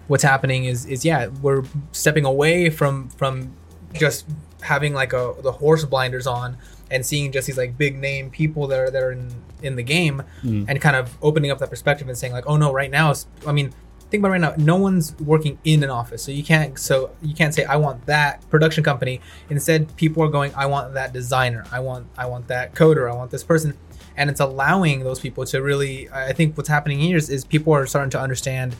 what's 0.07 0.23
happening 0.23 0.65
is 0.65 0.87
is 0.87 1.05
yeah, 1.05 1.27
we're 1.27 1.63
stepping 1.91 2.25
away 2.25 2.71
from 2.71 3.09
from 3.09 3.53
just 3.93 4.25
having 4.61 4.95
like 4.95 5.13
a 5.13 5.35
the 5.43 5.51
horse 5.51 5.85
blinders 5.85 6.25
on 6.25 6.57
and 6.89 7.05
seeing 7.05 7.31
just 7.31 7.47
these 7.47 7.57
like 7.57 7.77
big 7.77 7.97
name 7.97 8.29
people 8.29 8.67
that 8.67 8.79
are 8.79 8.89
that 8.89 9.03
are 9.03 9.11
in 9.11 9.33
in 9.61 9.75
the 9.75 9.83
game 9.83 10.23
and 10.67 10.79
kind 10.79 10.95
of 10.95 11.17
opening 11.21 11.51
up 11.51 11.59
that 11.59 11.69
perspective 11.69 12.07
and 12.07 12.17
saying 12.17 12.33
like, 12.33 12.45
oh 12.47 12.57
no, 12.57 12.71
right 12.71 12.91
now, 12.91 13.13
I 13.45 13.51
mean. 13.51 13.73
Think 14.09 14.21
about 14.21 14.29
right 14.29 14.39
now. 14.39 14.53
No 14.55 14.77
one's 14.77 15.13
working 15.19 15.59
in 15.65 15.83
an 15.83 15.89
office, 15.89 16.23
so 16.23 16.31
you 16.31 16.41
can't. 16.41 16.79
So 16.79 17.11
you 17.21 17.35
can't 17.35 17.53
say 17.53 17.65
I 17.65 17.75
want 17.75 18.05
that 18.05 18.49
production 18.49 18.81
company. 18.81 19.19
Instead, 19.49 19.93
people 19.97 20.23
are 20.23 20.29
going. 20.29 20.55
I 20.55 20.67
want 20.67 20.93
that 20.93 21.11
designer. 21.11 21.65
I 21.73 21.81
want. 21.81 22.07
I 22.17 22.25
want 22.27 22.47
that 22.47 22.73
coder. 22.73 23.11
I 23.11 23.13
want 23.13 23.31
this 23.31 23.43
person 23.43 23.77
and 24.17 24.29
it's 24.29 24.39
allowing 24.39 25.01
those 25.01 25.19
people 25.19 25.45
to 25.45 25.61
really 25.61 26.09
i 26.09 26.33
think 26.33 26.57
what's 26.57 26.67
happening 26.69 26.99
here 26.99 27.15
is, 27.15 27.29
is 27.29 27.45
people 27.45 27.73
are 27.73 27.85
starting 27.85 28.09
to 28.09 28.19
understand 28.19 28.75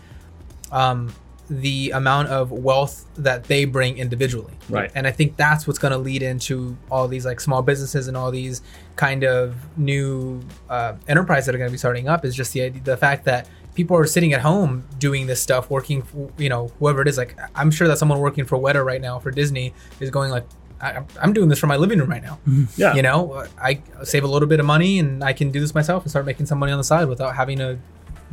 um, 0.71 1.13
the 1.49 1.91
amount 1.91 2.27
of 2.29 2.51
wealth 2.51 3.05
that 3.15 3.45
they 3.45 3.63
bring 3.65 3.97
individually 3.97 4.53
Right. 4.69 4.91
and 4.95 5.07
i 5.07 5.11
think 5.11 5.37
that's 5.37 5.65
what's 5.65 5.79
going 5.79 5.93
to 5.93 5.97
lead 5.97 6.21
into 6.21 6.75
all 6.91 7.07
these 7.07 7.25
like 7.25 7.39
small 7.39 7.61
businesses 7.61 8.07
and 8.09 8.17
all 8.17 8.31
these 8.31 8.61
kind 8.97 9.23
of 9.23 9.55
new 9.77 10.41
uh, 10.69 10.93
enterprise 11.07 11.45
that 11.45 11.55
are 11.55 11.57
going 11.57 11.69
to 11.69 11.71
be 11.71 11.77
starting 11.77 12.07
up 12.09 12.25
is 12.25 12.35
just 12.35 12.51
the 12.53 12.63
idea, 12.63 12.81
the 12.83 12.97
fact 12.97 13.23
that 13.25 13.47
people 13.75 13.95
are 13.95 14.05
sitting 14.05 14.33
at 14.33 14.41
home 14.41 14.83
doing 14.99 15.27
this 15.27 15.39
stuff 15.41 15.69
working 15.69 16.01
for, 16.01 16.29
you 16.37 16.49
know 16.49 16.67
whoever 16.79 17.01
it 17.01 17.07
is 17.07 17.17
like 17.17 17.37
i'm 17.55 17.71
sure 17.71 17.87
that 17.87 17.97
someone 17.97 18.19
working 18.19 18.43
for 18.45 18.57
weta 18.57 18.83
right 18.83 19.01
now 19.01 19.17
for 19.19 19.31
disney 19.31 19.73
is 19.99 20.09
going 20.09 20.31
like 20.31 20.45
I, 20.81 21.01
i'm 21.21 21.31
doing 21.33 21.47
this 21.49 21.59
for 21.59 21.67
my 21.67 21.77
living 21.77 21.97
room 21.99 22.09
right 22.09 22.21
now 22.23 22.39
Yeah. 22.75 22.93
you 22.95 23.01
know 23.03 23.45
i 23.61 23.81
save 24.03 24.23
a 24.23 24.27
little 24.27 24.47
bit 24.49 24.59
of 24.59 24.65
money 24.65 24.99
and 24.99 25.23
i 25.23 25.31
can 25.31 25.51
do 25.51 25.59
this 25.59 25.73
myself 25.73 26.03
and 26.03 26.09
start 26.09 26.25
making 26.25 26.45
some 26.47 26.59
money 26.59 26.71
on 26.73 26.77
the 26.77 26.83
side 26.83 27.07
without 27.07 27.35
having 27.35 27.59
to 27.59 27.79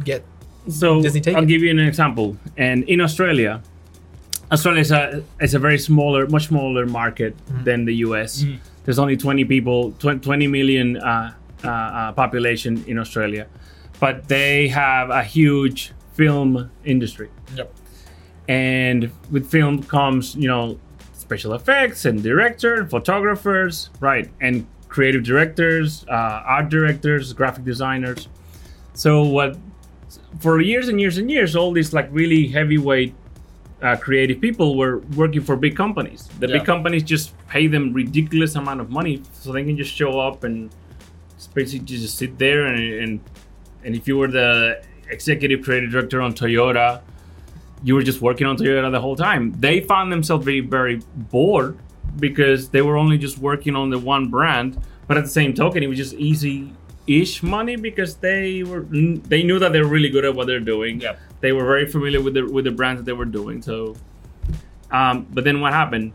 get 0.02 0.24
So 0.68 0.96
I'll 0.98 1.04
it. 1.42 1.46
give 1.46 1.62
you 1.62 1.70
an 1.70 1.78
example. 1.78 2.36
And 2.56 2.84
in 2.88 3.00
Australia, 3.00 3.62
Australia 4.50 4.80
is 4.80 4.90
a 4.92 5.22
is 5.40 5.54
a 5.54 5.58
very 5.58 5.78
smaller, 5.78 6.26
much 6.26 6.46
smaller 6.48 6.86
market 6.86 7.34
Mm-hmm. 7.36 7.64
than 7.64 7.84
the 7.84 7.94
US. 8.06 8.44
There's 8.84 8.98
only 8.98 9.16
20 9.16 9.44
people, 9.46 9.92
20, 9.98 10.20
20 10.20 10.46
million 10.46 10.96
uh, 10.98 11.32
uh, 11.64 11.68
uh, 11.68 12.12
population 12.12 12.84
in 12.86 12.98
Australia, 12.98 13.46
but 14.00 14.28
they 14.28 14.68
have 14.68 15.08
a 15.10 15.22
huge 15.22 15.92
film 16.12 16.70
industry. 16.84 17.28
Yep. 17.56 17.72
And 18.48 19.10
with 19.30 19.50
film 19.50 19.82
comes, 19.82 20.34
you 20.36 20.48
know, 20.48 20.78
special 21.14 21.54
effects 21.54 22.04
and 22.04 22.22
director, 22.22 22.86
photographers, 22.86 23.88
right, 24.00 24.28
and 24.40 24.66
creative 24.88 25.22
directors, 25.24 26.04
uh, 26.08 26.12
art 26.56 26.68
directors, 26.68 27.32
graphic 27.32 27.64
designers. 27.64 28.28
So 28.92 29.22
what 29.22 29.56
for 30.40 30.60
years 30.60 30.88
and 30.88 31.00
years 31.00 31.18
and 31.18 31.30
years, 31.30 31.54
all 31.56 31.72
these 31.72 31.92
like 31.92 32.08
really 32.10 32.48
heavyweight 32.48 33.14
uh, 33.82 33.96
creative 33.96 34.40
people 34.40 34.76
were 34.76 34.98
working 35.16 35.42
for 35.42 35.56
big 35.56 35.76
companies. 35.76 36.28
The 36.40 36.48
Yeah. 36.48 36.58
big 36.58 36.64
companies 36.66 37.02
just 37.02 37.34
pay 37.48 37.66
them 37.66 37.92
ridiculous 37.92 38.54
amount 38.54 38.80
of 38.80 38.90
money 38.90 39.22
so 39.32 39.52
they 39.52 39.62
can 39.64 39.76
just 39.76 39.92
show 39.94 40.18
up 40.18 40.44
and 40.44 40.70
basically 41.52 41.84
just 41.84 42.16
sit 42.16 42.38
there 42.38 42.64
and 42.66 42.78
and, 43.02 43.20
and 43.84 43.94
if 43.94 44.08
you 44.08 44.16
were 44.16 44.28
the 44.28 44.82
executive 45.10 45.62
creative 45.62 45.90
director 45.90 46.22
on 46.22 46.32
Toyota, 46.32 47.00
you 47.82 47.94
were 47.94 48.02
just 48.02 48.20
working 48.22 48.46
on 48.46 48.56
Toyota 48.56 48.90
the 48.90 49.00
whole 49.00 49.14
time. 49.16 49.52
They 49.60 49.80
found 49.80 50.10
themselves 50.10 50.44
very 50.44 50.60
very 50.60 51.00
bored 51.30 51.76
because 52.18 52.70
they 52.70 52.80
were 52.82 52.96
only 52.96 53.18
just 53.18 53.38
working 53.38 53.76
on 53.76 53.90
the 53.90 53.98
one 53.98 54.28
brand, 54.28 54.78
but 55.06 55.18
at 55.18 55.24
the 55.24 55.30
same 55.30 55.52
token, 55.52 55.82
it 55.82 55.88
was 55.88 55.98
just 55.98 56.14
easy 56.14 56.72
ish 57.06 57.42
money 57.42 57.76
because 57.76 58.16
they 58.16 58.62
were 58.62 58.86
they 58.90 59.42
knew 59.42 59.58
that 59.58 59.72
they're 59.72 59.84
really 59.86 60.08
good 60.08 60.24
at 60.24 60.34
what 60.34 60.46
they're 60.46 60.60
doing. 60.60 61.00
Yep. 61.00 61.20
They 61.40 61.52
were 61.52 61.64
very 61.64 61.86
familiar 61.86 62.20
with 62.20 62.34
the 62.34 62.46
with 62.46 62.64
the 62.64 62.70
brands 62.70 63.00
that 63.00 63.04
they 63.04 63.12
were 63.12 63.24
doing. 63.24 63.62
So, 63.62 63.96
um, 64.90 65.26
but 65.30 65.44
then 65.44 65.60
what 65.60 65.72
happened? 65.72 66.12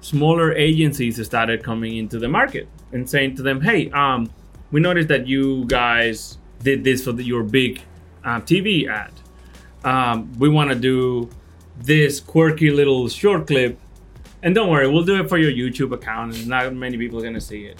Smaller 0.00 0.52
agencies 0.52 1.24
started 1.24 1.62
coming 1.62 1.96
into 1.96 2.18
the 2.18 2.28
market 2.28 2.68
and 2.92 3.08
saying 3.08 3.36
to 3.36 3.42
them, 3.42 3.60
"Hey, 3.60 3.90
um, 3.90 4.30
we 4.70 4.80
noticed 4.80 5.08
that 5.08 5.26
you 5.26 5.64
guys 5.64 6.38
did 6.62 6.84
this 6.84 7.04
for 7.04 7.12
the, 7.12 7.24
your 7.24 7.42
big 7.42 7.80
uh, 8.24 8.40
TV 8.40 8.88
ad. 8.88 9.12
Um, 9.84 10.32
we 10.38 10.48
want 10.48 10.70
to 10.70 10.76
do 10.76 11.30
this 11.78 12.20
quirky 12.20 12.70
little 12.70 13.08
short 13.08 13.46
clip, 13.46 13.78
and 14.42 14.54
don't 14.54 14.68
worry, 14.68 14.88
we'll 14.88 15.04
do 15.04 15.20
it 15.20 15.28
for 15.28 15.38
your 15.38 15.52
YouTube 15.52 15.92
account. 15.92 16.34
And 16.36 16.48
not 16.48 16.74
many 16.74 16.98
people 16.98 17.18
are 17.18 17.22
gonna 17.22 17.40
see 17.40 17.64
it." 17.64 17.78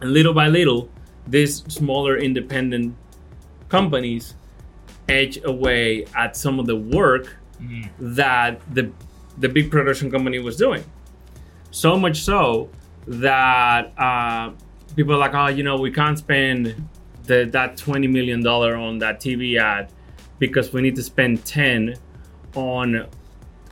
And 0.00 0.12
little 0.14 0.32
by 0.32 0.48
little, 0.48 0.88
these 1.30 1.62
smaller 1.72 2.16
independent 2.16 2.96
companies 3.68 4.34
edge 5.08 5.40
away 5.44 6.04
at 6.14 6.36
some 6.36 6.58
of 6.58 6.66
the 6.66 6.76
work 6.76 7.36
that 7.98 8.60
the 8.74 8.90
the 9.38 9.48
big 9.48 9.70
production 9.70 10.10
company 10.10 10.38
was 10.38 10.56
doing. 10.56 10.84
So 11.70 11.96
much 11.96 12.22
so 12.22 12.68
that 13.06 13.92
uh, 13.98 14.52
people 14.96 15.14
are 15.14 15.18
like, 15.18 15.34
oh, 15.34 15.46
you 15.46 15.62
know, 15.62 15.78
we 15.78 15.90
can't 15.90 16.18
spend 16.18 16.88
the, 17.24 17.48
that 17.52 17.76
twenty 17.76 18.06
million 18.06 18.42
dollar 18.42 18.76
on 18.76 18.98
that 18.98 19.20
TV 19.20 19.58
ad 19.58 19.92
because 20.38 20.72
we 20.72 20.82
need 20.82 20.96
to 20.96 21.02
spend 21.02 21.44
ten 21.44 21.96
on 22.54 23.06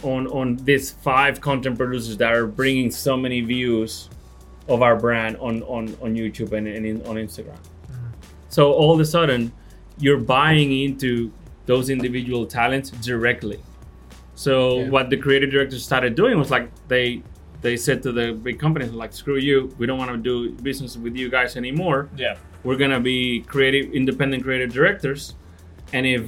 on 0.03 0.27
on 0.29 0.57
these 0.57 0.93
five 0.93 1.41
content 1.41 1.77
producers 1.77 2.17
that 2.19 2.33
are 2.33 2.47
bringing 2.47 2.91
so 2.91 3.17
many 3.17 3.41
views 3.41 4.09
of 4.69 4.83
our 4.83 4.97
brand 4.97 5.37
on 5.39 5.63
on 5.65 5.89
on 6.03 6.15
YouTube 6.15 6.53
and, 6.53 6.67
and 6.69 6.85
in, 6.87 7.03
on 7.07 7.17
Instagram. 7.17 7.57
So 8.49 8.73
all 8.73 8.93
of 8.95 9.01
a 9.01 9.05
sudden, 9.05 9.53
you're 9.99 10.19
buying 10.21 10.73
into 10.73 11.31
those 11.67 11.91
individual 11.91 12.47
talents 12.47 12.91
directly. 12.91 13.61
So 14.35 14.81
Yeah. 14.81 14.89
what 14.91 15.11
the 15.11 15.17
creative 15.17 15.51
directors 15.51 15.85
started 15.85 16.15
doing 16.15 16.39
was 16.39 16.51
like 16.51 16.71
they 16.89 17.23
they 17.61 17.77
said 17.77 18.03
to 18.05 18.13
the 18.13 18.33
big 18.33 18.59
companies 18.61 18.93
like 18.93 19.13
screw 19.13 19.37
you, 19.37 19.75
we 19.79 19.87
don't 19.87 19.99
want 19.99 20.11
to 20.13 20.17
do 20.17 20.53
business 20.63 20.97
with 20.97 21.17
you 21.17 21.29
guys 21.29 21.57
anymore. 21.57 22.09
Yeah. 22.17 22.37
We're 22.63 22.77
gonna 22.77 23.01
be 23.01 23.41
creative, 23.41 23.93
independent 23.93 24.45
creative 24.45 24.73
directors, 24.73 25.35
and 25.93 26.07
if 26.07 26.23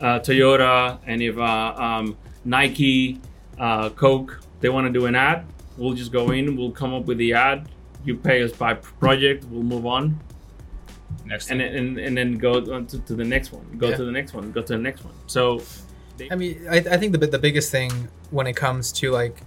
uh, 0.00 0.18
Toyota 0.18 0.98
and 1.06 1.22
if 1.22 1.38
uh, 1.38 1.74
um, 1.76 2.16
Nike, 2.44 3.20
uh, 3.58 3.90
Coke, 3.90 4.40
they 4.60 4.68
want 4.68 4.86
to 4.88 4.92
do 4.92 5.06
an 5.06 5.14
ad, 5.14 5.44
we'll 5.76 5.92
just 5.94 6.10
go 6.12 6.30
in, 6.32 6.56
we'll 6.56 6.72
come 6.72 6.92
up 6.94 7.04
with 7.06 7.18
the 7.18 7.32
ad. 7.34 7.68
You 8.04 8.16
pay 8.16 8.42
us 8.42 8.52
by 8.52 8.74
project, 8.74 9.44
we'll 9.44 9.62
move 9.62 9.86
on, 9.86 10.18
Next. 11.24 11.50
and 11.50 11.60
then- 11.60 11.74
and, 11.74 11.98
and 11.98 12.16
then 12.16 12.38
go 12.38 12.54
on 12.74 12.86
to, 12.86 12.98
to 13.00 13.14
the 13.14 13.24
next 13.24 13.52
one, 13.52 13.64
go 13.78 13.88
Yeah. 13.88 13.96
to 13.96 14.04
the 14.04 14.12
next 14.12 14.34
one, 14.34 14.52
go 14.52 14.62
to 14.62 14.72
the 14.72 14.78
next 14.78 15.04
one. 15.04 15.14
So 15.26 15.62
I 16.30 16.34
mean, 16.36 16.66
I, 16.70 16.76
I 16.76 16.96
think 16.96 17.12
the 17.12 17.26
the 17.26 17.38
biggest 17.38 17.70
thing 17.70 18.08
when 18.30 18.46
it 18.46 18.54
comes 18.54 18.92
to 18.92 19.10
like 19.10 19.42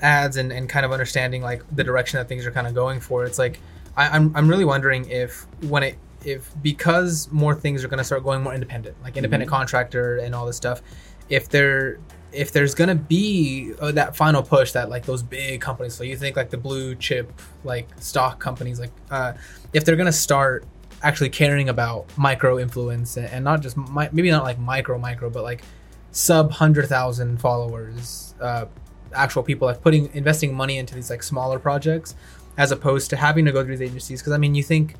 ads 0.00 0.36
and, 0.36 0.52
and 0.52 0.68
kind 0.68 0.84
of 0.84 0.92
understanding 0.92 1.42
like 1.42 1.62
the 1.74 1.82
direction 1.84 2.18
that 2.18 2.28
things 2.28 2.46
are 2.46 2.50
kind 2.50 2.66
of 2.66 2.74
going 2.74 3.00
for, 3.00 3.24
it's 3.24 3.38
like 3.38 3.60
I, 3.96 4.08
I'm 4.08 4.34
I'm 4.36 4.48
really 4.48 4.64
wondering 4.64 5.08
if 5.08 5.46
when 5.62 5.82
it 5.82 5.98
if 6.24 6.50
because 6.62 7.30
more 7.30 7.54
things 7.54 7.84
are 7.84 7.88
going 7.88 7.98
to 7.98 8.04
start 8.04 8.22
going 8.24 8.42
more 8.42 8.52
independent, 8.54 8.96
like 9.02 9.16
independent 9.16 9.48
mm-hmm. 9.48 9.56
contractor 9.56 10.18
and 10.18 10.34
all 10.34 10.46
this 10.46 10.56
stuff, 10.56 10.82
if 11.28 11.48
there 11.48 11.98
if 12.36 12.52
there's 12.52 12.74
to 12.88 12.94
be 12.94 13.72
uh, 13.80 13.92
that 13.92 14.14
final 14.14 14.42
push 14.42 14.72
that 14.72 14.88
like 14.90 15.04
those 15.06 15.22
big 15.22 15.60
companies, 15.60 15.94
so 15.94 16.04
you 16.04 16.16
think 16.16 16.36
like 16.36 16.50
the 16.50 16.58
blue 16.58 16.94
chip 16.94 17.32
like 17.64 17.88
stock 17.98 18.38
companies, 18.38 18.78
like 18.78 18.92
uh, 19.10 19.32
if 19.72 19.84
they're 19.84 19.96
to 20.06 20.12
start 20.12 20.64
actually 21.02 21.30
caring 21.30 21.68
about 21.68 22.06
micro 22.16 22.58
influence 22.58 23.16
and, 23.16 23.26
and 23.28 23.44
not 23.44 23.60
just 23.60 23.76
mi- 23.76 24.08
maybe 24.12 24.30
not 24.30 24.44
like 24.44 24.58
micro 24.58 24.98
micro 24.98 25.28
but 25.28 25.42
like 25.42 25.62
sub 26.10 26.50
hundred 26.52 26.86
thousand 26.86 27.40
followers, 27.40 28.34
uh, 28.40 28.66
actual 29.12 29.42
people 29.42 29.66
like 29.66 29.80
putting 29.82 30.12
investing 30.14 30.54
money 30.54 30.78
into 30.78 30.94
these 30.94 31.10
like 31.10 31.22
smaller 31.22 31.58
projects, 31.58 32.14
as 32.58 32.72
opposed 32.72 33.10
to 33.10 33.16
having 33.16 33.44
to 33.44 33.52
go 33.52 33.64
through 33.64 33.76
these 33.76 33.90
agencies. 33.90 34.20
Because 34.20 34.32
I 34.32 34.38
mean, 34.38 34.54
you 34.54 34.62
think 34.62 34.94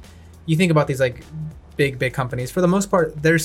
you 0.46 0.56
think 0.56 0.70
about 0.70 0.86
these 0.86 1.00
like 1.00 1.22
big 1.76 1.98
big 1.98 2.12
companies 2.12 2.50
for 2.50 2.60
the 2.60 2.68
most 2.68 2.90
part 2.90 3.14
they're 3.22 3.38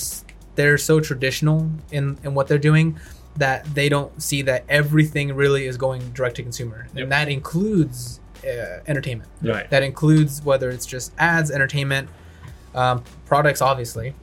they're 0.56 0.78
so 0.78 1.00
traditional 1.00 1.70
in 1.92 2.18
in 2.24 2.34
what 2.34 2.48
they're 2.48 2.58
doing 2.58 2.98
that 3.38 3.64
they 3.74 3.88
don't 3.90 4.22
see 4.22 4.42
that 4.44 4.64
everything 4.68 5.34
really 5.34 5.66
is 5.66 5.78
going 5.78 6.02
direct 6.12 6.36
to 6.38 6.44
consumer 6.44 6.88
Yep. 6.94 7.04
and 7.04 7.12
that 7.12 7.30
includes 7.30 8.20
uh, 8.44 8.80
entertainment 8.88 9.30
Right. 9.42 9.70
that 9.70 9.84
includes 9.84 10.42
whether 10.44 10.70
it's 10.70 10.86
just 10.86 11.14
ads 11.18 11.50
entertainment 11.52 12.10
um, 12.76 13.04
products 13.26 13.62
obviously 13.62 14.14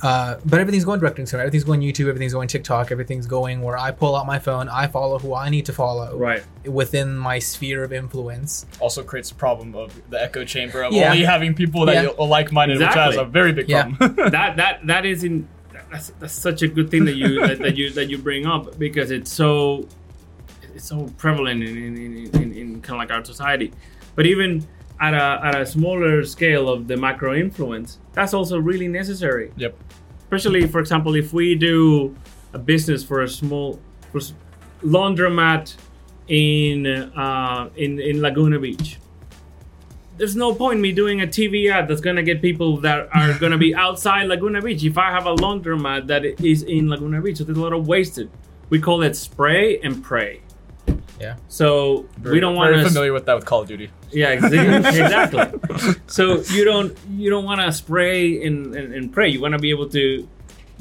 uh, 0.00 0.36
but 0.44 0.60
everything's 0.60 0.84
going 0.84 1.00
direct 1.00 1.16
to 1.16 1.20
consumer 1.22 1.42
everything's 1.42 1.64
going 1.64 1.80
youtube 1.80 2.06
everything's 2.08 2.32
going 2.32 2.46
tiktok 2.46 2.92
everything's 2.92 3.26
going 3.26 3.60
where 3.62 3.76
i 3.76 3.90
pull 3.90 4.14
out 4.14 4.26
my 4.26 4.38
phone 4.38 4.68
i 4.68 4.86
follow 4.86 5.18
who 5.18 5.34
i 5.34 5.48
need 5.48 5.66
to 5.66 5.72
follow 5.72 6.16
Right. 6.16 6.42
within 6.64 7.16
my 7.16 7.40
sphere 7.40 7.82
of 7.82 7.92
influence 7.92 8.64
Also 8.78 9.02
creates 9.02 9.32
a 9.32 9.34
problem 9.34 9.74
of 9.74 9.92
the 10.10 10.22
echo 10.22 10.44
chamber 10.44 10.82
of 10.82 10.92
Yeah. 10.92 11.10
only 11.10 11.24
having 11.24 11.52
people 11.54 11.84
that 11.86 11.94
Yeah. 11.96 12.02
you 12.16 12.24
like 12.26 12.52
minded, 12.52 12.78
which 12.78 12.94
has 12.94 13.16
a 13.16 13.24
very 13.24 13.52
big 13.52 13.68
Yeah. 13.68 13.88
problem. 13.90 14.30
that 14.30 14.56
that 14.56 14.86
that 14.86 15.04
is 15.04 15.24
in 15.24 15.48
that's, 15.90 16.10
that's 16.18 16.32
such 16.32 16.62
a 16.62 16.68
good 16.68 16.90
thing 16.90 17.04
that 17.04 17.16
you 17.16 17.46
that, 17.46 17.58
that 17.58 17.76
you 17.76 17.90
that 17.90 18.08
you 18.08 18.18
bring 18.18 18.46
up 18.46 18.78
because 18.78 19.10
it's 19.10 19.32
so 19.32 19.86
it's 20.74 20.84
so 20.84 21.08
prevalent 21.16 21.62
in 21.62 21.76
in, 21.76 21.96
in, 21.96 22.42
in, 22.42 22.52
in 22.52 22.80
kind 22.82 23.00
of 23.00 23.08
like 23.08 23.10
our 23.10 23.24
society 23.24 23.72
but 24.14 24.26
even 24.26 24.66
at 25.00 25.14
a, 25.14 25.46
at 25.46 25.60
a 25.60 25.64
smaller 25.64 26.24
scale 26.24 26.68
of 26.68 26.88
the 26.88 26.96
macro 26.96 27.34
influence 27.34 27.98
that's 28.12 28.34
also 28.34 28.58
really 28.58 28.88
necessary 28.88 29.52
yep. 29.56 29.76
especially 30.24 30.66
for 30.66 30.80
example 30.80 31.14
if 31.14 31.32
we 31.32 31.54
do 31.54 32.14
a 32.52 32.58
business 32.58 33.04
for 33.04 33.22
a 33.22 33.28
small 33.28 33.78
for 34.12 34.20
laundromat 34.82 35.74
in 36.28 36.86
uh, 36.86 37.70
in 37.76 37.98
in 38.00 38.20
Laguna 38.20 38.58
Beach. 38.58 38.98
There's 40.18 40.36
no 40.36 40.54
point 40.54 40.80
me 40.80 40.92
doing 40.92 41.22
a 41.22 41.26
TV 41.26 41.70
ad 41.70 41.88
that's 41.88 42.00
gonna 42.00 42.22
get 42.22 42.42
people 42.42 42.76
that 42.78 43.08
are 43.14 43.38
gonna 43.38 43.58
be 43.58 43.74
outside 43.86 44.26
Laguna 44.28 44.60
Beach. 44.60 44.84
If 44.84 44.98
I 44.98 45.10
have 45.10 45.26
a 45.26 45.34
laundromat 45.36 46.06
that 46.08 46.24
is 46.44 46.62
in 46.64 46.88
Laguna 46.88 47.20
Beach, 47.22 47.38
so 47.38 47.44
there's 47.44 47.56
a 47.58 47.60
lot 47.60 47.72
of 47.72 47.86
wasted. 47.86 48.30
We 48.70 48.80
call 48.80 49.02
it 49.02 49.14
spray 49.16 49.78
and 49.80 50.02
pray. 50.02 50.40
Yeah. 51.20 51.36
So 51.48 52.06
Very, 52.18 52.34
we 52.36 52.40
don't 52.40 52.54
want 52.54 52.74
to. 52.74 52.84
familiar 52.84 53.12
with 53.12 53.26
that 53.26 53.34
with 53.34 53.44
Call 53.44 53.62
of 53.62 53.68
Duty. 53.68 53.90
yeah, 54.12 54.36
exa- 54.36 54.78
exactly. 54.88 56.00
so 56.06 56.40
you 56.54 56.64
don't 56.64 56.96
you 57.10 57.28
don't 57.30 57.44
want 57.44 57.60
to 57.60 57.72
spray 57.72 58.44
and, 58.46 58.74
and, 58.74 58.94
and 58.94 59.12
pray. 59.12 59.28
You 59.28 59.40
want 59.40 59.52
to 59.52 59.58
be 59.58 59.70
able 59.70 59.88
to 59.90 60.28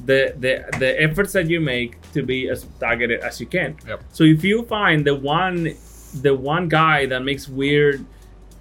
the 0.05 0.33
the 0.37 0.77
the 0.79 1.01
efforts 1.01 1.33
that 1.33 1.49
you 1.49 1.59
make 1.59 1.99
to 2.13 2.21
be 2.23 2.49
as 2.49 2.65
targeted 2.79 3.21
as 3.21 3.39
you 3.39 3.47
can. 3.47 3.77
Yep. 3.87 4.03
So 4.13 4.23
if 4.25 4.43
you 4.43 4.63
find 4.65 5.05
the 5.05 5.15
one 5.15 5.75
the 6.21 6.35
one 6.35 6.67
guy 6.69 7.05
that 7.07 7.23
makes 7.23 7.47
weird 7.47 8.05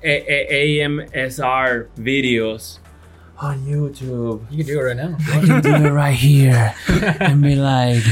a- 0.02 0.32
a- 0.52 0.78
AMSR 0.80 1.88
videos 1.98 2.78
on 3.38 3.58
YouTube, 3.66 4.40
you 4.50 4.64
can 4.64 4.66
do 4.66 4.80
it 4.80 4.82
right 4.82 4.96
now 4.96 5.16
I 5.28 5.40
can 5.44 5.60
do 5.62 5.74
it 5.74 5.90
right 5.90 6.14
here 6.14 6.74
and 7.20 7.42
be 7.42 7.54
like, 7.54 8.02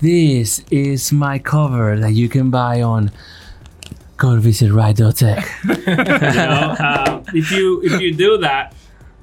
this 0.00 0.62
is 0.70 1.10
my 1.12 1.38
cover 1.38 1.98
that 1.98 2.12
you 2.12 2.28
can 2.28 2.50
buy 2.50 2.82
on 2.82 3.10
go 4.18 4.34
to 4.36 4.40
visit 4.40 4.70
right.tech. 4.70 5.44
you 5.64 5.74
know, 5.86 6.76
uh, 6.78 7.22
if 7.34 7.50
you 7.50 7.80
if 7.82 8.00
you 8.00 8.14
do 8.14 8.38
that 8.38 8.74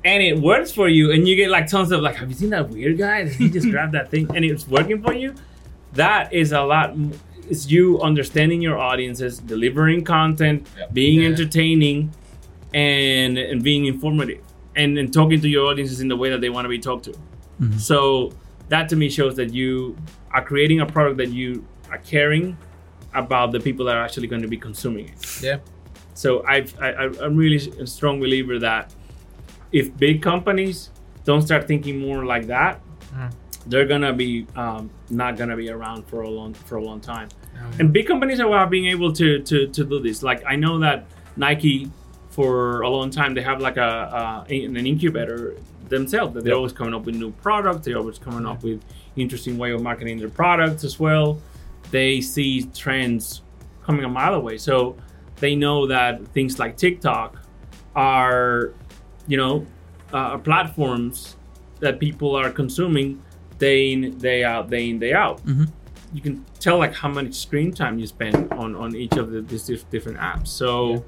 and 0.04 0.22
it 0.24 0.40
works 0.40 0.72
for 0.72 0.90
you 0.90 1.12
and 1.12 1.28
you 1.28 1.36
get 1.36 1.50
like 1.50 1.68
tons 1.68 1.92
of 1.92 2.02
like, 2.02 2.16
have 2.16 2.28
you 2.30 2.36
seen 2.36 2.50
that 2.50 2.70
weird 2.70 2.98
guy? 2.98 3.28
He 3.30 3.50
just 3.50 3.70
grabbed 3.70 3.94
that 3.94 4.10
thing 4.10 4.30
and 4.36 4.44
it's 4.44 4.68
working 4.68 5.02
for 5.04 5.14
you. 5.14 5.36
That 5.94 6.34
is 6.34 6.52
a 6.54 6.62
lot. 6.62 6.96
M- 7.50 7.52
It's 7.52 7.70
you 7.72 8.00
understanding 8.02 8.62
your 8.62 8.78
audiences, 8.78 9.40
delivering 9.40 10.04
content, 10.04 10.68
Yep. 10.78 10.94
being 10.94 11.22
Yeah. 11.22 11.30
entertaining, 11.30 12.12
and 12.74 13.38
and 13.38 13.64
being 13.64 13.86
informative, 13.86 14.40
and, 14.76 14.98
and 14.98 15.12
talking 15.14 15.42
to 15.42 15.50
your 15.50 15.66
audiences 15.72 16.00
in 16.02 16.08
the 16.08 16.16
way 16.16 16.30
that 16.30 16.42
they 16.42 16.50
want 16.50 16.66
to 16.66 16.70
be 16.70 16.80
talked 16.80 17.06
to. 17.06 17.14
So 17.78 18.32
that 18.70 18.88
to 18.90 18.96
me 18.96 19.10
shows 19.10 19.36
that 19.36 19.54
you 19.54 19.98
are 20.32 20.44
creating 20.46 20.80
a 20.80 20.86
product 20.86 21.18
that 21.18 21.30
you 21.30 21.66
are 21.92 21.98
caring 21.98 22.56
about 23.14 23.52
the 23.52 23.60
people 23.60 23.86
that 23.88 23.96
are 23.98 24.04
actually 24.06 24.28
going 24.28 24.44
to 24.44 24.48
be 24.48 24.58
consuming 24.58 25.06
it. 25.10 25.42
yeah 25.44 25.58
So 26.14 26.30
I've, 26.48 26.72
I, 26.80 26.90
I- 27.04 27.20
I'm 27.26 27.36
really 27.36 27.60
a 27.82 27.88
strong 27.88 28.20
believer 28.20 28.60
that 28.60 28.94
if 29.72 29.86
big 29.98 30.22
companies 30.22 30.78
don't 31.26 31.42
start 31.42 31.68
thinking 31.68 31.96
more 32.08 32.24
like 32.34 32.46
that, 32.48 32.74
Mhm. 33.14 33.32
They're 33.68 33.86
gonna 33.86 34.14
be 34.14 34.48
um, 34.56 34.90
not 35.10 35.38
gonna 35.38 35.56
be 35.56 35.70
around 35.70 36.06
for 36.08 36.22
a 36.22 36.30
long 36.30 36.54
for 36.54 36.78
a 36.78 36.84
long 36.84 37.00
time. 37.02 37.30
And 37.78 37.92
big 37.92 38.08
companies 38.08 38.40
are 38.40 38.68
being 38.68 38.86
able 38.88 39.12
to, 39.14 39.40
to 39.44 39.68
to 39.68 39.84
do 39.84 40.00
this. 40.00 40.24
Like 40.24 40.44
I 40.48 40.56
know 40.56 40.80
that 40.80 41.06
Nike, 41.36 41.92
for 42.30 42.82
a 42.82 42.90
long 42.90 43.10
time, 43.10 43.34
they 43.34 43.42
have 43.42 43.60
like 43.62 43.78
a, 43.78 44.46
a 44.50 44.54
an 44.54 44.78
incubator 44.78 45.56
themselves. 45.90 46.34
That 46.34 46.44
they're 46.44 46.54
Yep. 46.54 46.58
always 46.58 46.74
coming 46.74 46.94
up 46.94 47.06
with 47.06 47.16
new 47.16 47.32
products. 47.32 47.86
They're 47.86 47.98
always 47.98 48.18
coming 48.18 48.46
up 48.46 48.64
with 48.64 48.82
interesting 49.16 49.58
way 49.58 49.72
of 49.72 49.82
marketing 49.82 50.20
their 50.20 50.30
products 50.30 50.84
as 50.84 51.00
well. 51.00 51.42
They 51.92 52.22
see 52.22 52.64
trends 52.74 53.42
coming 53.84 54.06
a 54.06 54.10
mile 54.10 54.36
away, 54.36 54.58
so 54.58 54.96
they 55.38 55.56
know 55.56 55.88
that 55.88 56.26
things 56.30 56.60
like 56.60 56.78
TikTok 56.78 57.38
are, 57.96 58.72
you 59.28 59.36
know, 59.38 59.66
uh, 60.14 60.38
platforms 60.38 61.36
that 61.80 62.00
people 62.00 62.36
are 62.36 62.50
consuming 62.52 63.22
day 63.60 63.92
in, 63.94 64.18
day 64.18 64.44
out, 64.44 64.70
day 64.70 64.90
in, 64.90 65.00
day 65.00 65.14
out. 65.14 65.46
Mhm. 65.46 65.70
You 66.14 66.22
can 66.22 66.44
tell 66.60 66.80
like 66.80 66.96
how 66.96 67.10
much 67.10 67.36
screen 67.36 67.72
time 67.72 68.00
you 68.00 68.08
spend 68.08 68.52
on 68.54 68.76
on 68.76 68.96
each 68.96 69.14
of 69.14 69.32
the, 69.32 69.42
these 69.42 69.84
different 69.92 70.18
apps. 70.18 70.48
So 70.48 71.06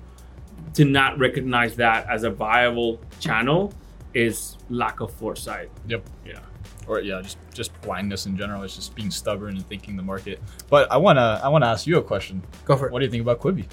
to 0.75 0.85
not 0.85 1.17
recognize 1.17 1.75
that 1.77 2.07
as 2.09 2.23
a 2.23 2.29
viable 2.29 2.99
channel 3.19 3.73
is 4.13 4.57
lack 4.69 4.99
of 4.99 5.11
foresight. 5.13 5.69
Yep. 5.87 6.07
Yeah. 6.25 6.39
Or 6.87 6.99
yeah, 6.99 7.21
just 7.21 7.37
just 7.53 7.81
blindness 7.81 8.25
in 8.25 8.37
general. 8.37 8.63
It's 8.63 8.75
just 8.75 8.93
being 8.95 9.11
stubborn 9.11 9.55
and 9.55 9.67
thinking 9.67 9.95
the 9.95 10.03
market. 10.03 10.39
But 10.69 10.91
I 10.91 10.97
wanna 10.97 11.39
I 11.43 11.49
wanna 11.49 11.67
ask 11.67 11.87
you 11.87 11.97
a 11.97 12.03
question. 12.03 12.43
go 12.65 12.75
for 12.75 12.87
it 12.87 12.91
What 12.91 12.99
do 12.99 13.05
you 13.05 13.11
think 13.11 13.21
about 13.21 13.39
Quibi? 13.39 13.65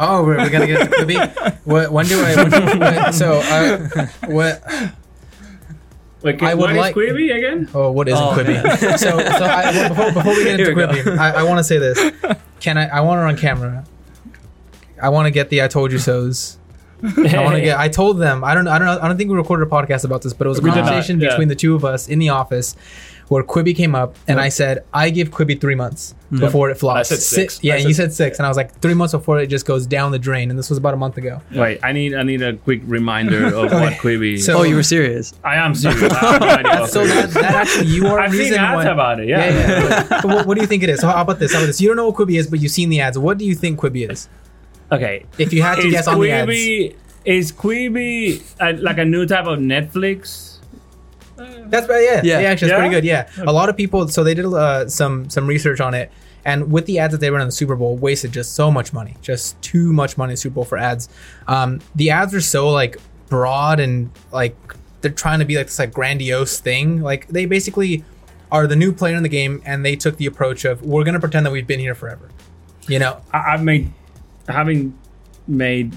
Oh, 0.00 0.24
we're, 0.24 0.38
we're 0.38 0.50
gonna 0.50 0.66
get 0.66 0.90
to 0.90 0.96
Quibi. 0.96 1.58
what, 1.64 1.92
when 1.92 2.06
do 2.06 2.20
I? 2.24 2.34
When 2.34 2.50
do, 2.50 2.78
when, 2.80 3.12
so, 3.12 3.34
uh, 3.44 4.06
what? 4.26 4.62
Wait, 6.24 6.42
I 6.42 6.54
would 6.54 6.70
what 6.70 6.74
like- 6.76 6.96
is 6.96 7.02
Quibi 7.02 7.36
again? 7.36 7.68
Oh, 7.74 7.90
what 7.90 8.08
isn't 8.08 8.22
Oh, 8.22 8.32
Quibi? 8.32 8.78
so, 8.98 9.10
so 9.10 9.14
I, 9.18 9.70
well, 9.72 9.88
before, 9.90 10.12
before 10.12 10.32
we 10.34 10.44
get 10.44 10.58
into 10.58 10.74
Here 10.74 10.74
we 10.74 10.82
Quibi, 11.02 11.18
I, 11.18 11.30
I 11.40 11.42
want 11.42 11.58
to 11.58 11.64
say 11.64 11.76
this. 11.78 11.98
Can 12.60 12.78
I? 12.78 12.86
I 12.88 13.00
want 13.02 13.18
to 13.18 13.24
on 13.24 13.36
camera. 13.36 13.84
I 15.00 15.10
want 15.10 15.26
to 15.26 15.30
get 15.30 15.50
the 15.50 15.62
"I 15.62 15.68
told 15.68 15.92
you 15.92 15.98
so"s. 15.98 16.58
I 17.04 17.44
want 17.44 17.56
to 17.56 17.60
get. 17.60 17.78
I 17.78 17.88
told 18.00 18.18
them. 18.18 18.42
I 18.44 18.54
don't. 18.54 18.66
I 18.66 18.78
don't 18.78 18.86
know. 18.86 18.98
I 19.00 19.08
don't 19.08 19.16
think 19.16 19.30
we 19.30 19.36
recorded 19.36 19.66
a 19.66 19.70
podcast 19.70 20.04
about 20.04 20.22
this, 20.22 20.32
but 20.32 20.46
it 20.46 20.50
was 20.50 20.58
a 20.58 20.62
We 20.62 20.70
did 20.70 20.76
not, 20.76 20.86
conversation 20.86 21.20
yeah. 21.20 21.30
between 21.30 21.48
the 21.48 21.54
two 21.54 21.74
of 21.74 21.84
us 21.84 22.08
in 22.08 22.18
the 22.18 22.30
office, 22.30 22.76
where 23.28 23.42
Quibi 23.42 23.76
came 23.76 23.94
up, 23.94 24.16
and 24.26 24.40
I 24.40 24.48
said 24.48 24.84
I 24.92 25.10
give 25.10 25.30
Quibi 25.30 25.60
three 25.60 25.74
months 25.74 26.14
mm-hmm. 26.26 26.40
before 26.40 26.70
it 26.70 26.76
flops. 26.76 27.12
I 27.12 27.14
said 27.14 27.18
six. 27.20 27.62
Yeah, 27.62 27.74
I 27.74 27.76
and 27.78 27.88
you 27.88 27.94
said 27.94 28.12
said 28.12 28.28
six, 28.28 28.38
and 28.38 28.46
I 28.46 28.48
was 28.48 28.56
like 28.56 28.78
three 28.80 28.94
months 28.94 29.12
before 29.12 29.38
it 29.38 29.48
just 29.48 29.66
goes 29.66 29.86
down 29.86 30.12
the 30.12 30.18
drain, 30.18 30.50
and 30.50 30.58
this 30.58 30.70
was 30.70 30.78
about 30.78 30.94
a 30.94 30.96
month 30.96 31.18
ago. 31.18 31.40
Wait, 31.52 31.80
I 31.82 31.92
need 31.92 32.14
I 32.14 32.22
need 32.22 32.42
a 32.42 32.56
quick 32.56 32.80
reminder 32.84 33.46
of 33.46 33.72
what 33.72 33.92
Quibi. 34.02 34.40
So- 34.40 34.58
oh, 34.58 34.62
you 34.62 34.76
were 34.76 34.82
serious. 34.82 35.34
I 35.44 35.56
am 35.56 35.74
serious. 35.74 36.12
I 36.12 36.32
have 36.32 36.40
no 36.40 36.48
idea 36.48 36.86
So 36.94 37.04
Quibi 37.04 37.08
that, 37.08 37.28
is. 37.28 37.34
that 37.34 37.44
actually 37.44 37.86
you 37.88 38.06
are 38.06 38.20
I've 38.20 38.32
the 38.32 38.38
seen 38.38 38.46
reason 38.46 38.60
ads 38.60 38.84
why. 38.84 38.90
about 38.90 39.20
it. 39.20 39.28
Yeah. 39.28 39.44
Yeah, 39.44 39.68
yeah. 39.68 40.06
but, 40.08 40.22
but 40.22 40.26
what, 40.26 40.46
what 40.46 40.54
do 40.54 40.60
you 40.62 40.66
think 40.66 40.82
it 40.82 40.88
is? 40.88 41.00
So 41.00 41.08
how 41.08 41.20
about 41.22 41.38
this? 41.38 41.52
How 41.52 41.58
about 41.58 41.66
this? 41.66 41.80
You 41.80 41.88
don't 41.88 41.96
know 41.96 42.06
what 42.06 42.16
Quibi 42.16 42.38
is, 42.38 42.46
but 42.46 42.60
you've 42.60 42.72
seen 42.72 42.88
the 42.88 43.00
ads. 43.00 43.18
What 43.18 43.38
do 43.38 43.44
you 43.44 43.54
think 43.54 43.78
Quibi 43.78 44.10
is? 44.10 44.28
Okay. 44.94 45.24
If 45.38 45.52
you 45.52 45.62
had 45.62 45.76
to 45.76 45.86
Is 45.86 45.92
guess 45.92 46.06
on 46.08 46.20
the 46.20 46.30
ads. 46.30 46.94
Is 47.24 47.52
Quibi 47.52 48.42
uh, 48.60 48.74
like 48.82 48.98
a 48.98 49.04
new 49.04 49.24
type 49.26 49.46
of 49.46 49.58
Netflix? 49.58 50.58
That's 51.36 51.88
right. 51.88 52.02
Yeah, 52.04 52.20
yeah, 52.22 52.40
Yeah. 52.40 52.48
actually, 52.50 52.68
that's 52.68 52.78
Yeah? 52.78 52.78
pretty 52.78 52.94
good. 52.94 53.04
Yeah, 53.04 53.28
a 53.46 53.52
lot 53.52 53.68
of 53.68 53.76
people. 53.76 54.06
So 54.08 54.22
they 54.22 54.34
did 54.34 54.44
uh, 54.46 54.88
some 54.88 55.28
some 55.30 55.46
research 55.46 55.80
on 55.80 55.94
it, 55.94 56.12
and 56.44 56.70
with 56.70 56.86
the 56.86 56.98
ads 56.98 57.12
that 57.12 57.18
they 57.20 57.30
run 57.30 57.40
in 57.40 57.48
the 57.48 57.52
Super 57.52 57.76
Bowl, 57.76 57.96
wasted 57.96 58.30
just 58.32 58.52
so 58.54 58.70
much 58.70 58.92
money, 58.92 59.16
just 59.22 59.60
too 59.62 59.92
much 59.92 60.16
money 60.18 60.30
in 60.30 60.34
the 60.34 60.36
Super 60.36 60.54
Bowl 60.56 60.64
for 60.64 60.78
ads. 60.78 61.08
Um, 61.48 61.80
the 61.94 62.10
ads 62.10 62.34
are 62.34 62.40
so 62.40 62.68
like 62.70 62.98
broad 63.28 63.80
and 63.80 64.10
like 64.30 64.54
they're 65.00 65.10
trying 65.10 65.38
to 65.40 65.44
be 65.44 65.56
like 65.56 65.66
this 65.66 65.78
like 65.78 65.92
grandiose 65.92 66.60
thing. 66.60 67.00
Like 67.00 67.26
they 67.28 67.46
basically 67.46 68.04
are 68.52 68.66
the 68.66 68.76
new 68.76 68.92
player 68.92 69.16
in 69.16 69.22
the 69.22 69.28
game, 69.30 69.60
and 69.64 69.84
they 69.84 69.96
took 69.96 70.18
the 70.18 70.26
approach 70.26 70.64
of 70.64 70.82
we're 70.82 71.04
gonna 71.04 71.20
pretend 71.20 71.46
that 71.46 71.50
we've 71.52 71.66
been 71.66 71.80
here 71.80 71.94
forever. 71.94 72.28
You 72.86 72.98
know, 72.98 73.22
I, 73.32 73.54
I've 73.54 73.62
made 73.64 73.90
having 74.48 74.96
made 75.46 75.94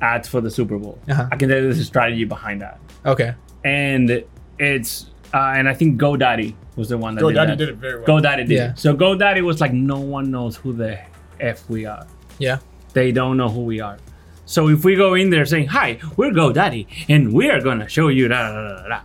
ads 0.00 0.28
for 0.28 0.40
the 0.40 0.50
Super 0.50 0.78
Bowl. 0.78 0.98
Uh-huh. 1.08 1.28
I 1.30 1.36
can 1.36 1.48
tell 1.48 1.58
you 1.58 1.64
there's 1.64 1.78
a 1.78 1.84
strategy 1.84 2.24
behind 2.24 2.60
that, 2.60 2.78
okay. 3.04 3.34
and 3.64 4.24
it's 4.58 5.10
uh, 5.34 5.52
and 5.56 5.68
I 5.68 5.74
think 5.74 6.00
GoDaddy 6.00 6.54
was 6.76 6.88
the 6.88 6.98
one 6.98 7.14
that 7.16 7.20
did 7.22 7.34
GoDaddy 7.36 7.46
that. 7.48 7.58
did 7.58 7.68
it 7.70 7.74
very 7.76 8.00
well. 8.00 8.20
GoDaddy 8.20 8.46
did 8.46 8.50
Yeah. 8.50 8.70
it. 8.70 8.78
So 8.78 8.94
GoDaddy 8.96 9.42
was 9.42 9.60
like, 9.60 9.72
no 9.72 9.98
one 9.98 10.30
knows 10.30 10.56
who 10.56 10.72
the 10.72 10.98
f 11.40 11.68
we 11.68 11.84
are. 11.86 12.06
Yeah. 12.38 12.58
They 12.94 13.12
don't 13.12 13.36
know 13.36 13.48
who 13.48 13.62
we 13.64 13.80
are. 13.80 13.98
So 14.46 14.68
if 14.68 14.84
we 14.84 14.96
go 14.96 15.12
in 15.14 15.28
there 15.28 15.44
saying, 15.44 15.66
"Hi, 15.68 15.98
we're 16.16 16.30
GoDaddy, 16.30 16.86
and 17.10 17.32
we 17.34 17.50
are 17.50 17.60
gonna 17.60 17.88
show 17.88 18.08
you," 18.08 18.28
da 18.28 18.50
da 18.50 18.54
da 18.54 18.88
da, 18.88 19.00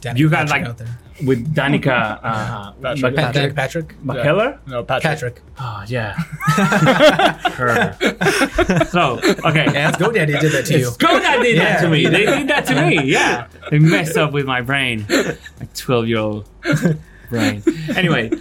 da 0.00 0.12
You 0.14 0.30
got, 0.30 0.46
Patrick 0.48 0.62
like- 0.62 0.70
out 0.70 0.78
there. 0.78 0.98
With 1.24 1.54
Danica 1.54 2.18
uh, 2.22 2.72
Patrick. 2.72 3.02
Mc- 3.02 3.16
Patrick. 3.16 3.54
Patrick. 3.54 3.94
McKellar. 4.02 4.58
No, 4.66 4.82
Patrick. 4.84 5.02
Patrick. 5.02 5.42
Oh 5.58 5.84
yeah. 5.86 6.12
Her. 7.56 7.96
So 8.90 9.18
okay. 9.44 9.66
Yeah, 9.72 9.88
it's 9.90 9.98
GoDaddy 9.98 10.40
did 10.40 10.52
that 10.52 10.66
to 10.66 10.78
you. 10.78 10.86
GoDaddy 10.90 11.42
did 11.42 11.58
that 11.58 11.80
to 11.82 11.88
me. 11.88 12.06
They 12.06 12.24
did 12.26 12.48
that 12.48 12.66
to 12.66 12.86
me. 12.86 13.02
Yeah. 13.04 13.46
They 13.70 13.78
messed 13.78 14.16
up 14.16 14.32
with 14.32 14.46
my 14.46 14.62
brain. 14.62 15.06
My 15.08 15.68
12 15.74 16.08
year 16.08 16.18
old 16.18 16.48
brain. 17.28 17.62
Anyway, 17.94 18.32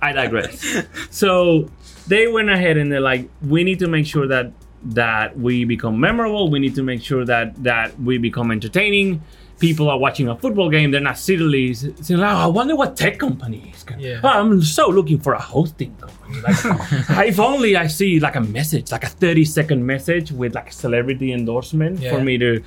I 0.00 0.12
digress. 0.12 0.64
So 1.10 1.70
they 2.06 2.28
went 2.28 2.48
ahead 2.48 2.78
and 2.78 2.90
they're 2.90 3.00
like, 3.00 3.28
we 3.42 3.62
need 3.62 3.78
to 3.80 3.88
make 3.88 4.06
sure 4.06 4.26
that 4.28 4.52
that 4.82 5.38
we 5.38 5.64
become 5.66 6.00
memorable. 6.00 6.50
We 6.50 6.58
need 6.58 6.74
to 6.76 6.82
make 6.82 7.02
sure 7.02 7.26
that 7.26 7.62
that 7.62 8.00
we 8.00 8.16
become 8.16 8.50
entertaining. 8.50 9.22
People 9.60 9.88
are 9.88 9.98
watching 9.98 10.28
a 10.28 10.36
football 10.36 10.68
game. 10.68 10.90
They're 10.90 11.00
not 11.00 11.18
silly 11.18 11.74
saying, 11.74 12.20
"Oh, 12.20 12.24
I 12.24 12.46
wonder 12.46 12.74
what 12.74 12.96
tech 12.96 13.18
company 13.18 13.72
is." 13.72 13.84
Gonna. 13.84 14.02
Yeah. 14.02 14.20
Oh, 14.24 14.28
I'm 14.28 14.62
so 14.62 14.88
looking 14.88 15.20
for 15.20 15.34
a 15.34 15.40
hosting 15.40 15.94
company. 15.96 16.40
Like, 16.40 17.28
if 17.28 17.38
only 17.38 17.76
I 17.76 17.86
see 17.86 18.18
like 18.18 18.36
a 18.36 18.40
message, 18.40 18.90
like 18.90 19.04
a 19.04 19.08
30 19.08 19.44
second 19.44 19.86
message 19.86 20.32
with 20.32 20.54
like 20.54 20.70
a 20.70 20.72
celebrity 20.72 21.32
endorsement 21.32 22.02
for 22.02 22.20
me 22.20 22.38
to 22.38 22.62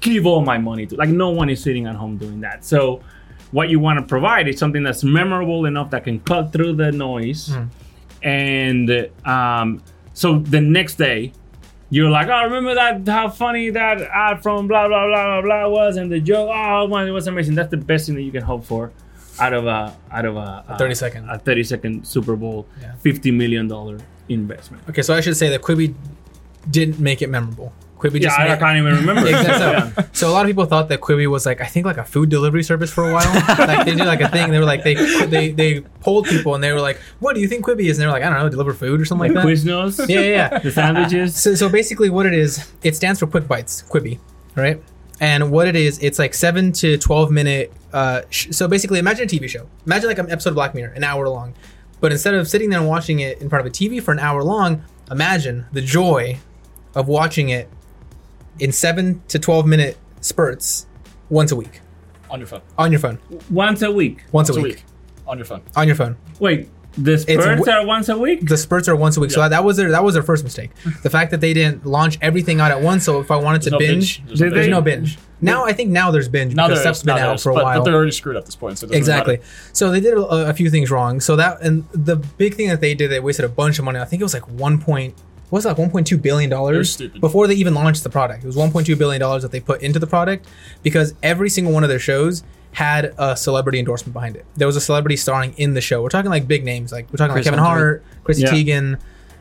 give 0.00 0.26
all 0.26 0.42
my 0.42 0.58
money 0.58 0.86
to. 0.86 0.96
Like 0.96 1.10
no 1.10 1.30
one 1.30 1.48
is 1.48 1.62
sitting 1.62 1.86
at 1.86 1.94
home 1.94 2.16
doing 2.16 2.40
that. 2.40 2.64
So 2.64 3.02
what 3.52 3.68
you 3.68 3.78
want 3.78 3.98
to 4.00 4.04
provide 4.04 4.48
is 4.48 4.58
something 4.58 4.82
that's 4.82 5.04
memorable 5.04 5.66
enough 5.66 5.90
that 5.90 6.04
can 6.04 6.20
cut 6.20 6.52
through 6.52 6.74
the 6.74 6.90
noise. 6.90 7.54
Hmm. 7.54 7.64
And 8.22 9.10
um, 9.24 9.82
so 10.14 10.38
the 10.38 10.60
next 10.60 10.96
day, 10.96 11.32
you're 11.92 12.08
like, 12.10 12.28
oh, 12.28 12.44
remember 12.44 12.74
that 12.74 13.06
how 13.06 13.28
funny 13.28 13.68
that 13.70 14.00
ad 14.00 14.42
from 14.42 14.66
blah 14.66 14.88
blah 14.88 15.06
blah 15.06 15.24
blah 15.24 15.42
blah 15.42 15.68
was, 15.68 15.96
and 15.96 16.10
the 16.10 16.20
joke. 16.20 16.50
Oh 16.52 16.88
man, 16.88 17.06
it 17.06 17.10
was 17.12 17.26
amazing. 17.28 17.54
That's 17.54 17.70
the 17.70 17.76
best 17.76 18.06
thing 18.06 18.14
that 18.16 18.22
you 18.22 18.32
can 18.32 18.42
hope 18.42 18.64
for 18.64 18.90
out 19.38 19.52
of 19.52 19.66
a 19.66 19.94
out 20.10 20.24
of 20.24 20.36
a, 20.36 20.64
a 20.68 20.78
30 20.78 20.94
second. 20.94 21.28
a 21.30 21.38
30 21.38 21.64
second 21.64 22.06
Super 22.06 22.34
Bowl, 22.36 22.66
Yeah. 22.80 22.94
50 22.96 23.30
million 23.30 23.68
dollar 23.68 23.98
investment. 24.28 24.82
Okay, 24.88 25.02
so 25.02 25.14
I 25.14 25.20
should 25.20 25.36
say 25.36 25.48
that 25.50 25.60
Quibi 25.62 25.94
didn't 26.70 26.98
make 26.98 27.20
it 27.22 27.28
memorable. 27.28 27.72
Quibi 28.02 28.14
Yeah, 28.14 28.20
just 28.28 28.38
I, 28.38 28.44
I 28.44 28.48
made, 28.48 28.58
can't 28.58 28.78
even 28.78 28.94
remember. 28.96 29.22
Exactly. 29.28 30.02
Yeah. 30.04 30.06
So 30.12 30.28
a 30.28 30.32
lot 30.32 30.44
of 30.44 30.48
people 30.48 30.64
thought 30.66 30.88
that 30.88 31.00
Quibi 31.00 31.26
was 31.30 31.46
like 31.46 31.60
I 31.60 31.66
think 31.66 31.86
like 31.86 31.98
a 31.98 32.04
food 32.04 32.28
delivery 32.28 32.62
service 32.62 32.92
for 32.92 33.08
a 33.08 33.12
while. 33.12 33.32
like 33.58 33.84
they 33.86 33.94
did 33.94 34.06
like 34.06 34.20
a 34.20 34.28
thing. 34.28 34.50
They 34.50 34.58
were 34.58 34.64
like 34.64 34.82
they 34.84 34.94
they 35.26 35.52
they 35.52 35.80
polled 36.00 36.26
people 36.26 36.54
and 36.54 36.62
they 36.64 36.72
were 36.72 36.80
like, 36.80 36.98
"What 37.20 37.34
do 37.34 37.40
you 37.40 37.48
think 37.48 37.64
Quibi 37.64 37.84
is?" 37.86 37.98
And 37.98 38.02
they 38.02 38.06
were 38.06 38.12
like, 38.12 38.22
"I 38.24 38.30
don't 38.30 38.38
know, 38.40 38.48
deliver 38.48 38.74
food 38.74 39.00
or 39.00 39.04
something 39.04 39.32
like 39.32 39.42
that." 39.42 39.46
Quiznos, 39.48 40.08
Yeah, 40.08 40.20
yeah, 40.20 40.30
yeah. 40.52 40.58
the 40.58 40.70
sandwiches. 40.72 41.34
So, 41.36 41.54
so 41.54 41.68
basically, 41.68 42.10
what 42.10 42.26
it 42.26 42.34
is, 42.34 42.70
it 42.82 42.96
stands 42.96 43.20
for 43.20 43.26
Quick 43.26 43.46
Bites, 43.46 43.82
Quibi, 43.88 44.18
right? 44.56 44.82
And 45.20 45.52
what 45.52 45.68
it 45.68 45.76
is, 45.76 45.98
it's 46.00 46.18
like 46.18 46.34
seven 46.34 46.72
to 46.72 46.98
twelve 46.98 47.30
minute. 47.30 47.72
Uh, 47.92 48.22
sh- 48.30 48.48
so 48.50 48.66
basically, 48.66 48.98
imagine 48.98 49.24
a 49.24 49.28
TV 49.28 49.48
show. 49.48 49.68
Imagine 49.86 50.08
like 50.08 50.18
an 50.18 50.30
episode 50.30 50.50
of 50.50 50.54
Black 50.56 50.74
Mirror, 50.74 50.92
an 50.94 51.04
hour 51.04 51.28
long. 51.28 51.54
But 52.00 52.10
instead 52.10 52.34
of 52.34 52.48
sitting 52.48 52.70
there 52.70 52.80
and 52.80 52.88
watching 52.88 53.20
it 53.20 53.40
in 53.40 53.48
front 53.48 53.64
of 53.64 53.70
a 53.70 53.72
TV 53.72 54.02
for 54.02 54.10
an 54.10 54.18
hour 54.18 54.42
long, 54.42 54.82
imagine 55.10 55.66
the 55.72 55.80
joy 55.80 56.38
of 56.96 57.06
watching 57.06 57.50
it 57.50 57.68
in 58.62 58.72
seven 58.72 59.22
to 59.28 59.38
twelve 59.38 59.66
minute 59.66 59.96
spurts 60.20 60.86
once 61.30 61.50
a 61.52 61.56
week 61.56 61.80
On 62.30 62.38
your 62.38 62.46
phone. 62.46 62.60
on 62.78 62.90
your 62.92 63.00
phone. 63.00 63.18
Once 63.50 63.82
a 63.82 63.90
week. 63.90 64.18
Once, 64.32 64.48
Once 64.48 64.56
a, 64.56 64.60
a 64.60 64.62
week. 64.62 64.74
week. 64.76 64.84
On 65.26 65.36
your 65.38 65.44
phone. 65.44 65.62
on 65.76 65.86
your 65.86 65.96
phone. 65.96 66.16
Wait, 66.40 66.68
the 66.98 67.16
spurts 67.18 67.44
w- 67.46 67.70
are 67.72 67.86
once 67.86 68.08
a 68.08 68.18
week? 68.18 68.46
The 68.46 68.56
spurts 68.56 68.86
are 68.88 68.96
once 68.96 69.16
a 69.16 69.20
week. 69.20 69.30
So 69.30 69.48
that 69.48 69.64
was 69.64 69.76
their 69.78 69.90
that 69.92 70.04
was 70.04 70.14
their 70.14 70.22
first 70.22 70.44
mistake. 70.44 70.70
The 71.02 71.08
fact 71.10 71.30
that 71.30 71.40
they 71.40 71.54
didn't 71.54 71.86
launch 71.86 72.18
everything 72.20 72.60
out 72.60 72.70
at 72.70 72.82
once. 72.82 73.04
So 73.04 73.20
if 73.20 73.30
I 73.30 73.36
wanted 73.36 73.62
to 73.62 73.70
There's 73.70 73.72
no 73.72 73.78
binge, 73.78 74.18
binge. 74.18 74.26
There's 74.28 74.38
Did 74.40 74.44
no 74.44 74.50
they- 74.50 74.54
There's 74.54 74.66
binge. 74.66 74.70
no 74.72 74.80
binge. 74.82 75.18
Now 75.40 75.64
I 75.64 75.72
think 75.72 75.90
now 75.90 76.10
there's 76.12 76.28
binge 76.28 76.54
Now 76.54 76.68
because 76.68 76.78
there 76.84 76.84
stuff's 76.94 76.98
is, 76.98 77.04
been 77.04 77.14
now 77.16 77.20
there 77.22 77.30
out 77.30 77.34
is, 77.36 77.42
for 77.42 77.50
a 77.50 77.54
but, 77.54 77.64
while. 77.64 77.78
But 77.80 77.84
they're 77.86 77.94
already 77.94 78.12
screwed 78.12 78.36
at 78.36 78.44
this 78.46 78.54
point. 78.56 78.78
So 78.78 78.84
it 78.84 78.88
doesn't 78.88 78.98
exactly. 78.98 79.36
matter. 79.38 79.48
So 79.72 79.90
they 79.90 80.00
did 80.00 80.14
a, 80.14 80.20
a 80.50 80.54
few 80.54 80.70
things 80.70 80.90
wrong. 80.90 81.18
So 81.20 81.34
that 81.36 81.60
and 81.62 81.88
the 81.92 82.16
big 82.16 82.54
thing 82.54 82.68
that 82.68 82.80
they 82.80 82.94
did, 82.94 83.10
they 83.10 83.18
wasted 83.20 83.44
a 83.44 83.48
bunch 83.48 83.78
of 83.80 83.84
money. 83.84 83.98
I 83.98 84.04
think 84.04 84.20
it 84.20 84.24
was 84.24 84.34
like 84.34 84.48
one 84.48 84.78
point. 84.80 85.14
What 85.52 85.58
Was 85.58 85.66
it 85.66 85.68
like 85.78 85.92
1.2 85.92 86.22
billion 86.22 86.48
dollars 86.48 86.96
before 87.20 87.46
they 87.46 87.52
even 87.54 87.74
launched 87.74 88.02
the 88.04 88.08
product? 88.08 88.42
It 88.42 88.46
was 88.46 88.56
1.2 88.56 88.96
billion 88.96 89.20
dollars 89.20 89.42
that 89.42 89.52
they 89.52 89.60
put 89.60 89.82
into 89.82 89.98
the 89.98 90.06
product 90.06 90.46
because 90.82 91.12
every 91.22 91.50
single 91.50 91.74
one 91.74 91.82
of 91.84 91.90
their 91.90 91.98
shows 91.98 92.42
had 92.72 93.12
a 93.18 93.36
celebrity 93.36 93.78
endorsement 93.78 94.14
behind 94.14 94.34
it. 94.34 94.46
There 94.56 94.66
was 94.66 94.76
a 94.76 94.80
celebrity 94.80 95.16
starring 95.18 95.52
in 95.58 95.74
the 95.74 95.82
show. 95.82 96.02
We're 96.02 96.08
talking 96.08 96.30
like 96.30 96.48
big 96.48 96.64
names, 96.64 96.90
like 96.90 97.06
we're 97.12 97.18
talking 97.18 97.34
Chris 97.34 97.44
like 97.44 97.52
Kevin 97.54 97.60
Hemsworth. 97.62 97.66
Hart, 97.66 98.04
Chrissy 98.24 98.42
Yeah. 98.44 98.48
Teigen, 98.50 98.98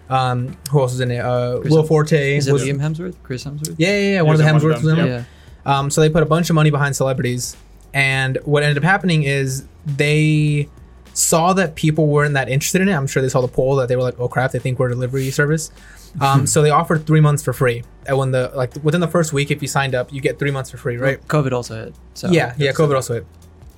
um, 0.10 0.58
who 0.70 0.82
else 0.82 0.92
was 0.92 1.00
in 1.00 1.12
it? 1.12 1.20
Uh, 1.20 1.60
Chris 1.62 1.72
Will 1.72 1.78
Hem- 1.84 1.88
Forte. 1.88 2.36
Is 2.36 2.50
it 2.50 2.52
was- 2.52 2.64
Liam 2.66 2.82
Hemsworth? 2.82 3.16
Chris 3.24 3.46
Hemsworth? 3.46 3.76
yeah, 3.78 3.98
yeah, 3.98 4.12
yeah. 4.16 4.22
One 4.22 4.34
of 4.36 4.40
the 4.40 4.46
He 4.46 4.52
was 4.54 4.64
in 4.64 4.70
one 4.70 4.78
Hemsworths 4.80 4.84
was 4.84 4.94
in 4.94 5.00
it. 5.00 5.08
Yeah. 5.08 5.24
Um, 5.80 5.90
so 5.90 6.02
they 6.02 6.10
put 6.10 6.24
a 6.24 6.26
bunch 6.26 6.50
of 6.50 6.56
money 6.56 6.72
behind 6.72 6.94
celebrities, 6.98 7.56
and 7.94 8.38
what 8.44 8.64
ended 8.64 8.78
up 8.78 8.84
happening 8.84 9.24
is 9.24 9.64
they 9.86 10.68
saw 11.14 11.54
that 11.54 11.76
people 11.76 12.08
weren't 12.08 12.34
that 12.34 12.50
interested 12.50 12.82
in 12.82 12.90
it. 12.90 12.94
I'm 12.94 13.08
sure 13.08 13.22
they 13.22 13.30
saw 13.30 13.40
the 13.42 13.48
poll 13.48 13.76
that 13.78 13.88
they 13.88 13.96
were 13.96 14.02
like, 14.04 14.20
"Oh 14.20 14.28
crap, 14.28 14.52
they 14.52 14.60
think 14.60 14.78
we're 14.78 14.88
a 14.88 14.94
delivery 14.94 15.30
service." 15.32 15.72
Um, 16.20 16.46
so 16.46 16.62
they 16.62 16.70
offered 16.72 17.06
three 17.08 17.22
months 17.22 17.44
for 17.44 17.54
free, 17.54 17.84
and 18.06 18.18
when 18.18 18.32
the 18.32 18.52
like 18.54 18.72
within 18.84 19.00
the 19.02 19.08
first 19.08 19.32
week, 19.34 19.50
if 19.52 19.62
you 19.62 19.68
signed 19.68 19.96
up, 19.96 20.12
you 20.12 20.20
get 20.22 20.38
three 20.40 20.52
months 20.52 20.70
for 20.72 20.78
free, 20.78 20.98
right? 20.98 21.26
COVID 21.28 21.52
also 21.54 21.86
hit. 21.86 21.96
So 22.16 22.30
yeah, 22.30 22.54
yeah. 22.58 22.72
COVID 22.72 22.96
also 22.96 23.14
hit. 23.16 23.26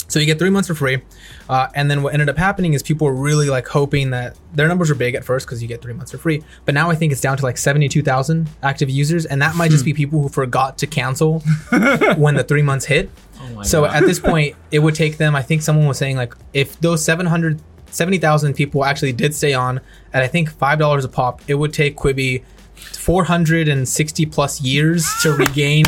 So 0.09 0.19
you 0.19 0.25
get 0.27 0.37
three 0.37 0.49
months 0.51 0.67
for 0.67 0.75
free, 0.75 1.01
uh, 1.49 1.69
and 1.73 1.89
then 1.89 2.03
what 2.03 2.13
ended 2.13 2.29
up 2.29 2.37
happening 2.37 2.73
is 2.73 2.83
people 2.83 3.07
were 3.07 3.15
really 3.15 3.49
like 3.49 3.67
hoping 3.67 4.11
that 4.11 4.37
their 4.53 4.67
numbers 4.67 4.89
were 4.89 4.95
big 4.95 5.15
at 5.15 5.23
first 5.23 5.45
because 5.47 5.61
you 5.61 5.67
get 5.67 5.81
three 5.81 5.93
months 5.93 6.11
for 6.11 6.17
free. 6.19 6.43
But 6.65 6.75
now 6.75 6.91
I 6.91 6.95
think 6.95 7.11
it's 7.11 7.21
down 7.21 7.37
to 7.37 7.43
like 7.43 7.57
seventy-two 7.57 8.03
thousand 8.03 8.49
active 8.61 8.89
users, 8.89 9.25
and 9.25 9.41
that 9.41 9.55
might 9.55 9.71
just 9.71 9.85
be 9.85 9.93
people 9.93 10.21
who 10.21 10.29
forgot 10.29 10.77
to 10.79 10.87
cancel 10.87 11.39
when 12.17 12.35
the 12.35 12.43
three 12.43 12.61
months 12.61 12.85
hit. 12.85 13.09
Oh 13.41 13.49
my 13.55 13.63
So 13.63 13.81
God. 13.85 13.95
at 13.95 14.03
this 14.05 14.19
point, 14.19 14.55
it 14.71 14.79
would 14.79 14.95
take 14.95 15.17
them. 15.17 15.35
I 15.35 15.41
think 15.41 15.61
someone 15.61 15.87
was 15.87 15.97
saying 15.97 16.17
like 16.17 16.33
if 16.53 16.79
those 16.79 17.03
700, 17.03 17.59
70,000 17.93 18.53
people 18.53 18.83
actually 18.85 19.13
did 19.13 19.33
stay 19.35 19.53
on 19.53 19.79
at 20.13 20.23
I 20.23 20.27
think 20.27 20.49
five 20.51 20.79
dollars 20.79 21.05
a 21.05 21.09
pop, 21.09 21.41
it 21.47 21.55
would 21.55 21.73
take 21.73 21.95
Quibi. 21.97 22.43
460 22.75 24.25
plus 24.27 24.61
years 24.61 25.05
to 25.21 25.31
regain 25.37 25.83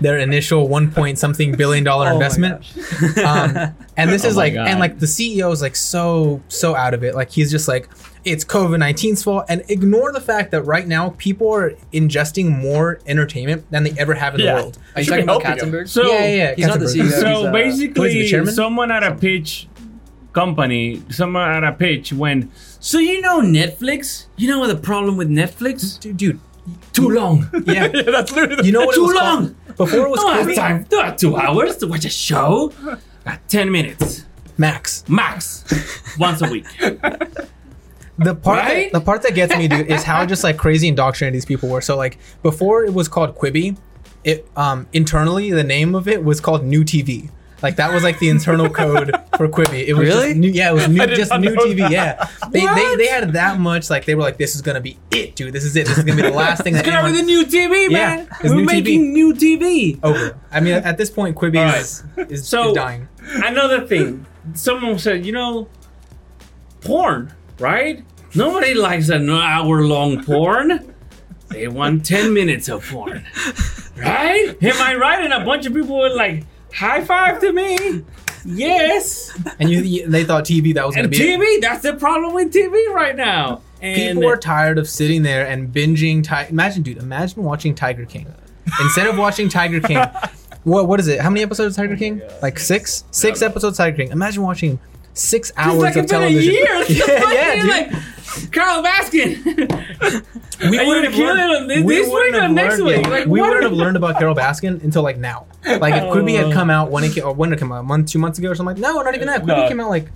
their 0.00 0.18
initial 0.18 0.68
one 0.68 0.90
point 0.90 1.18
something 1.18 1.52
billion 1.56 1.82
dollar 1.84 2.08
Oh 2.08 2.14
investment 2.14 2.64
um, 3.24 3.74
and 3.96 4.10
this 4.10 4.24
Oh 4.24 4.28
is 4.28 4.36
like 4.36 4.54
God. 4.54 4.68
and 4.68 4.78
like 4.78 4.98
the 4.98 5.06
ceo 5.06 5.52
is 5.52 5.60
like 5.62 5.76
so 5.76 6.40
so 6.48 6.74
out 6.76 6.94
of 6.94 7.02
it 7.04 7.14
like 7.14 7.30
he's 7.30 7.50
just 7.50 7.68
like 7.68 7.88
it's 8.24 8.44
covid-19's 8.44 9.22
fault 9.22 9.44
and 9.48 9.62
ignore 9.68 10.12
the 10.12 10.20
fact 10.20 10.50
that 10.52 10.62
right 10.62 10.86
now 10.86 11.10
people 11.18 11.52
are 11.52 11.72
ingesting 11.92 12.56
more 12.56 13.00
entertainment 13.06 13.68
than 13.70 13.82
they 13.84 13.92
ever 13.98 14.14
have 14.14 14.34
in 14.34 14.40
Yeah. 14.40 14.54
the 14.56 14.62
world 14.62 14.78
Are 14.94 15.00
you 15.00 15.04
Should 15.04 15.26
talking 15.26 15.46
about. 15.46 15.58
Katzenberg? 15.58 15.88
So- 15.88 16.10
yeah 16.10 16.18
yeah, 16.20 16.34
yeah 16.34 16.54
He's 16.56 16.66
not 16.66 16.78
the 16.78 16.86
Katzenberg. 16.86 17.08
CEO. 17.08 17.20
so 17.20 17.26
He's, 17.28 17.44
uh, 17.46 17.52
basically, 17.52 18.12
he, 18.24 18.36
the 18.36 18.52
someone 18.52 18.90
at 18.90 19.02
a 19.02 19.14
pitch 19.14 19.68
company, 20.32 21.02
someone 21.10 21.50
at 21.50 21.64
a 21.64 21.72
pitch 21.72 22.12
went, 22.12 22.50
So 22.80 22.98
you 22.98 23.20
know 23.20 23.40
Netflix? 23.40 24.26
You 24.36 24.48
know 24.48 24.58
what 24.60 24.68
the 24.68 24.76
problem 24.76 25.16
with 25.16 25.28
Netflix? 25.28 25.98
dude, 25.98 26.16
dude 26.16 26.40
Too 26.92 27.08
long. 27.10 27.48
yeah 27.66 27.88
Yeah, 27.94 28.02
that's 28.02 28.32
literally. 28.32 28.66
you 28.66 28.72
know 28.72 28.84
what 28.86 28.94
it 28.94 28.98
Too 28.98 29.02
was 29.06 29.14
long. 29.14 29.54
called? 29.54 29.76
before 29.76 30.06
it 30.06 30.10
was 30.10 30.20
Don't 30.22 30.46
have 30.46 30.54
time. 30.56 30.86
Don't 30.88 31.04
have 31.04 31.16
two 31.16 31.36
hours 31.36 31.76
to 31.78 31.86
watch 31.86 32.04
a 32.04 32.10
show. 32.10 32.72
Got 33.24 33.48
10 33.48 33.70
minutes. 33.70 34.24
max 34.56 35.04
Max. 35.08 35.64
Once 36.18 36.42
a 36.42 36.48
week. 36.50 36.66
the 38.18 38.34
part 38.34 38.58
Right? 38.58 38.92
that, 38.92 38.98
the 38.98 39.04
part 39.04 39.22
that 39.22 39.34
gets 39.34 39.56
me 39.56 39.68
dude 39.68 39.86
is 39.90 40.02
how 40.02 40.26
just 40.26 40.42
like 40.44 40.56
crazy 40.58 40.88
indoctrinated 40.88 41.34
these 41.36 41.44
people 41.44 41.68
were 41.68 41.80
so 41.80 41.96
like 41.96 42.18
before 42.42 42.84
it 42.84 42.92
was 42.92 43.06
called 43.08 43.36
quibi 43.36 43.76
it 44.24 44.48
um 44.56 44.88
internally 44.92 45.52
the 45.52 45.62
name 45.62 45.94
of 45.94 46.08
it 46.08 46.24
was 46.24 46.40
called 46.40 46.64
new 46.64 46.82
tv 46.82 47.30
like 47.62 47.76
that 47.76 47.92
was 47.92 48.02
like 48.04 48.18
the 48.18 48.28
internal 48.28 48.68
code 48.70 49.10
for 49.36 49.48
quibi 49.48 49.86
it 49.86 49.94
was 49.94 50.08
Really? 50.08 50.26
just 50.28 50.36
new, 50.38 50.48
yeah 50.50 50.70
it 50.70 50.74
was 50.74 50.88
new, 50.88 51.06
just 51.08 51.32
new 51.38 51.54
tv 51.56 51.78
that. 51.78 51.90
yeah 51.90 52.28
they, 52.50 52.64
they 52.66 52.96
they 52.96 53.06
had 53.08 53.32
that 53.32 53.58
much 53.58 53.90
like 53.90 54.04
they 54.04 54.14
were 54.14 54.22
like 54.22 54.36
this 54.38 54.54
is 54.54 54.62
gonna 54.62 54.80
be 54.80 54.96
it 55.10 55.34
dude 55.36 55.52
this 55.52 55.64
is 55.64 55.74
it 55.76 55.86
this 55.86 55.98
is 55.98 56.04
gonna 56.04 56.22
be 56.22 56.28
the 56.28 56.34
last 56.36 56.62
thing 56.62 56.74
that 56.74 56.86
It's 56.86 56.94
gonna 56.94 57.10
be 57.12 57.16
the 57.16 57.22
new 57.24 57.44
TV, 57.44 57.90
man. 57.90 58.28
it's 58.40 58.50
We're 58.50 58.56
new 58.56 58.64
making 58.64 59.12
new 59.12 59.34
TV. 59.34 59.98
over 60.02 60.38
i 60.52 60.60
mean 60.60 60.74
at 60.74 60.96
this 60.98 61.10
point 61.10 61.36
quibi 61.36 61.58
All 61.66 61.74
is, 61.74 62.04
is, 62.30 62.46
So- 62.48 62.68
is 62.70 62.74
dying 62.74 63.08
Another 63.44 63.86
thing, 63.86 64.24
someone 64.54 64.98
said, 64.98 65.26
you 65.26 65.32
know, 65.32 65.68
porn, 66.80 67.32
right? 67.58 68.02
Nobody 68.34 68.72
likes 68.74 69.08
an 69.10 69.28
hour 69.28 69.82
long 69.82 70.24
porn. 70.24 70.94
They 71.50 71.68
want 71.68 72.06
10 72.06 72.32
minutes 72.32 72.68
of 72.68 72.86
porn. 72.88 73.24
Right? 73.96 74.56
Am 74.62 74.80
I 74.82 74.94
right? 74.94 75.24
And 75.24 75.32
a 75.32 75.44
bunch 75.44 75.66
of 75.66 75.74
people 75.74 75.98
were 75.98 76.08
like, 76.14 76.44
high 76.72 77.04
five 77.04 77.40
to 77.40 77.52
me. 77.52 78.04
Yes. 78.44 79.36
and 79.58 79.68
you, 79.68 79.80
you 79.80 80.08
they 80.08 80.24
thought 80.24 80.44
tv 80.44 80.74
that 80.74 80.86
was 80.86 80.94
gonna 80.94 81.04
And 81.04 81.10
be 81.10 81.18
it. 81.32 81.38
TV, 81.40 81.60
that's 81.60 81.82
the 81.82 81.94
problem 81.94 82.34
with 82.34 82.52
TV 82.52 82.92
right 82.94 83.14
now. 83.16 83.60
And 83.80 84.16
People 84.18 84.30
are 84.30 84.36
tired 84.36 84.78
of 84.78 84.88
sitting 84.88 85.22
there 85.22 85.46
and 85.46 85.72
binging. 85.72 86.22
Ti- 86.24 86.50
imagine, 86.50 86.82
dude. 86.82 86.98
Imagine 86.98 87.44
watching 87.44 87.74
Tiger 87.74 88.04
King 88.04 88.26
instead 88.80 89.06
of 89.06 89.16
watching 89.18 89.48
Tiger 89.48 89.80
King. 89.80 90.04
What 90.64 90.86
what 90.88 91.00
is 91.00 91.06
it? 91.08 91.20
How 91.20 91.30
many 91.30 91.42
episodes 91.42 91.78
of 91.78 91.82
Tiger 91.82 91.96
King? 91.96 92.20
Like 92.42 92.58
six, 92.58 93.04
six 93.12 93.40
episodes 93.42 93.78
of 93.78 93.84
Tiger 93.84 93.96
King. 93.96 94.10
Imagine 94.10 94.42
watching 94.42 94.78
six 95.14 95.50
hours 95.56 95.78
like 95.80 95.96
of 95.96 96.02
it's 96.04 96.12
been 96.12 96.22
a 96.22 96.28
television. 96.28 96.52
year. 96.52 96.84
yeah, 96.88 97.32
yeah, 97.32 97.54
dude. 97.62 97.70
Like, 97.70 98.02
Carole 98.46 98.82
Baskin. 98.82 99.44
we 100.70 100.78
wouldn't 100.86 101.04
gonna 101.04 101.10
kill 101.10 101.36
it 101.36 101.60
on 101.60 101.66
this- 101.68 101.84
we 101.84 101.96
this 101.96 102.08
wouldn't 102.08 102.32
week 102.32 102.38
or 102.40 102.42
have 102.42 102.50
next 102.52 102.78
learned- 102.78 102.96
week? 102.98 103.06
yeah, 103.06 103.10
Like, 103.12 103.26
we 103.26 103.40
wouldn't 103.40 103.62
have 103.62 103.72
learned 103.72 103.96
about 103.96 104.18
Carole 104.18 104.34
Baskin 104.34 104.82
until 104.82 105.02
like 105.02 105.18
now. 105.18 105.46
Like 105.66 105.94
if 105.94 106.02
Quibi 106.04 106.36
had 106.36 106.46
oh. 106.46 106.52
come 106.52 106.70
out 106.70 106.90
when 106.90 107.04
it 107.04 107.12
came, 107.12 107.24
or 107.24 107.32
when 107.32 107.52
it 107.52 107.58
come 107.58 107.72
out, 107.72 107.80
a 107.80 107.82
month, 107.82 108.10
two 108.10 108.18
months 108.18 108.38
ago 108.38 108.50
or 108.50 108.54
something. 108.54 108.80
Like 108.80 108.94
no, 108.94 109.00
not 109.02 109.14
even 109.14 109.26
that. 109.26 109.42
Quibi 109.42 109.62
No. 109.62 109.68
came 109.68 109.80
out 109.80 109.90
like 109.90 110.08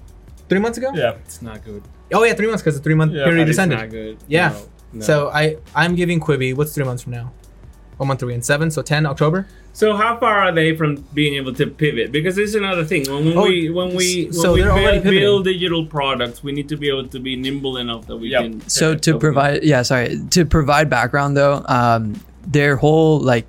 three 0.49 0.59
months 0.61 0.79
ago. 0.79 0.91
Yeah. 0.95 1.13
It's 1.25 1.43
not 1.43 1.65
good. 1.65 1.83
Oh 2.13 2.25
yeah, 2.25 2.35
three 2.35 2.47
months 2.47 2.63
because 2.63 2.77
the 2.77 2.83
three 2.83 2.95
month 2.95 3.13
Yeah, 3.13 3.25
period 3.25 3.45
but 3.45 3.49
It's 3.51 3.59
not 3.59 3.91
good. 3.91 4.19
Yeah. 4.29 4.51
No, 4.51 4.65
no. 4.95 5.01
So 5.05 5.31
I 5.31 5.57
I'm 5.75 5.95
giving 5.95 6.21
Quibi. 6.21 6.55
What's 6.57 6.75
three 6.75 6.85
months 6.85 7.03
from 7.03 7.13
now? 7.13 7.33
What 7.97 8.07
month 8.07 8.23
are 8.23 8.27
we 8.27 8.35
in? 8.35 8.43
Seven. 8.43 8.71
So 8.71 8.83
ten 8.83 9.07
October. 9.07 9.47
So 9.75 9.97
how 9.97 10.19
far 10.19 10.39
are 10.41 10.53
they 10.53 10.77
from 10.77 10.97
being 11.15 11.35
able 11.35 11.55
to 11.55 11.67
pivot? 11.67 12.13
Because 12.13 12.37
this 12.37 12.51
is 12.51 12.55
another 12.55 12.85
thing. 12.85 13.11
When, 13.11 13.25
when 13.25 13.39
Oh, 13.39 13.45
we 13.45 13.71
when 13.71 13.95
we 13.95 14.25
when 14.25 14.33
so 14.35 14.53
we 14.53 14.63
build, 14.63 15.03
build 15.05 15.45
digital 15.45 15.87
products, 15.87 16.43
we 16.43 16.53
need 16.53 16.69
to 16.69 16.77
be 16.77 16.89
able 16.89 17.09
to 17.09 17.19
be 17.19 17.37
nimble 17.37 17.79
enough 17.79 18.07
that 18.07 18.17
we 18.19 18.29
Yep. 18.29 18.43
can. 18.43 18.69
So 18.69 18.95
to 18.95 19.11
Okay. 19.13 19.19
provide, 19.19 19.65
yeah, 19.65 19.83
sorry, 19.83 20.19
to 20.31 20.45
provide 20.45 20.91
background 20.91 21.37
though, 21.37 21.65
um, 21.69 22.21
their 22.47 22.77
whole 22.77 23.19
like 23.21 23.47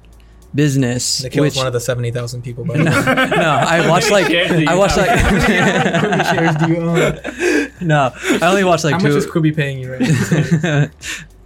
business, 0.56 1.24
Nikhil's 1.24 1.42
which 1.42 1.56
one 1.58 1.68
of 1.68 1.74
the 1.74 1.80
seventy 1.82 2.12
thousand 2.12 2.42
people. 2.44 2.64
But 2.64 2.78
no, 2.86 2.92
I 2.92 3.88
watched 3.90 4.10
like 4.12 4.28
shares 4.28 4.50
do 4.50 4.62
you 4.62 4.70
I 4.70 4.76
watched 4.76 4.96
like 4.98 5.10
shares 6.30 6.56
do 6.56 6.68
you 6.70 6.78
own? 6.78 7.20
no, 7.82 8.12
I 8.42 8.48
only 8.48 8.64
watched 8.64 8.86
like 8.86 8.94
How 8.94 9.00
two. 9.00 9.08
much 9.10 9.18
is 9.18 9.28
Quibi 9.28 9.54
paying 9.56 9.80
you 9.80 9.92
right 9.92 10.00
now? 10.64 10.88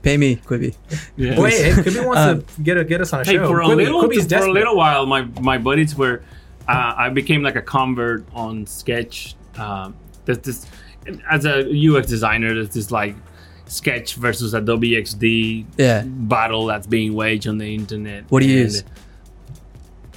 Pay 0.04 0.18
me, 0.18 0.36
Quibi. 0.38 0.76
Yeah. 1.18 1.40
Wait, 1.40 1.54
if 1.54 1.76
Quibi 1.78 2.06
wants 2.06 2.20
Um, 2.22 2.42
to 2.44 2.62
get 2.62 2.78
a, 2.78 2.84
get 2.86 3.02
us 3.02 3.12
on 3.14 3.22
a 3.22 3.26
Hey, 3.26 3.34
show. 3.34 3.48
for 3.48 3.62
a 3.62 3.66
Quibi, 3.66 3.76
little 3.78 4.04
Quibi's 4.04 4.28
for 4.32 4.46
a 4.46 4.52
little 4.52 4.76
while, 4.78 5.06
my 5.06 5.24
my 5.42 5.58
buddies 5.58 5.96
were. 5.96 6.22
Uh, 6.68 6.94
I 6.98 7.10
became 7.10 7.42
like 7.44 7.56
a 7.56 7.62
convert 7.62 8.26
on 8.34 8.66
Sketch. 8.66 9.36
Um, 9.58 9.96
there's 10.26 10.40
this 10.40 10.66
as 11.30 11.46
a 11.46 11.64
UX 11.64 12.08
designer. 12.08 12.54
There's 12.54 12.70
this 12.74 12.92
like 12.92 13.16
Sketch 13.68 14.16
versus 14.16 14.54
Adobe 14.54 14.92
XD 14.92 15.66
Yeah. 15.78 16.04
battle 16.06 16.66
that's 16.66 16.86
being 16.88 17.14
waged 17.14 17.48
on 17.48 17.58
the 17.58 17.74
internet. 17.74 18.26
What 18.30 18.42
do 18.42 18.48
you 18.50 18.62
And 18.62 18.72
use? 18.72 18.84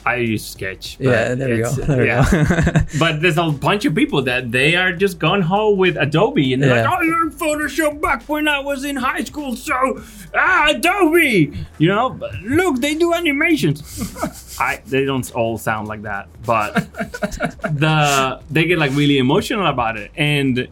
I 0.07 0.17
use 0.17 0.45
Sketch. 0.47 0.97
but 0.99 1.05
Yeah, 1.07 1.35
there 1.35 1.49
we 1.57 1.63
go. 1.63 1.71
There 1.73 2.07
yeah. 2.07 2.25
go. 2.31 2.81
But 2.99 3.21
there's 3.21 3.37
a 3.39 3.51
bunch 3.51 3.85
of 3.85 3.95
people 3.95 4.23
that 4.23 4.51
they 4.51 4.75
are 4.75 4.93
just 4.93 5.19
gone 5.19 5.43
home 5.43 5.77
with 5.79 5.97
Adobe, 5.97 6.53
and 6.55 6.63
they're 6.63 6.75
Yeah. 6.77 6.89
like, 6.91 7.01
"I 7.01 7.03
learned 7.05 7.33
Photoshop 7.33 8.01
back 8.01 8.23
when 8.29 8.49
I 8.49 8.61
was 8.61 8.85
in 8.85 8.97
high 8.97 9.25
school, 9.25 9.57
so 9.57 9.75
ah, 10.35 10.71
Adobe." 10.71 11.53
You 11.79 11.89
know, 11.89 12.11
but 12.11 12.33
look, 12.43 12.81
they 12.81 12.95
do 12.95 13.13
animations. 13.15 13.83
I 14.61 14.81
they 14.87 15.05
don't 15.05 15.31
all 15.35 15.59
sound 15.59 15.87
like 15.89 16.03
that, 16.03 16.29
but 16.47 16.75
the 17.63 18.41
they 18.51 18.65
get 18.67 18.79
like 18.79 18.93
really 18.95 19.19
emotional 19.19 19.67
about 19.67 19.97
it, 19.97 20.11
and 20.17 20.69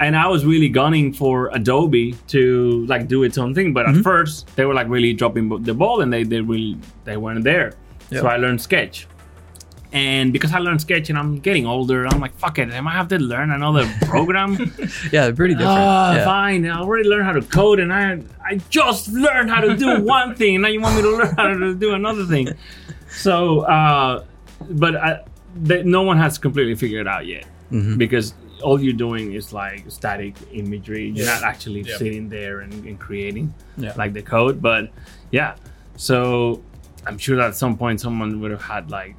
and 0.00 0.16
I 0.16 0.26
was 0.28 0.44
really 0.44 0.68
gunning 0.68 1.12
for 1.12 1.50
Adobe 1.52 2.14
to 2.28 2.84
like 2.86 3.08
do 3.08 3.22
its 3.22 3.38
own 3.38 3.54
thing, 3.54 3.72
but 3.72 3.86
Mm-hmm. 3.86 3.98
at 3.98 4.04
first 4.04 4.54
they 4.56 4.64
were 4.64 4.74
like 4.74 4.88
really 4.88 5.12
dropping 5.12 5.48
the 5.62 5.74
ball, 5.74 6.00
and 6.00 6.12
they 6.12 6.22
they 6.24 6.40
really 6.40 6.78
they 7.04 7.16
weren't 7.16 7.44
there. 7.44 7.74
So 8.20 8.26
I 8.26 8.36
learned 8.36 8.60
Sketch. 8.60 9.06
And 9.94 10.32
because 10.32 10.54
I 10.54 10.58
learned 10.58 10.80
Sketch 10.80 11.10
and 11.10 11.18
I'm 11.18 11.38
getting 11.38 11.66
older, 11.66 12.06
I'm 12.06 12.18
like, 12.18 12.34
fuck 12.38 12.58
it, 12.58 12.70
am 12.70 12.88
I 12.88 12.92
have 12.92 13.08
to 13.08 13.18
learn 13.18 13.50
another 13.50 13.86
program? 14.02 14.52
yeah, 15.12 15.24
they're 15.24 15.34
pretty 15.34 15.52
different. 15.54 15.78
Ah, 15.78 16.14
yeah. 16.14 16.24
fine. 16.24 16.66
I 16.66 16.78
already 16.80 17.06
learned 17.08 17.24
how 17.26 17.32
to 17.32 17.42
code, 17.42 17.78
and 17.78 17.92
I 17.92 18.22
I 18.42 18.56
just 18.70 19.08
learned 19.08 19.50
how 19.50 19.60
to 19.60 19.76
do 19.76 20.00
one 20.18 20.34
thing. 20.34 20.54
and 20.56 20.62
Now 20.62 20.68
you 20.68 20.80
want 20.80 20.96
me 20.96 21.02
to 21.02 21.10
learn 21.10 21.34
how 21.36 21.46
to 21.48 21.74
do 21.74 21.92
another 21.92 22.24
thing. 22.24 22.48
So, 23.10 23.60
uh, 23.60 24.24
but 24.70 24.96
I, 24.96 25.24
they, 25.54 25.82
no 25.82 26.00
one 26.02 26.16
has 26.16 26.38
completely 26.38 26.74
figured 26.74 27.02
it 27.02 27.06
out 27.06 27.26
yet 27.26 27.44
Mhm. 27.70 27.98
because 27.98 28.32
all 28.62 28.80
you're 28.80 28.94
doing 28.94 29.32
is 29.34 29.52
like 29.52 29.84
static 29.90 30.36
imagery. 30.52 31.08
You're 31.10 31.26
Yeah. 31.26 31.34
not 31.34 31.42
actually 31.42 31.82
Yeah. 31.82 31.98
sitting 31.98 32.30
there 32.30 32.60
and, 32.60 32.72
and 32.86 32.98
creating 32.98 33.52
Yeah. 33.76 33.92
like 33.96 34.14
the 34.14 34.22
code. 34.22 34.62
But 34.62 34.90
yeah, 35.30 35.56
so 35.96 36.62
I'm 37.06 37.18
sure 37.18 37.40
at 37.40 37.56
some 37.56 37.76
point 37.76 38.00
someone 38.00 38.40
would 38.40 38.50
have 38.50 38.62
had 38.62 38.90
like 38.90 39.16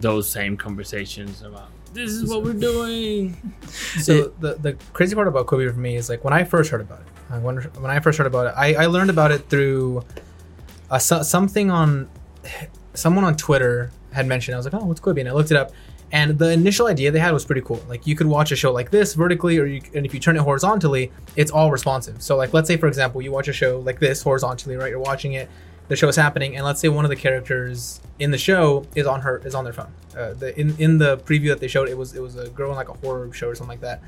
those 0.00 0.28
same 0.28 0.56
conversations 0.56 1.42
about 1.42 1.68
this 1.94 2.10
is 2.10 2.28
what 2.28 2.42
we're 2.42 2.52
doing. 2.52 3.36
So 4.00 4.28
the, 4.40 4.54
the 4.54 4.72
crazy 4.92 5.14
part 5.14 5.28
about 5.28 5.46
Quibi 5.46 5.72
for 5.72 5.78
me 5.78 5.96
is 5.96 6.08
like 6.08 6.24
when 6.24 6.32
I 6.32 6.44
first 6.44 6.70
heard 6.70 6.80
about 6.80 7.00
it. 7.00 7.06
I 7.30 7.38
wonder 7.38 7.62
when 7.78 7.90
I 7.90 8.00
first 8.00 8.18
heard 8.18 8.26
about 8.26 8.48
it. 8.48 8.54
I, 8.56 8.74
I 8.74 8.86
learned 8.86 9.10
about 9.10 9.30
it 9.32 9.48
through 9.48 10.04
uh, 10.90 10.96
a, 10.96 11.00
something 11.00 11.70
on 11.70 12.08
someone 12.94 13.24
on 13.24 13.36
Twitter 13.36 13.90
had 14.12 14.26
mentioned. 14.26 14.54
I 14.54 14.58
was 14.58 14.66
like, 14.66 14.74
oh, 14.74 14.84
what's 14.84 15.00
Quibi? 15.00 15.20
And 15.20 15.28
I 15.28 15.32
looked 15.32 15.50
it 15.50 15.56
up, 15.56 15.72
and 16.12 16.38
the 16.38 16.50
initial 16.50 16.86
idea 16.86 17.10
they 17.10 17.18
had 17.18 17.32
was 17.32 17.44
pretty 17.44 17.62
cool. 17.62 17.82
Like 17.88 18.06
you 18.06 18.14
could 18.14 18.26
watch 18.26 18.52
a 18.52 18.56
show 18.56 18.72
like 18.72 18.90
this 18.90 19.14
vertically, 19.14 19.58
or 19.58 19.66
you, 19.66 19.82
and 19.94 20.04
if 20.04 20.12
you 20.12 20.20
turn 20.20 20.36
it 20.36 20.42
horizontally, 20.42 21.10
it's 21.36 21.50
all 21.50 21.70
responsive. 21.70 22.22
So 22.22 22.36
like 22.36 22.52
let's 22.52 22.68
say 22.68 22.76
for 22.76 22.86
example, 22.86 23.22
you 23.22 23.32
watch 23.32 23.48
a 23.48 23.52
show 23.52 23.80
like 23.80 23.98
this 23.98 24.22
horizontally, 24.22 24.76
right? 24.76 24.90
You're 24.90 24.98
watching 24.98 25.32
it, 25.34 25.48
the 25.88 25.96
show 25.96 26.08
is 26.08 26.16
happening, 26.16 26.56
and 26.56 26.64
let's 26.64 26.80
say 26.80 26.88
one 26.88 27.04
of 27.04 27.08
the 27.10 27.16
characters 27.16 28.00
in 28.18 28.30
the 28.30 28.38
show 28.38 28.86
is 28.94 29.06
on 29.06 29.20
her 29.22 29.42
is 29.44 29.54
on 29.54 29.64
their 29.64 29.72
phone. 29.72 29.92
Uh, 30.16 30.32
the 30.34 30.58
in 30.58 30.74
in 30.78 30.98
the 30.98 31.18
preview 31.18 31.48
that 31.48 31.60
they 31.60 31.68
showed, 31.68 31.88
it 31.88 31.98
was 31.98 32.14
it 32.14 32.22
was 32.22 32.36
a 32.36 32.48
girl 32.48 32.70
in 32.70 32.76
like 32.76 32.88
a 32.88 32.94
horror 32.94 33.32
show 33.32 33.48
or 33.48 33.54
something 33.54 33.70
like 33.72 33.80
that. 33.80 34.00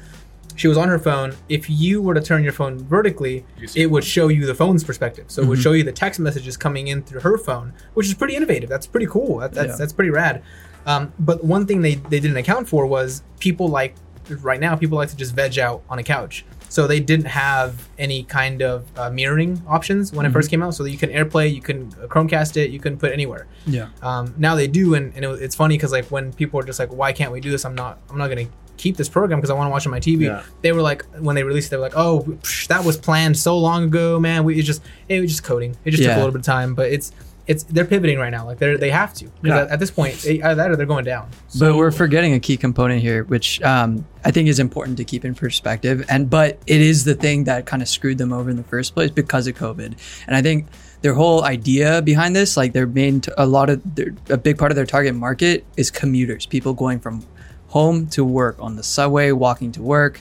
She 0.55 0.69
was 0.69 0.79
on 0.79 0.89
her 0.89 0.99
phone. 0.99 1.35
If 1.51 1.69
you 1.69 2.01
were 2.01 2.15
to 2.15 2.21
turn 2.23 2.43
your 2.43 2.53
phone 2.53 2.79
vertically, 2.79 3.45
You 3.59 3.69
it 3.75 3.91
would 3.91 4.05
show 4.05 4.29
you 4.29 4.47
the 4.47 4.55
phone's 4.55 4.85
perspective. 4.85 5.27
So 5.29 5.43
it 5.43 5.49
would 5.49 5.59
Mhm. 5.59 5.63
show 5.63 5.73
you 5.73 5.83
the 5.83 5.93
text 5.93 6.19
messages 6.19 6.57
coming 6.57 6.89
in 6.89 7.03
through 7.03 7.21
her 7.21 7.37
phone, 7.37 7.75
which 7.93 8.07
is 8.07 8.15
pretty 8.15 8.37
innovative. 8.37 8.71
That's 8.71 8.87
pretty 8.87 9.07
cool. 9.07 9.39
That, 9.39 9.53
that's 9.53 9.71
Yeah. 9.71 9.77
that's 9.77 9.93
pretty 9.93 10.11
rad. 10.11 10.43
Um, 10.87 11.13
but 11.19 11.45
one 11.45 11.67
thing 11.67 11.83
they 11.83 11.97
they 11.97 12.21
didn't 12.21 12.37
account 12.39 12.69
for 12.69 12.87
was 12.87 13.23
people 13.39 13.69
like 13.69 13.97
right 14.41 14.59
now 14.61 14.77
people 14.77 14.97
like 14.97 15.11
to 15.11 15.17
just 15.17 15.35
veg 15.35 15.59
out 15.59 15.83
on 15.91 15.99
a 15.99 16.03
couch. 16.03 16.45
So 16.69 16.87
they 16.87 17.01
didn't 17.01 17.27
have 17.27 17.89
any 17.99 18.25
kind 18.25 18.63
of 18.63 18.87
uh, 18.99 19.11
mirroring 19.11 19.63
options 19.67 20.13
when 20.13 20.27
it 20.27 20.33
first 20.33 20.51
came 20.51 20.63
out. 20.63 20.75
So 20.75 20.85
you 20.85 20.99
can 20.99 21.11
AirPlay, 21.11 21.55
you 21.55 21.61
can 21.61 21.93
uh, 22.03 22.07
Chromecast 22.07 22.57
it, 22.57 22.71
you 22.71 22.81
can 22.81 22.97
put 22.99 23.11
it 23.11 23.13
anywhere. 23.13 23.47
Yeah. 23.67 23.89
Um, 24.03 24.35
now 24.37 24.55
they 24.55 24.67
do, 24.67 24.95
and, 24.95 25.15
and 25.15 25.25
it, 25.25 25.43
it's 25.43 25.55
funny 25.55 25.77
because 25.77 25.93
like 25.93 26.07
when 26.07 26.33
people 26.33 26.61
are 26.61 26.65
just 26.65 26.79
like, 26.79 26.93
"Why 26.93 27.13
can't 27.13 27.33
we 27.33 27.41
do 27.41 27.51
this?" 27.51 27.65
I'm 27.65 27.75
not. 27.75 27.99
I'm 28.11 28.19
not 28.19 28.29
gonna 28.29 28.49
keep 28.77 28.97
this 28.97 29.09
program 29.09 29.39
because 29.39 29.51
I 29.51 29.55
want 29.55 29.69
to 29.69 29.71
watch 29.71 29.87
on 29.87 29.91
my 29.91 30.01
TV. 30.01 30.23
Yeah. 30.23 30.43
They 30.61 30.73
were 30.73 30.83
like, 30.83 31.05
when 31.19 31.35
they 31.35 31.45
released 31.45 31.69
it, 31.69 31.71
they 31.71 31.77
were 31.77 31.83
like, 31.83 31.97
"Oh, 31.97 32.25
psh, 32.43 32.67
that 32.69 32.85
was 32.85 32.97
planned 32.97 33.39
so 33.39 33.59
long 33.59 33.85
ago, 33.85 34.21
man. 34.21 34.45
We 34.45 34.59
it's 34.59 34.67
just 34.67 34.83
it 35.09 35.21
was 35.21 35.31
just 35.31 35.45
coding. 35.45 35.77
It 35.85 35.93
just 35.93 36.03
took 36.03 36.13
a 36.13 36.17
little 36.17 36.33
bit 36.33 36.41
of 36.41 36.45
time, 36.47 36.75
but 36.75 36.91
it's 36.91 37.13
it's 37.47 37.63
they're 37.65 37.85
pivoting 37.85 38.19
right 38.19 38.31
now. 38.31 38.45
Like 38.45 38.59
they 38.59 38.77
they 38.77 38.91
have 38.91 39.15
to. 39.15 39.31
Yeah. 39.43 39.63
At, 39.63 39.69
at 39.69 39.81
this 39.81 39.91
point, 39.91 40.17
they, 40.19 40.43
either 40.43 40.55
that 40.57 40.71
or 40.71 40.77
they're 40.77 40.87
going 40.87 41.05
down. 41.05 41.29
but 41.59 41.77
we're 41.77 41.91
forgetting 41.91 42.35
a 42.35 42.41
key 42.41 42.57
component 42.57 43.01
here, 43.01 43.25
which 43.25 43.63
um, 43.63 44.07
I 44.25 44.31
think 44.31 44.49
is 44.49 44.59
important 44.59 44.97
to 44.99 45.05
keep 45.05 45.25
in 45.25 45.35
perspective. 45.35 46.05
And 46.09 46.29
but 46.29 46.61
it 46.67 46.81
is 46.81 47.05
the 47.05 47.15
thing 47.15 47.45
that 47.45 47.67
kind 47.67 47.83
of 47.83 47.89
screwed 47.89 48.19
them 48.19 48.33
over 48.33 48.51
in 48.51 48.57
the 48.57 48.65
first 48.65 48.95
place 48.95 49.11
because 49.11 49.47
of 49.47 49.55
COVID. 49.55 49.97
And 50.27 50.37
I 50.37 50.43
think 50.43 50.67
their 51.03 51.15
whole 51.15 51.45
idea 51.45 52.03
behind 52.03 52.35
this, 52.35 52.57
like 52.57 52.73
their 52.73 52.87
main, 52.87 53.21
t- 53.21 53.31
a 53.39 53.47
lot 53.47 53.71
of 53.71 53.81
their, 53.95 54.15
a 54.29 54.37
big 54.37 54.59
part 54.59 54.73
of 54.73 54.77
their 54.77 54.87
target 54.87 55.15
market 55.15 55.65
is 55.77 55.91
commuters, 55.91 56.47
people 56.47 56.75
going 56.75 56.99
from 56.99 57.25
home 57.69 58.07
to 58.09 58.25
work 58.25 58.57
on 58.59 58.77
the 58.77 58.83
subway, 58.83 59.31
walking 59.31 59.71
to 59.73 59.83
work, 59.83 60.21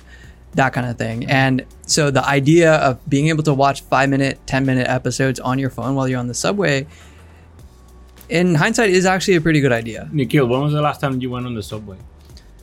that 0.53 0.73
kind 0.73 0.88
of 0.88 0.97
thing. 0.97 1.26
And 1.26 1.65
so 1.86 2.11
the 2.11 2.26
idea 2.26 2.73
of 2.76 2.99
being 3.09 3.30
able 3.30 3.43
to 3.43 3.53
watch 3.53 3.82
five 3.82 4.09
minute, 4.09 4.39
ten 4.45 4.65
minute 4.65 4.88
episodes 4.88 5.39
on 5.39 5.59
your 5.59 5.69
phone 5.69 5.95
while 5.95 6.07
you're 6.07 6.19
on 6.19 6.28
the 6.28 6.34
subway. 6.34 6.87
In 8.29 8.55
hindsight, 8.55 8.89
is 8.89 9.05
actually 9.05 9.35
a 9.35 9.41
pretty 9.41 9.61
good 9.61 9.71
idea. 9.71 10.09
Nikhil, 10.11 10.47
when 10.47 10.61
was 10.61 10.73
the 10.73 10.81
last 10.81 10.99
time 11.01 11.21
you 11.21 11.29
went 11.29 11.45
on 11.45 11.53
the 11.53 11.63
subway? 11.63 11.97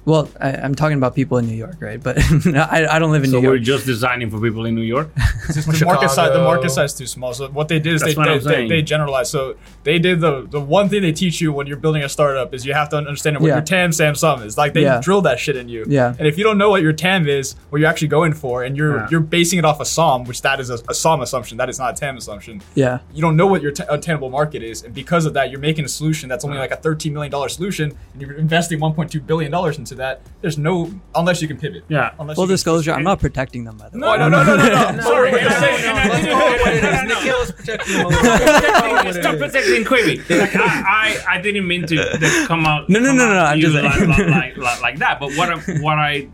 Well, 0.04 0.28
I, 0.40 0.50
I'm 0.52 0.74
talking 0.74 0.96
about 0.98 1.14
people 1.14 1.38
in 1.38 1.46
New 1.46 1.54
York, 1.54 1.76
right? 1.80 2.02
But 2.02 2.18
I, 2.46 2.86
I 2.90 2.98
don't 2.98 3.12
live 3.12 3.22
in 3.22 3.30
So 3.30 3.40
New 3.40 3.46
we're 3.48 3.54
York. 3.54 3.64
just 3.64 3.86
designing 3.86 4.30
for 4.30 4.40
people 4.40 4.66
in 4.66 4.74
New 4.74 4.82
York. 4.82 5.14
the 5.14 5.82
market 5.84 6.10
size 6.10 6.32
the 6.32 6.42
market 6.42 6.70
size 6.70 6.92
is 6.92 6.98
too 6.98 7.06
small. 7.06 7.32
So 7.34 7.48
what 7.50 7.68
they 7.68 7.78
did 7.78 7.94
is 7.94 8.00
That's 8.02 8.16
they, 8.16 8.22
they, 8.24 8.30
I'm 8.30 8.42
they, 8.44 8.68
they 8.68 8.82
generalized. 8.82 9.30
So 9.30 9.56
they 9.84 9.98
did 10.00 10.20
the 10.20 10.46
the 10.50 10.60
one 10.60 10.88
thing 10.88 11.02
they 11.02 11.12
teach 11.12 11.40
you 11.40 11.52
when 11.52 11.66
you're 11.68 11.76
building 11.76 12.02
a 12.02 12.08
startup 12.08 12.52
is 12.52 12.66
you 12.66 12.74
have 12.74 12.88
to 12.90 12.96
understand 12.96 13.38
what 13.38 13.46
Yeah. 13.46 13.54
your 13.56 13.62
TAM 13.62 13.92
SAM 13.92 14.16
SOM 14.16 14.42
is. 14.42 14.58
Like 14.58 14.72
they 14.72 14.82
Yeah. 14.82 15.00
drill 15.00 15.22
that 15.22 15.38
shit 15.38 15.56
in 15.56 15.68
you. 15.68 15.84
Yeah. 15.88 16.14
And 16.18 16.26
if 16.26 16.36
you 16.36 16.42
don't 16.42 16.58
know 16.58 16.70
what 16.70 16.82
your 16.82 16.92
TAM 16.92 17.28
is, 17.28 17.54
what 17.70 17.80
you're 17.80 17.88
actually 17.88 18.08
going 18.08 18.32
for, 18.32 18.64
and 18.64 18.76
you're 18.76 18.96
Yeah. 18.96 19.08
you're 19.10 19.20
basing 19.20 19.60
it 19.60 19.64
off 19.64 19.78
a 19.80 19.84
SOM, 19.84 20.24
which 20.24 20.42
that 20.42 20.58
is 20.58 20.68
a, 20.68 20.78
a 20.88 20.94
SOM 20.94 21.20
assumption, 21.20 21.58
that 21.58 21.68
is 21.68 21.78
not 21.78 21.94
a 21.94 21.96
TAM 22.00 22.16
assumption. 22.16 22.60
yeah, 22.74 22.98
You 23.14 23.22
don't 23.22 23.36
know 23.36 23.46
what 23.46 23.62
your 23.62 23.70
t- 23.72 23.84
attainable 23.88 24.30
market 24.30 24.64
is, 24.64 24.82
and 24.82 24.92
because 24.92 25.26
of 25.26 25.34
that, 25.34 25.50
you're 25.50 25.60
making 25.60 25.84
a 25.84 25.88
solution 25.88 26.28
that's 26.28 26.44
only 26.44 26.58
like 26.58 26.72
a 26.72 26.76
13 26.76 27.12
million 27.12 27.30
dollar 27.30 27.48
solution, 27.48 27.92
and 28.12 28.20
you're 28.22 28.32
investing 28.34 28.80
1.2 28.80 29.24
billion 29.24 29.50
dollars 29.52 29.78
into 29.78 29.91
that. 29.96 30.20
There's 30.40 30.58
no 30.58 30.90
unless 31.14 31.40
you 31.42 31.48
can 31.48 31.56
pivot. 31.58 31.84
Yeah. 31.88 32.12
Unless 32.18 32.36
full 32.36 32.44
you 32.44 32.48
can- 32.48 32.54
disclosure, 32.54 32.92
I'm 32.92 33.02
not 33.04 33.20
protecting 33.20 33.64
them 33.64 33.76
by 33.76 33.88
the 33.88 33.98
No, 33.98 34.12
way. 34.12 34.18
no, 34.18 34.28
no, 34.28 34.44
no, 34.44 34.56
no, 34.56 34.90
no. 34.92 35.00
Sorry. 35.02 35.30
no, 35.30 35.36
wait 35.36 35.46
a 35.46 35.48
no, 35.48 35.50
second. 35.60 35.84
no, 35.84 35.90
And 35.90 35.98
I 35.98 36.08
let's 36.08 36.24
didn't- 36.24 36.38
call 36.38 36.52
it 36.52 36.60
what 36.60 36.74
it 36.74 36.82
no, 36.82 36.88
is. 36.88 36.94
no, 36.94 37.02
no. 37.02 37.14
Nikhil 37.14 37.36
is 37.42 37.52
protecting 37.52 37.96
them 37.96 38.06
a 38.06 38.08
little 38.08 39.02
bit. 39.04 39.14
Stop 39.14 39.36
protecting 39.38 39.84
Quibi. 39.84 40.22
Like, 40.42 40.56
I, 40.56 41.24
I, 41.28 41.34
I 41.36 41.40
didn't 41.40 41.66
mean 41.66 41.86
to, 41.86 41.96
to 42.18 42.44
come 42.46 42.66
out. 42.66 42.88
No, 42.88 42.98
no, 43.00 43.08
come 43.08 43.16
no, 43.18 43.24
out 43.24 43.28
no, 43.28 43.34
to 43.34 43.40
I'm 43.40 43.56
you 43.58 43.62
just 43.70 43.74
like, 43.82 43.92
saying. 43.94 44.08
like, 44.10 44.28
like, 44.28 44.56
like, 44.56 44.80
like 44.82 44.98
that. 44.98 45.20
But 45.20 45.36
what 45.36 45.48
I, 45.50 45.56
what 45.80 45.98
I 45.98 46.28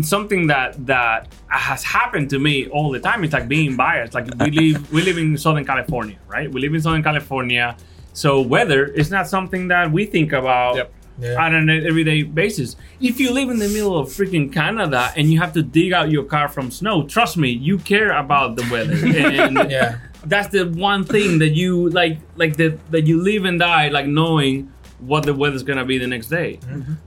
something 0.00 0.48
that 0.48 0.74
that 0.86 1.28
has 1.46 1.84
happened 1.84 2.28
to 2.30 2.38
me 2.38 2.66
all 2.68 2.90
the 2.90 2.98
time 3.00 3.22
is 3.24 3.32
like 3.32 3.46
being 3.48 3.76
biased. 3.76 4.14
Like 4.14 4.26
we 4.40 4.50
live 4.50 4.92
we 4.92 5.02
live 5.02 5.18
in 5.18 5.36
Southern 5.38 5.64
California, 5.64 6.16
right? 6.26 6.50
We 6.50 6.60
live 6.60 6.74
in 6.74 6.80
Southern 6.82 7.02
California, 7.02 7.76
so 8.12 8.40
weather 8.40 8.84
is 8.86 9.10
not 9.10 9.28
something 9.28 9.68
that 9.68 9.92
we 9.92 10.06
think 10.06 10.32
about. 10.32 10.76
Yep. 10.76 10.92
Yeah. 11.18 11.40
on 11.44 11.54
an 11.54 11.70
everyday 11.70 12.22
basis. 12.24 12.74
If 13.00 13.20
you 13.20 13.30
live 13.32 13.48
in 13.48 13.58
the 13.60 13.68
middle 13.68 13.96
of 13.96 14.08
freaking 14.08 14.52
Canada 14.52 15.12
and 15.16 15.30
you 15.32 15.38
have 15.40 15.52
to 15.52 15.62
dig 15.62 15.92
out 15.92 16.10
your 16.10 16.24
car 16.24 16.48
from 16.48 16.70
snow, 16.72 17.06
trust 17.06 17.36
me, 17.36 17.50
you 17.50 17.78
care 17.78 18.10
about 18.12 18.56
the 18.56 18.62
weather. 18.72 18.94
And 19.44 19.70
Yeah. 19.70 19.98
that's 20.26 20.48
the 20.48 20.64
one 20.70 21.04
thing 21.04 21.38
that 21.38 21.50
you 21.50 21.88
like 21.90 22.18
like 22.36 22.56
that 22.56 22.78
that 22.90 23.06
you 23.06 23.20
live 23.22 23.44
and 23.44 23.60
die 23.60 23.88
like 23.90 24.06
knowing 24.06 24.72
what 24.98 25.24
the 25.24 25.34
weather's 25.34 25.62
gonna 25.62 25.84
be 25.84 25.98
the 25.98 26.06
next 26.08 26.28
day. 26.28 26.58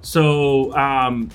So 0.01 0.73
um 0.75 1.29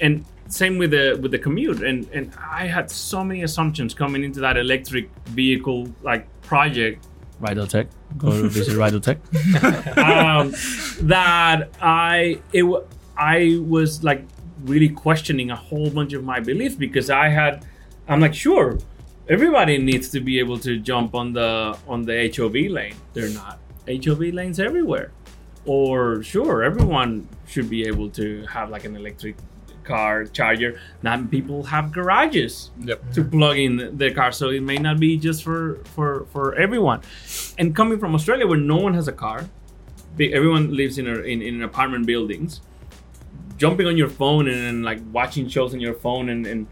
and 0.00 0.24
same 0.48 0.78
with 0.78 0.90
the 0.90 1.18
with 1.20 1.30
the 1.32 1.38
commute 1.38 1.82
and 1.82 2.06
and 2.12 2.30
I 2.38 2.66
had 2.66 2.90
so 2.90 3.24
many 3.24 3.42
assumptions 3.42 3.94
coming 3.94 4.22
into 4.22 4.40
that 4.40 4.56
electric 4.56 5.08
vehicle 5.26 5.88
like 6.02 6.26
project. 6.42 7.06
Tech, 7.52 7.88
go 8.16 8.30
to 8.30 8.48
visit 8.48 9.02
Tech. 9.02 9.18
um, 9.98 10.52
that 11.02 11.70
I 11.80 12.40
it 12.52 12.64
I 13.16 13.58
was 13.60 14.02
like 14.02 14.24
really 14.64 14.88
questioning 14.88 15.50
a 15.50 15.56
whole 15.56 15.90
bunch 15.90 16.12
of 16.14 16.24
my 16.24 16.40
beliefs 16.40 16.74
because 16.74 17.10
I 17.10 17.28
had 17.28 17.66
I'm 18.08 18.20
like 18.20 18.34
sure 18.34 18.78
everybody 19.28 19.78
needs 19.78 20.08
to 20.10 20.20
be 20.20 20.38
able 20.38 20.58
to 20.58 20.78
jump 20.78 21.14
on 21.14 21.32
the 21.32 21.76
on 21.86 22.02
the 22.02 22.32
HOV 22.34 22.54
lane. 22.70 22.94
They're 23.12 23.30
not 23.30 23.58
HOV 23.86 24.20
lanes 24.32 24.60
everywhere. 24.60 25.12
Or 25.66 26.22
sure, 26.22 26.62
everyone 26.62 27.26
should 27.46 27.70
be 27.70 27.86
able 27.86 28.10
to 28.10 28.44
have 28.46 28.68
like 28.70 28.84
an 28.84 28.96
electric 28.96 29.36
car 29.84 30.24
charger. 30.24 30.80
Not 31.02 31.30
people 31.30 31.64
have 31.64 31.92
garages 31.92 32.70
Yep. 32.80 33.12
to 33.14 33.24
plug 33.24 33.58
in 33.58 33.96
their 33.98 34.12
car, 34.12 34.32
so 34.32 34.48
it 34.50 34.62
may 34.62 34.76
not 34.76 34.98
be 34.98 35.16
just 35.16 35.42
for 35.44 35.78
for 35.94 36.26
for 36.32 36.54
everyone. 36.54 37.00
And 37.58 37.74
coming 37.74 37.98
from 37.98 38.14
Australia, 38.14 38.46
where 38.46 38.58
no 38.58 38.76
one 38.76 38.94
has 38.94 39.08
a 39.08 39.12
car, 39.12 39.48
everyone 40.18 40.74
lives 40.74 40.98
in 40.98 41.06
a, 41.06 41.14
in, 41.32 41.42
in 41.42 41.62
apartment 41.62 42.06
buildings. 42.06 42.60
Jumping 43.56 43.86
on 43.86 43.96
your 43.96 44.08
phone 44.08 44.48
and, 44.48 44.60
and 44.60 44.84
like 44.84 45.00
watching 45.12 45.48
shows 45.48 45.74
on 45.74 45.80
your 45.80 45.94
phone 45.94 46.28
and, 46.28 46.44
and 46.46 46.66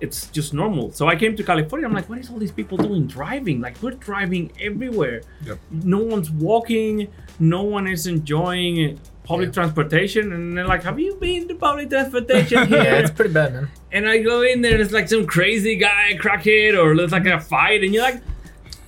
it's 0.00 0.28
just 0.28 0.54
normal. 0.54 0.92
So 0.92 1.08
I 1.08 1.16
came 1.16 1.34
to 1.36 1.42
California. 1.42 1.86
I'm 1.88 1.92
like, 1.94 2.08
what 2.08 2.18
is 2.18 2.30
all 2.30 2.38
these 2.38 2.52
people 2.52 2.76
doing 2.78 3.06
driving? 3.06 3.60
Like 3.60 3.82
we're 3.82 3.92
driving 3.92 4.52
everywhere. 4.60 5.22
Yep. 5.44 5.58
No 5.70 5.98
one's 5.98 6.30
walking. 6.30 7.08
No 7.40 7.62
one 7.62 7.88
is 7.88 8.06
enjoying 8.06 9.00
public 9.24 9.48
Yeah. 9.48 9.52
transportation. 9.54 10.32
And 10.32 10.56
they're 10.56 10.66
like, 10.66 10.82
have 10.84 10.98
you 11.00 11.14
been 11.16 11.48
to 11.48 11.54
public 11.56 11.90
transportation 11.90 12.66
here? 12.68 12.78
Yeah, 12.84 12.98
it's 12.98 13.10
pretty 13.10 13.32
bad, 13.34 13.52
man. 13.54 13.68
and 13.92 14.08
I 14.08 14.18
go 14.18 14.42
in 14.42 14.60
there, 14.62 14.72
and 14.72 14.80
it's 14.82 14.92
like 14.92 15.08
some 15.08 15.26
crazy 15.26 15.76
guy, 15.76 16.12
crackhead, 16.20 16.78
or 16.78 16.94
it's 17.02 17.12
like 17.12 17.26
a 17.26 17.40
fight, 17.40 17.82
and 17.82 17.92
you're 17.92 18.02
like, 18.04 18.22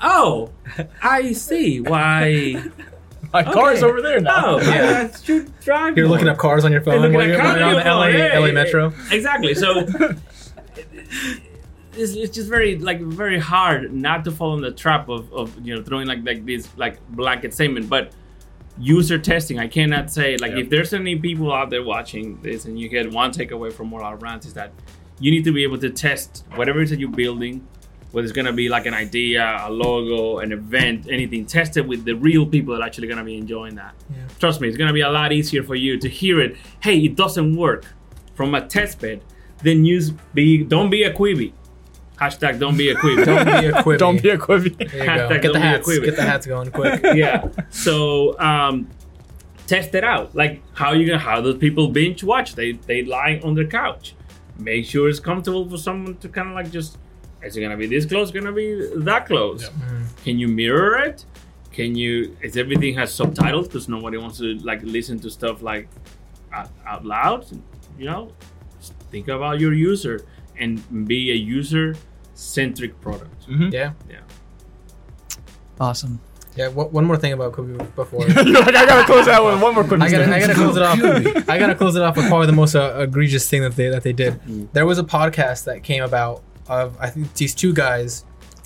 oh, 0.01 0.51
I 1.03 1.33
see 1.33 1.81
why. 1.81 2.63
My 3.33 3.43
car 3.43 3.73
is 3.73 3.83
over 3.83 4.01
there 4.01 4.21
now. 4.21 4.57
Oh, 4.57 4.61
yeah, 4.61 5.11
I 5.15 5.17
should 5.19 5.59
drive. 5.61 5.97
You're 5.97 6.07
more. 6.07 6.15
looking 6.17 6.29
up 6.29 6.39
cars 6.39 6.65
on 6.65 6.73
your 6.73 6.81
phone 6.81 7.05
at 7.05 7.11
you're 7.11 7.37
cars 7.37 7.59
while 7.61 7.69
on 7.69 7.75
on 7.75 7.75
your 7.75 7.83
the 7.83 7.91
LA, 7.91 8.31
phone, 8.35 8.43
LA. 8.47 8.53
Metro. 8.53 8.93
Exactly. 9.11 9.53
So 9.55 9.87
it's, 11.99 12.15
it's 12.15 12.35
just 12.35 12.49
very 12.49 12.79
like 12.79 13.01
very 13.01 13.39
hard 13.39 13.93
not 13.93 14.25
to 14.25 14.31
fall 14.31 14.55
in 14.55 14.61
the 14.63 14.71
trap 14.71 15.09
of, 15.09 15.33
of 15.33 15.59
you 15.67 15.75
know 15.75 15.83
throwing 15.83 16.07
like 16.07 16.21
like 16.25 16.45
this 16.47 16.69
like 16.77 16.99
blanket 17.11 17.53
statement, 17.55 17.89
but 17.89 18.13
user 18.79 19.19
testing. 19.19 19.59
I 19.59 19.69
cannot 19.69 20.11
say 20.11 20.37
like 20.37 20.53
Yeah. 20.53 20.59
if 20.59 20.71
there's 20.71 20.93
any 20.93 21.17
people 21.17 21.53
out 21.53 21.71
there 21.71 21.83
watching 21.83 22.39
this 22.43 22.65
and 22.67 22.79
you 22.79 22.89
get 22.89 23.11
one 23.13 23.31
takeaway 23.33 23.73
from 23.73 23.93
all 23.95 24.03
our 24.03 24.17
rants 24.17 24.47
is 24.47 24.55
that 24.55 24.73
you 25.19 25.31
need 25.31 25.45
to 25.45 25.53
be 25.53 25.63
able 25.63 25.79
to 25.79 25.91
test 25.91 26.45
whatever 26.57 26.81
it 26.81 26.85
is 26.85 26.91
that 26.91 27.01
you're 27.01 27.09
building. 27.11 27.67
Whether 28.13 28.25
it's 28.27 28.33
gonna 28.37 28.53
be 28.53 28.69
like 28.69 28.87
an 28.87 28.95
idea, 28.95 29.61
a 29.63 29.71
logo, 29.71 30.39
an 30.39 30.53
event, 30.53 31.07
anything, 31.11 31.45
test 31.45 31.77
it 31.77 31.87
with 31.87 32.05
the 32.05 32.15
real 32.15 32.47
people 32.47 32.75
that 32.75 32.81
are 32.83 32.87
actually 32.87 33.09
gonna 33.09 33.25
be 33.25 33.37
enjoying 33.37 33.75
that. 33.77 33.95
Yeah. 34.11 34.17
Trust 34.39 34.61
me, 34.61 34.69
it's 34.69 34.77
gonna 34.77 34.93
be 34.93 35.01
a 35.03 35.11
lot 35.11 35.33
easier 35.33 35.63
for 35.63 35.75
you 35.75 35.99
to 35.99 36.09
hear 36.09 36.41
it. 36.41 36.57
Hey, 36.81 36.99
it 36.99 37.17
doesn't 37.17 37.57
work 37.57 37.85
from 38.35 38.55
a 38.55 38.61
test 38.67 39.01
bed. 39.01 39.23
Then 39.63 39.85
use 39.85 40.13
be 40.35 40.63
don't 40.65 40.91
be 40.91 41.03
a 41.03 41.13
Quibi. 41.13 41.53
Hashtag 42.19 42.59
don't 42.59 42.77
be 42.77 42.89
a 42.89 42.95
Quibi. 42.95 43.25
Don't 43.25 43.45
be 43.45 43.67
a 43.67 43.73
Quibi. 43.83 43.99
Don't 43.99 44.23
be 44.23 44.31
a 44.31 44.39
Quibi. 44.39 44.77
There 44.79 45.05
you 45.05 45.11
Hashtag. 45.11 45.29
Get 45.29 45.43
don't 45.43 45.53
the 45.53 45.59
be 45.59 45.67
a 45.67 45.69
hats. 45.69 45.99
Get 45.99 46.17
the 46.17 46.23
hats 46.23 46.47
going 46.47 46.71
quick. 46.71 47.01
yeah. 47.15 47.49
So 47.71 48.39
um, 48.41 48.89
test 49.67 49.95
it 49.95 50.05
out. 50.05 50.35
Like 50.35 50.63
how 50.75 50.93
you 50.93 51.07
gonna 51.07 51.19
how 51.19 51.41
do 51.41 51.55
people 51.55 51.89
binge 51.89 52.25
watch? 52.25 52.55
They 52.55 52.73
they 52.73 53.05
lie 53.05 53.41
on 53.45 53.55
their 53.55 53.67
couch. 53.67 54.15
Make 54.59 54.87
sure 54.87 55.09
it's 55.11 55.21
comfortable 55.21 55.69
for 55.69 55.77
someone 55.77 56.17
to 56.19 56.29
kind 56.29 56.49
of 56.49 56.55
like 56.55 56.71
just. 56.71 56.99
Is 57.43 57.57
it 57.57 57.61
gonna 57.61 57.77
be 57.77 57.87
this 57.87 58.07
close? 58.07 58.31
Gonna 58.31 58.51
be 58.51 58.89
that 58.97 59.27
close? 59.27 59.71
Can 60.25 60.39
you 60.39 60.49
mirror 60.49 60.99
it? 60.99 61.25
Can 61.71 61.95
you? 61.95 62.35
Is 62.41 62.57
everything 62.57 62.95
has 62.95 63.13
subtitles? 63.13 63.69
Because 63.69 63.89
nobody 63.89 64.17
wants 64.17 64.39
to 64.39 64.55
like 64.61 64.83
listen 64.83 65.19
to 65.21 65.31
stuff 65.31 65.61
like 65.61 65.89
out, 66.51 66.71
out 66.87 67.05
loud. 67.05 67.45
You 67.99 68.07
know, 68.07 68.33
Just 68.79 68.95
think 69.11 69.29
about 69.29 69.61
your 69.61 69.75
user 69.75 70.25
and 70.59 71.07
be 71.07 71.31
a 71.31 71.35
user 71.35 71.95
centric 72.35 73.01
product. 73.01 73.47
Yeah. 73.49 73.93
Yeah. 74.11 74.21
Awesome. 75.81 76.21
Yeah. 76.57 76.69
One 76.69 76.87
one 76.93 77.05
more 77.05 77.17
thing 77.17 77.33
about 77.33 77.53
Quibi 77.53 77.77
before. 77.95 78.21
Like, 78.29 78.75
I 78.75 78.87
gotta 78.87 79.05
close 79.05 79.27
that 79.27 79.45
with 79.45 79.61
one 79.63 79.75
more 79.75 79.85
quick 79.85 80.01
I 80.01 80.11
gotta, 80.11 80.35
I 80.35 80.41
gotta 80.41 80.55
close 80.55 80.77
it 80.77 80.83
off. 80.83 81.49
I 81.49 81.59
gotta 81.59 81.75
close 81.75 81.97
it 81.97 82.03
off 82.03 82.17
with 82.17 82.29
probably 82.29 82.47
the 82.47 82.53
most 82.55 82.75
uh, 82.75 82.97
egregious 83.01 83.49
thing 83.49 83.63
that 83.63 83.77
they 83.77 83.89
that 83.89 84.03
they 84.03 84.13
did. 84.13 84.41
There 84.73 84.87
was 84.87 84.99
a 84.99 85.05
podcast 85.05 85.65
that 85.65 85.83
came 85.83 86.03
about 86.03 86.43
of 86.69 86.97
I 86.99 87.11
think 87.11 87.33
these 87.35 87.55
two 87.55 87.73
guys 87.75 88.25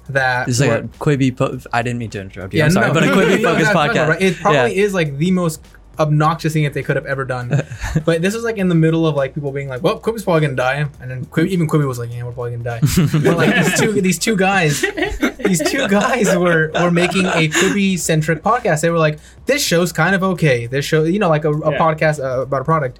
that 0.08 0.48
It's 0.48 0.60
like 0.60 0.70
were- 0.70 0.76
a 0.76 0.82
Quibi. 0.88 1.36
Po- 1.36 1.58
I 1.72 1.82
didn't 1.82 1.98
mean 1.98 2.10
to 2.10 2.20
interrupt 2.20 2.52
you. 2.54 2.58
yeah, 2.58 2.66
I'm 2.66 2.70
sorry, 2.70 2.88
no, 2.88 2.94
but 2.94 3.02
a 3.04 3.06
Quibi 3.08 3.42
no, 3.42 3.52
focused 3.52 3.74
no, 3.74 3.86
no, 3.86 3.92
podcast. 3.92 4.08
right? 4.08 4.22
It 4.22 4.36
probably 4.36 4.76
Yeah. 4.76 4.84
is 4.84 4.94
like 4.94 5.18
the 5.18 5.30
most 5.32 5.60
obnoxious 6.00 6.52
thing 6.54 6.64
that 6.64 6.72
they 6.74 6.82
could 6.82 6.96
have 6.96 7.06
ever 7.06 7.24
done. 7.24 7.48
but 8.04 8.22
this 8.22 8.34
was 8.34 8.42
like 8.42 8.56
in 8.56 8.68
the 8.68 8.74
middle 8.74 9.06
of 9.06 9.14
like 9.14 9.34
people 9.34 9.52
being 9.52 9.68
like, 9.68 9.82
"Well, 9.82 10.00
Quibi's 10.00 10.24
probably 10.24 10.40
gonna 10.42 10.54
die," 10.56 10.88
and 11.00 11.10
then 11.10 11.26
Quibi, 11.26 11.48
even 11.48 11.68
Quibi 11.68 11.86
was 11.86 11.98
like, 11.98 12.12
"Yeah, 12.12 12.24
we're 12.24 12.32
probably 12.32 12.52
gonna 12.56 12.64
die." 12.64 12.80
but 13.22 13.36
like 13.36 13.54
these 13.54 13.78
two 13.78 14.00
these 14.00 14.18
two 14.18 14.36
guys, 14.36 14.80
these 15.44 15.62
two 15.70 15.86
guys 15.88 16.34
were 16.36 16.70
were 16.74 16.90
making 16.90 17.26
a 17.26 17.48
Quibi 17.48 17.98
centric 17.98 18.42
podcast. 18.42 18.80
They 18.80 18.90
were 18.90 18.98
like, 18.98 19.18
"This 19.46 19.62
show's 19.64 19.92
kind 19.92 20.14
of 20.14 20.22
okay. 20.22 20.66
This 20.66 20.84
show, 20.84 21.04
you 21.04 21.18
know, 21.18 21.28
like 21.28 21.44
a, 21.44 21.52
a 21.52 21.72
Yeah. 21.72 21.78
podcast 21.78 22.18
uh, 22.24 22.42
about 22.42 22.62
a 22.62 22.64
product." 22.64 22.98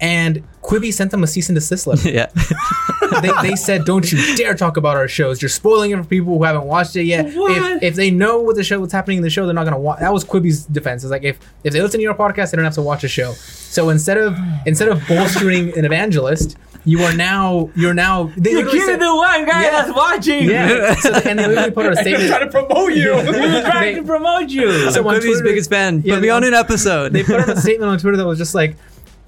And 0.00 0.42
Quibi 0.62 0.92
sent 0.92 1.10
them 1.10 1.22
a 1.22 1.26
cease 1.26 1.48
and 1.48 1.56
desist 1.56 1.86
letter 1.86 2.10
yeah. 2.10 2.26
they, 3.22 3.30
they 3.42 3.54
said, 3.56 3.84
"Don't 3.84 4.10
you 4.12 4.36
dare 4.36 4.54
talk 4.54 4.76
about 4.76 4.96
our 4.96 5.08
shows. 5.08 5.40
You're 5.40 5.48
spoiling 5.48 5.92
it 5.92 5.96
for 5.96 6.04
people 6.04 6.36
who 6.36 6.44
haven't 6.44 6.64
watched 6.64 6.96
it 6.96 7.04
yet. 7.04 7.26
If, 7.28 7.82
if 7.82 7.94
they 7.94 8.10
know 8.10 8.40
what 8.40 8.56
the 8.56 8.64
show, 8.64 8.78
what's 8.80 8.92
happening 8.92 9.18
in 9.18 9.22
the 9.22 9.30
show, 9.30 9.46
they're 9.46 9.54
not 9.54 9.64
gonna 9.64 9.78
watch." 9.78 10.00
That 10.00 10.12
was 10.12 10.24
Quibi's 10.24 10.66
defense. 10.66 11.02
It's 11.04 11.10
like 11.10 11.22
if 11.24 11.38
if 11.64 11.72
they 11.72 11.80
listen 11.80 11.98
to 11.98 12.02
your 12.02 12.14
podcast, 12.14 12.50
they 12.50 12.56
don't 12.56 12.64
have 12.64 12.74
to 12.74 12.82
watch 12.82 13.04
a 13.04 13.08
show. 13.08 13.32
So 13.32 13.88
instead 13.90 14.18
of 14.18 14.36
instead 14.66 14.88
of 14.88 15.00
bolstering 15.08 15.76
an 15.78 15.84
evangelist, 15.84 16.56
you 16.84 17.00
are 17.04 17.14
now 17.14 17.70
you're 17.76 17.94
now. 17.94 18.30
They 18.36 18.50
You're 18.50 18.64
literally 18.64 18.80
said- 18.80 19.00
the 19.00 19.14
one 19.14 19.46
guy 19.46 19.62
Yeah. 19.62 19.70
that's 19.70 19.96
watching. 19.96 20.50
yeah. 20.50 20.94
So, 21.00 21.12
and 21.14 21.38
they 21.38 21.46
literally 21.46 21.70
put 21.70 21.86
out 21.86 21.92
a 21.98 22.02
trying 22.02 22.40
to 22.40 22.48
promote 22.50 22.92
you. 22.92 23.12
We're 23.14 23.62
trying 23.62 23.94
They- 23.94 24.00
to 24.00 24.06
promote 24.06 24.50
you. 24.50 24.90
So 24.90 25.06
on 25.06 25.14
Quibi's 25.14 25.22
Twitter- 25.24 25.44
biggest 25.44 25.70
fan. 25.70 26.02
Yeah, 26.04 26.14
Put 26.14 26.22
me 26.22 26.26
they- 26.28 26.30
on 26.32 26.44
an 26.44 26.54
episode. 26.54 27.12
They 27.12 27.22
put 27.22 27.40
out 27.40 27.48
a 27.48 27.60
statement 27.60 27.90
on 27.90 27.98
Twitter 27.98 28.16
that 28.18 28.26
was 28.26 28.36
just 28.38 28.54
like. 28.54 28.76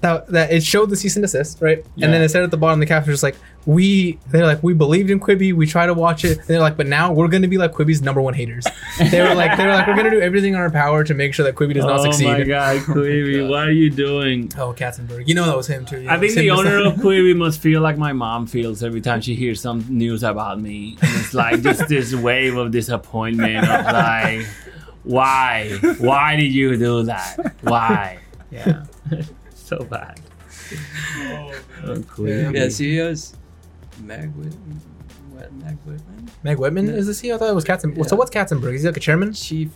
That, 0.01 0.27
that 0.27 0.49
it 0.53 0.63
showed 0.63 0.89
the 0.89 0.95
cease 0.95 1.17
and 1.17 1.23
desist, 1.23 1.61
right? 1.61 1.85
And 2.01 2.13
then 2.13 2.21
it 2.21 2.29
said 2.29 2.43
at 2.43 2.51
the 2.51 2.57
bottom, 2.57 2.79
the 2.79 2.85
caption 2.85 3.11
was 3.11 3.15
just 3.19 3.23
like, 3.23 3.35
"We." 3.65 4.17
They're 4.29 4.45
like, 4.45 4.63
"We 4.63 4.73
believed 4.73 5.09
in 5.09 5.19
Quibi. 5.19 5.51
We 5.53 5.67
try 5.67 5.85
to 5.87 5.93
watch 5.93 6.23
it." 6.23 6.37
And 6.37 6.47
they're 6.47 6.61
like, 6.61 6.77
"But 6.77 6.87
now 6.87 7.11
we're 7.11 7.27
going 7.27 7.41
to 7.41 7.49
be 7.49 7.57
like 7.57 7.73
Quibi's 7.73 8.01
number 8.01 8.21
one 8.21 8.33
haters." 8.33 8.65
They 9.11 9.21
were 9.21 9.35
like, 9.35 9.57
"They 9.57 9.65
were 9.65 9.73
like, 9.73 9.87
we're 9.87 9.95
going 9.95 10.09
to 10.09 10.17
do 10.17 10.21
everything 10.21 10.53
in 10.53 10.59
our 10.59 10.69
power 10.71 11.03
to 11.03 11.13
make 11.13 11.33
sure 11.33 11.43
that 11.45 11.55
Quibi 11.55 11.73
does 11.73 11.83
not 11.83 11.99
oh 11.99 12.03
succeed. 12.03 12.27
oh 12.27 12.31
succeed." 12.31 12.47
my 12.47 12.47
god, 12.47 12.77
Quibi, 12.83 13.49
what 13.49 13.67
are 13.67 13.71
you 13.73 13.89
doing? 13.89 14.49
Oh, 14.57 14.73
Katzenberg. 14.73 15.27
You 15.27 15.35
know 15.35 15.45
that 15.45 15.57
was 15.57 15.67
him 15.67 15.85
too. 15.85 16.01
yeah. 16.01 16.13
I 16.13 16.17
think 16.19 16.31
It 16.31 16.35
was 16.35 16.37
him 16.37 16.43
the 16.43 16.49
owner 16.51 16.85
of 16.87 16.93
Quibi 17.03 17.35
must 17.35 17.59
feel 17.59 17.81
like 17.81 17.97
my 17.97 18.13
mom 18.13 18.47
feels 18.47 18.81
every 18.83 19.01
time 19.01 19.19
she 19.19 19.35
hears 19.35 19.59
some 19.59 19.85
news 19.89 20.23
about 20.23 20.61
me. 20.61 20.97
And 21.01 21.11
it's 21.19 21.33
like 21.33 21.61
just 21.61 21.87
this 21.89 22.13
wave 22.15 22.55
of 22.55 22.71
disappointment 22.71 23.67
of 23.69 23.85
like, 23.85 24.45
why? 25.03 25.77
Why 25.99 26.37
did 26.37 26.53
you 26.53 26.77
do 26.77 27.03
that? 27.03 27.55
Why? 27.63 28.19
yeah. 28.51 28.85
So 29.69 29.83
bad. 29.83 30.19
Oh, 30.49 31.53
oh 31.83 31.93
yeah, 31.93 32.01
Quibi. 32.01 32.71
CEOs. 32.71 33.35
Meg 34.01 34.33
Whit- 34.35 34.55
what, 35.29 35.53
Meg 35.53 35.77
Whitman? 35.85 36.29
Meg 36.41 36.57
Whitman 36.57 36.89
is 36.89 37.05
the 37.05 37.13
CEO. 37.13 37.35
I 37.35 37.37
thought 37.37 37.49
it 37.49 37.53
was 37.53 37.65
Katzen. 37.65 38.09
So 38.09 38.15
what's 38.15 38.31
Katzenberg? 38.31 38.73
Is 38.73 38.81
he 38.81 38.87
like 38.87 38.97
a 38.97 38.99
chairman? 38.99 39.31
Chief 39.31 39.69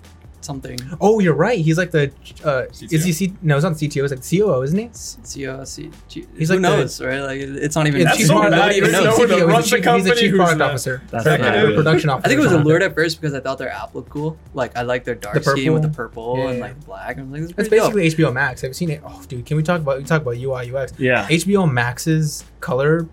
something. 0.43 0.79
Oh, 1.01 1.19
you're 1.19 1.33
right. 1.33 1.59
He's 1.59 1.77
like 1.77 1.91
the. 1.91 2.11
Uh, 2.43 2.63
is 2.71 3.03
he? 3.05 3.11
C- 3.13 3.33
no, 3.41 3.55
he's 3.55 3.63
not 3.63 3.77
the 3.77 3.87
CTO. 3.87 4.01
He's 4.01 4.11
like 4.11 4.23
COO, 4.29 4.61
isn't 4.63 4.77
he? 4.77 4.85
CEO, 4.87 5.65
C, 5.67 5.89
G, 6.07 6.25
He's 6.37 6.49
who 6.49 6.55
like 6.55 6.61
the- 6.63 6.77
knows, 6.77 7.01
right? 7.01 7.19
Like 7.21 7.39
it's 7.39 7.75
not 7.75 7.87
even. 7.87 8.01
Yeah, 8.01 8.05
That's 8.07 8.17
chief 8.17 8.27
so 8.27 8.33
product- 8.33 8.51
bad. 8.51 8.57
nobody 8.59 8.77
even 8.77 8.91
knows. 8.91 9.03
no 9.05 9.25
CTO, 9.25 9.47
runs 9.47 9.65
he's 9.65 9.71
the 9.71 9.75
a 9.77 9.79
chief- 9.79 9.85
he's 9.95 10.05
a 10.05 10.09
company 10.09 10.15
chief 10.21 10.35
product 10.35 10.57
not- 10.59 10.69
officer. 10.71 11.01
That's 11.09 11.25
right. 11.25 11.39
not 11.41 11.55
or 11.57 11.73
production 11.75 12.09
officer. 12.09 12.25
I 12.25 12.29
think 12.29 12.37
it 12.39 12.41
was 12.41 12.47
or 12.47 12.55
something 12.55 12.65
allured 12.67 12.83
at 12.83 12.93
first 12.95 13.19
because 13.21 13.33
I 13.33 13.39
thought 13.39 13.57
their 13.57 13.71
app 13.71 13.95
looked 13.95 14.09
cool. 14.09 14.37
Like 14.53 14.77
I 14.77 14.81
like 14.83 15.03
their 15.03 15.15
dark 15.15 15.35
The 15.35 15.43
scheme 15.43 15.73
with 15.73 15.81
the 15.83 15.89
purple? 15.89 16.33
purple 16.35 16.43
Yeah, 16.45 16.49
and 16.51 16.59
like 16.59 16.85
black. 16.85 17.17
I'm 17.17 17.31
like, 17.31 17.41
this 17.41 17.49
is 17.51 17.55
That's 17.55 17.69
dope. 17.69 17.93
basically 17.93 18.25
HBO 18.25 18.33
Max. 18.33 18.61
Have 18.61 18.69
you 18.69 18.73
seen 18.73 18.89
it? 18.91 19.01
Oh, 19.05 19.21
dude, 19.27 19.45
can 19.45 19.57
we 19.57 19.63
talk 19.63 19.81
about 19.81 19.97
we 19.97 20.03
talk 20.03 20.21
about 20.21 20.37
UI 20.37 20.73
UX? 20.73 20.93
Yeah. 20.97 21.27
HBO 21.27 21.71
Max's 21.71 22.43
color 22.59 23.07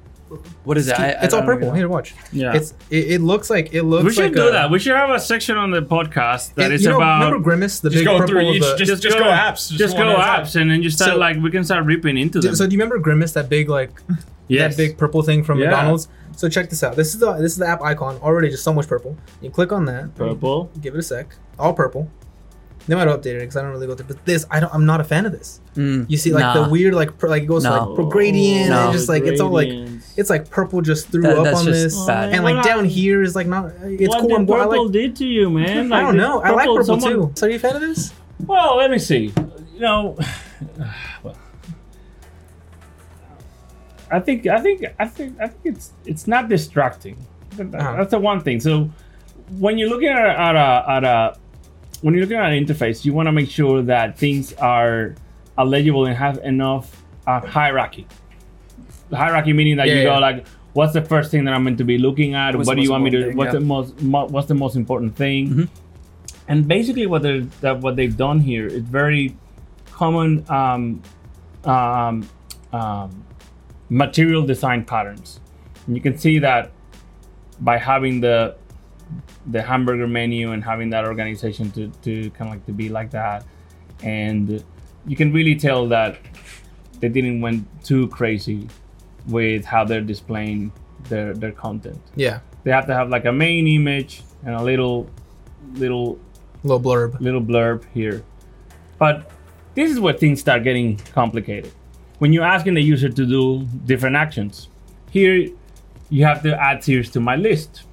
What 0.64 0.78
is 0.78 0.86
it? 0.88 0.98
I- 0.98 1.06
I 1.12 1.24
it's 1.24 1.34
all 1.34 1.42
purple. 1.42 1.68
know. 1.68 1.74
Here, 1.74 1.88
watch. 1.88 2.14
Yeah. 2.32 2.54
It's 2.54 2.72
it, 2.88 3.12
it 3.14 3.20
looks 3.20 3.50
like 3.50 3.74
it 3.74 3.82
looks 3.82 4.04
like 4.04 4.06
we 4.06 4.12
should 4.14 4.24
like 4.24 4.32
do 4.34 4.48
a, 4.48 4.52
that. 4.52 4.70
We 4.70 4.78
should 4.78 4.94
have 4.94 5.10
a 5.10 5.18
section 5.18 5.56
on 5.56 5.70
the 5.72 5.82
podcast 5.82 6.54
that 6.54 6.70
it- 6.70 6.74
is 6.76 6.82
you 6.84 6.90
know, 6.90 6.96
about 6.96 7.24
remember 7.24 7.42
Grimace, 7.42 7.80
the 7.80 7.90
Just 7.90 8.00
big 8.00 8.06
go 8.06 8.18
purple 8.18 8.28
through 8.34 8.52
each- 8.52 8.62
the, 8.62 8.76
just- 8.84 9.02
go 9.02 9.08
apps, 9.10 9.68
Just, 9.68 9.78
just 9.78 9.96
go 9.96 10.00
one 10.06 10.08
at 10.10 10.14
a 10.14 10.22
time. 10.22 10.44
apps, 10.44 10.60
and 10.60 10.70
then 10.70 10.82
just 10.82 10.96
start 10.98 11.12
So- 11.12 11.18
like 11.18 11.36
we 11.38 11.50
can 11.50 11.64
start 11.64 11.84
ripping 11.84 12.16
into 12.16 12.40
them. 12.40 12.54
So 12.54 12.66
do 12.66 12.72
you 12.74 12.78
remember 12.80 12.98
Grimace, 12.98 13.32
that 13.32 13.48
big 13.48 13.68
like 13.68 13.90
yes. 14.48 14.76
that 14.76 14.76
big 14.80 14.96
purple 14.98 15.22
thing 15.22 15.42
from 15.42 15.58
Yeah. 15.58 15.66
McDonald's? 15.70 16.08
So 16.36 16.48
check 16.48 16.70
this 16.70 16.82
out. 16.84 16.94
This 16.96 17.12
is 17.12 17.20
the 17.20 17.32
this 17.34 17.52
is 17.52 17.58
the 17.58 17.66
app 17.66 17.82
icon 17.82 18.16
already 18.18 18.50
just 18.50 18.62
so 18.64 18.72
much 18.72 18.86
purple. 18.88 19.16
You 19.40 19.50
click 19.50 19.72
on 19.72 19.84
that. 19.86 20.14
purple. 20.14 20.70
Give 20.80 20.94
it 20.94 20.98
a 20.98 21.02
sec. 21.02 21.34
All 21.58 21.74
purple. 21.74 22.08
They 22.88 22.94
might 22.96 23.06
have 23.06 23.20
updated 23.20 23.36
it 23.36 23.40
because 23.40 23.56
I 23.58 23.62
don't 23.62 23.72
really 23.72 23.86
go 23.86 23.94
through. 23.94 24.06
But 24.06 24.24
this, 24.24 24.46
I 24.50 24.58
don't. 24.58 24.72
I'm 24.74 24.86
not 24.86 25.00
a 25.00 25.04
fan 25.04 25.26
of 25.26 25.32
this. 25.32 25.60
Mm, 25.76 26.06
You 26.08 26.16
see, 26.16 26.32
like 26.32 26.40
nah. 26.42 26.64
the 26.64 26.70
weird, 26.70 26.94
like 26.94 27.18
per, 27.18 27.28
like 27.28 27.42
it 27.42 27.46
goes 27.46 27.62
No. 27.62 27.70
like 27.88 27.94
pro- 27.94 28.06
gradient, 28.06 28.70
No. 28.70 28.84
and 28.84 28.92
just 28.92 29.08
like 29.08 29.24
it's 29.24 29.40
all 29.40 29.50
like 29.50 29.68
it's 30.20 30.30
like 30.30 30.48
purple 30.50 30.80
just 30.82 31.08
threw 31.08 31.22
That- 31.22 31.38
up 31.38 31.44
that's 31.44 31.60
on 31.60 31.64
just 31.66 31.82
this, 31.82 32.06
bad. 32.06 32.32
and 32.34 32.44
like 32.44 32.62
down 32.64 32.84
here 32.84 33.22
is 33.22 33.34
like 33.34 33.46
not. 33.46 33.72
It's 33.82 34.08
what 34.08 34.20
cool. 34.20 34.28
did 34.28 34.36
I'm, 34.38 34.42
I 34.42 34.46
purple 34.64 34.84
like. 34.84 34.92
did 34.92 35.16
to 35.16 35.26
you, 35.26 35.50
man? 35.50 35.92
I 35.92 36.00
don't 36.02 36.14
did 36.14 36.20
know. 36.20 36.40
I 36.40 36.50
like 36.50 36.66
purple 36.68 36.84
someone- 37.00 37.12
too. 37.12 37.32
So 37.34 37.46
are 37.46 37.50
you 37.50 37.56
a 37.56 37.58
fan 37.58 37.74
of 37.74 37.80
this? 37.80 38.12
Well, 38.46 38.76
let 38.76 38.90
me 38.90 38.98
see. 38.98 39.32
You 39.74 39.80
know, 39.80 40.16
I 44.10 44.18
think 44.20 44.46
I 44.46 44.60
think 44.60 44.84
I 44.98 45.06
think 45.06 45.40
I 45.40 45.46
think 45.48 45.76
it's 45.76 45.92
it's 46.04 46.26
not 46.26 46.48
distracting. 46.48 47.16
Uh-huh. 47.58 47.96
That's 47.96 48.10
the 48.10 48.18
one 48.18 48.40
thing. 48.40 48.60
So 48.60 48.90
when 49.58 49.78
you're 49.78 49.88
looking 49.88 50.08
at 50.08 50.24
a, 50.24 50.38
at 50.40 50.54
a, 50.56 50.90
at 50.90 51.04
a 51.04 51.38
when 52.02 52.14
you're 52.14 52.22
looking 52.24 52.36
at 52.38 52.52
an 52.52 52.64
interface, 52.64 53.04
you 53.04 53.12
want 53.12 53.26
to 53.26 53.32
make 53.32 53.50
sure 53.50 53.82
that 53.82 54.18
things 54.18 54.52
are 54.54 55.14
are 55.58 55.66
legible 55.66 56.06
and 56.06 56.16
have 56.16 56.38
enough 56.38 57.02
uh, 57.26 57.40
hierarchy. 57.40 58.06
Hierarchy 59.12 59.52
meaning 59.52 59.76
that 59.76 59.88
Yeah, 59.88 59.94
you 59.94 60.00
yeah. 60.00 60.14
go 60.14 60.18
like, 60.20 60.46
what's 60.72 60.92
the 60.92 61.02
first 61.02 61.30
thing 61.30 61.44
that 61.44 61.54
I'm 61.54 61.64
meant 61.64 61.78
to 61.78 61.84
be 61.84 61.98
looking 61.98 62.34
at? 62.34 62.54
What's 62.56 62.66
what 62.66 62.76
do 62.76 62.82
you 62.82 62.90
want 62.90 63.04
me 63.04 63.10
to? 63.10 63.26
thing? 63.28 63.36
What's 63.36 63.48
Yeah. 63.52 63.58
the 63.60 63.64
most? 63.64 64.00
Mo, 64.02 64.26
what's 64.26 64.46
the 64.48 64.54
most 64.54 64.76
important 64.76 65.16
thing? 65.16 65.48
Mhm. 65.50 65.68
And 66.48 66.66
basically, 66.68 67.06
what 67.06 67.22
they 67.22 67.40
that 67.60 67.80
what 67.80 67.96
they've 67.96 68.16
done 68.16 68.40
here 68.40 68.66
is 68.66 68.82
very 68.82 69.36
common 69.92 70.44
um, 70.48 71.02
um, 71.64 72.26
um, 72.72 73.24
material 73.88 74.42
design 74.46 74.84
patterns. 74.84 75.40
And 75.86 75.96
you 75.96 76.02
can 76.02 76.16
see 76.18 76.38
that 76.40 76.70
by 77.60 77.76
having 77.78 78.20
the 78.20 78.54
the 79.46 79.62
hamburger 79.62 80.06
menu 80.06 80.52
and 80.52 80.62
having 80.62 80.90
that 80.90 81.04
organization 81.04 81.70
to, 81.72 81.88
to 82.02 82.30
kind 82.30 82.48
of 82.48 82.54
like 82.56 82.66
to 82.66 82.72
be 82.72 82.88
like 82.88 83.10
that 83.10 83.44
and 84.04 84.62
you 85.06 85.16
can 85.16 85.32
really 85.32 85.56
tell 85.56 85.88
that 85.88 86.16
they 87.00 87.08
didn't 87.08 87.40
went 87.40 87.66
too 87.82 88.06
crazy 88.08 88.68
with 89.26 89.64
how 89.64 89.84
they're 89.84 90.00
displaying 90.00 90.72
their 91.08 91.32
their 91.34 91.52
content 91.52 91.98
Yeah. 92.16 92.40
they 92.64 92.70
have 92.70 92.86
to 92.86 92.94
have 92.94 93.08
like 93.08 93.24
a 93.24 93.32
main 93.32 93.66
image 93.66 94.22
and 94.44 94.54
a 94.54 94.62
little 94.62 95.08
little 95.74 96.18
Little 96.62 96.80
blurb. 96.80 97.18
little 97.20 97.40
blurb 97.40 97.84
here. 97.94 98.22
But 98.98 99.30
this 99.74 99.90
is 99.90 99.98
where 99.98 100.12
things 100.12 100.40
start 100.40 100.62
getting 100.62 100.96
complicated. 101.14 101.72
When 102.18 102.34
you're 102.34 102.44
asking 102.44 102.74
the 102.74 102.82
user 102.82 103.08
to 103.08 103.24
do 103.26 103.66
different 103.86 104.16
actions, 104.16 104.68
here 105.10 105.48
you 106.10 106.24
have 106.26 106.42
to 106.42 106.54
add 106.60 106.84
series 106.84 107.08
to 107.12 107.20
my 107.20 107.36
list. 107.36 107.84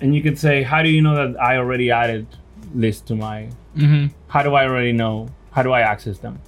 And 0.00 0.14
you 0.14 0.22
can 0.22 0.36
say, 0.36 0.62
how 0.62 0.82
do 0.84 0.88
you 0.88 1.02
know 1.02 1.16
that 1.16 1.40
I 1.42 1.56
already 1.56 1.90
added 1.90 2.26
list 2.74 3.06
to 3.08 3.16
my 3.16 3.48
Mm-hmm. 3.76 4.06
how 4.28 4.42
do 4.42 4.54
I 4.54 4.64
already 4.68 4.92
know? 4.92 5.28
How 5.50 5.62
do 5.64 5.72
I 5.72 5.80
access 5.80 6.18
them? 6.18 6.38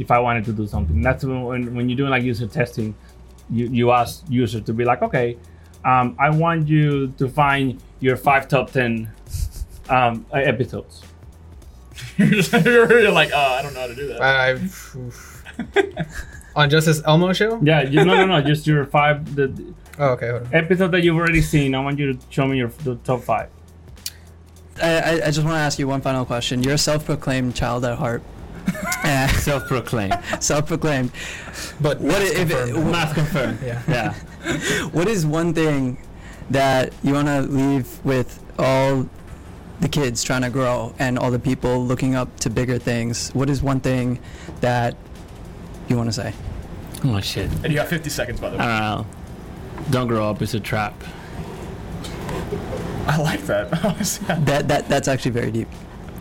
If 0.00 0.10
I 0.10 0.18
wanted 0.18 0.44
to 0.46 0.52
do 0.52 0.66
something, 0.66 1.02
that's 1.02 1.24
when 1.24 1.42
when, 1.44 1.74
when 1.74 1.88
you're 1.88 1.96
doing 1.96 2.10
like 2.10 2.24
user 2.24 2.46
testing, 2.46 2.94
you, 3.50 3.66
you 3.66 3.90
ask 3.92 4.24
user 4.28 4.60
to 4.60 4.72
be 4.72 4.84
like, 4.84 5.02
okay, 5.02 5.36
um, 5.84 6.16
I 6.18 6.30
want 6.30 6.68
you 6.68 7.08
to 7.18 7.28
find 7.28 7.80
your 8.00 8.16
five 8.16 8.48
top 8.48 8.70
ten 8.70 9.10
um, 9.88 10.26
episodes. 10.32 11.02
You're 12.16 13.10
like, 13.12 13.30
oh, 13.34 13.38
I 13.58 13.62
don't 13.62 13.74
know 13.74 13.80
how 13.80 13.86
to 13.86 13.94
do 13.94 14.06
that. 14.08 14.22
I, 14.22 14.58
on 16.56 16.70
Justice 16.70 17.02
Elmo 17.04 17.32
show. 17.32 17.60
Yeah, 17.62 17.82
you, 17.82 18.04
no, 18.04 18.14
no, 18.14 18.26
no, 18.26 18.40
just 18.40 18.66
your 18.66 18.84
five 18.86 19.34
the, 19.34 19.48
the 19.48 19.74
Oh, 20.00 20.12
okay. 20.12 20.30
Hold 20.30 20.42
on. 20.44 20.54
episode 20.54 20.92
that 20.92 21.02
you've 21.04 21.16
already 21.16 21.42
seen. 21.42 21.74
I 21.74 21.80
want 21.80 21.98
you 21.98 22.14
to 22.14 22.18
show 22.30 22.46
me 22.46 22.56
your 22.56 22.68
the 22.84 22.96
top 22.96 23.22
five. 23.22 23.50
I, 24.82 24.98
I, 24.98 25.12
I 25.26 25.30
just 25.30 25.42
want 25.42 25.56
to 25.56 25.60
ask 25.60 25.78
you 25.78 25.86
one 25.86 26.00
final 26.00 26.24
question. 26.24 26.62
You're 26.62 26.74
a 26.74 26.78
self-proclaimed 26.78 27.54
child 27.54 27.84
at 27.84 27.98
heart. 27.98 28.22
Uh, 29.04 29.26
Self-proclaimed, 29.38 30.18
self-proclaimed. 30.40 31.10
But 31.80 32.00
What 32.00 32.12
that's 32.18 32.30
if 32.32 32.50
it, 32.50 32.66
confirmed. 32.74 32.92
not 32.92 33.14
confirmed. 33.14 33.58
Yeah. 33.64 33.82
Yeah. 33.88 34.14
what 34.92 35.08
is 35.08 35.24
one 35.26 35.52
thing 35.54 35.98
that 36.50 36.92
you 37.02 37.14
want 37.14 37.28
to 37.28 37.42
leave 37.42 38.04
with 38.04 38.42
all 38.58 39.08
the 39.80 39.88
kids 39.88 40.22
trying 40.22 40.42
to 40.42 40.50
grow 40.50 40.94
and 40.98 41.18
all 41.18 41.30
the 41.30 41.38
people 41.38 41.84
looking 41.84 42.14
up 42.14 42.38
to 42.40 42.50
bigger 42.50 42.78
things? 42.78 43.30
What 43.30 43.48
is 43.48 43.62
one 43.62 43.80
thing 43.80 44.18
that 44.60 44.96
you 45.88 45.96
want 45.96 46.08
to 46.08 46.12
say? 46.12 46.34
Oh 47.04 47.20
shit. 47.20 47.50
And 47.64 47.68
you 47.72 47.74
got 47.76 47.88
50 47.88 48.10
seconds, 48.10 48.40
by 48.40 48.50
the 48.50 48.58
way. 48.58 48.64
I 48.64 48.66
way. 48.66 48.96
don't 48.96 49.06
know. 49.06 49.90
Don't 49.90 50.08
grow 50.08 50.28
up. 50.28 50.42
It's 50.42 50.52
a 50.54 50.60
trap. 50.60 50.94
I 53.06 53.16
like 53.16 53.40
that. 53.46 53.70
That 54.46 54.68
that 54.68 54.88
that's 54.88 55.08
actually 55.08 55.30
very 55.32 55.50
deep. 55.50 55.68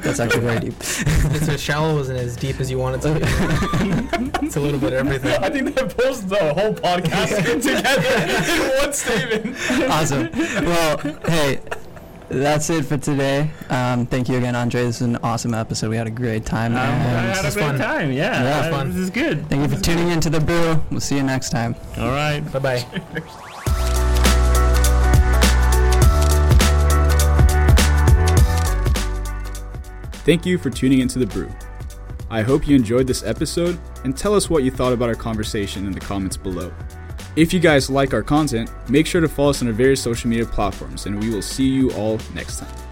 That's 0.02 0.20
actually 0.20 0.42
very 0.42 0.60
deep. 0.60 0.74
It's 1.32 1.48
as 1.48 1.62
shallow 1.62 2.00
and 2.00 2.18
as 2.18 2.36
deep 2.36 2.60
as 2.60 2.72
you 2.72 2.78
want 2.80 2.96
it 2.96 3.02
to 3.02 3.14
be. 3.14 3.20
it's 4.46 4.56
a 4.56 4.60
little 4.60 4.80
bit 4.80 4.94
of 4.94 5.06
everything. 5.08 5.44
I 5.44 5.50
think 5.50 5.76
that 5.76 5.96
pulls 5.96 6.26
the 6.26 6.54
whole 6.54 6.74
podcast 6.74 7.62
together 7.62 8.64
in 8.64 8.78
one 8.80 8.94
statement. 8.94 9.92
awesome. 9.92 10.30
Well, 10.66 10.98
hey, 11.28 11.60
that's 12.30 12.70
it 12.70 12.86
for 12.86 12.98
today. 12.98 13.50
Um, 13.70 14.06
thank 14.06 14.30
you 14.30 14.38
again, 14.38 14.56
Andre. 14.56 14.84
This 14.84 14.98
is 14.98 15.02
an 15.04 15.18
awesome 15.18 15.54
episode. 15.54 15.90
We 15.90 15.98
had 15.98 16.08
a 16.08 16.12
great 16.12 16.46
time. 16.46 16.74
Um, 16.74 16.78
I 16.80 16.86
and 16.86 17.36
had 17.36 17.46
a 17.46 17.52
great 17.52 17.64
fun. 17.66 17.78
time. 17.78 18.12
Yeah, 18.12 18.44
Yeah, 18.44 18.68
I- 18.68 18.72
fun. 18.72 18.90
This 18.90 18.98
is 19.00 19.10
good. 19.10 19.48
thank 19.50 19.62
you 19.70 19.76
for 19.78 19.82
tuning 19.84 20.10
into 20.10 20.30
the 20.30 20.40
brew. 20.40 20.82
We'll 20.92 21.00
see 21.02 21.16
you 21.18 21.24
next 21.24 21.50
time. 21.50 21.76
All 21.98 22.10
right. 22.10 22.40
Bye 22.52 22.60
bye. 22.60 22.86
Thank 30.30 30.46
you 30.46 30.60
for 30.60 30.70
tuning 30.70 31.00
into 31.00 31.18
The 31.18 31.26
Brew. 31.26 31.50
I 32.30 32.44
hope 32.44 32.68
you 32.68 32.76
enjoyed 32.76 33.08
this 33.08 33.24
episode 33.24 33.80
and 34.04 34.16
tell 34.16 34.36
us 34.36 34.48
what 34.48 34.62
you 34.62 34.70
thought 34.70 34.94
about 34.94 35.10
our 35.10 35.16
conversation 35.16 35.88
in 35.88 35.92
the 35.92 36.00
comments 36.00 36.38
below. 36.38 36.72
If 37.36 37.52
you 37.52 37.60
guys 37.60 37.90
like 37.90 38.14
our 38.14 38.22
content, 38.22 38.70
make 38.88 39.08
sure 39.08 39.22
to 39.22 39.28
follow 39.28 39.50
us 39.50 39.64
on 39.64 39.70
our 39.70 39.74
various 39.74 40.04
social 40.04 40.30
media 40.30 40.46
platforms 40.46 41.08
and 41.08 41.20
we 41.20 41.32
will 41.32 41.42
see 41.42 41.68
you 41.68 41.92
all 41.94 42.20
next 42.36 42.60
time. 42.60 42.89